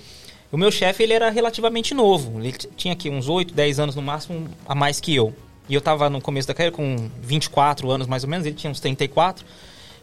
[0.51, 2.39] O meu chefe, ele era relativamente novo.
[2.39, 5.33] Ele tinha aqui uns 8, 10 anos no máximo a mais que eu.
[5.69, 8.69] E eu tava no começo da carreira com 24 anos mais ou menos, ele tinha
[8.69, 9.45] uns 34.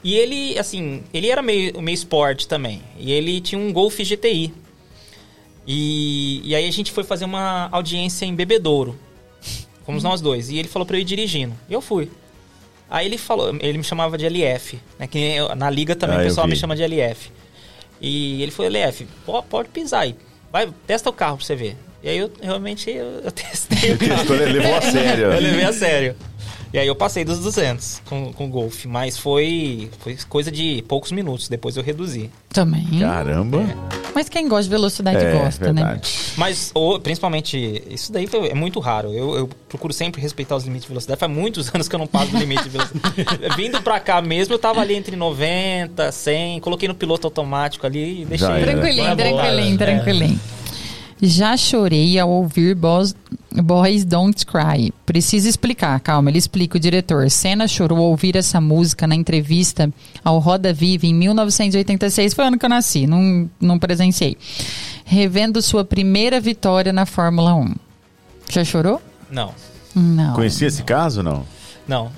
[0.03, 2.83] E ele, assim, ele era meio, meio esporte também.
[2.99, 4.53] E ele tinha um Golf GTI.
[5.67, 8.99] E, e aí a gente foi fazer uma audiência em Bebedouro.
[9.85, 10.49] Fomos nós dois.
[10.51, 11.55] E ele falou pra eu ir dirigindo.
[11.69, 12.11] E eu fui.
[12.89, 15.07] Aí ele falou, ele me chamava de LF, né?
[15.07, 16.53] Que eu- na liga também Ah, o pessoal vi.
[16.55, 17.31] me chama de LF.
[18.01, 19.07] E ele falou, LF,
[19.49, 20.17] pode pisar aí.
[20.51, 21.77] Vai, testa o carro pra você ver.
[22.03, 25.27] E aí eu realmente eu, eu testei testou, ele levou a sério.
[25.27, 26.15] Eu levei a sério.
[26.73, 30.85] E aí eu passei dos 200 com, com o Golf, mas foi, foi coisa de
[30.87, 32.31] poucos minutos, depois eu reduzi.
[32.49, 32.87] Também.
[33.01, 33.65] Caramba.
[34.15, 35.83] Mas quem gosta de velocidade É, gosta, né?
[35.83, 36.15] verdade.
[36.37, 39.13] Mas, o- principalmente, isso daí é muito raro.
[39.13, 41.19] Eu, eu procuro sempre respeitar os limites de velocidade.
[41.19, 43.15] Faz muitos anos que eu não passo do limite de velocidade.
[43.57, 46.61] Vindo pra cá mesmo, eu tava ali entre 90, 100.
[46.61, 48.47] Coloquei no piloto automático ali e deixei.
[48.61, 49.17] Tranquilinho, embora.
[49.17, 49.77] tranquilinho, É.
[49.77, 50.41] tranquilinho.
[51.23, 53.15] Já chorei ao ouvir Boys,
[53.53, 54.93] Boys Don't Cry.
[55.05, 57.31] Precisa explicar, calma, ele explica o diretor.
[57.31, 59.93] Senna chorou ao ouvir essa música na entrevista
[60.25, 62.33] ao Roda Viva em 1986.
[62.33, 64.37] Foi o ano que eu nasci, não, não presenciei.
[65.05, 67.75] Revendo sua primeira vitória na Fórmula 1.
[68.49, 69.01] Já chorou?
[69.31, 69.55] Não,
[69.95, 70.35] Não.
[70.35, 71.45] Conhecia esse caso não?
[71.87, 72.11] não.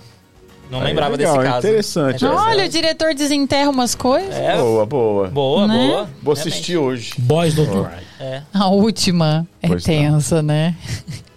[0.70, 1.66] Não Aí, lembrava legal, desse caso.
[1.66, 2.24] interessante.
[2.24, 4.34] É Olha, o diretor desenterra umas coisas.
[4.34, 5.28] É, Boa, boa.
[5.28, 5.74] boa, Né?
[5.74, 6.08] boa.
[6.22, 6.48] Vou realmente.
[6.48, 7.12] assistir hoje.
[7.18, 8.02] Boys Don't Cry.
[8.18, 8.42] É.
[8.54, 9.94] A última é Pois não.
[9.94, 10.74] tensa, né?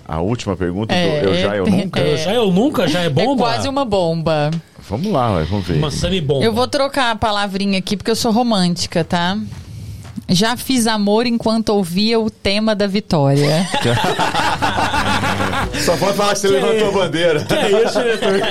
[0.07, 1.99] A última pergunta É, do Eu Já, Eu é, Nunca.
[1.99, 2.14] é.
[2.14, 3.31] Eu já eu nunca, já é bomba?
[3.43, 4.52] É quase uma bomba.
[4.88, 5.77] Vamos lá, vamos ver.
[5.80, 6.45] Uma semi-bomba.
[6.45, 9.38] Eu vou trocar a palavrinha aqui porque eu sou romântica, tá?
[10.30, 13.68] Já fiz amor enquanto ouvia o tema da vitória.
[15.84, 17.43] Só pode falar que você levantou a bandeira.
[17.45, 18.41] Que é isso, diretor?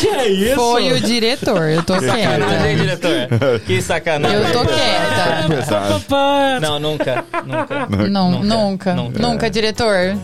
[0.00, 0.54] que é isso?
[0.56, 3.08] Foi o diretor, eu tô Sacanagem, hein, quieta.
[3.08, 3.60] diretor?
[3.60, 4.38] Que sacanagem.
[4.38, 6.60] Eu tô quieta.
[6.60, 7.24] Não, nunca.
[7.44, 8.08] Nunca.
[8.08, 8.94] Não, Nunca, nunca.
[8.94, 9.18] nunca.
[9.22, 10.16] Nunca, diretor.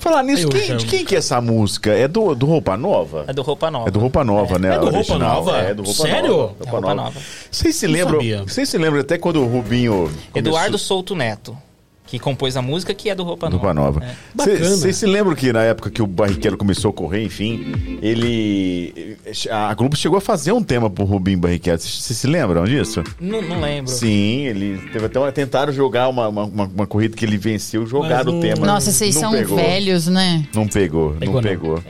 [0.00, 1.90] Falar nisso, quem, de quem que é essa música?
[1.92, 3.24] É do, do Roupa Nova?
[3.26, 3.88] É do Roupa Nova.
[3.88, 4.68] É do Roupa Nova, né?
[4.68, 5.34] É do Roupa Original.
[5.34, 5.58] Nova?
[5.58, 6.28] É do Roupa Sério?
[6.36, 6.54] Nova.
[6.64, 7.20] É Roupa Nova.
[7.50, 8.20] Vocês se lembram?
[8.46, 10.08] Vocês se lembram até quando o Rubinho.
[10.32, 11.58] Eduardo começou- Souto Neto,
[12.06, 13.62] que compôs a música que é do Roupa Nova.
[13.62, 14.04] Roupa Nova.
[14.04, 14.14] É.
[14.34, 14.58] Bacana.
[14.76, 19.16] Vocês se lembram que na época que o Barrichello começou a correr, enfim, ele.
[19.50, 21.78] A Globo chegou a fazer um tema pro Rubinho Barrichello.
[21.78, 23.02] Vocês vocês se lembram disso?
[23.20, 23.90] Não, não lembro.
[23.90, 27.86] Sim, ele teve até uma, tentaram jogar uma, uma, uma- uma corrida que ele venceu,
[27.86, 28.66] jogaram não- o tema.
[28.66, 29.56] Nossa, vocês são pegou.
[29.56, 30.46] velhos, né?
[30.54, 31.48] Não pegou, Pegou, não não.
[31.48, 31.82] pegou.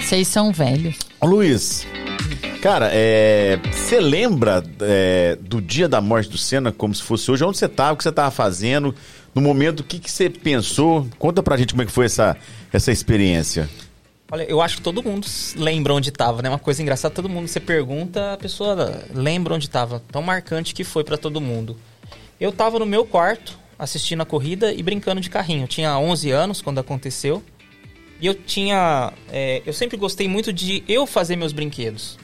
[0.00, 0.96] Vocês são velhos.
[1.20, 1.86] Ô, Luiz,
[2.62, 7.44] cara, é, você lembra é, do dia da morte do Senna como se fosse hoje?
[7.44, 8.94] Onde você estava, o que você estava fazendo?
[9.38, 11.06] No momento, o que, que você pensou?
[11.16, 12.36] Conta pra gente como é que foi essa,
[12.72, 13.70] essa experiência.
[14.32, 16.48] Olha, eu acho que todo mundo lembra onde estava, né?
[16.48, 20.02] Uma coisa engraçada, todo mundo você pergunta, a pessoa lembra onde estava.
[20.10, 21.76] Tão marcante que foi pra todo mundo.
[22.40, 25.62] Eu tava no meu quarto assistindo a corrida e brincando de carrinho.
[25.62, 27.40] Eu tinha 11 anos quando aconteceu.
[28.20, 32.18] E eu tinha, é, eu sempre gostei muito de eu fazer meus brinquedos.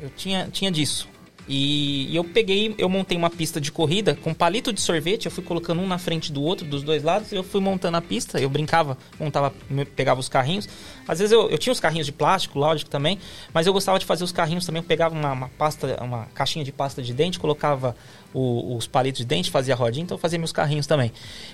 [0.00, 1.10] Eu tinha, tinha disso.
[1.46, 5.30] E, e eu peguei, eu montei uma pista de corrida com palito de sorvete, eu
[5.30, 8.00] fui colocando um na frente do outro, dos dois lados, e eu fui montando a
[8.00, 9.52] pista, eu brincava, montava,
[9.94, 10.66] pegava os carrinhos.
[11.06, 13.18] Às vezes eu, eu tinha os carrinhos de plástico, lógico também,
[13.52, 16.64] mas eu gostava de fazer os carrinhos também, eu pegava uma, uma pasta, uma caixinha
[16.64, 17.94] de pasta de dente, colocava
[18.32, 21.12] o- os palitos de dente, fazia rodinha, então eu fazia meus carrinhos também.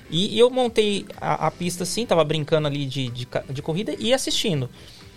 [0.08, 3.92] E, e eu montei a, a pista assim, tava brincando ali de, de, de corrida
[3.98, 4.70] e assistindo.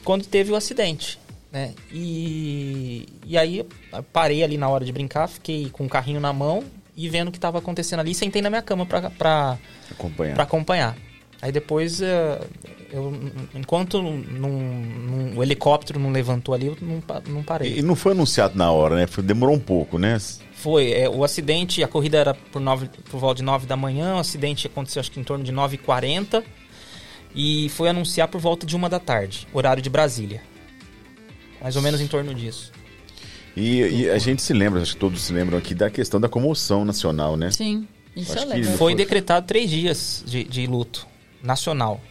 [0.03, 1.17] Quando teve o acidente,
[1.53, 1.71] né?
[1.91, 3.63] E, e aí
[4.11, 6.63] parei ali na hora de brincar, fiquei com o carrinho na mão
[6.97, 9.57] e vendo o que estava acontecendo ali, sentei na minha cama pra,
[9.91, 10.33] Acompanhar.
[10.33, 10.97] pra acompanhar.
[11.41, 12.39] Aí depois, eh,
[12.91, 13.13] eu,
[13.53, 17.79] enquanto num- o helicóptero não levantou ali, eu não, não parei.
[17.79, 19.05] E não foi anunciado na hora, né?
[19.23, 20.17] Demorou um pouco, né?
[20.53, 24.15] Foi, é, o acidente, a corrida era por, nove, por volta de 9 da manhã,
[24.15, 26.41] o acidente aconteceu acho que em torno de 9h40
[27.35, 30.41] e foi anunciar por volta de uma da tarde, horário de Brasília.
[31.63, 32.71] Mais ou menos em torno disso.
[33.55, 36.27] E, e a gente se lembra, acho que todos se lembram aqui, da questão da
[36.27, 37.49] comoção nacional, né?
[37.51, 38.69] Sim, isso Acho eu que- lembro.
[38.69, 38.77] Foi.
[38.77, 41.07] Foi decretado três dias de, de luto
[41.41, 42.01] nacional.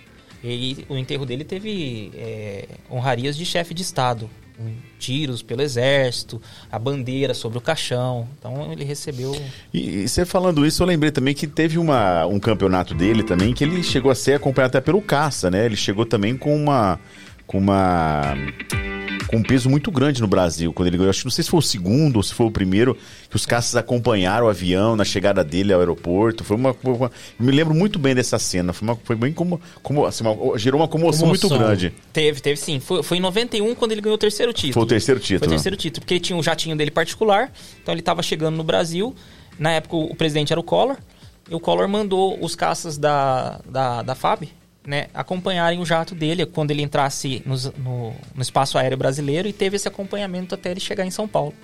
[0.43, 4.29] E o enterro dele teve é, honrarias de chefe de Estado.
[4.99, 8.29] Tiros pelo exército, a bandeira sobre o caixão.
[8.39, 9.35] Então ele recebeu.
[9.74, 13.53] E, e você falando isso, eu lembrei também que teve uma, um campeonato dele também
[13.55, 15.66] que ele chegou a ser acompanhado até pelo Caça, né?
[15.66, 17.01] Ele chegou também com uma.
[17.53, 18.35] Com uma.
[19.29, 20.73] com um peso muito grande no Brasil.
[20.73, 22.51] Quando ele ganhou, acho que não sei se foi o segundo ou se foi o
[22.51, 22.97] primeiro,
[23.31, 26.43] que os caças acompanharam o avião na chegada dele ao aeroporto.
[26.43, 26.74] Foi uma.
[26.83, 28.73] uma- me lembro muito bem dessa cena.
[28.73, 29.61] Foi, uma, foi bem como.
[29.83, 31.66] como assim, uma- gerou uma comoção, muito Comoção.
[31.66, 31.95] grande.
[32.12, 32.81] Teve, teve sim.
[32.81, 34.73] Foi, foi em 91 quando ele ganhou o terceiro título.
[34.74, 35.47] Foi o terceiro Foi título.
[35.47, 37.53] o terceiro título, porque ele tinha um jatinho dele particular,
[37.83, 39.15] então ele estava chegando no Brasil.
[39.59, 40.97] Na época o presidente era o Collor,
[41.51, 44.49] e o Collor mandou os caças da, da, da FAB
[44.86, 49.52] né, acompanharem o jato dele quando ele entrasse nos- no, no espaço aéreo brasileiro e
[49.52, 51.54] teve esse acompanhamento até ele chegar em São Paulo.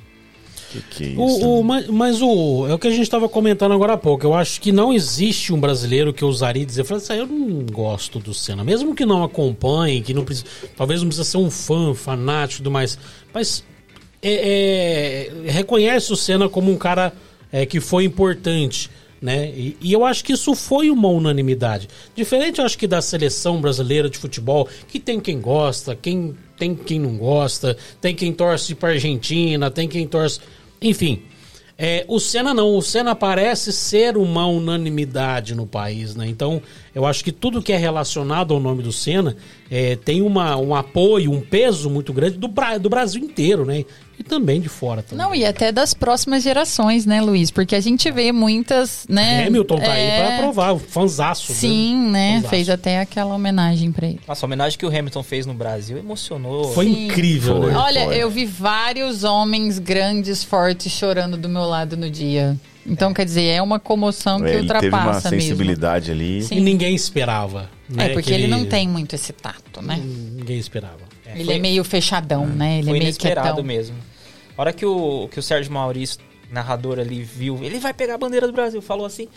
[0.70, 1.20] Que, que isso?
[1.20, 4.26] O, o- mas, mas o, é o que a gente estava comentando agora há pouco.
[4.26, 7.64] Eu acho que não existe um brasileiro que ousaria dizer, fala assim, "Ah, eu não
[7.66, 8.62] gosto do Senna.
[8.62, 10.46] Mesmo que não acompanhe, que não precisa,
[10.76, 12.98] talvez não precisa ser um fã, fanático e tudo mais.
[13.32, 13.64] Mas
[14.22, 17.12] é, é, reconhece o Senna como um cara
[17.50, 18.90] é, que foi importante.
[19.20, 19.50] Né?
[19.50, 21.88] E, e eu acho que isso foi uma unanimidade.
[22.14, 26.74] Diferente, eu acho que da seleção brasileira de futebol, que tem quem gosta, quem tem
[26.74, 30.40] quem não gosta, tem quem torce para Argentina, tem quem torce.
[30.80, 31.22] Enfim.
[31.80, 36.26] É, o Senna não, o Senna parece ser uma unanimidade no país, né?
[36.26, 36.60] Então,
[36.98, 39.36] Eu acho que tudo que é relacionado ao nome do Senna
[39.70, 42.48] é, tem uma, um apoio, um peso muito grande do,
[42.80, 43.84] do Brasil inteiro, né?
[44.18, 45.24] E também de fora também.
[45.24, 47.52] Não, e até das próximas gerações, né, Luiz?
[47.52, 49.46] Porque a gente vê muitas, né?
[49.46, 51.52] Hamilton tá é, aí pra provar, o fanzaço.
[51.52, 52.32] Sim, né?
[52.32, 52.50] Fanzaço.
[52.50, 54.18] Fez até aquela homenagem pra ele.
[54.26, 56.72] Nossa, a homenagem que o Hamilton fez no Brasil emocionou.
[56.72, 57.06] Foi Sim.
[57.06, 57.70] incrível, Foi.
[57.70, 57.78] né?
[57.78, 58.16] Olha, foi.
[58.16, 62.58] eu vi vários homens grandes, fortes, chorando do meu lado no dia.
[62.86, 65.42] Então, quer dizer, é uma comoção que É, ele teve uma ultrapassa mesmo.
[65.42, 66.42] sensibilidade ali.
[66.42, 66.56] Sim.
[66.56, 67.68] E ninguém esperava.
[67.88, 69.96] né, É, porque que ele não tem muito esse tato, né?
[70.02, 70.98] Ninguém esperava.
[71.26, 72.74] ele foi- é meio fechadão, né?
[72.78, 73.64] Ele Foi é meio inesperado quietão.
[73.64, 73.96] mesmo.
[74.56, 76.18] A hora que o, que o Sérgio Maurício,
[76.50, 79.28] narrador ali, viu, ele vai pegar a bandeira do Brasil, falou assim.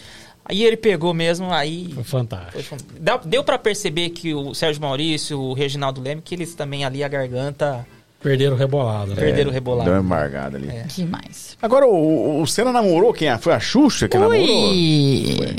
[0.43, 1.91] Aí ele pegou mesmo, aí.
[1.93, 2.63] Foi fantástico.
[2.63, 2.77] foi-
[3.26, 7.07] Deu pra perceber que o Sérgio Maurício, o Reginaldo Leme, que eles também ali a
[7.07, 7.85] garganta
[8.22, 9.10] Perderam o rebolado.
[9.11, 9.15] né?
[9.15, 9.89] perderam o Deu rebolado.
[9.91, 10.69] uma embargada ali.
[10.69, 10.84] É.
[10.84, 11.57] Demais.
[11.61, 13.35] Agora, o, o Senna namorou quem?
[13.39, 14.39] Foi a Xuxa que namorou?
[14.39, 15.56] Ui!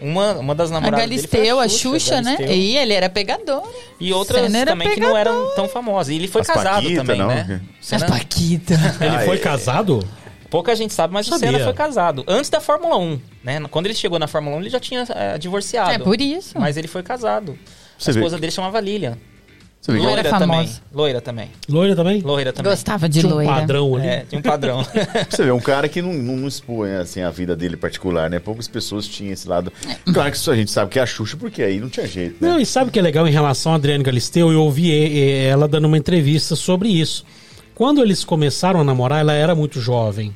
[0.00, 2.32] Uma, uma das A namoradas dele foi Galisteu, a Xuxa, né?
[2.36, 2.56] Galisteu.
[2.56, 3.62] E ele era pegador.
[4.00, 6.12] E outras também que não eram tão famosas.
[6.12, 7.28] E ele foi As casado Paquita, também, não?
[7.28, 7.60] né?
[7.80, 8.74] A Senna- Paquita.
[9.00, 9.40] Ele Ah, foi é.
[9.40, 10.04] casado?
[10.50, 11.52] Pouca gente sabe, mas o Sabia.
[11.52, 12.24] Senna foi casado.
[12.26, 13.62] Antes da Fórmula 1, né?
[13.70, 15.90] Quando ele chegou na Fórmula 1, ele já tinha eh, divorciado.
[15.92, 16.58] É por isso.
[16.58, 17.56] Mas ele foi casado.
[17.96, 19.16] Você a vê esposa que- dele chamava Lilian.
[19.88, 20.48] Loira Loira também.
[20.48, 20.80] famosa.
[20.94, 21.50] Loira também.
[21.68, 22.20] Loira também?
[22.20, 22.70] Loira também.
[22.70, 23.52] Gostava de Tinha um loira.
[23.52, 24.06] padrão ali.
[24.06, 24.86] É, tinha um padrão.
[25.28, 28.38] Você vê, um cara que não, não, expõe assim, a vida dele particular, né?
[28.38, 29.72] Poucas pessoas tinham esse lado.
[30.14, 32.36] Claro que isso a gente sabe que é a Xuxa, porque aí não tinha jeito,
[32.40, 32.50] né?
[32.50, 34.52] Não, e sabe o que é legal em relação a Adriane Galisteu?
[34.52, 37.24] Eu ouvi ela dando uma entrevista sobre isso.
[37.74, 40.32] Quando eles começaram a namorar, ela era muito jovem.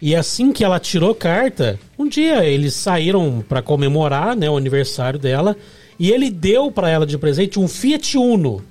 [0.00, 5.18] E assim que ela tirou carta, um dia eles saíram pra comemorar né, o aniversário
[5.18, 5.54] dela.
[5.98, 8.64] E ele deu pra ela de presente um Fiat Uno.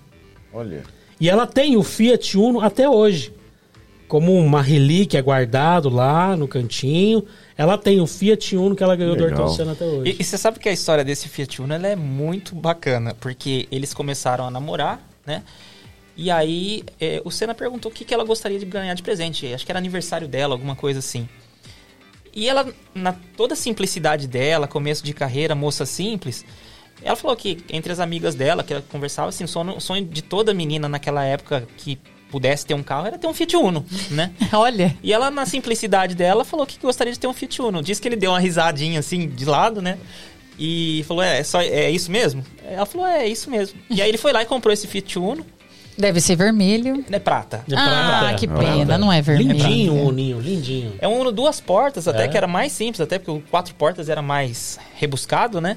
[0.60, 0.84] Olha.
[1.20, 3.34] E ela tem o Fiat Uno até hoje.
[4.08, 7.26] Como uma relíquia guardado lá no cantinho.
[7.58, 9.42] Ela tem o Fiat Uno que ela ganhou do Legal.
[9.42, 10.12] Ayrton Senna até hoje.
[10.12, 13.68] E, e você sabe que a história desse Fiat Uno ela é muito bacana, porque
[13.72, 15.44] eles começaram a namorar, né?
[16.16, 19.54] E aí eh, o Senna perguntou o que, que ela gostaria de ganhar de presente.
[19.54, 21.30] Acho que era aniversário dela, alguma coisa assim.
[22.34, 26.46] E ela, na toda a simplicidade dela, começo de carreira, moça simples,
[27.04, 30.06] ela falou que entre as amigas dela, que ela conversava, assim, o sonho, o sonho
[30.06, 31.98] de toda menina naquela época que
[32.32, 34.32] pudesse ter um carro era ter um Fiat Uno, né?
[34.54, 34.96] Olha.
[35.02, 37.82] E ela, na simplicidade dela, falou que gostaria de ter um Fiat Uno.
[37.82, 39.98] Diz que ele deu uma risadinha assim, de lado, né?
[40.58, 42.44] E falou, é, é só, é isso mesmo?
[42.66, 43.80] Ela falou, é, é isso mesmo.
[43.90, 45.46] E aí ele foi lá e comprou esse Fiat Uno,
[45.98, 47.04] Deve ser vermelho.
[47.12, 47.62] é prata.
[47.68, 48.36] De ah, prata.
[48.36, 48.64] que Prata.
[48.64, 49.52] pena, não é vermelho.
[49.52, 50.94] Lindinho o Uninho, lindinho.
[51.00, 52.28] É um Uno duas portas, até É.
[52.30, 55.76] que era mais simples, até porque o quatro portas era mais rebuscado, né?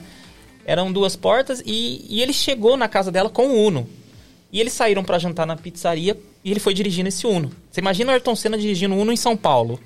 [0.64, 3.88] Eram duas portas e, e ele chegou na casa dela com o Uno.
[4.52, 7.50] E eles saíram pra jantar na pizzaria e ele foi dirigindo esse Uno.
[7.70, 9.80] Você imagina o Ayrton Senna dirigindo Uno em São Paulo,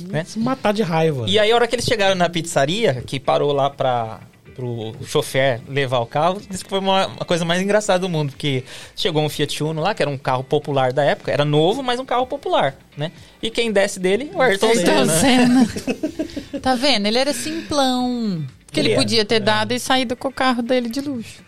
[0.00, 0.24] né?
[0.24, 1.24] Se matar de raiva.
[1.26, 4.20] E aí, a hora que eles chegaram na pizzaria, que parou lá pra,
[4.54, 8.30] pro chofer levar o carro, disse que foi uma, uma coisa mais engraçada do mundo,
[8.32, 8.62] porque
[8.94, 11.98] chegou um Fiat Uno lá, que era um carro popular da época, era novo, mas
[11.98, 13.10] um carro popular, né?
[13.42, 15.66] E quem desce dele, o Ayrton Ayrton Senna.
[15.66, 15.68] Senna.
[16.60, 17.06] tá vendo?
[17.06, 18.44] Ele era simplão.
[18.70, 19.02] Que ele Ele era.
[19.02, 21.42] podia ter dado e saído com o carro dele de luxo.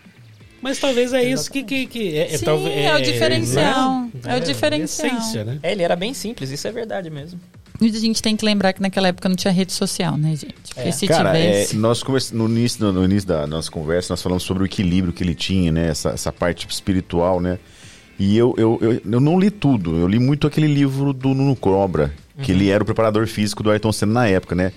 [0.61, 1.63] Mas talvez é isso que.
[1.63, 4.01] que, que é, é, Sim, talvez- é o diferencial.
[4.01, 4.09] né?
[4.25, 5.07] É o diferencial.
[5.17, 5.59] essência, né?
[5.61, 7.39] É, ele era bem simples, isso é verdade mesmo.
[7.81, 10.73] E a gente tem que lembrar que naquela época não tinha rede social, né, gente?
[10.73, 10.91] Porque É.
[10.91, 11.75] se Cara, é, tivesse.
[11.75, 12.31] nós convers...
[12.31, 15.71] no, início, no início da nossa conversa, nós falamos sobre o equilíbrio que ele tinha,
[15.71, 15.89] né?
[15.89, 17.59] Essa, essa parte espiritual, né?
[18.17, 19.97] E eu, eu, eu, eu não li tudo.
[19.97, 23.69] Eu li muito aquele livro do Nuno Cobra, que ele era o preparador físico do
[23.71, 24.71] Ayrton Senna na época, né?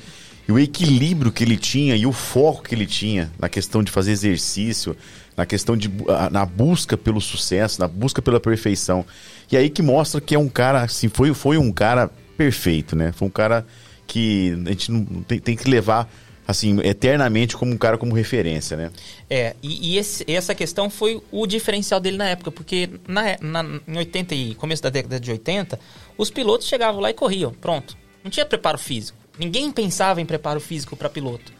[0.49, 3.91] E o equilíbrio que ele tinha e o foco que ele tinha na questão de
[3.91, 4.97] fazer exercício,
[5.37, 5.91] na questão de
[6.31, 9.05] na busca pelo sucesso, na busca pela perfeição.
[9.51, 13.13] E aí que mostra que é um cara, assim, foi, foi um cara perfeito, né?
[13.13, 13.67] Foi um cara
[14.07, 16.09] que a gente não tem, tem que levar
[16.49, 18.93] assim eternamente como um cara como referência, né?
[19.29, 23.81] É, e, e esse- essa questão foi o diferencial dele na época, porque na, na-
[23.89, 25.77] em 80 e começo da década de 80,
[26.17, 27.97] os pilotos chegavam lá e corriam, pronto.
[28.23, 29.19] Não tinha preparo físico.
[29.39, 31.53] Ninguém pensava em preparo físico para piloto.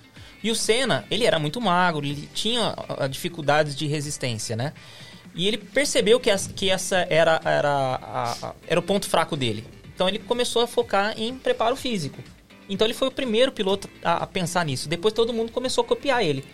[0.43, 2.75] E o Senna, ele era muito magro, ele tinha
[3.11, 4.73] dificuldades de resistência, né?
[5.35, 9.37] E ele percebeu que essa, que essa era, era, a- a- era o ponto fraco
[9.37, 9.65] dele.
[9.95, 12.23] Então ele começou a focar em preparo físico.
[12.69, 14.89] Então ele foi o primeiro piloto a, a pensar nisso.
[14.89, 16.45] Depois todo mundo começou a copiar ele.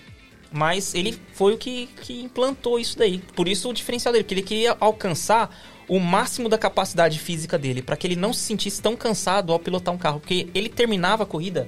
[0.51, 3.19] Mas ele foi o que, que implantou isso daí.
[3.35, 5.55] Por isso o diferencial dele, porque ele queria alcançar
[5.89, 9.59] o máximo da capacidade física dele, para que ele não se sentisse tão cansado ao
[9.59, 10.21] pilotar um carro.
[10.21, 11.67] Porque ele terminava a corrida,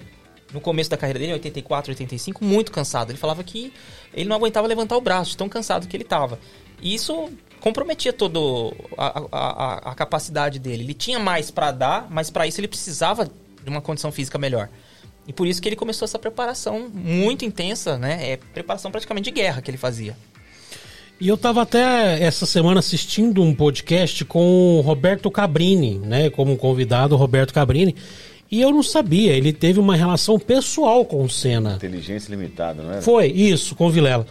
[0.52, 3.10] no começo da carreira dele, em 84, 85, muito cansado.
[3.10, 3.72] Ele falava que
[4.12, 6.38] ele não aguentava levantar o braço, tão cansado que ele estava.
[6.80, 8.38] E isso comprometia toda
[8.96, 10.84] a, a- a- a capacidade dele.
[10.84, 13.24] Ele tinha mais para dar, mas para isso ele precisava
[13.62, 14.68] de uma condição física melhor.
[15.26, 18.32] E por isso que ele começou essa preparação muito intensa, né?
[18.32, 20.14] É preparação praticamente de guerra que ele fazia.
[21.24, 26.28] E eu tava até essa semana assistindo um podcast com o Roberto Cabrini, né?
[26.28, 27.96] Como convidado, Roberto Cabrini.
[28.50, 31.76] E eu não sabia, ele teve uma relação pessoal com o Senna.
[31.76, 33.00] Inteligência limitada, não era?
[33.00, 34.26] Foi, isso, com o Vilela.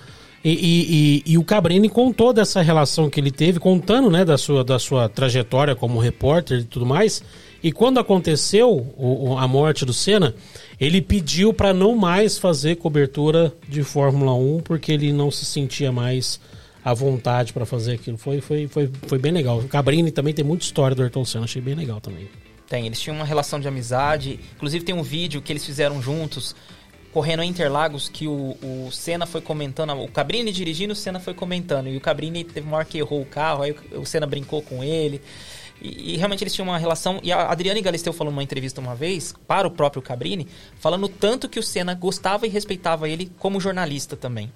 [0.45, 4.37] E, e, e, e o Cabrini contou dessa relação que ele teve, contando né, da,
[4.37, 7.23] sua, da sua trajetória como repórter e tudo mais.
[7.63, 10.35] E quando aconteceu o- a morte do Senna,
[10.79, 15.91] ele pediu para não mais fazer cobertura de Fórmula 1 porque ele não se sentia
[15.91, 16.39] mais
[16.83, 18.17] à vontade para fazer aquilo.
[18.17, 19.59] Foi, foi, foi, foi bem legal.
[19.59, 22.27] O Cabrini também tem muita história do Ayrton Senna, achei bem legal também.
[22.67, 24.39] Tem, eles tinham uma relação de amizade.
[24.55, 26.55] Inclusive tem um vídeo que eles fizeram juntos,
[27.11, 31.33] correndo em Interlagos, que o, o Senna foi comentando, o Cabrini dirigindo, o Senna foi
[31.33, 31.87] comentando.
[31.87, 34.61] E o Cabrini teve uma hora que errou o carro, aí o, o Senna brincou
[34.61, 35.21] com ele.
[35.81, 37.19] E, e realmente eles tinham uma relação.
[37.21, 40.47] E a Adriane Galisteu falou numa entrevista uma vez, para o próprio Cabrini,
[40.79, 44.51] falando tanto que o Senna gostava e respeitava ele como jornalista também.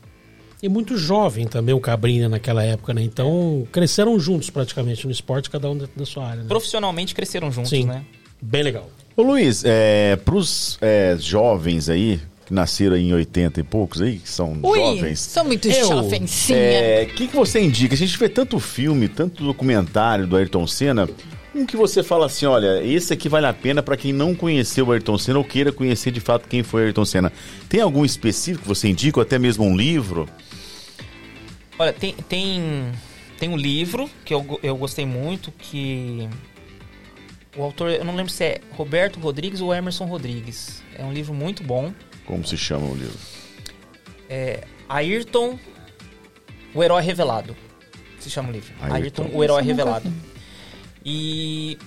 [0.62, 3.04] E muito jovem também o Cabrini naquela época, né?
[3.04, 6.42] Então cresceram juntos praticamente no esporte, cada um dentro da sua área.
[6.44, 6.48] Né?
[6.48, 8.04] Profissionalmente cresceram juntos, Sim, né?
[8.42, 8.90] bem legal.
[9.16, 14.30] Ô Luiz, é, pros é, jovens aí, que nasceram em 80 e poucos aí, que
[14.30, 15.20] são Ui, jovens.
[15.20, 16.58] sou muito Eu, jovemzinha.
[16.58, 17.94] É, O que, que você indica?
[17.94, 21.10] A gente vê tanto filme, tanto documentário do Ayrton Senna.
[21.54, 24.88] Um que você fala assim, olha, esse aqui vale a pena pra quem não conheceu
[24.88, 27.34] o Ayrton Senna ou queira conhecer de fato quem foi o Ayrton Senna.
[27.68, 30.30] Tem algum específico que você indica, ou até mesmo um livro?
[31.80, 32.92] Olha, tem, tem,
[33.40, 36.28] tem um livro que eu, eu gostei muito, que
[37.56, 40.84] o autor, eu não lembro se é Roberto Rodrigues ou Emerson Rodrigues.
[40.96, 41.94] É um livro muito bom.
[42.26, 43.18] Como se chama o livro?
[44.30, 45.58] É Ayrton,
[46.74, 47.56] o Herói Revelado.
[48.20, 48.74] Se chama o livro.
[48.80, 48.96] Ayrton.
[48.96, 50.12] Ayrton, o Herói Revelado.
[51.06, 51.78] E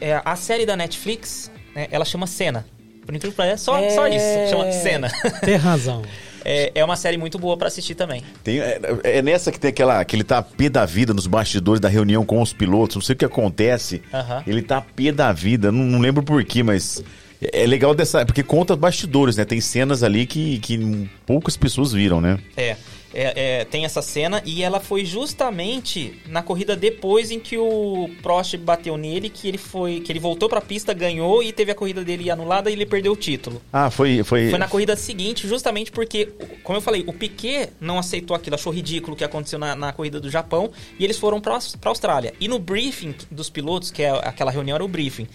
[0.00, 2.66] é, a série da Netflix, né, ela chama Cena.
[3.04, 5.10] Por incrível que pareça, só, só isso, chama Cena.
[5.44, 6.02] Tem razão.
[6.50, 8.22] É, é uma série muito boa pra assistir também.
[8.42, 11.80] Tem, é, é nessa que tem aquela, que ele tá pé da vida nos bastidores
[11.80, 12.96] da reunião com os pilotos.
[12.96, 14.02] Não sei o que acontece.
[14.12, 14.42] Aham.
[14.46, 15.70] Ele tá pé da vida.
[15.70, 17.04] Não, não lembro porquê, mas
[17.40, 18.24] é é legal dessa.
[18.26, 19.44] Porque conta bastidores, né?
[19.44, 22.38] Tem cenas ali que, que poucas pessoas viram, né?
[22.56, 22.76] É,
[23.12, 28.10] é, é, tem essa cena e ela foi justamente na corrida depois em que o
[28.22, 31.74] Prost bateu nele, que ele foi, que ele voltou pra pista, ganhou e teve a
[31.74, 33.60] corrida dele anulada e ele perdeu o título.
[33.72, 34.22] Ah, foi.
[34.22, 36.28] Foi, Foi na corrida seguinte, justamente porque,
[36.62, 39.92] como eu falei, o Piquet não aceitou aquilo, achou ridículo o que aconteceu na, na
[39.92, 42.34] corrida do Japão e eles foram pra, pra Austrália.
[42.40, 45.26] E no briefing dos pilotos, que é aquela reunião era o briefing,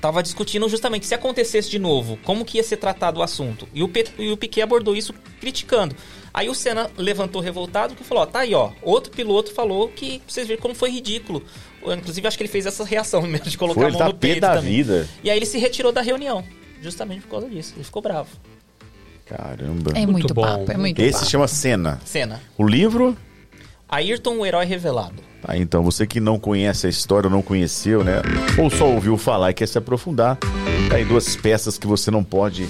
[0.00, 3.66] tava discutindo justamente se acontecesse de novo, como que ia ser tratado o assunto.
[3.74, 5.94] E o, Pe- e o Piquet abordou isso criticando.
[6.32, 8.70] Aí o Senna levantou revoltado e falou: ó, tá aí, ó.
[8.82, 11.42] Outro piloto falou que vocês verem como foi ridículo.
[11.82, 14.12] Inclusive, acho que ele fez essa reação mesmo de colocar Foi, a ele mão tá
[14.12, 14.70] no peito da também.
[14.76, 15.08] vida.
[15.24, 16.44] E aí ele se retirou da reunião,
[16.82, 17.72] justamente por causa disso.
[17.76, 18.28] Ele ficou bravo.
[19.24, 19.92] Caramba.
[19.94, 20.42] É muito, bom.
[20.42, 21.30] papo, é muito Esse papo.
[21.30, 22.00] chama Cena.
[22.04, 22.40] Cena.
[22.56, 23.16] O livro.
[23.88, 25.22] Ayrton, o herói revelado.
[25.44, 28.20] Ah, então, você que não conhece a história ou não conheceu, né?
[28.58, 30.36] Ou só ouviu falar e quer se aprofundar,
[30.88, 32.66] tá aí duas peças que você não pode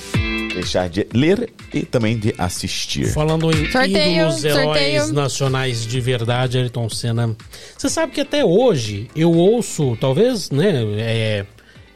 [0.52, 3.12] deixar de ler e também de assistir.
[3.12, 5.12] Falando em Sorteio, ídolos, heróis sorteio.
[5.12, 7.36] nacionais de verdade, Ayrton Senna.
[7.76, 11.46] Você sabe que até hoje eu ouço, talvez, né, é,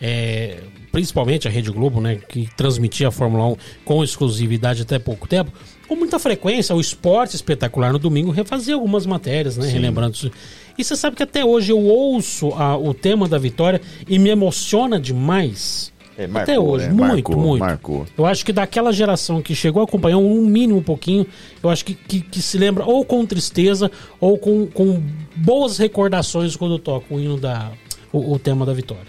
[0.00, 0.58] é,
[0.92, 5.52] principalmente a Rede Globo, né, que transmitia a Fórmula 1 com exclusividade até pouco tempo,
[5.90, 10.30] com muita frequência, o Esporte Espetacular no domingo refazia algumas matérias, né, relembrando isso.
[10.78, 14.30] E você sabe que até hoje eu ouço a- o tema da vitória e me
[14.30, 15.92] emociona demais.
[16.16, 16.92] É, até marcou, hoje, né?
[16.92, 17.60] muito, Marcou, muito.
[17.60, 18.06] marcou.
[18.16, 21.26] Eu acho que daquela geração que chegou a acompanhar um mínimo um pouquinho,
[21.62, 25.02] eu acho que, que, que se lembra ou com tristeza ou com, com
[25.34, 27.70] boas recordações quando toca o hino da.
[28.12, 29.06] O, o tema da vitória.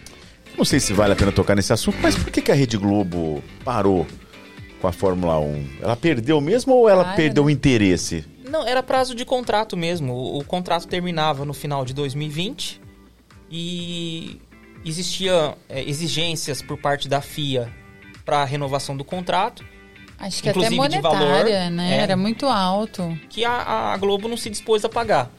[0.58, 2.78] Não sei se vale a pena tocar nesse assunto, mas por que, que a Rede
[2.78, 4.06] Globo parou
[4.82, 5.68] com a Fórmula 1?
[5.82, 8.26] Ela perdeu mesmo ou ela Para, perdeu o interesse?
[8.50, 10.14] Não, era prazo de contrato mesmo.
[10.14, 12.82] O, o contrato terminava no final de 2020
[13.50, 14.42] e
[14.84, 17.72] existia é, exigências por parte da FIA
[18.26, 19.64] para renovação do contrato
[20.18, 21.98] Acho que até Inclusive de monetária, valor, né?
[21.98, 22.02] é.
[22.04, 23.18] Era muito alto.
[23.28, 25.32] que a, a Globo não se dispôs a pagar.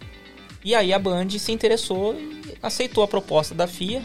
[0.64, 4.02] E aí a Band se interessou e aceitou a proposta da FIA.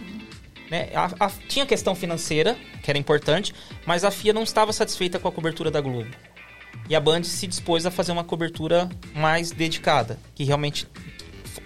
[0.69, 0.89] Né?
[0.93, 2.55] A- a- tinha questão financeira,
[2.87, 3.53] que era importante,
[3.85, 6.07] mas a FIA não estava satisfeita com a cobertura da Globo.
[6.89, 10.87] E a Band se dispôs a fazer uma cobertura mais dedicada, que realmente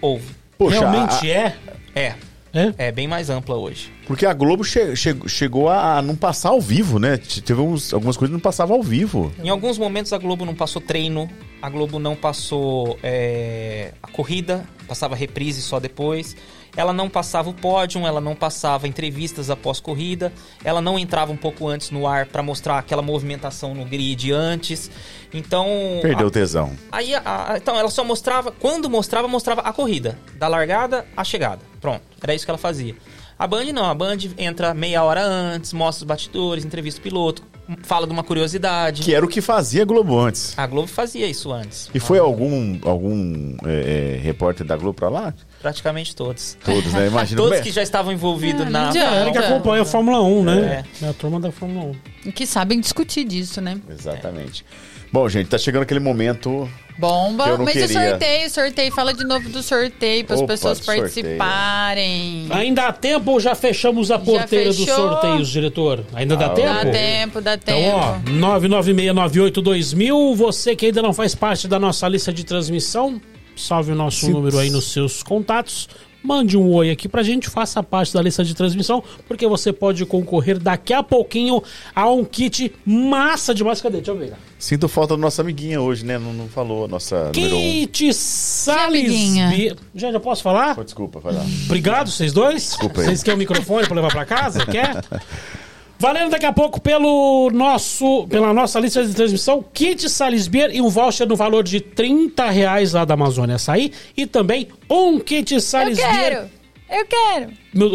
[0.00, 0.26] houve.
[0.58, 1.56] Poxa, Realmente é?
[1.94, 2.14] É,
[2.52, 2.74] É?
[2.88, 3.92] é bem mais ampla hoje.
[4.04, 7.16] Porque a Globo che- che- chegou a não passar ao vivo, né?
[7.18, 9.32] Teve uns- algumas coisas que não passavam ao vivo.
[9.42, 11.30] Em alguns momentos a Globo não passou treino,
[11.62, 16.36] a Globo não passou é, a corrida, passava reprise só depois.
[16.76, 20.32] Ela não passava o pódio, ela não passava entrevistas após corrida,
[20.64, 24.90] ela não entrava um pouco antes no ar para mostrar aquela movimentação no grid antes.
[25.32, 25.66] Então.
[26.00, 26.72] Perdeu a- tesão.
[26.90, 31.24] Aí, a- a- então, ela só mostrava, quando mostrava, mostrava a corrida, da largada à
[31.24, 31.60] chegada.
[31.80, 32.94] Pronto, era isso que ela fazia.
[33.38, 37.42] A Band não, a Band entra meia hora antes, mostra os batidores, entrevista o piloto,
[37.82, 39.02] fala de uma curiosidade.
[39.02, 40.56] Que era o que fazia a Globo antes.
[40.56, 41.90] A Globo fazia isso antes.
[41.92, 45.34] E foi algum, algum é, é, repórter da Globo pra lá?
[45.62, 46.56] Praticamente todos.
[46.64, 47.06] Todos, né?
[47.06, 47.36] Imagina.
[47.40, 48.88] Todos é- que já estavam envolvidos Ah, na.
[48.90, 50.84] É, que acompanha a Fórmula 1, né?
[51.00, 51.06] É.
[51.06, 51.94] É a turma da Fórmula
[52.26, 52.32] 1.
[52.32, 53.78] Que sabem discutir disso, né?
[53.88, 54.64] Exatamente.
[55.12, 56.68] Bom, gente, tá chegando aquele momento.
[56.98, 57.44] Bomba.
[57.44, 58.10] Que eu não Mas o queria.
[58.10, 58.92] sorteio, sorteio.
[58.92, 62.46] Fala de novo do sorteio para as pessoas participarem.
[62.50, 66.04] Ainda há tempo ou já fechamos a porteira dos sorteios, diretor?
[66.14, 66.74] Ainda dá Ah, tempo?
[66.74, 67.78] Dá tempo, dá tempo.
[67.80, 73.20] Então, ó, 996982000, você que ainda não faz parte da nossa lista de transmissão,
[73.56, 74.32] salve o nosso Sim.
[74.32, 75.88] número aí nos seus contatos.
[76.22, 80.06] Mande um oi aqui pra gente, faça parte da lista de transmissão, porque você pode
[80.06, 81.60] concorrer daqui a pouquinho
[81.92, 83.80] a um kit massa demais.
[83.80, 83.96] Cadê?
[83.96, 84.34] Deixa eu ver.
[84.56, 86.18] Sinto falta da nossa amiguinha hoje, né?
[86.18, 87.32] Não, não falou, a nossa um.
[87.32, 88.12] Kit amiguinha?
[88.12, 89.76] Salisbury.
[89.96, 90.76] Já, já posso falar?
[90.84, 91.44] Desculpa, vai lá.
[91.64, 92.62] Obrigado, vocês dois.
[92.62, 93.06] Desculpa aí.
[93.06, 94.64] Vocês querem o microfone pra levar pra casa?
[94.64, 95.02] Quer?
[96.02, 100.88] Valendo daqui a pouco pelo nosso, pela nossa lista de transmissão, kit Salisbury e um
[100.88, 103.92] voucher no valor de 30 reais lá da Amazônia Açaí.
[104.16, 105.54] E também um kit
[105.94, 106.50] quero!
[106.92, 107.50] Eu quero!
[107.72, 107.88] Mil,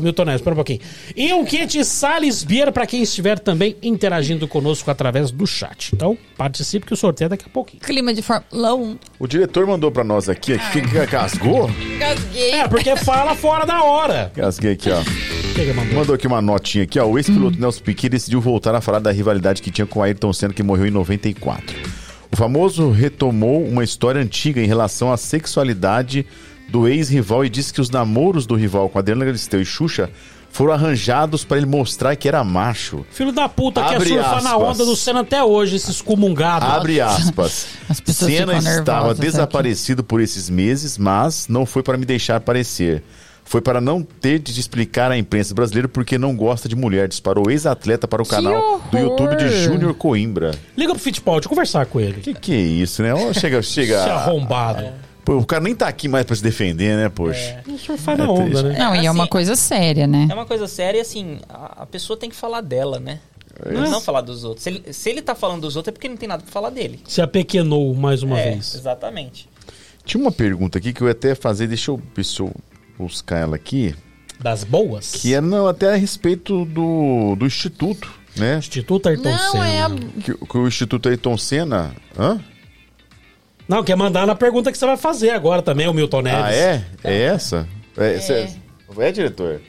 [0.00, 0.78] Milton Neves, espera um pouquinho.
[1.16, 5.90] E um kit Salisbury para quem estiver também interagindo conosco através do chat.
[5.92, 7.82] Então, participe que o sorteio é daqui a pouquinho.
[7.82, 8.98] Clima de Fórmula 1.
[9.18, 10.56] O diretor mandou pra nós aqui.
[10.70, 11.68] Que, que, casgou?
[11.98, 12.52] Gasguei.
[12.52, 14.30] É, porque fala fora da hora.
[14.32, 15.02] Casguei aqui, ó.
[15.74, 15.94] Mandou.
[15.94, 17.06] Mandou aqui uma notinha aqui, ó.
[17.06, 20.32] O ex-piloto Nelson Piquet decidiu voltar a falar da rivalidade que tinha com o Ayrton
[20.32, 21.76] Senna, que morreu em 94.
[22.32, 26.24] O famoso retomou uma história antiga em relação à sexualidade
[26.70, 30.10] do ex-rival e disse que os namoros do rival com Adriana Galisteu e Xuxa
[30.52, 33.06] foram arranjados para ele mostrar que era macho.
[33.12, 34.68] Filho da puta quer Abre surfar na aspas.
[34.68, 36.64] onda do Senna até hoje, esse excomungado.
[36.66, 37.68] Abre aspas.
[37.88, 39.20] As Senna estava nervosas aqui.
[39.20, 43.02] desaparecido por esses meses, mas não foi para me deixar aparecer.
[43.44, 47.08] Foi para não ter de explicar à imprensa brasileira porque não gosta de mulher.
[47.08, 49.10] Disparou o ex-atleta para o canal do horror!
[49.10, 50.52] YouTube de Júnior Coimbra.
[50.76, 52.20] Liga pro Fittipaldi, conversar com ele.
[52.20, 53.12] Que que é isso, né?
[53.12, 54.02] Ó, chega, chega.
[54.04, 54.84] Se arrombado.
[55.24, 57.62] Pô, o cara nem tá aqui mais para se defender, né, poxa?
[57.78, 58.62] Surfar na É onda, triste.
[58.64, 58.78] né?
[58.78, 60.26] Não, e é uma assim, coisa séria, né?
[60.30, 63.20] É uma coisa séria e assim, a, a pessoa tem que falar dela, né?
[63.66, 64.62] É Não falar dos outros.
[64.64, 66.70] Se ele, se ele tá falando dos outros é porque não tem nada pra falar
[66.70, 67.00] dele.
[67.06, 68.74] Se apequenou mais uma é, vez.
[68.74, 69.48] exatamente.
[70.04, 72.54] Tinha uma pergunta aqui que eu ia até fazer, deixa eu, deixa eu
[72.98, 73.94] buscar ela aqui,
[74.40, 75.12] Das boas?
[75.12, 78.56] que é não, até a respeito do, do Instituto, né?
[78.58, 79.68] Instituto Ayrton Não, Senna.
[79.68, 79.90] é a...
[80.22, 81.94] Que, que o Instituto Ayrton Senna.
[82.18, 82.40] Hã?
[83.70, 86.42] Não, quer mandar na pergunta que você vai fazer agora também, o Milton Neves.
[86.44, 86.84] Ah, é?
[87.04, 87.68] É essa?
[87.96, 88.48] É, cê-
[88.98, 89.60] é, diretor?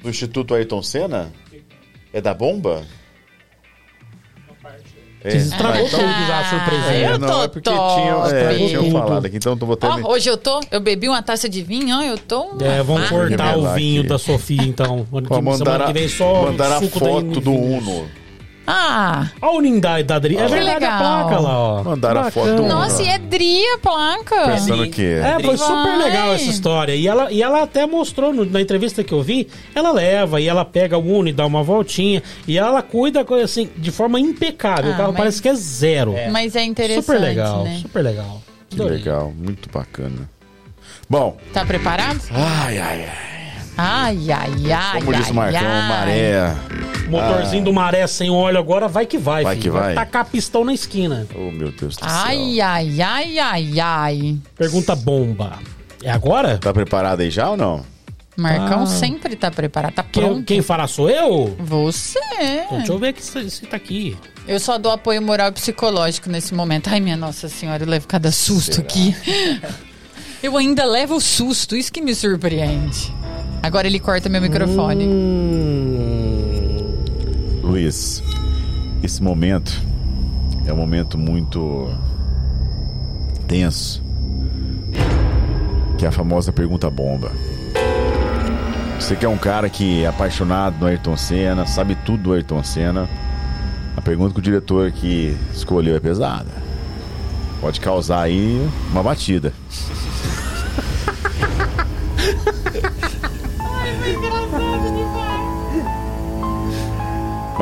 [0.00, 1.32] Do Instituto Ayrton Senna?
[2.12, 2.84] É da bomba?
[5.24, 6.92] É, Você estragou então- tudo já, surpresinha.
[6.92, 8.00] É, Eu não, tô é porque top.
[8.02, 9.78] tinham, é, tinham falado aqui, então eu vou.
[9.82, 12.42] Ó, me- hoje eu tô, eu bebi uma taça de vinho, ó, eu tô...
[12.42, 14.08] uma É, vamos cortar o vinho aqui.
[14.10, 15.04] da Sofia, então.
[15.42, 18.06] Mandar a, que vem só mandar a foto do Uno.
[18.66, 20.36] Ah, Olha o Unidade da Adri.
[20.36, 20.92] É verdade legal.
[20.94, 21.82] a placa lá, ó.
[21.84, 24.46] Mandaram a foto nossa, e é Dri a placa.
[24.52, 25.66] Pensando que É, foi Vai.
[25.68, 26.94] super legal essa história.
[26.94, 30.48] E ela, e ela até mostrou no- na entrevista que eu vi, ela leva e
[30.48, 32.22] ela pega o Uno e dá uma voltinha.
[32.48, 34.92] E ela cuida assim, de forma impecável.
[34.92, 36.14] Ah, o carro mas- parece que é zero.
[36.32, 37.78] Mas é interessante, super legal, né?
[37.82, 38.42] super legal.
[38.70, 40.28] Que legal, muito bacana.
[41.08, 42.18] Bom, Tá preparado?
[42.32, 43.33] ai, ai, ai.
[43.76, 45.88] Ai, ai, ai, Como diz ai, o Marcão, ai.
[45.88, 46.54] maré.
[47.08, 49.72] Motorzinho do maré sem óleo agora vai que vai, Vai filho.
[49.72, 49.94] que vai.
[49.94, 51.26] tacar pistão na esquina.
[51.34, 52.08] Oh, meu Deus do céu.
[52.08, 54.38] Ai, ai, ai, ai, ai.
[54.56, 55.58] Pergunta bomba.
[56.02, 56.56] É agora?
[56.58, 57.84] Tá preparado aí já ou não?
[58.36, 58.86] Marcão Ah.
[58.86, 60.44] sempre tá preparado, tá Quem, pronto.
[60.44, 61.54] quem fará sou eu?
[61.60, 62.18] Você.
[62.66, 64.16] Então, deixa eu ver se, se tá aqui.
[64.48, 66.88] Eu só dou apoio moral e psicológico nesse momento.
[66.88, 69.14] Ai, minha Nossa Senhora, eu levo cada susto aqui.
[70.42, 73.10] Eu ainda levo o susto, isso que me surpreende.
[73.64, 75.06] Agora ele corta meu microfone.
[75.06, 76.76] Hum,
[77.62, 78.22] Luiz,
[79.02, 79.80] esse momento
[80.66, 81.88] é um momento muito
[83.48, 84.02] tenso,
[85.96, 87.32] que é a famosa pergunta bomba.
[89.00, 92.62] Você que é um cara que é apaixonado no Ayrton Senna, sabe tudo do Ayrton
[92.62, 93.08] Senna,
[93.96, 96.50] a pergunta que o diretor que escolheu é pesada.
[97.62, 98.60] Pode causar aí
[98.90, 99.54] uma batida.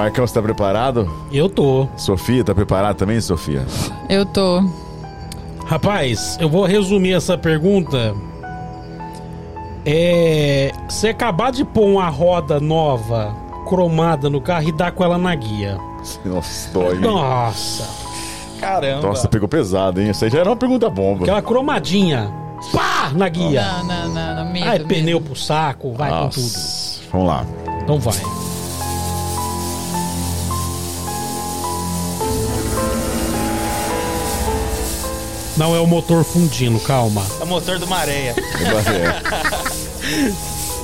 [0.03, 1.09] Marcão, você tá preparado?
[1.33, 1.87] eu tô.
[1.97, 3.65] Sofia, tá preparada também, Sofia?
[4.09, 4.61] Eu tô.
[5.65, 8.13] Rapaz, eu vou resumir essa pergunta
[9.87, 10.73] É.
[10.89, 13.33] Você acabar de pôr uma roda nova,
[13.69, 15.79] cromada no carro e dar com ela na guia.
[16.25, 16.99] Nossa, dói.
[16.99, 17.89] Nossa.
[18.59, 19.07] Caramba.
[19.07, 20.11] Nossa, pegou pesado, hein?
[20.11, 21.23] Isso aí já era uma pergunta bomba.
[21.23, 22.29] Aquela cromadinha.
[22.73, 23.13] Pá!
[23.15, 23.63] Na guia.
[23.63, 24.89] Não, não, não, não medo, Ai, medo.
[24.89, 26.43] pneu pro saco, vai com tudo.
[26.43, 27.01] Nossa.
[27.13, 27.47] Vamos lá.
[27.83, 28.42] Então vai.
[35.57, 37.23] Não é o motor fundindo, calma.
[37.41, 38.35] É o motor de uma areia.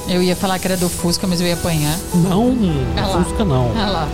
[0.08, 0.14] É.
[0.14, 1.98] Eu ia falar que era do Fusca, mas eu ia apanhar.
[2.14, 2.56] Não,
[2.96, 3.24] Ah lá.
[3.24, 3.72] Fusca não.
[3.76, 4.08] Ah lá.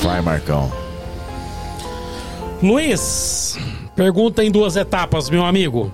[0.00, 0.72] Vai, Marcão.
[2.62, 3.58] Luiz,
[3.94, 5.92] pergunta em duas etapas, meu amigo.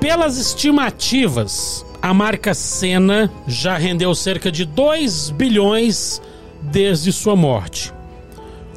[0.00, 6.22] Pelas estimativas, a marca Senna já rendeu cerca de 2 bilhões
[6.62, 7.92] desde sua morte.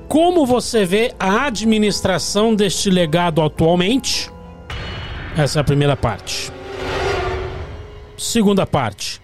[0.09, 4.31] Como você vê a administração deste legado atualmente?
[5.37, 6.51] Essa é a primeira parte.
[8.17, 9.21] Segunda parte.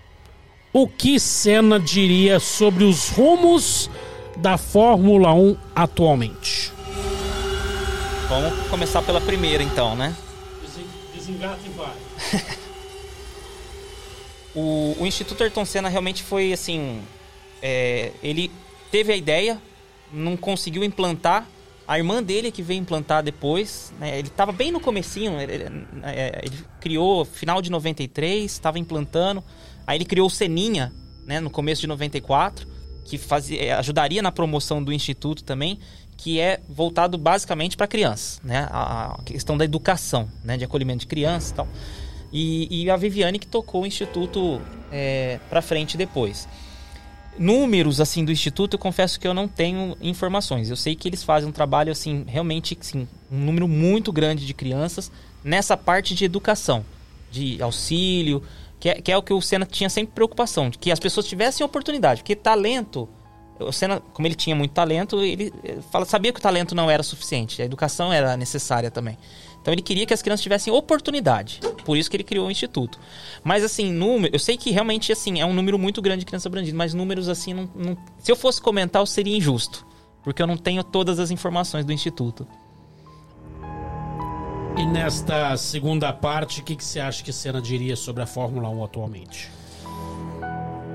[0.72, 3.90] O que Senna diria sobre os rumos
[4.38, 6.72] da Fórmula 1 atualmente?
[8.30, 10.16] Vamos começar pela primeira, então, né?
[11.16, 11.96] Desengata e vai.
[14.58, 17.02] O, o Instituto Ayrton Senna realmente foi assim.
[17.62, 18.50] é, ele
[18.90, 19.62] teve a ideia,
[20.12, 21.48] não conseguiu implantar.
[21.88, 23.94] A irmã dele que veio implantar depois.
[24.00, 25.40] né, ele estava bem no comecinho.
[25.40, 29.44] Ele, ele- é, ele criou final de 93, estava implantando.
[29.86, 30.92] Aí ele criou o Seninha,
[31.28, 32.68] né, no começo de 94,
[33.06, 35.80] que fazia, é, ajudaria na promoção do instituto também,
[36.18, 41.02] que é voltado basicamente para crianças, né, a, a questão da educação, né, de acolhimento
[41.02, 41.68] de crianças e tal.
[42.34, 44.60] E, e a Viviane que tocou o instituto
[44.92, 46.48] é, para frente depois.
[47.38, 50.70] Números assim do instituto, eu confesso que eu não tenho informações.
[50.70, 54.54] Eu sei que eles fazem um trabalho assim, realmente assim, um número muito grande de
[54.54, 55.12] crianças
[55.44, 56.86] nessa parte de educação,
[57.30, 58.42] de auxílio,
[58.80, 61.28] que é, que é o que o Senna tinha sempre preocupação, de que as pessoas
[61.28, 63.08] tivessem oportunidade, porque talento,
[63.60, 66.90] o Senna, como ele tinha muito talento, ele eh, fala, sabia que o talento não
[66.90, 69.18] era suficiente, a educação era necessária também.
[69.66, 71.60] Então ele queria que as crianças tivessem oportunidade.
[71.84, 73.00] Por isso que ele criou o instituto.
[73.44, 76.46] Mas assim, número, eu sei que realmente assim é um número muito grande de crianças
[76.46, 79.84] abrangidas, mas números assim não, não- se eu fosse comentar, eu seria injusto,
[80.24, 82.48] porque eu não tenho todas as informações do instituto.
[84.78, 88.70] E nesta segunda parte, o que, que você acha que Senna diria sobre a Fórmula
[88.70, 89.50] 1 atualmente?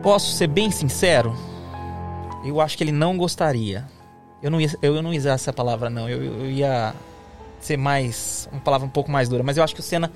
[0.00, 1.34] Posso ser bem sincero?
[2.44, 3.84] Eu acho que ele não gostaria.
[4.40, 6.08] Eu não ia, eu não ia usar essa palavra, não.
[6.08, 6.94] Eu, eu ia
[7.64, 8.48] ser mais.
[8.52, 9.42] Uma palavra um pouco mais dura.
[9.42, 10.10] Mas eu acho que o Senna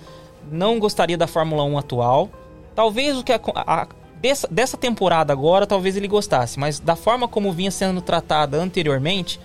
[0.50, 2.28] não gostaria da Fórmula 1 atual.
[2.74, 3.86] Talvez o que a, a-
[4.20, 6.58] dessa, dessa temporada agora, talvez ele gostasse.
[6.58, 9.38] Mas da forma como vinha sendo tratada anteriormente,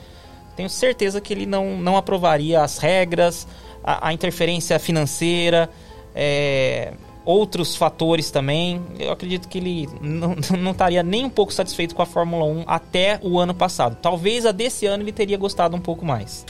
[0.55, 3.47] tenho certeza que ele não, não aprovaria as regras,
[3.83, 5.69] a, a interferência financeira,
[6.15, 8.81] é, outros fatores também.
[8.97, 12.63] Eu acredito que ele não, não estaria nem um pouco satisfeito com a Fórmula 1
[12.67, 13.95] até o ano passado.
[14.01, 16.45] Talvez a desse ano ele teria gostado um pouco mais.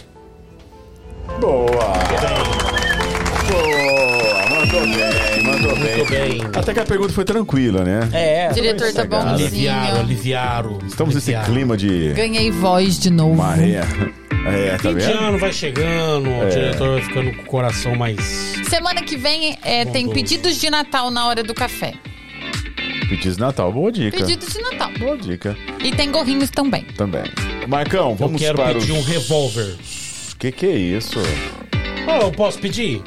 [1.39, 1.69] Boa!
[3.47, 4.49] Boa!
[4.49, 5.95] Mandou bem, mandou bem.
[5.97, 6.41] Muito bem.
[6.55, 8.09] Até que a pergunta foi tranquila, né?
[8.11, 9.29] É, O diretor tá Sossegado.
[9.29, 10.79] Aliviaram, aliviaram.
[10.87, 11.53] Estamos nesse aliviaram.
[11.53, 13.35] clima de Ganhei voz de novo.
[13.35, 13.81] maré.
[14.45, 15.19] É, tá Fim de vendo?
[15.19, 18.19] ano vai chegando, o diretor vai ficando com o coração mais.
[18.69, 20.13] Semana que vem é, tem Bondoso.
[20.13, 21.93] pedidos de Natal na hora do café.
[23.09, 24.17] Pedidos de Natal, boa dica.
[24.17, 24.91] Pedidos de Natal.
[24.99, 26.83] Boa dica E tem gorrinhos também.
[26.95, 27.23] também.
[27.67, 28.97] Marcão, Eu vamos quero para pedir os...
[28.99, 29.75] um revólver.
[30.39, 31.19] Que que é isso?
[32.07, 33.03] Oh, eu posso pedir?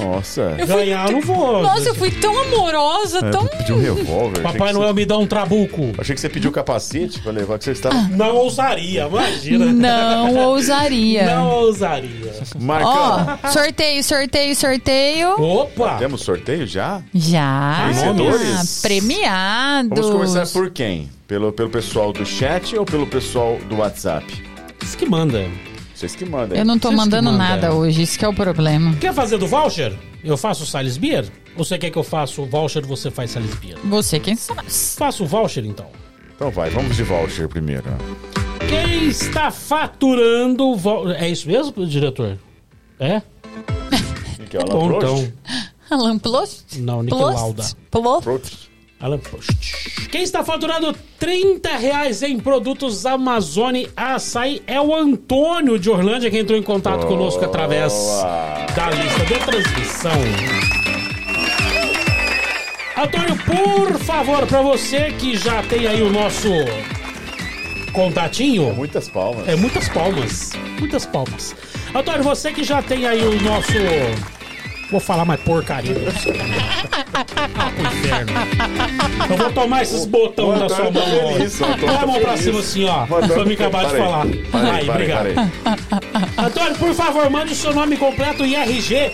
[0.00, 0.56] Nossa.
[0.66, 1.62] Ganhar eu não vou.
[1.62, 3.44] Nossa, eu fui tão amorosa, É, tão.
[3.46, 4.40] pediu um revólver.
[4.42, 5.86] Papai achei que Noel me dá um trabuco.
[5.86, 6.00] Você...
[6.00, 7.94] Achei que você pediu capacete pra levar, que você estava...
[8.10, 9.66] Não ousaria, imagina.
[9.72, 11.26] Não ousaria.
[11.34, 12.32] Não ousaria.
[12.58, 15.40] Marcão, Ó, sorteio, sorteio, sorteio.
[15.40, 15.96] Opa!
[15.98, 17.02] temos sorteio já?
[17.14, 17.86] Já.
[17.88, 18.80] Vencedores?
[18.82, 19.90] Premiados.
[19.98, 21.10] Vamos começar por quem?
[21.26, 24.24] Pelo, pelo pessoal do chat ou pelo pessoal do WhatsApp?
[24.82, 25.44] Isso que manda.
[25.96, 26.58] Vocês que mandam.
[26.58, 28.94] Eu não tô Vocês mandando nada hoje, isso que é o problema.
[28.96, 29.96] Quer fazer do voucher?
[30.22, 31.24] Eu faço o Sales Beer?
[31.56, 33.78] Ou você quer que eu faça o voucher e você faz Sales Beer?
[33.84, 34.70] Você quem sabe.
[34.70, 35.86] Faço o voucher então.
[36.34, 37.84] Então vai, vamos de voucher primeiro.
[38.68, 41.16] Quem está faturando o voucher.
[41.22, 42.36] É isso mesmo, diretor?
[43.00, 43.22] É?
[44.50, 45.22] Que é o Bom, Alan Prost?
[45.22, 45.32] então.
[45.88, 46.76] Alan Plost?
[46.78, 47.64] Não, Nick Lauda.
[47.90, 48.68] Plost?
[49.00, 50.08] Alan Prost.
[50.10, 56.38] Quem está faturando 30 reais em produtos Amazone Açaí é o Antônio de Orlândia, que
[56.38, 57.92] entrou em contato conosco através
[58.74, 60.12] da lista de transmissão.
[62.96, 66.48] Antônio, por favor, para você que já tem aí o nosso
[67.92, 69.46] contatinho, Muitas palmas.
[69.48, 70.52] é muitas palmas.
[70.78, 71.54] Muitas palmas.
[71.94, 73.72] Antônio, você que já tem aí o nosso
[74.90, 75.94] Vou falar mais porcaria.
[77.58, 78.32] Ah, pro inferno.
[79.30, 81.02] Eu vou tomar esses botões na sua mão.
[81.80, 83.06] Põe a mão pra cima assim, ó.
[83.06, 84.26] Pra me acabar de falar.
[84.52, 85.34] parei, Aí, parei, obrigado.
[85.34, 86.46] parei.
[86.46, 89.12] Antônio, por favor, mande o seu nome completo e RG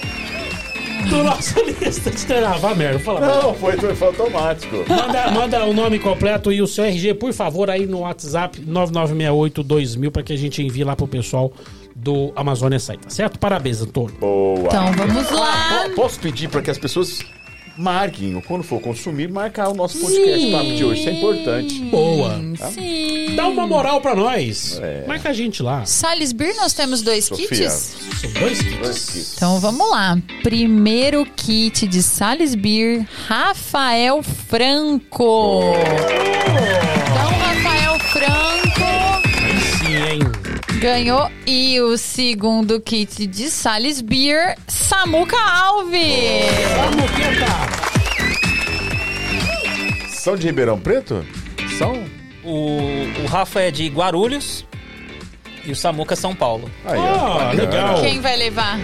[1.09, 2.59] do nosso lista de treinar.
[2.59, 3.21] Vá merda, fala.
[3.21, 4.85] Não, foi, foi automático.
[4.89, 10.11] Manda, manda o nome completo e o seu RG, por favor, aí no WhatsApp 9968-2000
[10.11, 11.53] para que a gente envie lá pro pessoal
[11.95, 13.39] do Amazônia Sai, tá certo?
[13.39, 14.15] Parabéns, Antônio.
[14.19, 14.67] Boa.
[14.67, 15.85] Então vamos lá.
[15.89, 17.21] Po- Posso pedir para que as pessoas
[17.77, 21.01] marquem, ou quando for consumir, marcar o nosso podcast papo de hoje.
[21.01, 21.75] Isso é importante.
[21.85, 22.39] Boa.
[22.71, 23.35] Sim.
[23.35, 24.79] Dá uma moral pra nós.
[24.83, 25.05] É.
[25.07, 25.85] Marca a gente lá.
[25.87, 27.49] Salisbury, nós temos dois Sofia.
[27.49, 27.97] kits.
[28.21, 29.33] São dois kits.
[29.37, 30.19] Então vamos lá.
[30.43, 35.63] Primeiro kit de Salisbury, Rafael Franco.
[36.53, 38.92] Então, Rafael Franco sim?
[40.83, 41.31] Ganhou.
[41.47, 46.45] E o segundo kit de Salisbury, Samuca Alves.
[46.77, 47.47] Vamos, Quenta.
[50.11, 51.25] São de Ribeirão Preto?
[51.79, 52.05] São?
[52.45, 52.79] O,
[53.23, 54.67] o Rafa é de Guarulhos
[55.65, 56.69] e o Samuca São Paulo.
[56.85, 58.01] Aí, Ah, ó, legal.
[58.01, 58.79] Quem vai levar?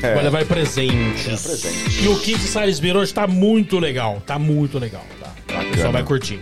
[0.00, 1.42] Vai levar presentes.
[1.42, 2.04] presente.
[2.04, 4.22] E o kit Salisbury hoje tá muito legal.
[4.24, 5.04] Tá muito legal.
[5.20, 5.32] Tá?
[5.60, 6.38] O pessoal vai curtir.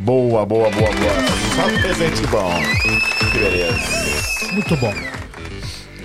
[0.00, 1.12] Boa, boa, boa, boa.
[1.54, 2.50] Só um presente bom.
[3.18, 4.52] Que beleza.
[4.54, 4.94] Muito bom.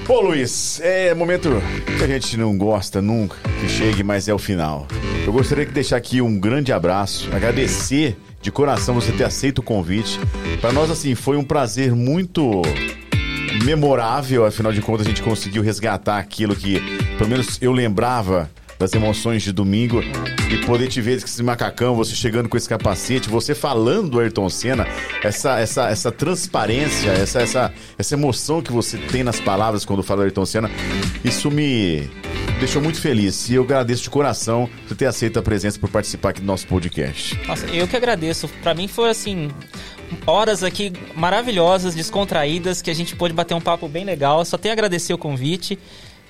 [0.05, 1.61] Bom, Luiz, é momento
[1.97, 4.85] que a gente não gosta nunca que chegue, mas é o final.
[5.25, 9.63] Eu gostaria de deixar aqui um grande abraço, agradecer de coração você ter aceito o
[9.63, 10.19] convite.
[10.59, 12.63] Para nós, assim, foi um prazer muito
[13.63, 16.81] memorável, afinal de contas, a gente conseguiu resgatar aquilo que,
[17.17, 20.01] pelo menos, eu lembrava das emoções de domingo
[20.51, 24.19] e poder te ver com esse macacão, você chegando com esse capacete, você falando do
[24.19, 24.87] Ayrton Senna,
[25.23, 30.23] essa, essa, essa transparência, essa, essa, essa emoção que você tem nas palavras quando fala
[30.23, 30.69] Ayrton Senna,
[31.23, 32.09] isso me
[32.59, 33.49] deixou muito feliz.
[33.49, 36.67] E eu agradeço de coração por ter aceito a presença por participar aqui do nosso
[36.67, 37.39] podcast.
[37.47, 38.47] Nossa, eu que agradeço.
[38.61, 39.49] Pra mim foi assim,
[40.25, 44.43] horas aqui maravilhosas, descontraídas, que a gente pôde bater um papo bem legal.
[44.45, 45.77] Só tenho a agradecer o convite.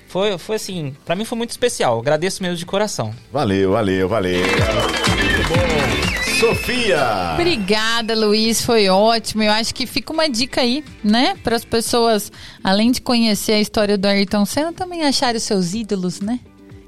[0.08, 1.98] Foi, foi assim, pra mim foi muito especial.
[1.98, 3.14] Agradeço mesmo de coração.
[3.32, 4.40] Valeu, valeu, valeu.
[4.40, 6.16] Muito bom.
[6.40, 7.32] Sofia!
[7.34, 9.42] Obrigada, Luiz, foi ótimo.
[9.42, 11.34] Eu acho que fica uma dica aí, né?
[11.42, 12.30] Para as pessoas,
[12.62, 16.38] além de conhecer a história do Ayrton Senna, também acharem os seus ídolos, né?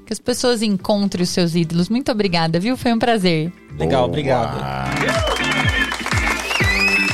[0.05, 1.89] Que as pessoas encontrem os seus ídolos.
[1.89, 2.77] Muito obrigada, viu?
[2.77, 3.51] Foi um prazer.
[3.77, 4.07] Legal, Boa.
[4.07, 5.68] obrigado.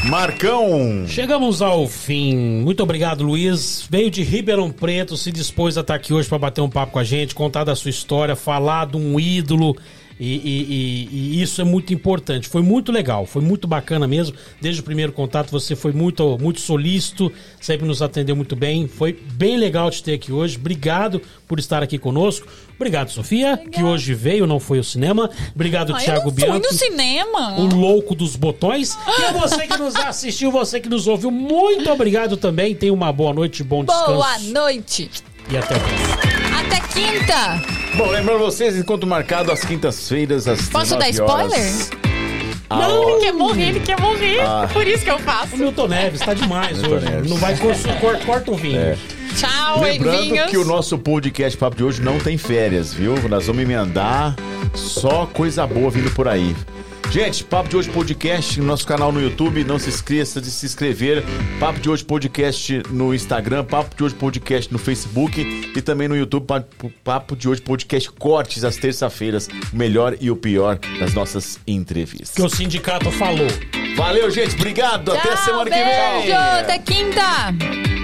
[0.10, 1.06] Marcão!
[1.08, 2.36] Chegamos ao fim.
[2.38, 3.88] Muito obrigado, Luiz.
[3.90, 7.00] Veio de Ribeirão Preto, se dispôs a estar aqui hoje para bater um papo com
[7.00, 9.76] a gente, contar da sua história, falar de um ídolo.
[10.18, 12.48] E, e- e- e isso é muito importante.
[12.48, 14.36] Foi muito legal, foi muito bacana mesmo.
[14.62, 17.30] Desde o primeiro contato você foi muito, muito solícito,
[17.60, 18.88] sempre nos atendeu muito bem.
[18.88, 20.56] Foi bem legal te ter aqui hoje.
[20.58, 22.48] Obrigado por estar aqui conosco.
[22.78, 25.30] Obrigado, Sofia, que hoje veio, não foi ao cinema.
[25.54, 27.60] Obrigado, Ah, Thiago fui Bianchi no cinema.
[27.60, 28.98] o louco dos botões.
[29.20, 32.74] E a você que nos assistiu, você que nos ouviu, muito obrigado também.
[32.74, 34.14] Tenha uma boa noite, bom descanso.
[34.14, 35.10] Boa noite.
[35.50, 36.55] E até a próxima.
[36.76, 37.62] Até quinta.
[37.96, 41.54] Bom, lembrando vocês, encontro marcado às quintas-feiras, às Posso dar 19 horas.
[41.54, 42.06] spoiler?
[42.70, 44.42] Não, ele quer morrer, ele quer morrer.
[44.42, 44.68] Ah.
[44.74, 45.56] Por isso que eu O faço.
[45.56, 47.06] Milton Neves tá demais Milton hoje.
[47.10, 47.30] Neves.
[47.30, 48.98] Não vai cor, cor, corta o vinho.
[49.38, 50.50] Tchau, Lembrando Edvinhos.
[50.50, 53.16] que o nosso podcast Papo de hoje não tem férias, viu?
[53.30, 54.36] Nós vamos emendar
[54.74, 56.56] só coisa boa vindo por aí.
[57.12, 59.64] Gente, Papo de Hoje Podcast no nosso canal no YouTube.
[59.64, 61.24] Não se esqueça de se inscrever.
[61.60, 65.40] Papo de Hoje Podcast no Instagram, Papo de Hoje Podcast no Facebook
[65.74, 66.46] e também no YouTube.
[66.46, 69.48] Papo- Papo de Hoje Podcast Cortes às terça-feiras.
[69.72, 72.32] O melhor e o pior das nossas entrevistas.
[72.36, 73.48] Que o sindicato falou.
[73.96, 74.56] Valeu, gente.
[74.56, 75.14] Obrigado.
[75.14, 76.22] Até Tchau, semana que vem.
[76.22, 77.95] beijo, Até quinta.